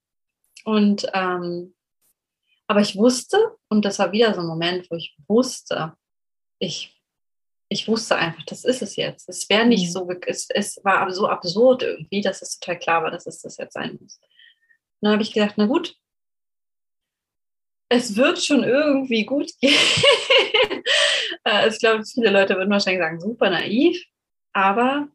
Und 0.64 1.06
ähm, 1.12 1.74
aber 2.68 2.80
ich 2.80 2.96
wusste, 2.96 3.38
und 3.68 3.84
das 3.84 3.98
war 3.98 4.12
wieder 4.12 4.34
so 4.34 4.40
ein 4.40 4.46
Moment, 4.46 4.90
wo 4.90 4.96
ich 4.96 5.16
wusste, 5.26 5.96
ich, 6.58 6.94
ich 7.68 7.88
wusste 7.88 8.16
einfach, 8.16 8.44
das 8.44 8.64
ist 8.64 8.82
es 8.82 8.96
jetzt. 8.96 9.28
Es 9.28 9.48
wäre 9.48 9.66
nicht 9.66 9.88
mhm. 9.88 9.92
so, 9.92 10.10
es, 10.26 10.48
es 10.50 10.84
war 10.84 11.10
so 11.10 11.26
absurd 11.26 11.82
irgendwie, 11.82 12.20
dass 12.20 12.42
es 12.42 12.60
total 12.60 12.78
klar 12.78 13.02
war, 13.02 13.10
dass 13.10 13.26
es 13.26 13.40
das 13.40 13.56
jetzt 13.56 13.72
sein 13.72 13.98
muss. 14.00 14.16
Und 14.16 15.06
dann 15.06 15.12
habe 15.12 15.22
ich 15.22 15.32
gedacht, 15.32 15.54
na 15.56 15.64
gut, 15.64 15.96
es 17.88 18.16
wird 18.16 18.42
schon 18.44 18.62
irgendwie 18.64 19.24
gut 19.24 19.50
gehen. 19.60 19.74
Äh, 21.44 21.68
ich 21.68 21.78
glaube, 21.78 22.04
viele 22.04 22.30
Leute 22.30 22.56
würden 22.56 22.70
wahrscheinlich 22.70 23.02
sagen, 23.02 23.20
super 23.20 23.48
naiv, 23.50 24.02
aber 24.52 25.08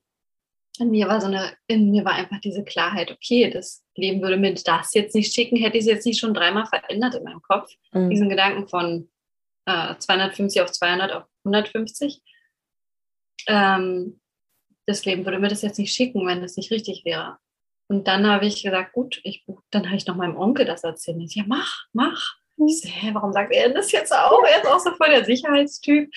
in 0.79 0.89
mir 0.89 1.07
war 1.07 1.21
so 1.21 1.27
eine, 1.27 1.55
in 1.67 1.91
mir 1.91 2.03
war 2.03 2.13
einfach 2.13 2.39
diese 2.39 2.63
Klarheit, 2.63 3.11
okay, 3.11 3.49
das 3.49 3.83
Leben 3.95 4.21
würde 4.21 4.37
mir 4.37 4.53
das 4.53 4.93
jetzt 4.93 5.13
nicht 5.13 5.33
schicken, 5.33 5.57
hätte 5.57 5.77
ich 5.77 5.83
es 5.83 5.89
jetzt 5.89 6.05
nicht 6.05 6.19
schon 6.19 6.33
dreimal 6.33 6.65
verändert 6.65 7.15
in 7.15 7.23
meinem 7.23 7.41
Kopf. 7.41 7.71
Mhm. 7.91 8.09
Diesen 8.09 8.29
Gedanken 8.29 8.67
von 8.67 9.09
äh, 9.65 9.95
250 9.97 10.61
auf 10.61 10.71
200 10.71 11.11
auf 11.11 11.23
150. 11.45 12.21
Ähm, 13.47 14.19
das 14.85 15.05
Leben 15.05 15.25
würde 15.25 15.39
mir 15.39 15.47
das 15.47 15.61
jetzt 15.61 15.77
nicht 15.77 15.93
schicken, 15.93 16.25
wenn 16.25 16.41
das 16.41 16.57
nicht 16.57 16.71
richtig 16.71 17.05
wäre. 17.05 17.37
Und 17.87 18.07
dann 18.07 18.25
habe 18.25 18.47
ich 18.47 18.63
gesagt, 18.63 18.93
gut, 18.93 19.21
ich 19.23 19.45
dann 19.69 19.85
habe 19.85 19.97
ich 19.97 20.07
noch 20.07 20.15
meinem 20.15 20.37
Onkel 20.37 20.65
das 20.65 20.83
erzählt. 20.83 21.21
Ich, 21.21 21.35
ja, 21.35 21.43
mach, 21.45 21.85
mach. 21.93 22.35
Mhm. 22.57 22.67
Ich 22.67 22.81
so, 22.81 22.89
hä, 22.89 23.11
warum 23.13 23.31
sagt 23.31 23.53
er 23.53 23.69
das 23.69 23.91
jetzt 23.91 24.11
auch? 24.11 24.43
Er 24.43 24.61
ist 24.61 24.67
auch 24.67 24.79
so 24.79 24.91
voll 24.95 25.09
der 25.09 25.23
Sicherheitstyp. 25.23 26.11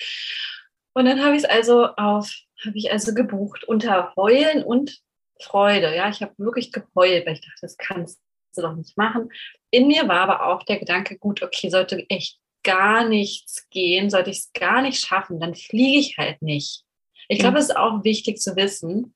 Und 0.93 1.05
dann 1.05 1.23
habe 1.23 1.35
ich 1.35 1.43
es 1.43 1.49
also 1.49 1.85
auf 1.95 2.33
habe 2.65 2.77
ich 2.77 2.91
also 2.91 3.13
gebucht 3.13 3.63
unter 3.63 4.13
Heulen 4.15 4.63
und 4.63 4.99
Freude. 5.41 5.95
Ja, 5.95 6.09
ich 6.09 6.21
habe 6.21 6.33
wirklich 6.37 6.71
geheult, 6.71 7.25
weil 7.25 7.33
ich 7.33 7.41
dachte, 7.41 7.59
das 7.61 7.77
kannst 7.77 8.19
du 8.55 8.61
doch 8.61 8.75
nicht 8.75 8.97
machen. 8.97 9.29
In 9.69 9.87
mir 9.87 10.07
war 10.07 10.21
aber 10.21 10.47
auch 10.47 10.63
der 10.63 10.79
Gedanke, 10.79 11.17
gut, 11.17 11.41
okay, 11.43 11.69
sollte 11.69 12.09
echt 12.09 12.39
gar 12.63 13.07
nichts 13.07 13.69
gehen, 13.69 14.09
sollte 14.09 14.29
ich 14.29 14.39
es 14.39 14.51
gar 14.53 14.81
nicht 14.81 15.05
schaffen, 15.05 15.39
dann 15.39 15.55
fliege 15.55 15.99
ich 15.99 16.17
halt 16.17 16.41
nicht. 16.41 16.83
Ich 17.29 17.39
glaube, 17.39 17.59
es 17.59 17.69
ist 17.69 17.75
auch 17.75 18.03
wichtig 18.03 18.39
zu 18.39 18.55
wissen, 18.55 19.13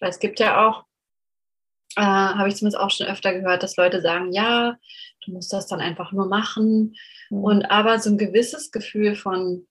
weil 0.00 0.10
es 0.10 0.18
gibt 0.18 0.40
ja 0.40 0.66
auch, 0.66 0.84
äh, 1.96 2.02
habe 2.02 2.48
ich 2.48 2.56
zumindest 2.56 2.82
auch 2.82 2.90
schon 2.90 3.06
öfter 3.06 3.32
gehört, 3.32 3.62
dass 3.62 3.76
Leute 3.76 4.00
sagen, 4.00 4.32
ja, 4.32 4.76
du 5.24 5.32
musst 5.32 5.52
das 5.52 5.66
dann 5.66 5.80
einfach 5.80 6.12
nur 6.12 6.26
machen. 6.26 6.96
Mhm. 7.30 7.44
Und 7.44 7.64
aber 7.70 7.98
so 8.00 8.10
ein 8.10 8.18
gewisses 8.18 8.70
Gefühl 8.70 9.14
von, 9.14 9.66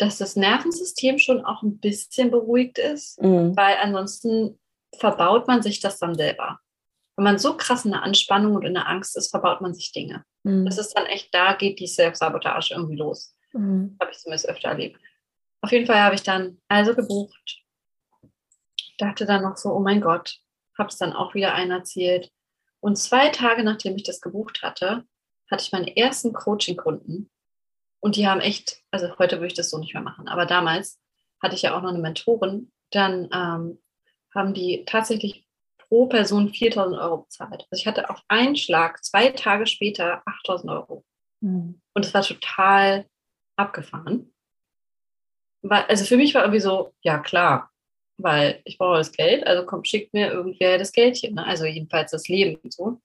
dass 0.00 0.18
das 0.18 0.34
Nervensystem 0.34 1.18
schon 1.18 1.44
auch 1.44 1.62
ein 1.62 1.78
bisschen 1.78 2.30
beruhigt 2.30 2.78
ist, 2.78 3.20
mhm. 3.20 3.56
weil 3.56 3.76
ansonsten 3.82 4.58
verbaut 4.98 5.46
man 5.46 5.62
sich 5.62 5.80
das 5.80 5.98
dann 5.98 6.14
selber. 6.14 6.58
Wenn 7.16 7.24
man 7.24 7.38
so 7.38 7.56
krass 7.56 7.84
in 7.84 7.90
der 7.90 8.02
Anspannung 8.02 8.54
und 8.54 8.64
in 8.64 8.74
der 8.74 8.88
Angst 8.88 9.16
ist, 9.16 9.28
verbaut 9.30 9.60
man 9.60 9.74
sich 9.74 9.92
Dinge. 9.92 10.24
Mhm. 10.42 10.64
Das 10.64 10.78
ist 10.78 10.94
dann 10.94 11.04
echt, 11.06 11.34
da 11.34 11.52
geht 11.52 11.80
die 11.80 11.86
Selbstsabotage 11.86 12.72
irgendwie 12.72 12.96
los. 12.96 13.34
Mhm. 13.52 13.96
Habe 14.00 14.10
ich 14.10 14.18
zumindest 14.18 14.48
öfter 14.48 14.70
erlebt. 14.70 14.98
Auf 15.60 15.70
jeden 15.70 15.86
Fall 15.86 16.00
habe 16.00 16.14
ich 16.14 16.22
dann 16.22 16.58
also 16.68 16.94
gebucht. 16.94 17.62
Dachte 18.96 19.26
dann 19.26 19.42
noch 19.42 19.58
so, 19.58 19.70
oh 19.70 19.80
mein 19.80 20.00
Gott, 20.00 20.38
habe 20.78 20.88
es 20.88 20.96
dann 20.96 21.12
auch 21.12 21.34
wieder 21.34 21.54
einen 21.54 21.72
erzählt. 21.72 22.30
Und 22.80 22.96
zwei 22.96 23.28
Tage 23.28 23.62
nachdem 23.64 23.96
ich 23.96 24.04
das 24.04 24.22
gebucht 24.22 24.62
hatte, 24.62 25.04
hatte 25.50 25.62
ich 25.62 25.72
meinen 25.72 25.88
ersten 25.88 26.32
Coaching-Kunden 26.32 27.30
und 28.00 28.16
die 28.16 28.26
haben 28.26 28.40
echt, 28.40 28.82
also 28.90 29.18
heute 29.18 29.36
würde 29.36 29.48
ich 29.48 29.54
das 29.54 29.70
so 29.70 29.78
nicht 29.78 29.94
mehr 29.94 30.02
machen, 30.02 30.28
aber 30.28 30.46
damals 30.46 30.98
hatte 31.42 31.54
ich 31.54 31.62
ja 31.62 31.76
auch 31.76 31.82
noch 31.82 31.90
eine 31.90 31.98
Mentorin, 31.98 32.70
dann 32.90 33.28
ähm, 33.32 33.78
haben 34.34 34.54
die 34.54 34.84
tatsächlich 34.86 35.46
pro 35.78 36.06
Person 36.06 36.52
4000 36.52 37.00
Euro 37.00 37.18
bezahlt. 37.18 37.66
Also 37.70 37.80
ich 37.80 37.86
hatte 37.86 38.10
auf 38.10 38.22
einen 38.28 38.56
Schlag 38.56 39.02
zwei 39.04 39.30
Tage 39.30 39.66
später 39.66 40.22
8000 40.24 40.72
Euro. 40.72 41.04
Mhm. 41.40 41.80
Und 41.94 42.04
es 42.04 42.14
war 42.14 42.22
total 42.22 43.06
abgefahren. 43.56 44.32
Weil, 45.62 45.84
also 45.84 46.04
für 46.04 46.16
mich 46.16 46.34
war 46.34 46.42
irgendwie 46.42 46.60
so, 46.60 46.94
ja 47.02 47.18
klar, 47.18 47.70
weil 48.16 48.60
ich 48.64 48.78
brauche 48.78 48.98
das 48.98 49.12
Geld, 49.12 49.46
also 49.46 49.66
kommt, 49.66 49.88
schickt 49.88 50.14
mir 50.14 50.30
irgendwer 50.30 50.78
das 50.78 50.92
Geldchen, 50.92 51.34
ne? 51.34 51.44
also 51.44 51.64
jedenfalls 51.64 52.12
das 52.12 52.28
Leben 52.28 52.56
und 52.62 52.72
so. 52.72 53.00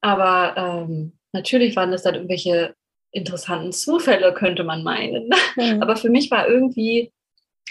Aber 0.00 0.56
ähm, 0.56 1.18
natürlich 1.32 1.76
waren 1.76 1.90
das 1.90 2.02
dann 2.02 2.14
irgendwelche 2.14 2.74
interessanten 3.12 3.72
Zufälle, 3.72 4.32
könnte 4.34 4.64
man 4.64 4.82
meinen. 4.82 5.30
Mhm. 5.56 5.82
Aber 5.82 5.96
für 5.96 6.10
mich 6.10 6.30
war 6.30 6.48
irgendwie, 6.48 7.12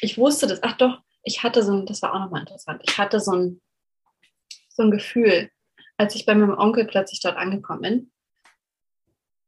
ich 0.01 0.17
wusste 0.17 0.47
das, 0.47 0.63
ach 0.63 0.77
doch, 0.77 0.99
ich 1.23 1.43
hatte 1.43 1.63
so 1.63 1.73
ein, 1.73 1.85
das 1.85 2.01
war 2.01 2.13
auch 2.13 2.19
nochmal 2.19 2.41
interessant, 2.41 2.81
ich 2.87 2.97
hatte 2.97 3.19
so 3.19 3.31
ein, 3.31 3.61
so 4.69 4.83
ein 4.83 4.91
Gefühl, 4.91 5.49
als 5.97 6.15
ich 6.15 6.25
bei 6.25 6.35
meinem 6.35 6.57
Onkel 6.57 6.85
plötzlich 6.85 7.21
dort 7.21 7.37
angekommen 7.37 8.11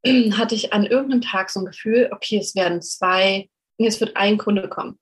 bin, 0.04 0.34
hatte 0.38 0.56
ich 0.56 0.74
an 0.74 0.86
irgendeinem 0.86 1.22
Tag 1.22 1.50
so 1.50 1.60
ein 1.60 1.66
Gefühl, 1.66 2.10
okay, 2.12 2.38
es 2.38 2.56
werden 2.56 2.82
zwei, 2.82 3.50
es 3.78 4.00
wird 4.00 4.16
ein 4.18 4.38
Kunde 4.38 4.68
kommen. 4.68 5.00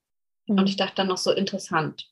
Mhm. 0.48 0.60
Und 0.60 0.70
ich 0.70 0.78
dachte 0.78 0.96
dann 0.98 1.08
noch 1.08 1.18
so 1.18 1.32
interessant. 1.32 2.10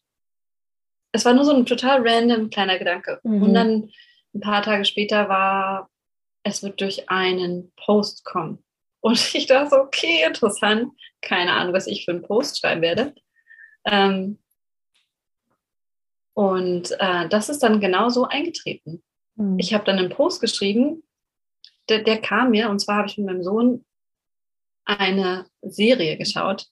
Es 1.11 1.25
war 1.25 1.33
nur 1.33 1.45
so 1.45 1.53
ein 1.53 1.65
total 1.65 2.07
random 2.07 2.49
kleiner 2.49 2.77
Gedanke. 2.77 3.19
Mhm. 3.23 3.43
Und 3.43 3.53
dann 3.53 3.89
ein 4.33 4.41
paar 4.41 4.61
Tage 4.61 4.85
später 4.85 5.29
war, 5.29 5.89
es 6.43 6.63
wird 6.63 6.81
durch 6.81 7.09
einen 7.09 7.71
Post 7.75 8.23
kommen. 8.25 8.63
Und 9.01 9.35
ich 9.35 9.47
dachte 9.47 9.69
so, 9.69 9.77
okay, 9.77 10.23
interessant. 10.25 10.93
Keine 11.21 11.53
Ahnung, 11.53 11.73
was 11.73 11.87
ich 11.87 12.05
für 12.05 12.11
einen 12.11 12.23
Post 12.23 12.59
schreiben 12.59 12.81
werde. 12.81 13.13
Ähm, 13.85 14.39
und 16.33 16.91
äh, 16.99 17.27
das 17.29 17.49
ist 17.49 17.63
dann 17.63 17.79
genau 17.79 18.09
so 18.09 18.25
eingetreten. 18.25 19.01
Mhm. 19.35 19.57
Ich 19.59 19.73
habe 19.73 19.85
dann 19.85 19.97
einen 19.97 20.09
Post 20.09 20.41
geschrieben, 20.41 21.03
der, 21.89 22.03
der 22.03 22.21
kam 22.21 22.51
mir, 22.51 22.69
und 22.69 22.79
zwar 22.79 22.97
habe 22.97 23.07
ich 23.07 23.17
mit 23.17 23.27
meinem 23.27 23.43
Sohn 23.43 23.85
eine 24.85 25.45
Serie 25.61 26.17
geschaut. 26.17 26.67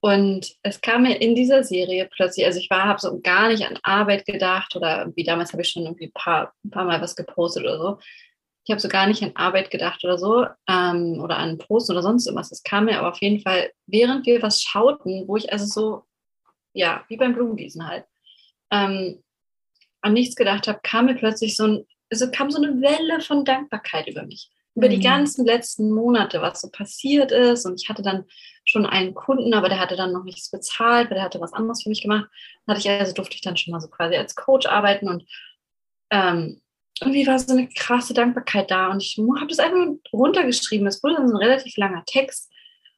Und 0.00 0.56
es 0.62 0.80
kam 0.80 1.02
mir 1.02 1.20
in 1.20 1.36
dieser 1.36 1.62
Serie 1.62 2.08
plötzlich, 2.12 2.44
also 2.44 2.58
ich 2.58 2.68
war, 2.70 2.84
habe 2.84 3.00
so 3.00 3.20
gar 3.20 3.48
nicht 3.48 3.64
an 3.64 3.78
Arbeit 3.84 4.26
gedacht 4.26 4.74
oder 4.74 5.12
wie 5.14 5.22
damals 5.22 5.52
habe 5.52 5.62
ich 5.62 5.68
schon 5.68 5.84
irgendwie 5.84 6.06
ein 6.06 6.12
paar, 6.12 6.52
ein 6.64 6.70
paar 6.70 6.84
Mal 6.84 7.00
was 7.00 7.14
gepostet 7.14 7.62
oder 7.62 7.78
so. 7.78 7.98
Ich 8.64 8.70
habe 8.70 8.80
so 8.80 8.88
gar 8.88 9.06
nicht 9.06 9.22
an 9.22 9.32
Arbeit 9.34 9.70
gedacht 9.70 10.04
oder 10.04 10.18
so 10.18 10.46
ähm, 10.68 11.20
oder 11.20 11.38
an 11.38 11.58
Post 11.58 11.90
oder 11.90 12.02
sonst 12.02 12.26
irgendwas. 12.26 12.52
Es 12.52 12.62
kam 12.62 12.84
mir 12.84 12.98
aber 12.98 13.10
auf 13.10 13.20
jeden 13.20 13.40
Fall, 13.40 13.72
während 13.86 14.24
wir 14.26 14.40
was 14.42 14.62
schauten, 14.62 15.26
wo 15.26 15.36
ich 15.36 15.52
also 15.52 15.66
so, 15.66 16.04
ja, 16.72 17.04
wie 17.08 17.16
beim 17.16 17.34
Blumengießen 17.34 17.86
halt, 17.86 18.04
ähm, 18.70 19.22
an 20.00 20.12
nichts 20.12 20.36
gedacht 20.36 20.68
habe, 20.68 20.80
kam 20.82 21.06
mir 21.06 21.14
plötzlich 21.14 21.56
so 21.56 21.66
ein, 21.66 21.86
also 22.10 22.30
kam 22.30 22.50
so 22.50 22.62
eine 22.62 22.80
Welle 22.80 23.20
von 23.20 23.44
Dankbarkeit 23.44 24.06
über 24.08 24.24
mich. 24.24 24.50
Über 24.74 24.88
die 24.88 24.96
mhm. 24.96 25.02
ganzen 25.02 25.44
letzten 25.44 25.90
Monate, 25.90 26.40
was 26.40 26.60
so 26.60 26.70
passiert 26.70 27.30
ist. 27.30 27.66
Und 27.66 27.80
ich 27.80 27.88
hatte 27.90 28.02
dann 28.02 28.24
schon 28.64 28.86
einen 28.86 29.12
Kunden, 29.12 29.52
aber 29.54 29.68
der 29.68 29.78
hatte 29.78 29.96
dann 29.96 30.12
noch 30.12 30.24
nichts 30.24 30.50
bezahlt, 30.50 31.10
weil 31.10 31.16
der 31.16 31.24
hatte 31.24 31.40
was 31.40 31.52
anderes 31.52 31.82
für 31.82 31.90
mich 31.90 32.02
gemacht. 32.02 32.28
Dann 32.66 32.76
hatte 32.76 32.88
ich 32.88 32.90
also 32.90 33.12
durfte 33.12 33.34
ich 33.34 33.42
dann 33.42 33.56
schon 33.56 33.72
mal 33.72 33.80
so 33.80 33.88
quasi 33.88 34.16
als 34.16 34.34
Coach 34.34 34.66
arbeiten 34.66 35.08
und 35.08 35.24
ähm, 36.10 36.62
irgendwie 37.00 37.26
war 37.26 37.38
so 37.38 37.52
eine 37.52 37.68
krasse 37.68 38.14
Dankbarkeit 38.14 38.70
da. 38.70 38.88
Und 38.88 39.02
ich 39.02 39.18
habe 39.18 39.46
das 39.46 39.58
einfach 39.58 39.86
runtergeschrieben. 40.12 40.86
Es 40.86 41.02
wurde 41.02 41.16
dann 41.16 41.28
so 41.28 41.34
ein 41.34 41.42
relativ 41.42 41.76
langer 41.76 42.04
Text. 42.06 42.52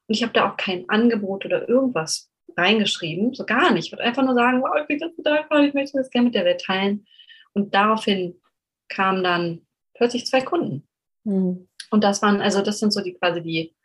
Und 0.07 0.15
ich 0.15 0.23
habe 0.23 0.33
da 0.33 0.49
auch 0.49 0.57
kein 0.57 0.87
Angebot 0.89 1.45
oder 1.45 1.67
irgendwas 1.67 2.29
reingeschrieben, 2.57 3.33
so 3.33 3.45
gar 3.45 3.71
nicht. 3.71 3.87
Ich 3.87 3.91
würde 3.91 4.03
einfach 4.03 4.23
nur 4.23 4.35
sagen, 4.35 4.61
wow, 4.61 4.77
ich 4.79 4.87
bin 4.87 4.99
ganz 4.99 5.13
dankbar, 5.17 5.63
ich 5.63 5.73
möchte 5.73 5.97
das 5.97 6.09
gerne 6.09 6.25
mit 6.25 6.35
der 6.35 6.45
Welt 6.45 6.61
teilen. 6.61 7.05
Und 7.53 7.73
daraufhin 7.73 8.39
kamen 8.87 9.23
dann 9.23 9.61
plötzlich 9.93 10.25
zwei 10.25 10.41
Kunden. 10.41 10.87
Mhm. 11.23 11.67
Und 11.89 12.03
das 12.03 12.21
waren, 12.21 12.41
also 12.41 12.61
das 12.61 12.79
sind 12.79 12.91
so 12.91 13.01
die 13.01 13.13
quasi 13.13 13.41
die, 13.41 13.75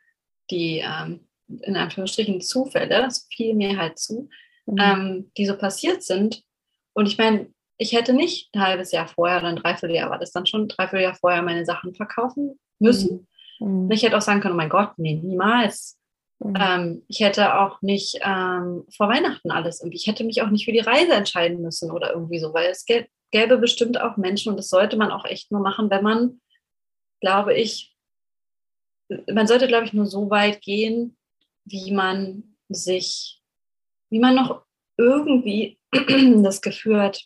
die 0.50 0.82
ähm, 0.84 1.26
in 1.62 1.76
Anführungsstrichen 1.76 2.40
Zufälle, 2.40 3.06
es 3.06 3.26
fiel 3.32 3.54
mir 3.54 3.76
halt 3.76 3.98
zu, 3.98 4.28
mhm. 4.66 4.76
ähm, 4.80 5.32
die 5.36 5.46
so 5.46 5.56
passiert 5.56 6.02
sind. 6.02 6.42
Und 6.92 7.06
ich 7.06 7.18
meine, 7.18 7.52
ich 7.80 7.92
hätte 7.92 8.12
nicht 8.12 8.54
ein 8.54 8.60
halbes 8.60 8.92
Jahr 8.92 9.08
vorher 9.08 9.38
oder 9.38 9.48
ein 9.48 9.56
Dreivierteljahr 9.56 10.10
war 10.10 10.18
das 10.18 10.32
dann 10.32 10.44
schon, 10.44 10.64
ein 10.64 10.68
Dreivierteljahr 10.68 11.14
vorher 11.14 11.40
meine 11.40 11.64
Sachen 11.64 11.94
verkaufen 11.94 12.60
müssen. 12.78 13.26
Mhm. 13.58 13.90
Ich 13.90 14.02
hätte 14.02 14.18
auch 14.18 14.22
sagen 14.22 14.40
können, 14.40 14.52
oh 14.52 14.58
mein 14.58 14.68
Gott, 14.68 14.92
nee, 14.98 15.14
niemals. 15.14 15.98
Mhm. 16.40 16.54
Ähm, 16.60 17.02
ich 17.08 17.20
hätte 17.20 17.58
auch 17.58 17.80
nicht 17.80 18.18
ähm, 18.22 18.84
vor 18.94 19.08
Weihnachten 19.08 19.50
alles 19.50 19.80
irgendwie. 19.80 19.96
Ich 19.96 20.06
hätte 20.06 20.24
mich 20.24 20.42
auch 20.42 20.50
nicht 20.50 20.66
für 20.66 20.72
die 20.72 20.80
Reise 20.80 21.14
entscheiden 21.14 21.62
müssen 21.62 21.90
oder 21.90 22.12
irgendwie 22.12 22.38
so, 22.38 22.52
weil 22.52 22.68
es 22.68 22.84
gäbe 22.84 23.56
bestimmt 23.56 23.98
auch 23.98 24.18
Menschen 24.18 24.50
und 24.50 24.58
das 24.58 24.68
sollte 24.68 24.98
man 24.98 25.10
auch 25.10 25.24
echt 25.24 25.50
nur 25.50 25.62
machen, 25.62 25.88
wenn 25.88 26.04
man, 26.04 26.40
glaube 27.22 27.54
ich, 27.54 27.96
man 29.32 29.46
sollte, 29.46 29.68
glaube 29.68 29.86
ich, 29.86 29.94
nur 29.94 30.06
so 30.06 30.28
weit 30.28 30.60
gehen, 30.60 31.16
wie 31.64 31.92
man 31.92 32.56
sich, 32.68 33.40
wie 34.10 34.18
man 34.18 34.34
noch 34.34 34.66
irgendwie 34.98 35.78
das 36.42 36.60
Gefühl 36.60 37.00
hat, 37.00 37.24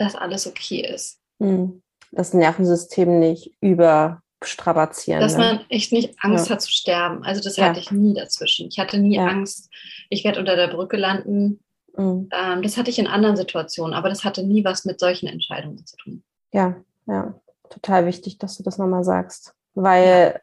dass 0.00 0.16
alles 0.16 0.46
okay 0.46 0.80
ist. 0.80 1.18
Hm. 1.40 1.82
Das 2.10 2.34
Nervensystem 2.34 3.20
nicht 3.20 3.52
über 3.60 4.22
strapazieren. 4.42 5.20
Dass 5.20 5.36
ne? 5.36 5.44
man 5.44 5.60
echt 5.68 5.92
nicht 5.92 6.14
Angst 6.20 6.48
ja. 6.48 6.54
hat 6.54 6.62
zu 6.62 6.72
sterben. 6.72 7.22
Also 7.22 7.42
das 7.42 7.56
ja. 7.56 7.66
hatte 7.66 7.80
ich 7.80 7.90
nie 7.90 8.14
dazwischen. 8.14 8.68
Ich 8.68 8.78
hatte 8.78 8.98
nie 8.98 9.16
ja. 9.16 9.26
Angst, 9.26 9.70
ich 10.08 10.24
werde 10.24 10.40
unter 10.40 10.56
der 10.56 10.68
Brücke 10.68 10.96
landen. 10.96 11.60
Mhm. 11.96 12.30
Ähm, 12.32 12.62
das 12.62 12.78
hatte 12.78 12.88
ich 12.88 12.98
in 12.98 13.06
anderen 13.06 13.36
Situationen, 13.36 13.94
aber 13.94 14.08
das 14.08 14.24
hatte 14.24 14.42
nie 14.42 14.64
was 14.64 14.86
mit 14.86 14.98
solchen 14.98 15.26
Entscheidungen 15.26 15.84
zu 15.84 15.96
tun. 15.96 16.22
Ja, 16.52 16.76
ja, 17.06 17.34
total 17.68 18.06
wichtig, 18.06 18.38
dass 18.38 18.56
du 18.56 18.62
das 18.62 18.78
nochmal 18.78 19.04
sagst. 19.04 19.52
Weil 19.74 20.40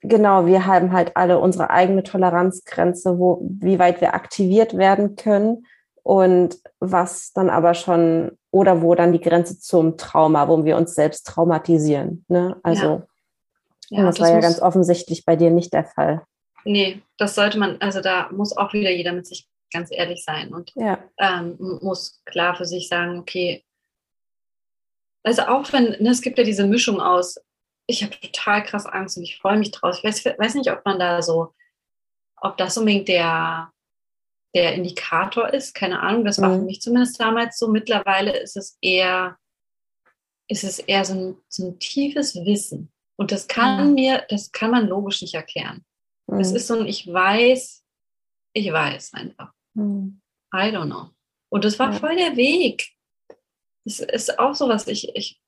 genau, 0.00 0.46
wir 0.46 0.64
haben 0.64 0.92
halt 0.92 1.16
alle 1.16 1.38
unsere 1.38 1.68
eigene 1.68 2.02
Toleranzgrenze, 2.02 3.18
wo, 3.18 3.40
wie 3.42 3.78
weit 3.78 4.00
wir 4.00 4.14
aktiviert 4.14 4.78
werden 4.78 5.16
können 5.16 5.66
und 6.06 6.60
was 6.78 7.32
dann 7.32 7.50
aber 7.50 7.74
schon 7.74 8.38
oder 8.52 8.80
wo 8.80 8.94
dann 8.94 9.12
die 9.12 9.20
Grenze 9.20 9.58
zum 9.58 9.96
Trauma, 9.96 10.46
wo 10.46 10.64
wir 10.64 10.76
uns 10.76 10.94
selbst 10.94 11.26
traumatisieren. 11.26 12.24
Ne? 12.28 12.56
Also 12.62 13.02
ja, 13.88 14.04
das, 14.04 14.14
das 14.14 14.20
war 14.20 14.34
ja 14.36 14.40
ganz 14.40 14.62
offensichtlich 14.62 15.24
bei 15.24 15.34
dir 15.34 15.50
nicht 15.50 15.72
der 15.72 15.84
Fall. 15.84 16.22
Nee, 16.64 17.02
das 17.18 17.34
sollte 17.34 17.58
man, 17.58 17.78
also 17.80 18.00
da 18.00 18.28
muss 18.30 18.56
auch 18.56 18.72
wieder 18.72 18.90
jeder 18.90 19.12
mit 19.12 19.26
sich 19.26 19.48
ganz 19.72 19.88
ehrlich 19.90 20.22
sein 20.24 20.54
und 20.54 20.70
ja. 20.76 21.00
ähm, 21.18 21.56
muss 21.82 22.22
klar 22.24 22.54
für 22.54 22.66
sich 22.66 22.86
sagen, 22.86 23.18
okay, 23.18 23.64
also 25.24 25.42
auch 25.42 25.72
wenn, 25.72 26.00
ne, 26.00 26.10
es 26.10 26.22
gibt 26.22 26.38
ja 26.38 26.44
diese 26.44 26.68
Mischung 26.68 27.00
aus, 27.00 27.40
ich 27.88 28.04
habe 28.04 28.14
total 28.20 28.62
krass 28.62 28.86
Angst 28.86 29.16
und 29.16 29.24
ich 29.24 29.38
freue 29.38 29.58
mich 29.58 29.72
drauf. 29.72 29.96
Ich 29.98 30.04
weiß, 30.04 30.24
weiß 30.38 30.54
nicht, 30.54 30.70
ob 30.70 30.84
man 30.84 31.00
da 31.00 31.20
so, 31.20 31.52
ob 32.40 32.56
das 32.58 32.78
unbedingt 32.78 33.08
der, 33.08 33.72
der 34.56 34.74
Indikator 34.74 35.52
ist, 35.52 35.74
keine 35.74 36.00
Ahnung, 36.00 36.24
das 36.24 36.40
war 36.40 36.48
mhm. 36.48 36.60
für 36.60 36.64
mich 36.64 36.80
zumindest 36.80 37.20
damals 37.20 37.58
so. 37.58 37.68
Mittlerweile 37.68 38.34
ist 38.38 38.56
es 38.56 38.78
eher, 38.80 39.36
ist 40.48 40.64
es 40.64 40.78
eher 40.78 41.04
so 41.04 41.12
ein, 41.12 41.36
so 41.50 41.68
ein 41.68 41.78
tiefes 41.78 42.34
Wissen. 42.34 42.90
Und 43.16 43.32
das 43.32 43.48
kann 43.48 43.88
mhm. 43.88 43.94
mir, 43.94 44.24
das 44.30 44.52
kann 44.52 44.70
man 44.70 44.86
logisch 44.86 45.20
nicht 45.20 45.34
erklären. 45.34 45.84
Mhm. 46.26 46.40
Es 46.40 46.52
ist 46.52 46.68
so 46.68 46.78
ein, 46.78 46.86
ich 46.86 47.06
weiß, 47.06 47.84
ich 48.54 48.72
weiß 48.72 49.12
einfach. 49.12 49.52
Mhm. 49.74 50.22
I 50.54 50.70
don't 50.72 50.86
know. 50.86 51.10
Und 51.50 51.66
das 51.66 51.78
war 51.78 51.92
voll 51.92 52.16
der 52.16 52.36
Weg. 52.36 52.88
Das 53.84 54.00
ist 54.00 54.38
auch 54.38 54.54
so 54.54 54.70
was, 54.70 54.88
ich, 54.88 55.14
ich 55.14 55.38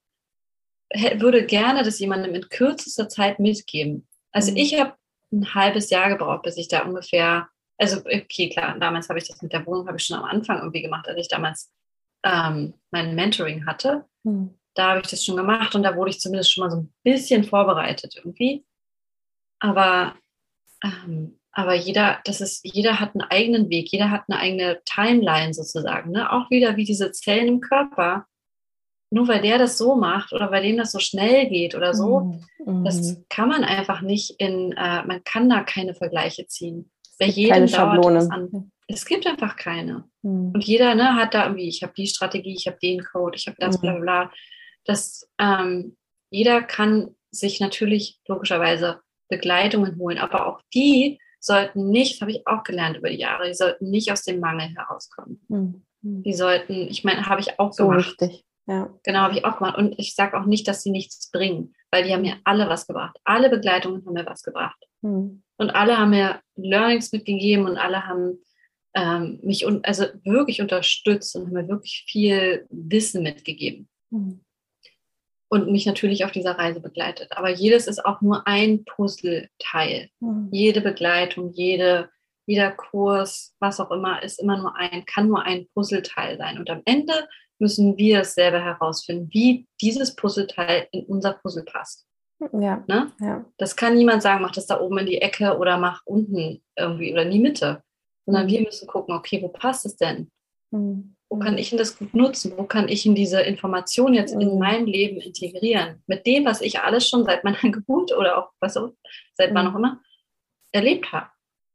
würde 1.14 1.47
gerne 1.47 1.82
das 1.82 1.98
jemandem 1.98 2.35
in 2.35 2.47
kürzester 2.51 3.09
Zeit 3.09 3.39
mitgeben. 3.39 4.06
Also 4.32 4.51
mhm. 4.51 4.59
ich 4.59 4.78
habe 4.78 4.93
ein 5.32 5.55
halbes 5.55 5.89
Jahr 5.89 6.10
gebraucht, 6.10 6.43
bis 6.43 6.59
ich 6.59 6.68
da 6.68 6.82
ungefähr, 6.82 7.48
also 7.78 7.98
okay, 8.00 8.48
klar, 8.48 8.78
damals 8.78 9.09
habe 9.09 9.18
ich 9.18 9.28
das 9.28 9.40
mit 9.40 9.52
der 9.52 9.64
Wohnung, 9.66 9.86
habe 9.86 9.98
ich 9.98 10.05
schon 10.05 10.18
am 10.18 10.24
Anfang 10.24 10.59
irgendwie 10.59 10.82
gemacht, 10.82 11.09
als 11.09 11.18
ich 11.18 11.28
damals 11.28 11.72
ähm, 12.24 12.74
mein 12.90 13.14
Mentoring 13.14 13.66
hatte. 13.66 14.05
Mhm 14.24 14.59
da 14.78 14.90
habe 14.90 15.00
ich 15.00 15.09
das 15.09 15.24
schon 15.24 15.36
gemacht 15.36 15.74
und 15.74 15.82
da 15.82 15.96
wurde 15.96 16.10
ich 16.10 16.20
zumindest 16.20 16.52
schon 16.52 16.62
mal 16.62 16.70
so 16.70 16.76
ein 16.78 16.92
bisschen 17.02 17.42
vorbereitet 17.42 18.14
irgendwie. 18.16 18.64
Aber, 19.59 20.14
ähm, 20.84 21.40
aber 21.50 21.74
jeder, 21.74 22.20
das 22.24 22.40
ist, 22.40 22.60
jeder 22.62 23.00
hat 23.00 23.14
einen 23.14 23.28
eigenen 23.28 23.70
Weg, 23.70 23.90
jeder 23.90 24.12
hat 24.12 24.22
eine 24.28 24.38
eigene 24.38 24.80
Timeline 24.84 25.52
sozusagen. 25.52 26.12
Ne? 26.12 26.32
Auch 26.32 26.48
wieder 26.50 26.76
wie 26.76 26.84
diese 26.84 27.10
Zellen 27.10 27.48
im 27.48 27.60
Körper. 27.60 28.26
Nur 29.10 29.26
weil 29.26 29.40
der 29.40 29.59
das 29.59 29.78
so 29.78 29.96
macht 29.96 30.32
oder 30.32 30.48
bei 30.48 30.60
dem 30.60 30.76
das 30.76 30.92
so 30.92 31.00
schnell 31.00 31.48
geht 31.48 31.74
oder 31.74 31.94
so, 31.94 32.40
mhm. 32.64 32.84
das 32.84 33.16
kann 33.30 33.48
man 33.48 33.64
einfach 33.64 34.00
nicht 34.00 34.38
in, 34.38 34.72
äh, 34.72 35.02
man 35.02 35.24
kann 35.24 35.48
da 35.48 35.62
keine 35.62 35.94
Vergleiche 35.94 36.46
ziehen. 36.46 36.90
Bei 37.18 37.26
jedem 37.26 37.66
das 37.66 38.30
an. 38.30 38.70
Es 38.86 39.04
gibt 39.04 39.26
einfach 39.26 39.56
keine. 39.56 40.08
Mhm. 40.22 40.52
Und 40.54 40.64
jeder 40.64 40.94
ne, 40.94 41.14
hat 41.16 41.34
da 41.34 41.44
irgendwie, 41.44 41.68
ich 41.68 41.82
habe 41.82 41.92
die 41.96 42.06
Strategie, 42.06 42.54
ich 42.54 42.66
habe 42.66 42.78
den 42.82 43.04
Code, 43.04 43.36
ich 43.36 43.46
habe 43.46 43.56
das, 43.58 43.76
mhm. 43.76 43.82
bla 43.82 43.98
bla 43.98 44.32
dass 44.88 45.28
ähm, 45.38 45.96
jeder 46.30 46.62
kann 46.62 47.14
sich 47.30 47.60
natürlich 47.60 48.18
logischerweise 48.26 49.00
Begleitungen 49.28 49.98
holen, 49.98 50.18
aber 50.18 50.46
auch 50.46 50.62
die 50.74 51.20
sollten 51.40 51.90
nicht, 51.90 52.14
das 52.14 52.20
habe 52.22 52.32
ich 52.32 52.46
auch 52.46 52.64
gelernt 52.64 52.96
über 52.96 53.10
die 53.10 53.18
Jahre, 53.18 53.46
die 53.46 53.54
sollten 53.54 53.90
nicht 53.90 54.10
aus 54.10 54.24
dem 54.24 54.40
Mangel 54.40 54.74
herauskommen. 54.74 55.40
Mhm. 55.48 55.84
Die 56.00 56.32
sollten, 56.32 56.88
ich 56.88 57.04
meine, 57.04 57.26
habe 57.26 57.40
ich 57.40 57.60
auch 57.60 57.72
so 57.72 57.88
gemacht. 57.88 58.20
Richtig. 58.20 58.44
Ja. 58.66 58.90
Genau, 59.02 59.20
habe 59.20 59.34
ich 59.34 59.44
auch 59.44 59.58
gemacht. 59.58 59.76
Und 59.76 59.98
ich 59.98 60.14
sage 60.14 60.38
auch 60.38 60.46
nicht, 60.46 60.66
dass 60.68 60.82
sie 60.82 60.90
nichts 60.90 61.30
bringen, 61.30 61.74
weil 61.90 62.04
die 62.04 62.12
haben 62.12 62.22
mir 62.22 62.36
alle 62.44 62.68
was 62.68 62.86
gebracht. 62.86 63.18
Alle 63.24 63.50
Begleitungen 63.50 64.04
haben 64.04 64.14
mir 64.14 64.26
was 64.26 64.42
gebracht. 64.42 64.82
Mhm. 65.02 65.42
Und 65.59 65.70
alle 65.70 65.98
haben 65.98 66.10
mir 66.10 66.40
Learnings 66.56 67.12
mitgegeben 67.12 67.66
und 67.66 67.76
alle 67.76 68.06
haben 68.06 68.39
ähm, 68.94 69.40
mich 69.43 69.66
un 69.66 69.85
also 69.85 70.05
wirklich 70.24 70.60
unterstützt 70.60 71.36
und 71.36 71.47
haben 71.47 71.52
mir 71.52 71.68
wirklich 71.68 72.05
viel 72.09 72.66
Wissen 72.70 73.22
mitgegeben. 73.22 73.89
Mhm. 74.10 74.40
Und 75.51 75.70
mich 75.70 75.86
natürlich 75.86 76.24
auf 76.24 76.30
dieser 76.30 76.59
Reise 76.59 76.80
begleitet. 76.80 77.32
Aber 77.32 77.48
jedes 77.48 77.86
ist 77.86 78.05
auch 78.05 78.20
nur 78.20 78.47
ein 78.47 78.85
Puzzleteil. 78.85 80.10
Mhm. 80.20 80.48
Jede 80.52 80.80
Begleitung, 80.80 81.52
jede, 81.52 82.10
jeder 82.47 82.70
Kurs, 82.70 83.55
was 83.59 83.80
auch 83.80 83.90
immer, 83.90 84.22
ist 84.22 84.40
immer 84.40 84.59
nur 84.59 84.76
ein, 84.76 85.05
kann 85.06 85.28
nur 85.28 85.43
ein 85.43 85.66
Puzzleteil 85.74 86.36
sein. 86.39 86.59
Und 86.59 86.70
am 86.70 86.82
Ende 86.85 87.28
müssen 87.59 87.97
wir 87.97 88.20
es 88.20 88.35
selber 88.35 88.62
herausfinden, 88.62 89.28
wie 89.32 89.66
dieses 89.80 90.14
Puzzleteil 90.14 90.86
in 90.93 91.05
unser 91.06 91.32
Puzzle 91.32 91.64
passt. 91.64 92.07
Ja, 92.52 92.85
ne? 92.86 93.12
ja. 93.20 93.44
Das 93.56 93.74
kann 93.74 93.97
niemand 93.97 94.23
sagen, 94.23 94.43
mach 94.43 94.52
das 94.52 94.66
da 94.66 94.81
oben 94.81 94.98
in 94.98 95.06
die 95.06 95.20
Ecke 95.20 95.59
oder 95.59 95.77
mach 95.77 96.02
unten 96.05 96.62
irgendwie 96.77 97.12
oder 97.12 97.23
in 97.23 97.31
die 97.31 97.40
Mitte. 97.40 97.82
Sondern 98.27 98.44
mhm. 98.44 98.51
wir 98.51 98.60
müssen 98.62 98.86
gucken, 98.86 99.15
okay, 99.15 99.43
wo 99.43 99.48
passt 99.48 99.86
es 99.86 99.97
denn? 99.97 100.31
Mhm. 100.70 101.16
Wo 101.31 101.39
kann 101.39 101.59
ich 101.59 101.70
denn 101.70 101.78
das 101.78 101.98
gut 101.98 102.15
nutzen? 102.15 102.55
Wo 102.56 102.65
kann 102.65 102.89
ich 102.89 103.05
in 103.05 103.15
diese 103.15 103.40
Information 103.40 104.15
jetzt 104.15 104.35
mhm. 104.35 104.40
in 104.40 104.59
mein 104.59 104.86
Leben 104.86 105.20
integrieren? 105.20 106.02
Mit 106.06 106.27
dem, 106.27 106.44
was 106.44 106.60
ich 106.60 106.81
alles 106.81 107.09
schon 107.09 107.24
seit 107.24 107.44
meiner 107.44 107.59
Geburt 107.62 108.16
oder 108.16 108.39
auch 108.39 108.51
was 108.60 108.77
auch, 108.77 108.90
seit 109.35 109.52
wann 109.55 109.66
mhm. 109.66 109.73
auch 109.73 109.78
immer 109.78 110.01
erlebt 110.73 111.12
habe. 111.12 111.27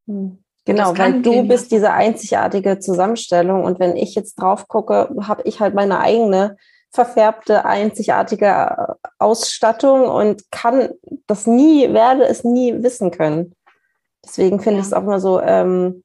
Mhm. 0.05 0.43
Genau, 0.65 0.97
weil 0.97 1.21
du 1.21 1.45
bist 1.45 1.73
diese 1.73 1.91
einzigartige 1.91 2.79
Zusammenstellung 2.79 3.65
und 3.65 3.81
wenn 3.81 3.97
ich 3.97 4.15
jetzt 4.15 4.35
drauf 4.35 4.69
gucke, 4.69 5.13
habe 5.27 5.41
ich 5.43 5.59
halt 5.59 5.75
meine 5.75 5.99
eigene 5.99 6.55
verfärbte, 6.93 7.65
einzigartige 7.65 8.95
Ausstattung 9.17 10.07
und 10.07 10.51
kann 10.51 10.89
das 11.25 11.47
nie, 11.47 11.91
werde 11.91 12.23
es 12.25 12.43
nie 12.43 12.83
wissen 12.83 13.09
können. 13.09 13.55
Deswegen 14.23 14.59
finde 14.59 14.77
ja. 14.77 14.81
ich 14.81 14.87
es 14.87 14.93
auch 14.93 15.01
immer 15.01 15.19
so, 15.19 15.41
ähm, 15.41 16.03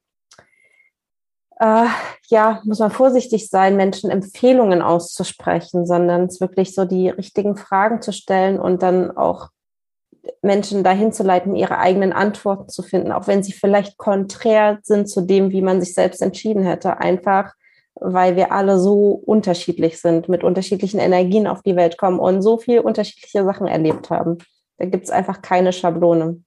äh, 1.60 1.86
ja, 2.28 2.62
muss 2.64 2.78
man 2.78 2.90
vorsichtig 2.90 3.50
sein, 3.50 3.76
Menschen 3.76 4.10
Empfehlungen 4.10 4.80
auszusprechen, 4.80 5.86
sondern 5.86 6.24
es 6.24 6.40
wirklich 6.40 6.74
so 6.74 6.86
die 6.86 7.10
richtigen 7.10 7.56
Fragen 7.56 8.00
zu 8.00 8.12
stellen 8.12 8.58
und 8.58 8.82
dann 8.82 9.14
auch 9.14 9.50
Menschen 10.40 10.84
dahin 10.84 11.12
zu 11.12 11.22
leiten, 11.22 11.54
ihre 11.54 11.78
eigenen 11.78 12.12
Antworten 12.12 12.68
zu 12.70 12.82
finden, 12.82 13.12
auch 13.12 13.26
wenn 13.26 13.42
sie 13.42 13.52
vielleicht 13.52 13.98
konträr 13.98 14.78
sind 14.82 15.08
zu 15.08 15.20
dem, 15.20 15.50
wie 15.50 15.62
man 15.62 15.80
sich 15.80 15.94
selbst 15.94 16.22
entschieden 16.22 16.64
hätte. 16.64 16.98
Einfach, 16.98 17.52
weil 18.00 18.36
wir 18.36 18.52
alle 18.52 18.78
so 18.78 19.10
unterschiedlich 19.10 20.00
sind, 20.00 20.28
mit 20.28 20.44
unterschiedlichen 20.44 21.00
Energien 21.00 21.46
auf 21.46 21.62
die 21.62 21.76
Welt 21.76 21.98
kommen 21.98 22.18
und 22.18 22.42
so 22.42 22.58
viel 22.58 22.80
unterschiedliche 22.80 23.44
Sachen 23.44 23.66
erlebt 23.66 24.10
haben. 24.10 24.38
Da 24.78 24.86
gibt 24.86 25.04
es 25.04 25.10
einfach 25.10 25.42
keine 25.42 25.72
Schablone. 25.72 26.42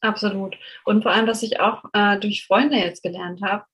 Absolut. 0.00 0.56
Und 0.84 1.02
vor 1.02 1.12
allem, 1.12 1.26
was 1.26 1.42
ich 1.42 1.60
auch 1.60 1.84
äh, 1.92 2.18
durch 2.18 2.46
Freunde 2.46 2.76
jetzt 2.76 3.02
gelernt 3.02 3.40
habe 3.42 3.64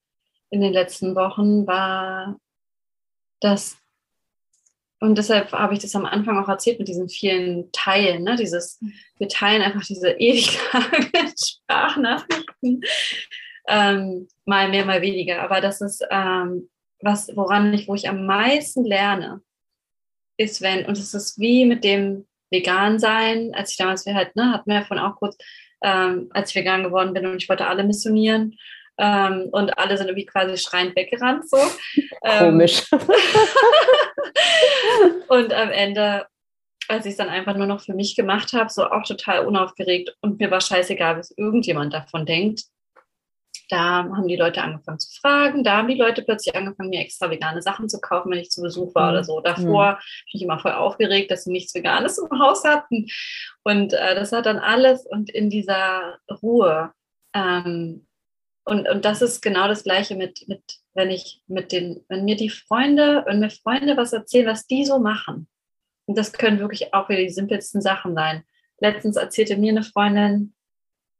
in 0.49 0.61
den 0.61 0.73
letzten 0.73 1.15
Wochen, 1.15 1.67
war, 1.67 2.37
dass 3.41 3.77
und 5.01 5.17
deshalb 5.17 5.51
habe 5.51 5.73
ich 5.73 5.79
das 5.79 5.95
am 5.95 6.05
Anfang 6.05 6.37
auch 6.37 6.47
erzählt 6.47 6.77
mit 6.77 6.87
diesen 6.87 7.09
vielen 7.09 7.71
Teilen, 7.71 8.23
ne? 8.23 8.35
Dieses, 8.35 8.79
wir 9.17 9.27
teilen 9.27 9.63
einfach 9.63 9.83
diese 9.83 10.11
ewig 10.19 10.59
langen 10.71 11.33
Sprachnachrichten, 11.35 12.81
ähm, 13.67 14.27
mal 14.45 14.69
mehr, 14.69 14.85
mal 14.85 15.01
weniger. 15.01 15.41
Aber 15.41 15.59
das 15.59 15.81
ist 15.81 16.05
ähm, 16.11 16.69
was, 17.01 17.35
woran 17.35 17.73
ich, 17.73 17.87
wo 17.87 17.95
ich 17.95 18.09
am 18.09 18.25
meisten 18.25 18.85
lerne, 18.85 19.41
ist, 20.37 20.61
wenn, 20.61 20.85
und 20.85 20.97
es 20.97 21.13
ist 21.13 21.39
wie 21.39 21.65
mit 21.65 21.83
dem 21.83 22.25
Vegan-Sein, 22.49 23.53
als 23.53 23.71
ich 23.71 23.77
damals, 23.77 24.05
wir 24.05 24.13
halt, 24.13 24.35
ne, 24.35 24.51
hatten 24.51 24.69
wir 24.69 24.79
davon 24.79 24.99
auch 24.99 25.15
kurz, 25.15 25.37
ähm, 25.81 26.29
als 26.31 26.49
ich 26.49 26.55
vegan 26.55 26.83
geworden 26.83 27.13
bin 27.13 27.25
und 27.25 27.41
ich 27.41 27.49
wollte 27.49 27.67
alle 27.67 27.83
missionieren. 27.83 28.57
Ähm, 28.97 29.49
und 29.51 29.77
alle 29.77 29.97
sind 29.97 30.07
irgendwie 30.07 30.25
quasi 30.25 30.57
schreiend 30.57 30.95
weggerannt. 30.95 31.49
So. 31.49 31.57
Ähm, 32.23 32.51
Komisch. 32.51 32.83
und 35.27 35.53
am 35.53 35.71
Ende, 35.71 36.27
als 36.87 37.07
ich 37.07 37.11
es 37.11 37.17
dann 37.17 37.29
einfach 37.29 37.55
nur 37.55 37.65
noch 37.65 37.81
für 37.81 37.95
mich 37.95 38.15
gemacht 38.15 38.53
habe, 38.53 38.69
so 38.69 38.85
auch 38.85 39.03
total 39.03 39.47
unaufgeregt 39.47 40.15
und 40.21 40.39
mir 40.39 40.51
war 40.51 40.61
scheißegal, 40.61 41.17
was 41.17 41.33
irgendjemand 41.35 41.95
davon 41.95 42.27
denkt. 42.27 42.65
Da 43.71 44.03
haben 44.03 44.27
die 44.27 44.35
Leute 44.35 44.61
angefangen 44.61 44.99
zu 44.99 45.09
fragen. 45.19 45.63
Da 45.63 45.77
haben 45.77 45.87
die 45.87 45.95
Leute 45.95 46.23
plötzlich 46.23 46.55
angefangen, 46.55 46.89
mir 46.89 46.99
extra 46.99 47.29
vegane 47.29 47.61
Sachen 47.61 47.87
zu 47.87 48.01
kaufen, 48.01 48.31
wenn 48.31 48.39
ich 48.39 48.51
zu 48.51 48.61
Besuch 48.61 48.93
war 48.95 49.11
oder 49.11 49.23
so. 49.23 49.39
Davor 49.39 49.93
mhm. 49.93 49.95
bin 49.95 50.33
ich 50.33 50.41
immer 50.41 50.59
voll 50.59 50.73
aufgeregt, 50.73 51.31
dass 51.31 51.45
sie 51.45 51.51
nichts 51.51 51.73
Veganes 51.73 52.17
im 52.17 52.39
Haus 52.39 52.65
hatten. 52.65 53.07
Und 53.63 53.93
äh, 53.93 54.13
das 54.15 54.33
hat 54.33 54.45
dann 54.45 54.59
alles 54.59 55.05
und 55.05 55.29
in 55.29 55.49
dieser 55.49 56.17
Ruhe 56.41 56.91
ähm, 57.33 58.05
und, 58.63 58.87
und 58.87 59.05
das 59.05 59.21
ist 59.21 59.41
genau 59.41 59.67
das 59.67 59.83
Gleiche 59.83 60.15
mit, 60.15 60.47
mit, 60.47 60.61
wenn 60.93 61.09
ich 61.09 61.41
mit 61.47 61.71
den, 61.71 62.03
wenn 62.09 62.25
mir 62.25 62.35
die 62.35 62.49
Freunde, 62.49 63.23
wenn 63.25 63.39
mir 63.39 63.49
Freunde 63.49 63.97
was 63.97 64.13
erzählen, 64.13 64.47
was 64.47 64.67
die 64.67 64.85
so 64.85 64.99
machen. 64.99 65.47
Und 66.05 66.17
das 66.17 66.33
können 66.33 66.59
wirklich 66.59 66.93
auch 66.93 67.09
wieder 67.09 67.21
die 67.21 67.29
simpelsten 67.29 67.81
Sachen 67.81 68.15
sein. 68.15 68.43
Letztens 68.79 69.15
erzählte 69.15 69.57
mir 69.57 69.71
eine 69.71 69.83
Freundin, 69.83 70.53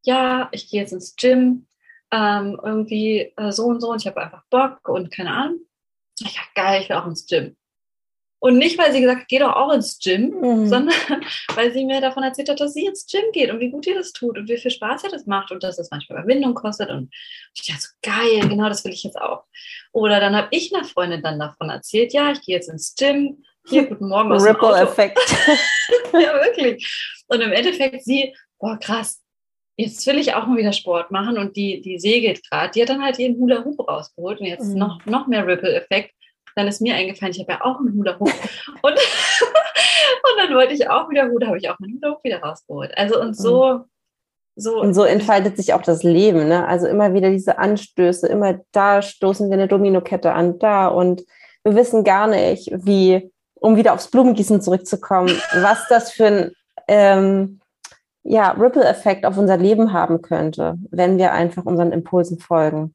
ja, 0.04 0.50
ich 0.52 0.70
gehe 0.70 0.82
jetzt 0.82 0.94
ins 0.94 1.16
Gym, 1.16 1.68
ähm, 2.12 2.60
irgendwie 2.64 3.32
äh, 3.38 3.52
so 3.52 3.66
und 3.66 3.82
so 3.82 3.92
und 3.92 4.02
ich 4.02 4.08
habe 4.08 4.22
einfach 4.22 4.44
Bock 4.50 4.88
und 4.88 5.12
keine 5.12 5.32
Ahnung. 5.32 5.60
Ich 6.20 6.36
dachte, 6.36 6.50
geil, 6.54 6.82
ich 6.82 6.90
will 6.90 6.98
auch 6.98 7.08
ins 7.08 7.26
Gym. 7.26 7.56
Und 8.44 8.58
nicht, 8.58 8.76
weil 8.80 8.92
sie 8.92 9.02
gesagt 9.02 9.22
hat, 9.22 9.28
geh 9.28 9.38
doch 9.38 9.56
auch 9.56 9.72
ins 9.72 10.00
Gym, 10.00 10.32
mhm. 10.42 10.68
sondern 10.68 10.96
weil 11.56 11.72
sie 11.72 11.86
mir 11.86 12.02
davon 12.02 12.24
erzählt 12.24 12.50
hat, 12.50 12.60
dass 12.60 12.74
sie 12.74 12.88
ins 12.88 13.06
Gym 13.06 13.22
geht 13.34 13.52
und 13.52 13.60
wie 13.60 13.70
gut 13.70 13.86
ihr 13.86 13.94
das 13.94 14.14
tut 14.14 14.36
und 14.36 14.50
wie 14.50 14.58
viel 14.58 14.72
Spaß 14.72 15.04
ihr 15.04 15.12
das 15.12 15.28
macht 15.28 15.52
und 15.52 15.62
dass 15.62 15.78
es 15.78 15.92
manchmal 15.92 16.20
Überwindung 16.20 16.56
kostet. 16.56 16.90
Und 16.90 17.14
ich 17.54 17.68
dachte 17.68 17.82
so, 17.82 17.90
geil, 18.02 18.50
genau 18.50 18.68
das 18.68 18.84
will 18.84 18.94
ich 18.94 19.04
jetzt 19.04 19.22
auch. 19.22 19.44
Oder 19.92 20.20
dann 20.20 20.36
habe 20.36 20.48
ich 20.50 20.74
einer 20.74 20.86
Freundin 20.86 21.22
dann 21.22 21.38
davon 21.38 21.70
erzählt, 21.70 22.14
ja, 22.14 22.32
ich 22.32 22.42
gehe 22.42 22.56
jetzt 22.56 22.68
ins 22.68 22.96
Gym. 22.96 23.44
Hier, 23.68 23.86
guten 23.86 24.08
Morgen 24.08 24.32
Ripple-Effekt. 24.32 25.20
ja, 26.14 26.34
wirklich. 26.44 27.24
Und 27.28 27.42
im 27.42 27.52
Endeffekt 27.52 28.04
sie, 28.04 28.36
boah, 28.58 28.80
krass, 28.80 29.22
jetzt 29.78 30.06
will 30.08 30.18
ich 30.18 30.34
auch 30.34 30.48
mal 30.48 30.58
wieder 30.58 30.74
Sport 30.74 31.12
machen 31.12 31.38
und 31.38 31.56
die, 31.56 31.82
die 31.82 32.00
segelt 32.00 32.48
gerade. 32.50 32.72
Die 32.72 32.82
hat 32.82 32.90
dann 32.90 33.04
halt 33.04 33.20
ihren 33.20 33.38
Hula 33.38 33.64
Hoop 33.64 33.88
rausgeholt 33.88 34.40
und 34.40 34.46
jetzt 34.46 34.74
mhm. 34.74 34.80
noch, 34.80 35.06
noch 35.06 35.28
mehr 35.28 35.46
Ripple-Effekt 35.48 36.14
dann 36.56 36.68
ist 36.68 36.82
mir 36.82 36.96
eingefallen, 36.96 37.34
ich 37.34 37.40
habe 37.40 37.54
ja 37.54 37.62
auch 37.62 37.80
einen 37.80 37.94
Hula 37.94 38.20
Hoop. 38.20 38.30
Und, 38.82 38.94
und 40.24 40.38
dann 40.38 40.56
wollte 40.56 40.74
ich 40.74 40.90
auch 40.90 41.10
wieder 41.10 41.30
Hut, 41.30 41.46
habe 41.46 41.58
ich 41.58 41.70
auch 41.70 41.80
meinen 41.80 41.96
Hula 41.96 42.14
Hoop 42.14 42.24
wieder 42.24 42.42
rausgeholt. 42.42 42.92
Also 42.98 43.20
und 43.20 43.36
so. 43.36 43.82
So, 44.56 44.82
und 44.82 44.94
so 44.94 45.04
entfaltet 45.04 45.56
sich 45.56 45.74
auch 45.74 45.82
das 45.82 46.04
Leben. 46.04 46.50
Ne? 46.50 46.68
Also 46.68 46.86
immer 46.88 47.14
wieder 47.14 47.30
diese 47.30 47.58
Anstöße, 47.58 48.28
immer 48.28 48.60
da 48.74 49.02
stoßen 49.02 49.50
wir 49.50 49.54
eine 49.54 49.70
Dominokette 49.70 50.34
an, 50.34 50.60
da. 50.60 50.88
Und 50.88 51.24
wir 51.64 51.76
wissen 51.76 52.04
gar 52.04 52.28
nicht, 52.28 52.70
wie, 52.74 53.32
um 53.56 53.78
wieder 53.78 53.94
aufs 53.94 54.12
Blumengießen 54.12 54.62
zurückzukommen, 54.62 55.30
was 55.62 55.88
das 55.88 56.12
für 56.12 56.26
ein 56.26 56.52
ähm, 56.90 57.61
ja, 58.24 58.52
Ripple-Effekt 58.52 59.26
auf 59.26 59.38
unser 59.38 59.58
Leben 59.58 59.94
haben 59.94 60.22
könnte, 60.22 60.76
wenn 60.92 61.18
wir 61.18 61.32
einfach 61.34 61.66
unseren 61.66 61.92
Impulsen 61.92 62.40
folgen. 62.40 62.94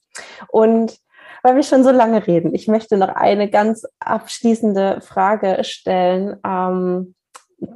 Und 0.48 0.98
weil 1.42 1.56
wir 1.56 1.62
schon 1.62 1.84
so 1.84 1.90
lange 1.90 2.26
reden. 2.26 2.54
Ich 2.54 2.66
möchte 2.66 2.96
noch 2.96 3.08
eine 3.08 3.48
ganz 3.48 3.86
abschließende 4.00 5.00
Frage 5.00 5.62
stellen, 5.62 6.36
ähm, 6.44 7.14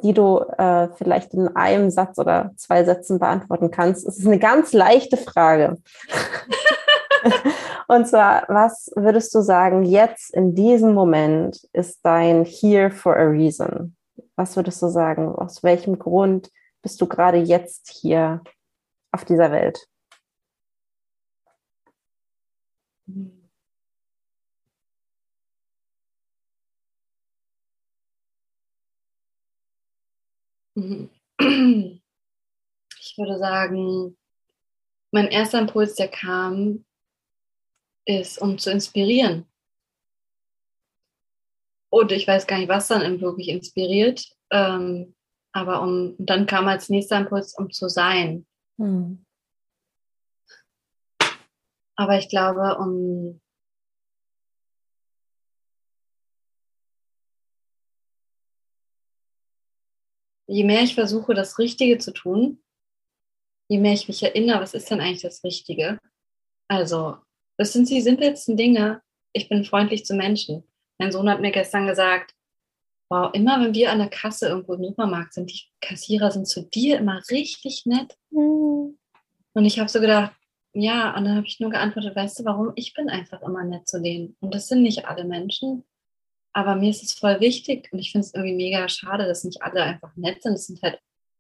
die 0.03 0.13
du 0.13 0.41
äh, 0.59 0.89
vielleicht 0.97 1.35
in 1.35 1.49
einem 1.57 1.91
Satz 1.91 2.19
oder 2.19 2.51
zwei 2.57 2.85
Sätzen 2.85 3.19
beantworten 3.19 3.71
kannst. 3.71 4.07
Es 4.07 4.19
ist 4.19 4.27
eine 4.27 4.39
ganz 4.39 4.73
leichte 4.73 5.17
Frage. 5.17 5.77
Und 7.89 8.07
zwar, 8.07 8.45
was 8.49 8.91
würdest 8.95 9.35
du 9.35 9.41
sagen, 9.41 9.85
jetzt 9.85 10.35
in 10.35 10.55
diesem 10.55 10.95
Moment 10.95 11.61
ist 11.73 12.01
dein 12.03 12.45
Here 12.45 12.91
for 12.91 13.17
a 13.17 13.25
Reason? 13.25 13.97
Was 14.37 14.57
würdest 14.57 14.83
du 14.83 14.89
sagen? 14.89 15.35
Aus 15.35 15.63
welchem 15.63 15.99
Grund 15.99 16.51
bist 16.83 17.01
du 17.01 17.07
gerade 17.07 17.39
jetzt 17.39 17.91
hier 18.01 18.43
auf 19.13 19.25
dieser 19.25 19.51
Welt? 19.51 19.79
Ich 33.13 33.19
würde 33.19 33.39
sagen, 33.39 34.17
mein 35.11 35.27
erster 35.29 35.59
Impuls, 35.59 35.97
der 35.97 36.09
kam, 36.09 36.85
ist, 38.05 38.41
um 38.41 38.57
zu 38.57 38.71
inspirieren. 38.71 39.47
Und 41.91 42.13
ich 42.13 42.27
weiß 42.27 42.47
gar 42.47 42.59
nicht, 42.59 42.69
was 42.69 42.89
dann 42.89 43.21
wirklich 43.21 43.49
inspiriert. 43.49 44.25
Ähm, 44.51 45.15
aber 45.53 45.83
um, 45.83 46.15
dann 46.19 46.47
kam 46.47 46.69
als 46.69 46.89
nächster 46.89 47.19
Impuls, 47.19 47.55
um 47.57 47.71
zu 47.71 47.89
sein. 47.89 48.47
Hm. 48.79 49.25
Aber 51.97 52.19
ich 52.19 52.29
glaube, 52.29 52.79
um 52.79 53.41
je 60.47 60.65
mehr 60.65 60.83
ich 60.83 60.95
versuche, 60.95 61.35
das 61.35 61.59
Richtige 61.59 61.99
zu 61.99 62.13
tun, 62.13 62.63
je 63.69 63.79
mehr 63.79 63.93
ich 63.93 64.09
mich 64.09 64.23
erinnere, 64.23 64.61
was 64.61 64.75
ist 64.75 64.91
denn 64.91 65.01
eigentlich 65.01 65.23
das 65.23 65.45
Richtige? 65.45 65.99
Also, 66.69 67.19
das 67.57 67.73
sind 67.73 67.89
die 67.89 68.01
simpelsten 68.01 68.57
Dinge. 68.57 69.03
Ich 69.33 69.49
bin 69.49 69.65
freundlich 69.65 70.05
zu 70.05 70.15
Menschen. 70.15 70.65
Mein 70.99 71.13
Sohn 71.13 71.31
hat 71.31 71.41
mir 71.41 71.53
gestern 71.53 71.87
gesagt, 71.87 72.35
wow, 73.11 73.31
immer 73.35 73.61
wenn 73.61 73.75
wir 73.75 73.91
an 73.91 73.99
der 73.99 74.09
Kasse 74.09 74.49
irgendwo 74.49 74.75
im 74.75 74.85
Supermarkt 74.85 75.35
sind, 75.35 75.51
die 75.51 75.63
Kassierer 75.81 76.31
sind 76.31 76.47
zu 76.47 76.63
dir 76.63 76.99
immer 76.99 77.21
richtig 77.31 77.85
nett. 77.85 78.17
Mhm. 78.31 78.97
Und 79.53 79.65
ich 79.65 79.79
habe 79.79 79.89
so 79.89 80.01
gedacht, 80.01 80.33
ja, 80.73 81.17
und 81.17 81.25
dann 81.25 81.37
habe 81.37 81.47
ich 81.47 81.59
nur 81.59 81.71
geantwortet, 81.71 82.15
weißt 82.15 82.39
du 82.39 82.45
warum? 82.45 82.73
Ich 82.77 82.95
bin 82.95 83.11
einfach 83.11 83.43
immer 83.43 83.65
nett 83.65 83.89
zu 83.89 84.01
denen. 84.01 84.37
Und 84.39 84.55
das 84.55 84.69
sind 84.69 84.83
nicht 84.83 85.07
alle 85.07 85.25
Menschen. 85.25 85.85
Aber 86.53 86.77
mir 86.77 86.91
ist 86.91 87.03
es 87.03 87.13
voll 87.13 87.41
wichtig 87.41 87.89
und 87.93 87.99
ich 87.99 88.13
finde 88.13 88.27
es 88.27 88.35
irgendwie 88.35 88.55
mega 88.55 88.89
schade, 88.89 89.27
dass 89.27 89.45
nicht 89.45 89.63
alle 89.63 89.83
einfach 89.83 90.15
nett 90.17 90.43
sind. 90.43 90.55
Es 90.55 90.67
sind 90.67 90.83
halt, 90.83 90.99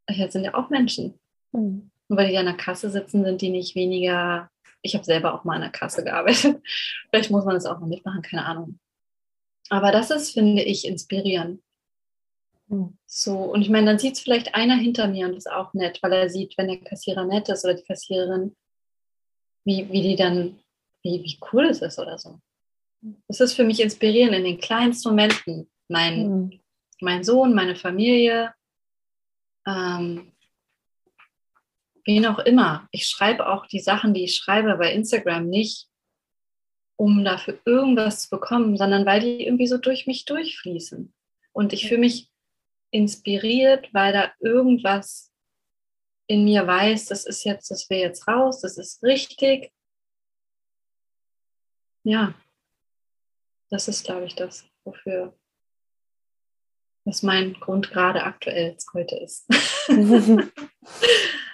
halt 0.08 0.32
sind 0.32 0.44
ja 0.44 0.54
auch 0.54 0.70
Menschen. 0.70 1.18
Mhm. 1.52 1.90
Und 2.08 2.16
weil 2.16 2.28
die 2.28 2.38
an 2.38 2.46
der 2.46 2.56
Kasse 2.56 2.90
sitzen, 2.90 3.24
sind 3.24 3.40
die 3.40 3.50
nicht 3.50 3.76
weniger. 3.76 4.50
Ich 4.82 4.94
habe 4.94 5.04
selber 5.04 5.34
auch 5.34 5.44
mal 5.44 5.54
an 5.54 5.62
der 5.62 5.70
Kasse 5.70 6.02
gearbeitet. 6.02 6.60
Vielleicht 7.10 7.30
muss 7.30 7.44
man 7.44 7.54
das 7.54 7.66
auch 7.66 7.78
mal 7.78 7.86
mitmachen, 7.86 8.22
keine 8.22 8.44
Ahnung. 8.44 8.80
Aber 9.70 9.92
das 9.92 10.10
ist, 10.10 10.32
finde 10.32 10.62
ich, 10.62 10.84
inspirierend. 10.84 11.62
Mhm. 12.68 12.98
So, 13.06 13.38
und 13.38 13.62
ich 13.62 13.70
meine, 13.70 13.86
dann 13.86 13.98
sieht 13.98 14.14
es 14.14 14.20
vielleicht 14.20 14.54
einer 14.54 14.76
hinter 14.76 15.08
mir 15.08 15.26
und 15.26 15.34
ist 15.34 15.50
auch 15.50 15.72
nett, 15.74 15.98
weil 16.02 16.12
er 16.12 16.28
sieht, 16.28 16.58
wenn 16.58 16.68
der 16.68 16.80
Kassierer 16.80 17.24
nett 17.24 17.48
ist 17.48 17.64
oder 17.64 17.74
die 17.74 17.84
Kassiererin, 17.84 18.54
wie, 19.64 19.88
wie 19.90 20.02
die 20.02 20.16
dann, 20.16 20.58
wie, 21.02 21.22
wie 21.22 21.38
cool 21.52 21.66
es 21.66 21.82
ist 21.82 21.98
oder 21.98 22.18
so. 22.18 22.40
Das 23.28 23.40
ist 23.40 23.54
für 23.54 23.64
mich 23.64 23.80
inspirierend 23.80 24.34
in 24.34 24.44
den 24.44 24.60
kleinsten 24.60 25.10
Momenten. 25.10 25.70
Mein, 25.88 26.28
mhm. 26.28 26.60
mein 27.00 27.24
Sohn, 27.24 27.54
meine 27.54 27.76
Familie, 27.76 28.52
ähm, 29.66 30.32
wen 32.04 32.26
auch 32.26 32.40
immer. 32.40 32.88
Ich 32.90 33.06
schreibe 33.06 33.48
auch 33.48 33.66
die 33.66 33.80
Sachen, 33.80 34.14
die 34.14 34.24
ich 34.24 34.36
schreibe 34.36 34.76
bei 34.76 34.92
Instagram 34.92 35.48
nicht, 35.48 35.89
um 37.00 37.24
dafür 37.24 37.58
irgendwas 37.64 38.24
zu 38.24 38.28
bekommen, 38.28 38.76
sondern 38.76 39.06
weil 39.06 39.20
die 39.20 39.46
irgendwie 39.46 39.66
so 39.66 39.78
durch 39.78 40.06
mich 40.06 40.26
durchfließen. 40.26 41.10
Und 41.52 41.72
ich 41.72 41.88
fühle 41.88 42.00
mich 42.00 42.30
inspiriert, 42.90 43.88
weil 43.94 44.12
da 44.12 44.30
irgendwas 44.38 45.32
in 46.26 46.44
mir 46.44 46.66
weiß, 46.66 47.06
das 47.06 47.24
ist 47.24 47.44
jetzt, 47.44 47.70
das 47.70 47.88
will 47.88 48.00
jetzt 48.00 48.28
raus, 48.28 48.60
das 48.60 48.76
ist 48.76 49.02
richtig. 49.02 49.72
Ja, 52.02 52.34
das 53.70 53.88
ist, 53.88 54.04
glaube 54.04 54.26
ich, 54.26 54.34
das, 54.34 54.66
wofür, 54.84 55.34
was 57.06 57.22
mein 57.22 57.54
Grund 57.54 57.90
gerade 57.92 58.24
aktuell 58.24 58.76
heute 58.92 59.16
ist. 59.16 59.46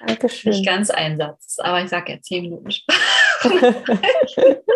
Dankeschön. 0.08 0.50
Nicht 0.50 0.66
ganz 0.66 0.90
ein 0.90 1.16
Satz, 1.16 1.60
aber 1.60 1.84
ich 1.84 1.88
sage 1.88 2.14
ja 2.14 2.20
zehn 2.20 2.42
Minuten 2.42 2.68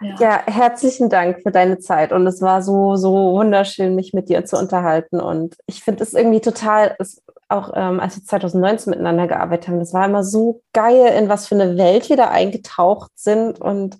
ja. 0.00 0.16
ja, 0.18 0.42
herzlichen 0.46 1.08
Dank 1.08 1.42
für 1.42 1.50
deine 1.50 1.78
Zeit 1.78 2.12
und 2.12 2.26
es 2.26 2.40
war 2.40 2.62
so, 2.62 2.96
so 2.96 3.12
wunderschön, 3.32 3.94
mich 3.94 4.12
mit 4.12 4.28
dir 4.28 4.44
zu 4.44 4.56
unterhalten 4.56 5.20
und 5.20 5.56
ich 5.66 5.82
finde 5.82 6.02
es 6.02 6.14
irgendwie 6.14 6.40
total, 6.40 6.96
es, 6.98 7.22
auch 7.48 7.72
ähm, 7.74 8.00
als 8.00 8.16
wir 8.16 8.24
2019 8.24 8.90
miteinander 8.90 9.26
gearbeitet 9.26 9.68
haben, 9.68 9.78
das 9.78 9.94
war 9.94 10.06
immer 10.06 10.24
so 10.24 10.62
geil, 10.72 11.14
in 11.18 11.28
was 11.28 11.46
für 11.46 11.54
eine 11.54 11.76
Welt 11.78 12.08
wir 12.08 12.16
da 12.16 12.28
eingetaucht 12.28 13.10
sind 13.14 13.60
und 13.60 13.98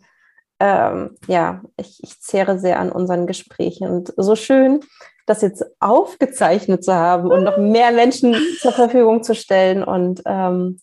ähm, 0.60 1.16
ja, 1.26 1.62
ich, 1.76 2.02
ich 2.02 2.20
zehre 2.20 2.58
sehr 2.58 2.80
an 2.80 2.90
unseren 2.90 3.26
Gesprächen 3.26 3.88
und 3.88 4.12
so 4.16 4.34
schön, 4.34 4.80
das 5.28 5.42
jetzt 5.42 5.64
aufgezeichnet 5.78 6.82
zu 6.84 6.94
haben 6.94 7.30
und 7.30 7.44
noch 7.44 7.58
mehr 7.58 7.92
Menschen 7.92 8.34
zur 8.60 8.72
Verfügung 8.72 9.22
zu 9.22 9.34
stellen. 9.34 9.84
Und 9.84 10.22
ähm, 10.26 10.80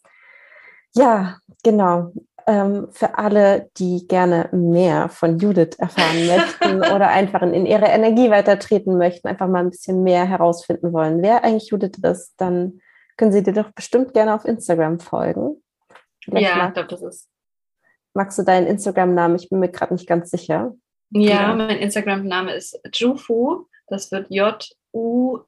ja, 0.93 1.37
genau. 1.63 2.13
Ähm, 2.47 2.87
für 2.91 3.17
alle, 3.17 3.71
die 3.77 4.07
gerne 4.07 4.49
mehr 4.51 5.09
von 5.09 5.39
Judith 5.39 5.77
erfahren 5.79 6.27
möchten 6.27 6.77
oder 6.93 7.09
einfach 7.09 7.41
in 7.41 7.65
ihre 7.65 7.87
Energie 7.87 8.29
weitertreten 8.29 8.97
möchten, 8.97 9.27
einfach 9.27 9.47
mal 9.47 9.63
ein 9.63 9.71
bisschen 9.71 10.03
mehr 10.03 10.25
herausfinden 10.25 10.93
wollen, 10.93 11.23
wer 11.23 11.43
eigentlich 11.43 11.71
Judith 11.71 11.97
ist, 12.03 12.33
dann 12.37 12.81
können 13.17 13.31
Sie 13.31 13.41
dir 13.41 13.53
doch 13.53 13.71
bestimmt 13.71 14.13
gerne 14.13 14.35
auf 14.35 14.45
Instagram 14.45 14.99
folgen. 14.99 15.63
Vielleicht 16.23 16.47
ja, 16.47 16.67
ich 16.67 16.73
glaube, 16.73 16.89
das 16.89 17.01
ist 17.01 17.29
Magst 18.15 18.39
du 18.39 18.43
deinen 18.43 18.65
Instagram-Namen? 18.67 19.35
Ich 19.35 19.49
bin 19.49 19.59
mir 19.59 19.69
gerade 19.69 19.93
nicht 19.93 20.07
ganz 20.07 20.31
sicher. 20.31 20.73
Ja, 21.09 21.49
ja. 21.49 21.53
mein 21.53 21.77
Instagram-Name 21.77 22.53
ist 22.53 22.79
Jufu. 22.93 23.65
Das 23.87 24.09
wird 24.09 24.27
J-U-F-U 24.29 25.43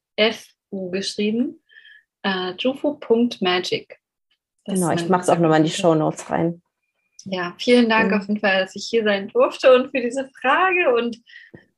geschrieben. 0.91 1.63
Uh, 2.25 2.51
Jufu.magic. 2.57 3.97
Genau, 4.65 4.91
ich 4.91 5.07
mache 5.07 5.21
es 5.21 5.29
auch 5.29 5.39
nochmal 5.39 5.59
in 5.59 5.63
die 5.65 5.71
Show 5.71 5.95
Notes 5.95 6.29
rein. 6.29 6.61
Ja, 7.29 7.53
vielen 7.57 7.89
Dank 7.89 8.13
auf 8.13 8.27
jeden 8.27 8.39
Fall, 8.39 8.61
dass 8.61 8.75
ich 8.75 8.87
hier 8.89 9.03
sein 9.03 9.27
durfte 9.29 9.73
und 9.75 9.91
für 9.91 10.01
diese 10.01 10.29
Frage. 10.41 10.93
Und 10.95 11.21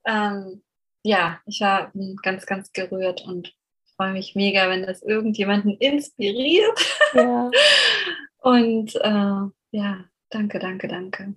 ähm, 0.06 0.62
ja, 1.04 1.40
ich 1.46 1.62
war 1.62 1.92
ganz, 2.24 2.46
ganz 2.46 2.72
gerührt 2.72 3.26
und 3.26 3.54
freue 3.96 4.14
mich 4.14 4.36
mega, 4.36 4.70
wenn 4.70 4.84
das 4.84 5.02
irgendjemanden 5.02 5.76
inspiriert. 5.78 6.80
Ja. 7.14 7.50
und 8.40 8.96
äh, 8.96 9.50
ja, 9.72 10.06
Danke, 10.30 10.60
danke, 10.60 10.88
danke. 10.88 11.34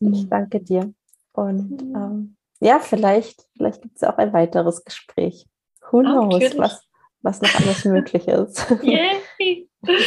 Ich 0.00 0.28
danke 0.28 0.60
dir. 0.60 0.92
Und 1.32 1.82
mhm. 1.82 1.94
ähm, 1.94 2.36
ja, 2.60 2.80
vielleicht, 2.80 3.46
vielleicht 3.56 3.82
gibt 3.82 3.96
es 3.96 4.02
auch 4.02 4.18
ein 4.18 4.32
weiteres 4.32 4.84
Gespräch. 4.84 5.46
Who 5.90 6.00
knows, 6.00 6.58
was, 6.58 6.82
was 7.22 7.40
noch 7.40 7.54
alles 7.54 7.84
möglich 7.84 8.26
ist. 8.26 8.66
Yay! 8.82 9.68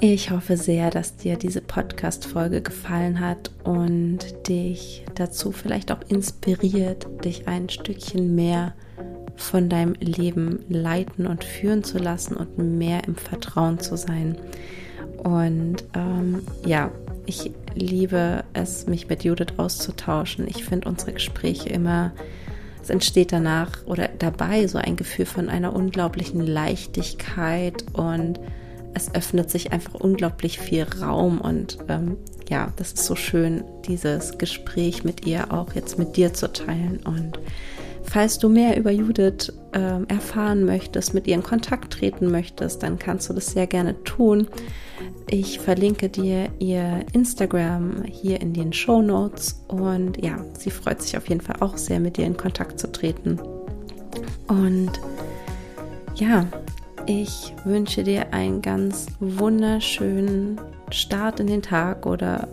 Ich 0.00 0.30
hoffe 0.30 0.56
sehr, 0.56 0.90
dass 0.90 1.16
dir 1.16 1.36
diese 1.36 1.60
Podcast-Folge 1.60 2.62
gefallen 2.62 3.18
hat 3.18 3.50
und 3.64 4.18
dich 4.46 5.04
dazu 5.16 5.50
vielleicht 5.50 5.90
auch 5.90 6.02
inspiriert, 6.06 7.08
dich 7.24 7.48
ein 7.48 7.68
Stückchen 7.68 8.36
mehr 8.36 8.74
von 9.34 9.68
deinem 9.68 9.94
Leben 9.94 10.64
leiten 10.68 11.26
und 11.26 11.42
führen 11.42 11.82
zu 11.82 11.98
lassen 11.98 12.36
und 12.36 12.56
mehr 12.78 13.08
im 13.08 13.16
Vertrauen 13.16 13.80
zu 13.80 13.96
sein. 13.96 14.38
Und 15.24 15.84
ähm, 15.94 16.42
ja, 16.64 16.92
ich 17.26 17.50
liebe 17.74 18.44
es, 18.52 18.86
mich 18.86 19.08
mit 19.08 19.24
Judith 19.24 19.54
auszutauschen. 19.56 20.46
Ich 20.46 20.64
finde 20.64 20.88
unsere 20.88 21.12
Gespräche 21.12 21.70
immer, 21.70 22.12
es 22.80 22.88
entsteht 22.88 23.32
danach 23.32 23.84
oder 23.84 24.08
dabei 24.16 24.68
so 24.68 24.78
ein 24.78 24.94
Gefühl 24.94 25.26
von 25.26 25.48
einer 25.48 25.74
unglaublichen 25.74 26.40
Leichtigkeit 26.40 27.84
und 27.94 28.38
es 28.94 29.14
öffnet 29.14 29.50
sich 29.50 29.72
einfach 29.72 29.94
unglaublich 29.94 30.58
viel 30.58 30.84
Raum 30.84 31.40
und 31.40 31.78
ähm, 31.88 32.16
ja, 32.48 32.72
das 32.76 32.92
ist 32.92 33.04
so 33.04 33.14
schön, 33.14 33.64
dieses 33.86 34.38
Gespräch 34.38 35.04
mit 35.04 35.26
ihr 35.26 35.52
auch 35.52 35.74
jetzt 35.74 35.98
mit 35.98 36.16
dir 36.16 36.32
zu 36.32 36.52
teilen 36.52 37.00
und 37.04 37.38
Falls 38.10 38.38
du 38.38 38.48
mehr 38.48 38.78
über 38.78 38.90
Judith 38.90 39.52
äh, 39.72 40.02
erfahren 40.08 40.64
möchtest, 40.64 41.12
mit 41.12 41.26
ihr 41.26 41.34
in 41.34 41.42
Kontakt 41.42 41.92
treten 41.92 42.30
möchtest, 42.30 42.82
dann 42.82 42.98
kannst 42.98 43.28
du 43.28 43.34
das 43.34 43.48
sehr 43.48 43.66
gerne 43.66 44.02
tun. 44.04 44.48
Ich 45.28 45.58
verlinke 45.58 46.08
dir 46.08 46.48
ihr 46.58 47.04
Instagram 47.12 48.04
hier 48.04 48.40
in 48.40 48.54
den 48.54 48.72
Show 48.72 49.02
Notes 49.02 49.62
und 49.68 50.22
ja, 50.24 50.42
sie 50.58 50.70
freut 50.70 51.02
sich 51.02 51.18
auf 51.18 51.28
jeden 51.28 51.42
Fall 51.42 51.56
auch 51.60 51.76
sehr, 51.76 52.00
mit 52.00 52.16
dir 52.16 52.24
in 52.24 52.36
Kontakt 52.36 52.80
zu 52.80 52.90
treten. 52.90 53.38
Und 54.46 54.92
ja, 56.14 56.46
ich 57.08 57.54
wünsche 57.64 58.04
dir 58.04 58.34
einen 58.34 58.60
ganz 58.60 59.06
wunderschönen 59.18 60.60
Start 60.90 61.40
in 61.40 61.46
den 61.46 61.62
Tag 61.62 62.04
oder 62.04 62.48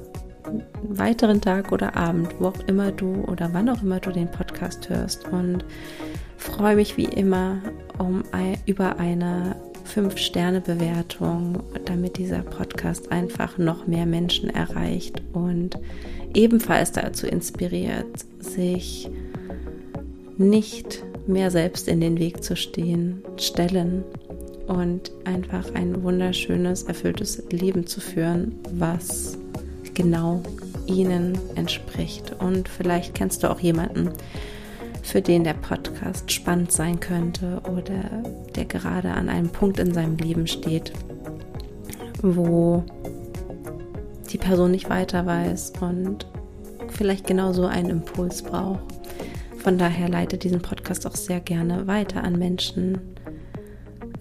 weiteren 0.83 1.41
Tag 1.41 1.73
oder 1.73 1.97
Abend, 1.97 2.29
wo 2.39 2.47
auch 2.47 2.59
immer 2.67 2.93
du 2.93 3.25
oder 3.25 3.49
wann 3.51 3.67
auch 3.67 3.81
immer 3.81 3.99
du 3.99 4.11
den 4.11 4.31
Podcast 4.31 4.89
hörst. 4.89 5.27
Und 5.27 5.65
freue 6.37 6.77
mich 6.77 6.95
wie 6.95 7.03
immer 7.03 7.57
um 7.97 8.23
über 8.65 8.97
eine 8.97 9.57
5-Sterne-Bewertung, 9.93 11.61
damit 11.83 12.17
dieser 12.17 12.41
Podcast 12.41 13.11
einfach 13.11 13.57
noch 13.57 13.87
mehr 13.87 14.05
Menschen 14.05 14.49
erreicht 14.49 15.21
und 15.33 15.77
ebenfalls 16.33 16.93
dazu 16.93 17.27
inspiriert, 17.27 18.25
sich 18.39 19.09
nicht 20.37 21.03
mehr 21.27 21.51
selbst 21.51 21.89
in 21.89 21.99
den 21.99 22.19
Weg 22.19 22.41
zu 22.41 22.55
stehen, 22.55 23.21
stellen 23.37 24.05
und 24.67 25.11
einfach 25.23 25.73
ein 25.73 26.03
wunderschönes, 26.03 26.83
erfülltes 26.83 27.43
Leben 27.49 27.87
zu 27.87 28.01
führen, 28.01 28.55
was 28.71 29.37
genau 29.93 30.41
ihnen 30.87 31.37
entspricht. 31.55 32.35
Und 32.39 32.69
vielleicht 32.69 33.15
kennst 33.15 33.43
du 33.43 33.49
auch 33.49 33.59
jemanden, 33.59 34.09
für 35.01 35.21
den 35.21 35.43
der 35.43 35.53
Podcast 35.53 36.31
spannend 36.31 36.71
sein 36.71 36.99
könnte 36.99 37.61
oder 37.71 38.23
der 38.55 38.65
gerade 38.65 39.11
an 39.11 39.29
einem 39.29 39.49
Punkt 39.49 39.79
in 39.79 39.93
seinem 39.93 40.17
Leben 40.17 40.47
steht, 40.47 40.91
wo 42.21 42.83
die 44.31 44.37
Person 44.39 44.71
nicht 44.71 44.89
weiter 44.89 45.25
weiß 45.25 45.73
und 45.79 46.25
vielleicht 46.89 47.27
genauso 47.27 47.67
einen 47.67 47.89
Impuls 47.89 48.41
braucht. 48.41 48.83
Von 49.57 49.77
daher 49.77 50.09
leite 50.09 50.37
diesen 50.37 50.61
Podcast 50.61 51.05
auch 51.05 51.15
sehr 51.15 51.39
gerne 51.39 51.87
weiter 51.87 52.23
an 52.23 52.37
Menschen, 52.37 53.14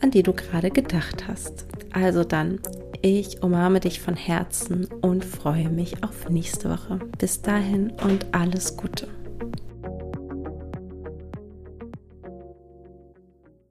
an 0.05 0.11
die 0.11 0.23
du 0.23 0.35
gerade 0.35 0.71
gedacht 0.71 1.27
hast. 1.27 1.65
Also 1.91 2.25
dann, 2.25 2.61
ich 3.01 3.43
umarme 3.43 3.81
dich 3.81 4.03
von 4.03 4.15
Herzen 4.15 4.87
und 5.01 5.25
freue 5.25 5.71
mich 5.71 6.05
auf 6.05 6.29
nächste 6.29 6.69
Woche. 6.69 6.99
Bis 7.19 7.41
dahin 7.41 7.91
und 8.03 8.27
alles 8.33 8.77
Gute. 8.77 9.09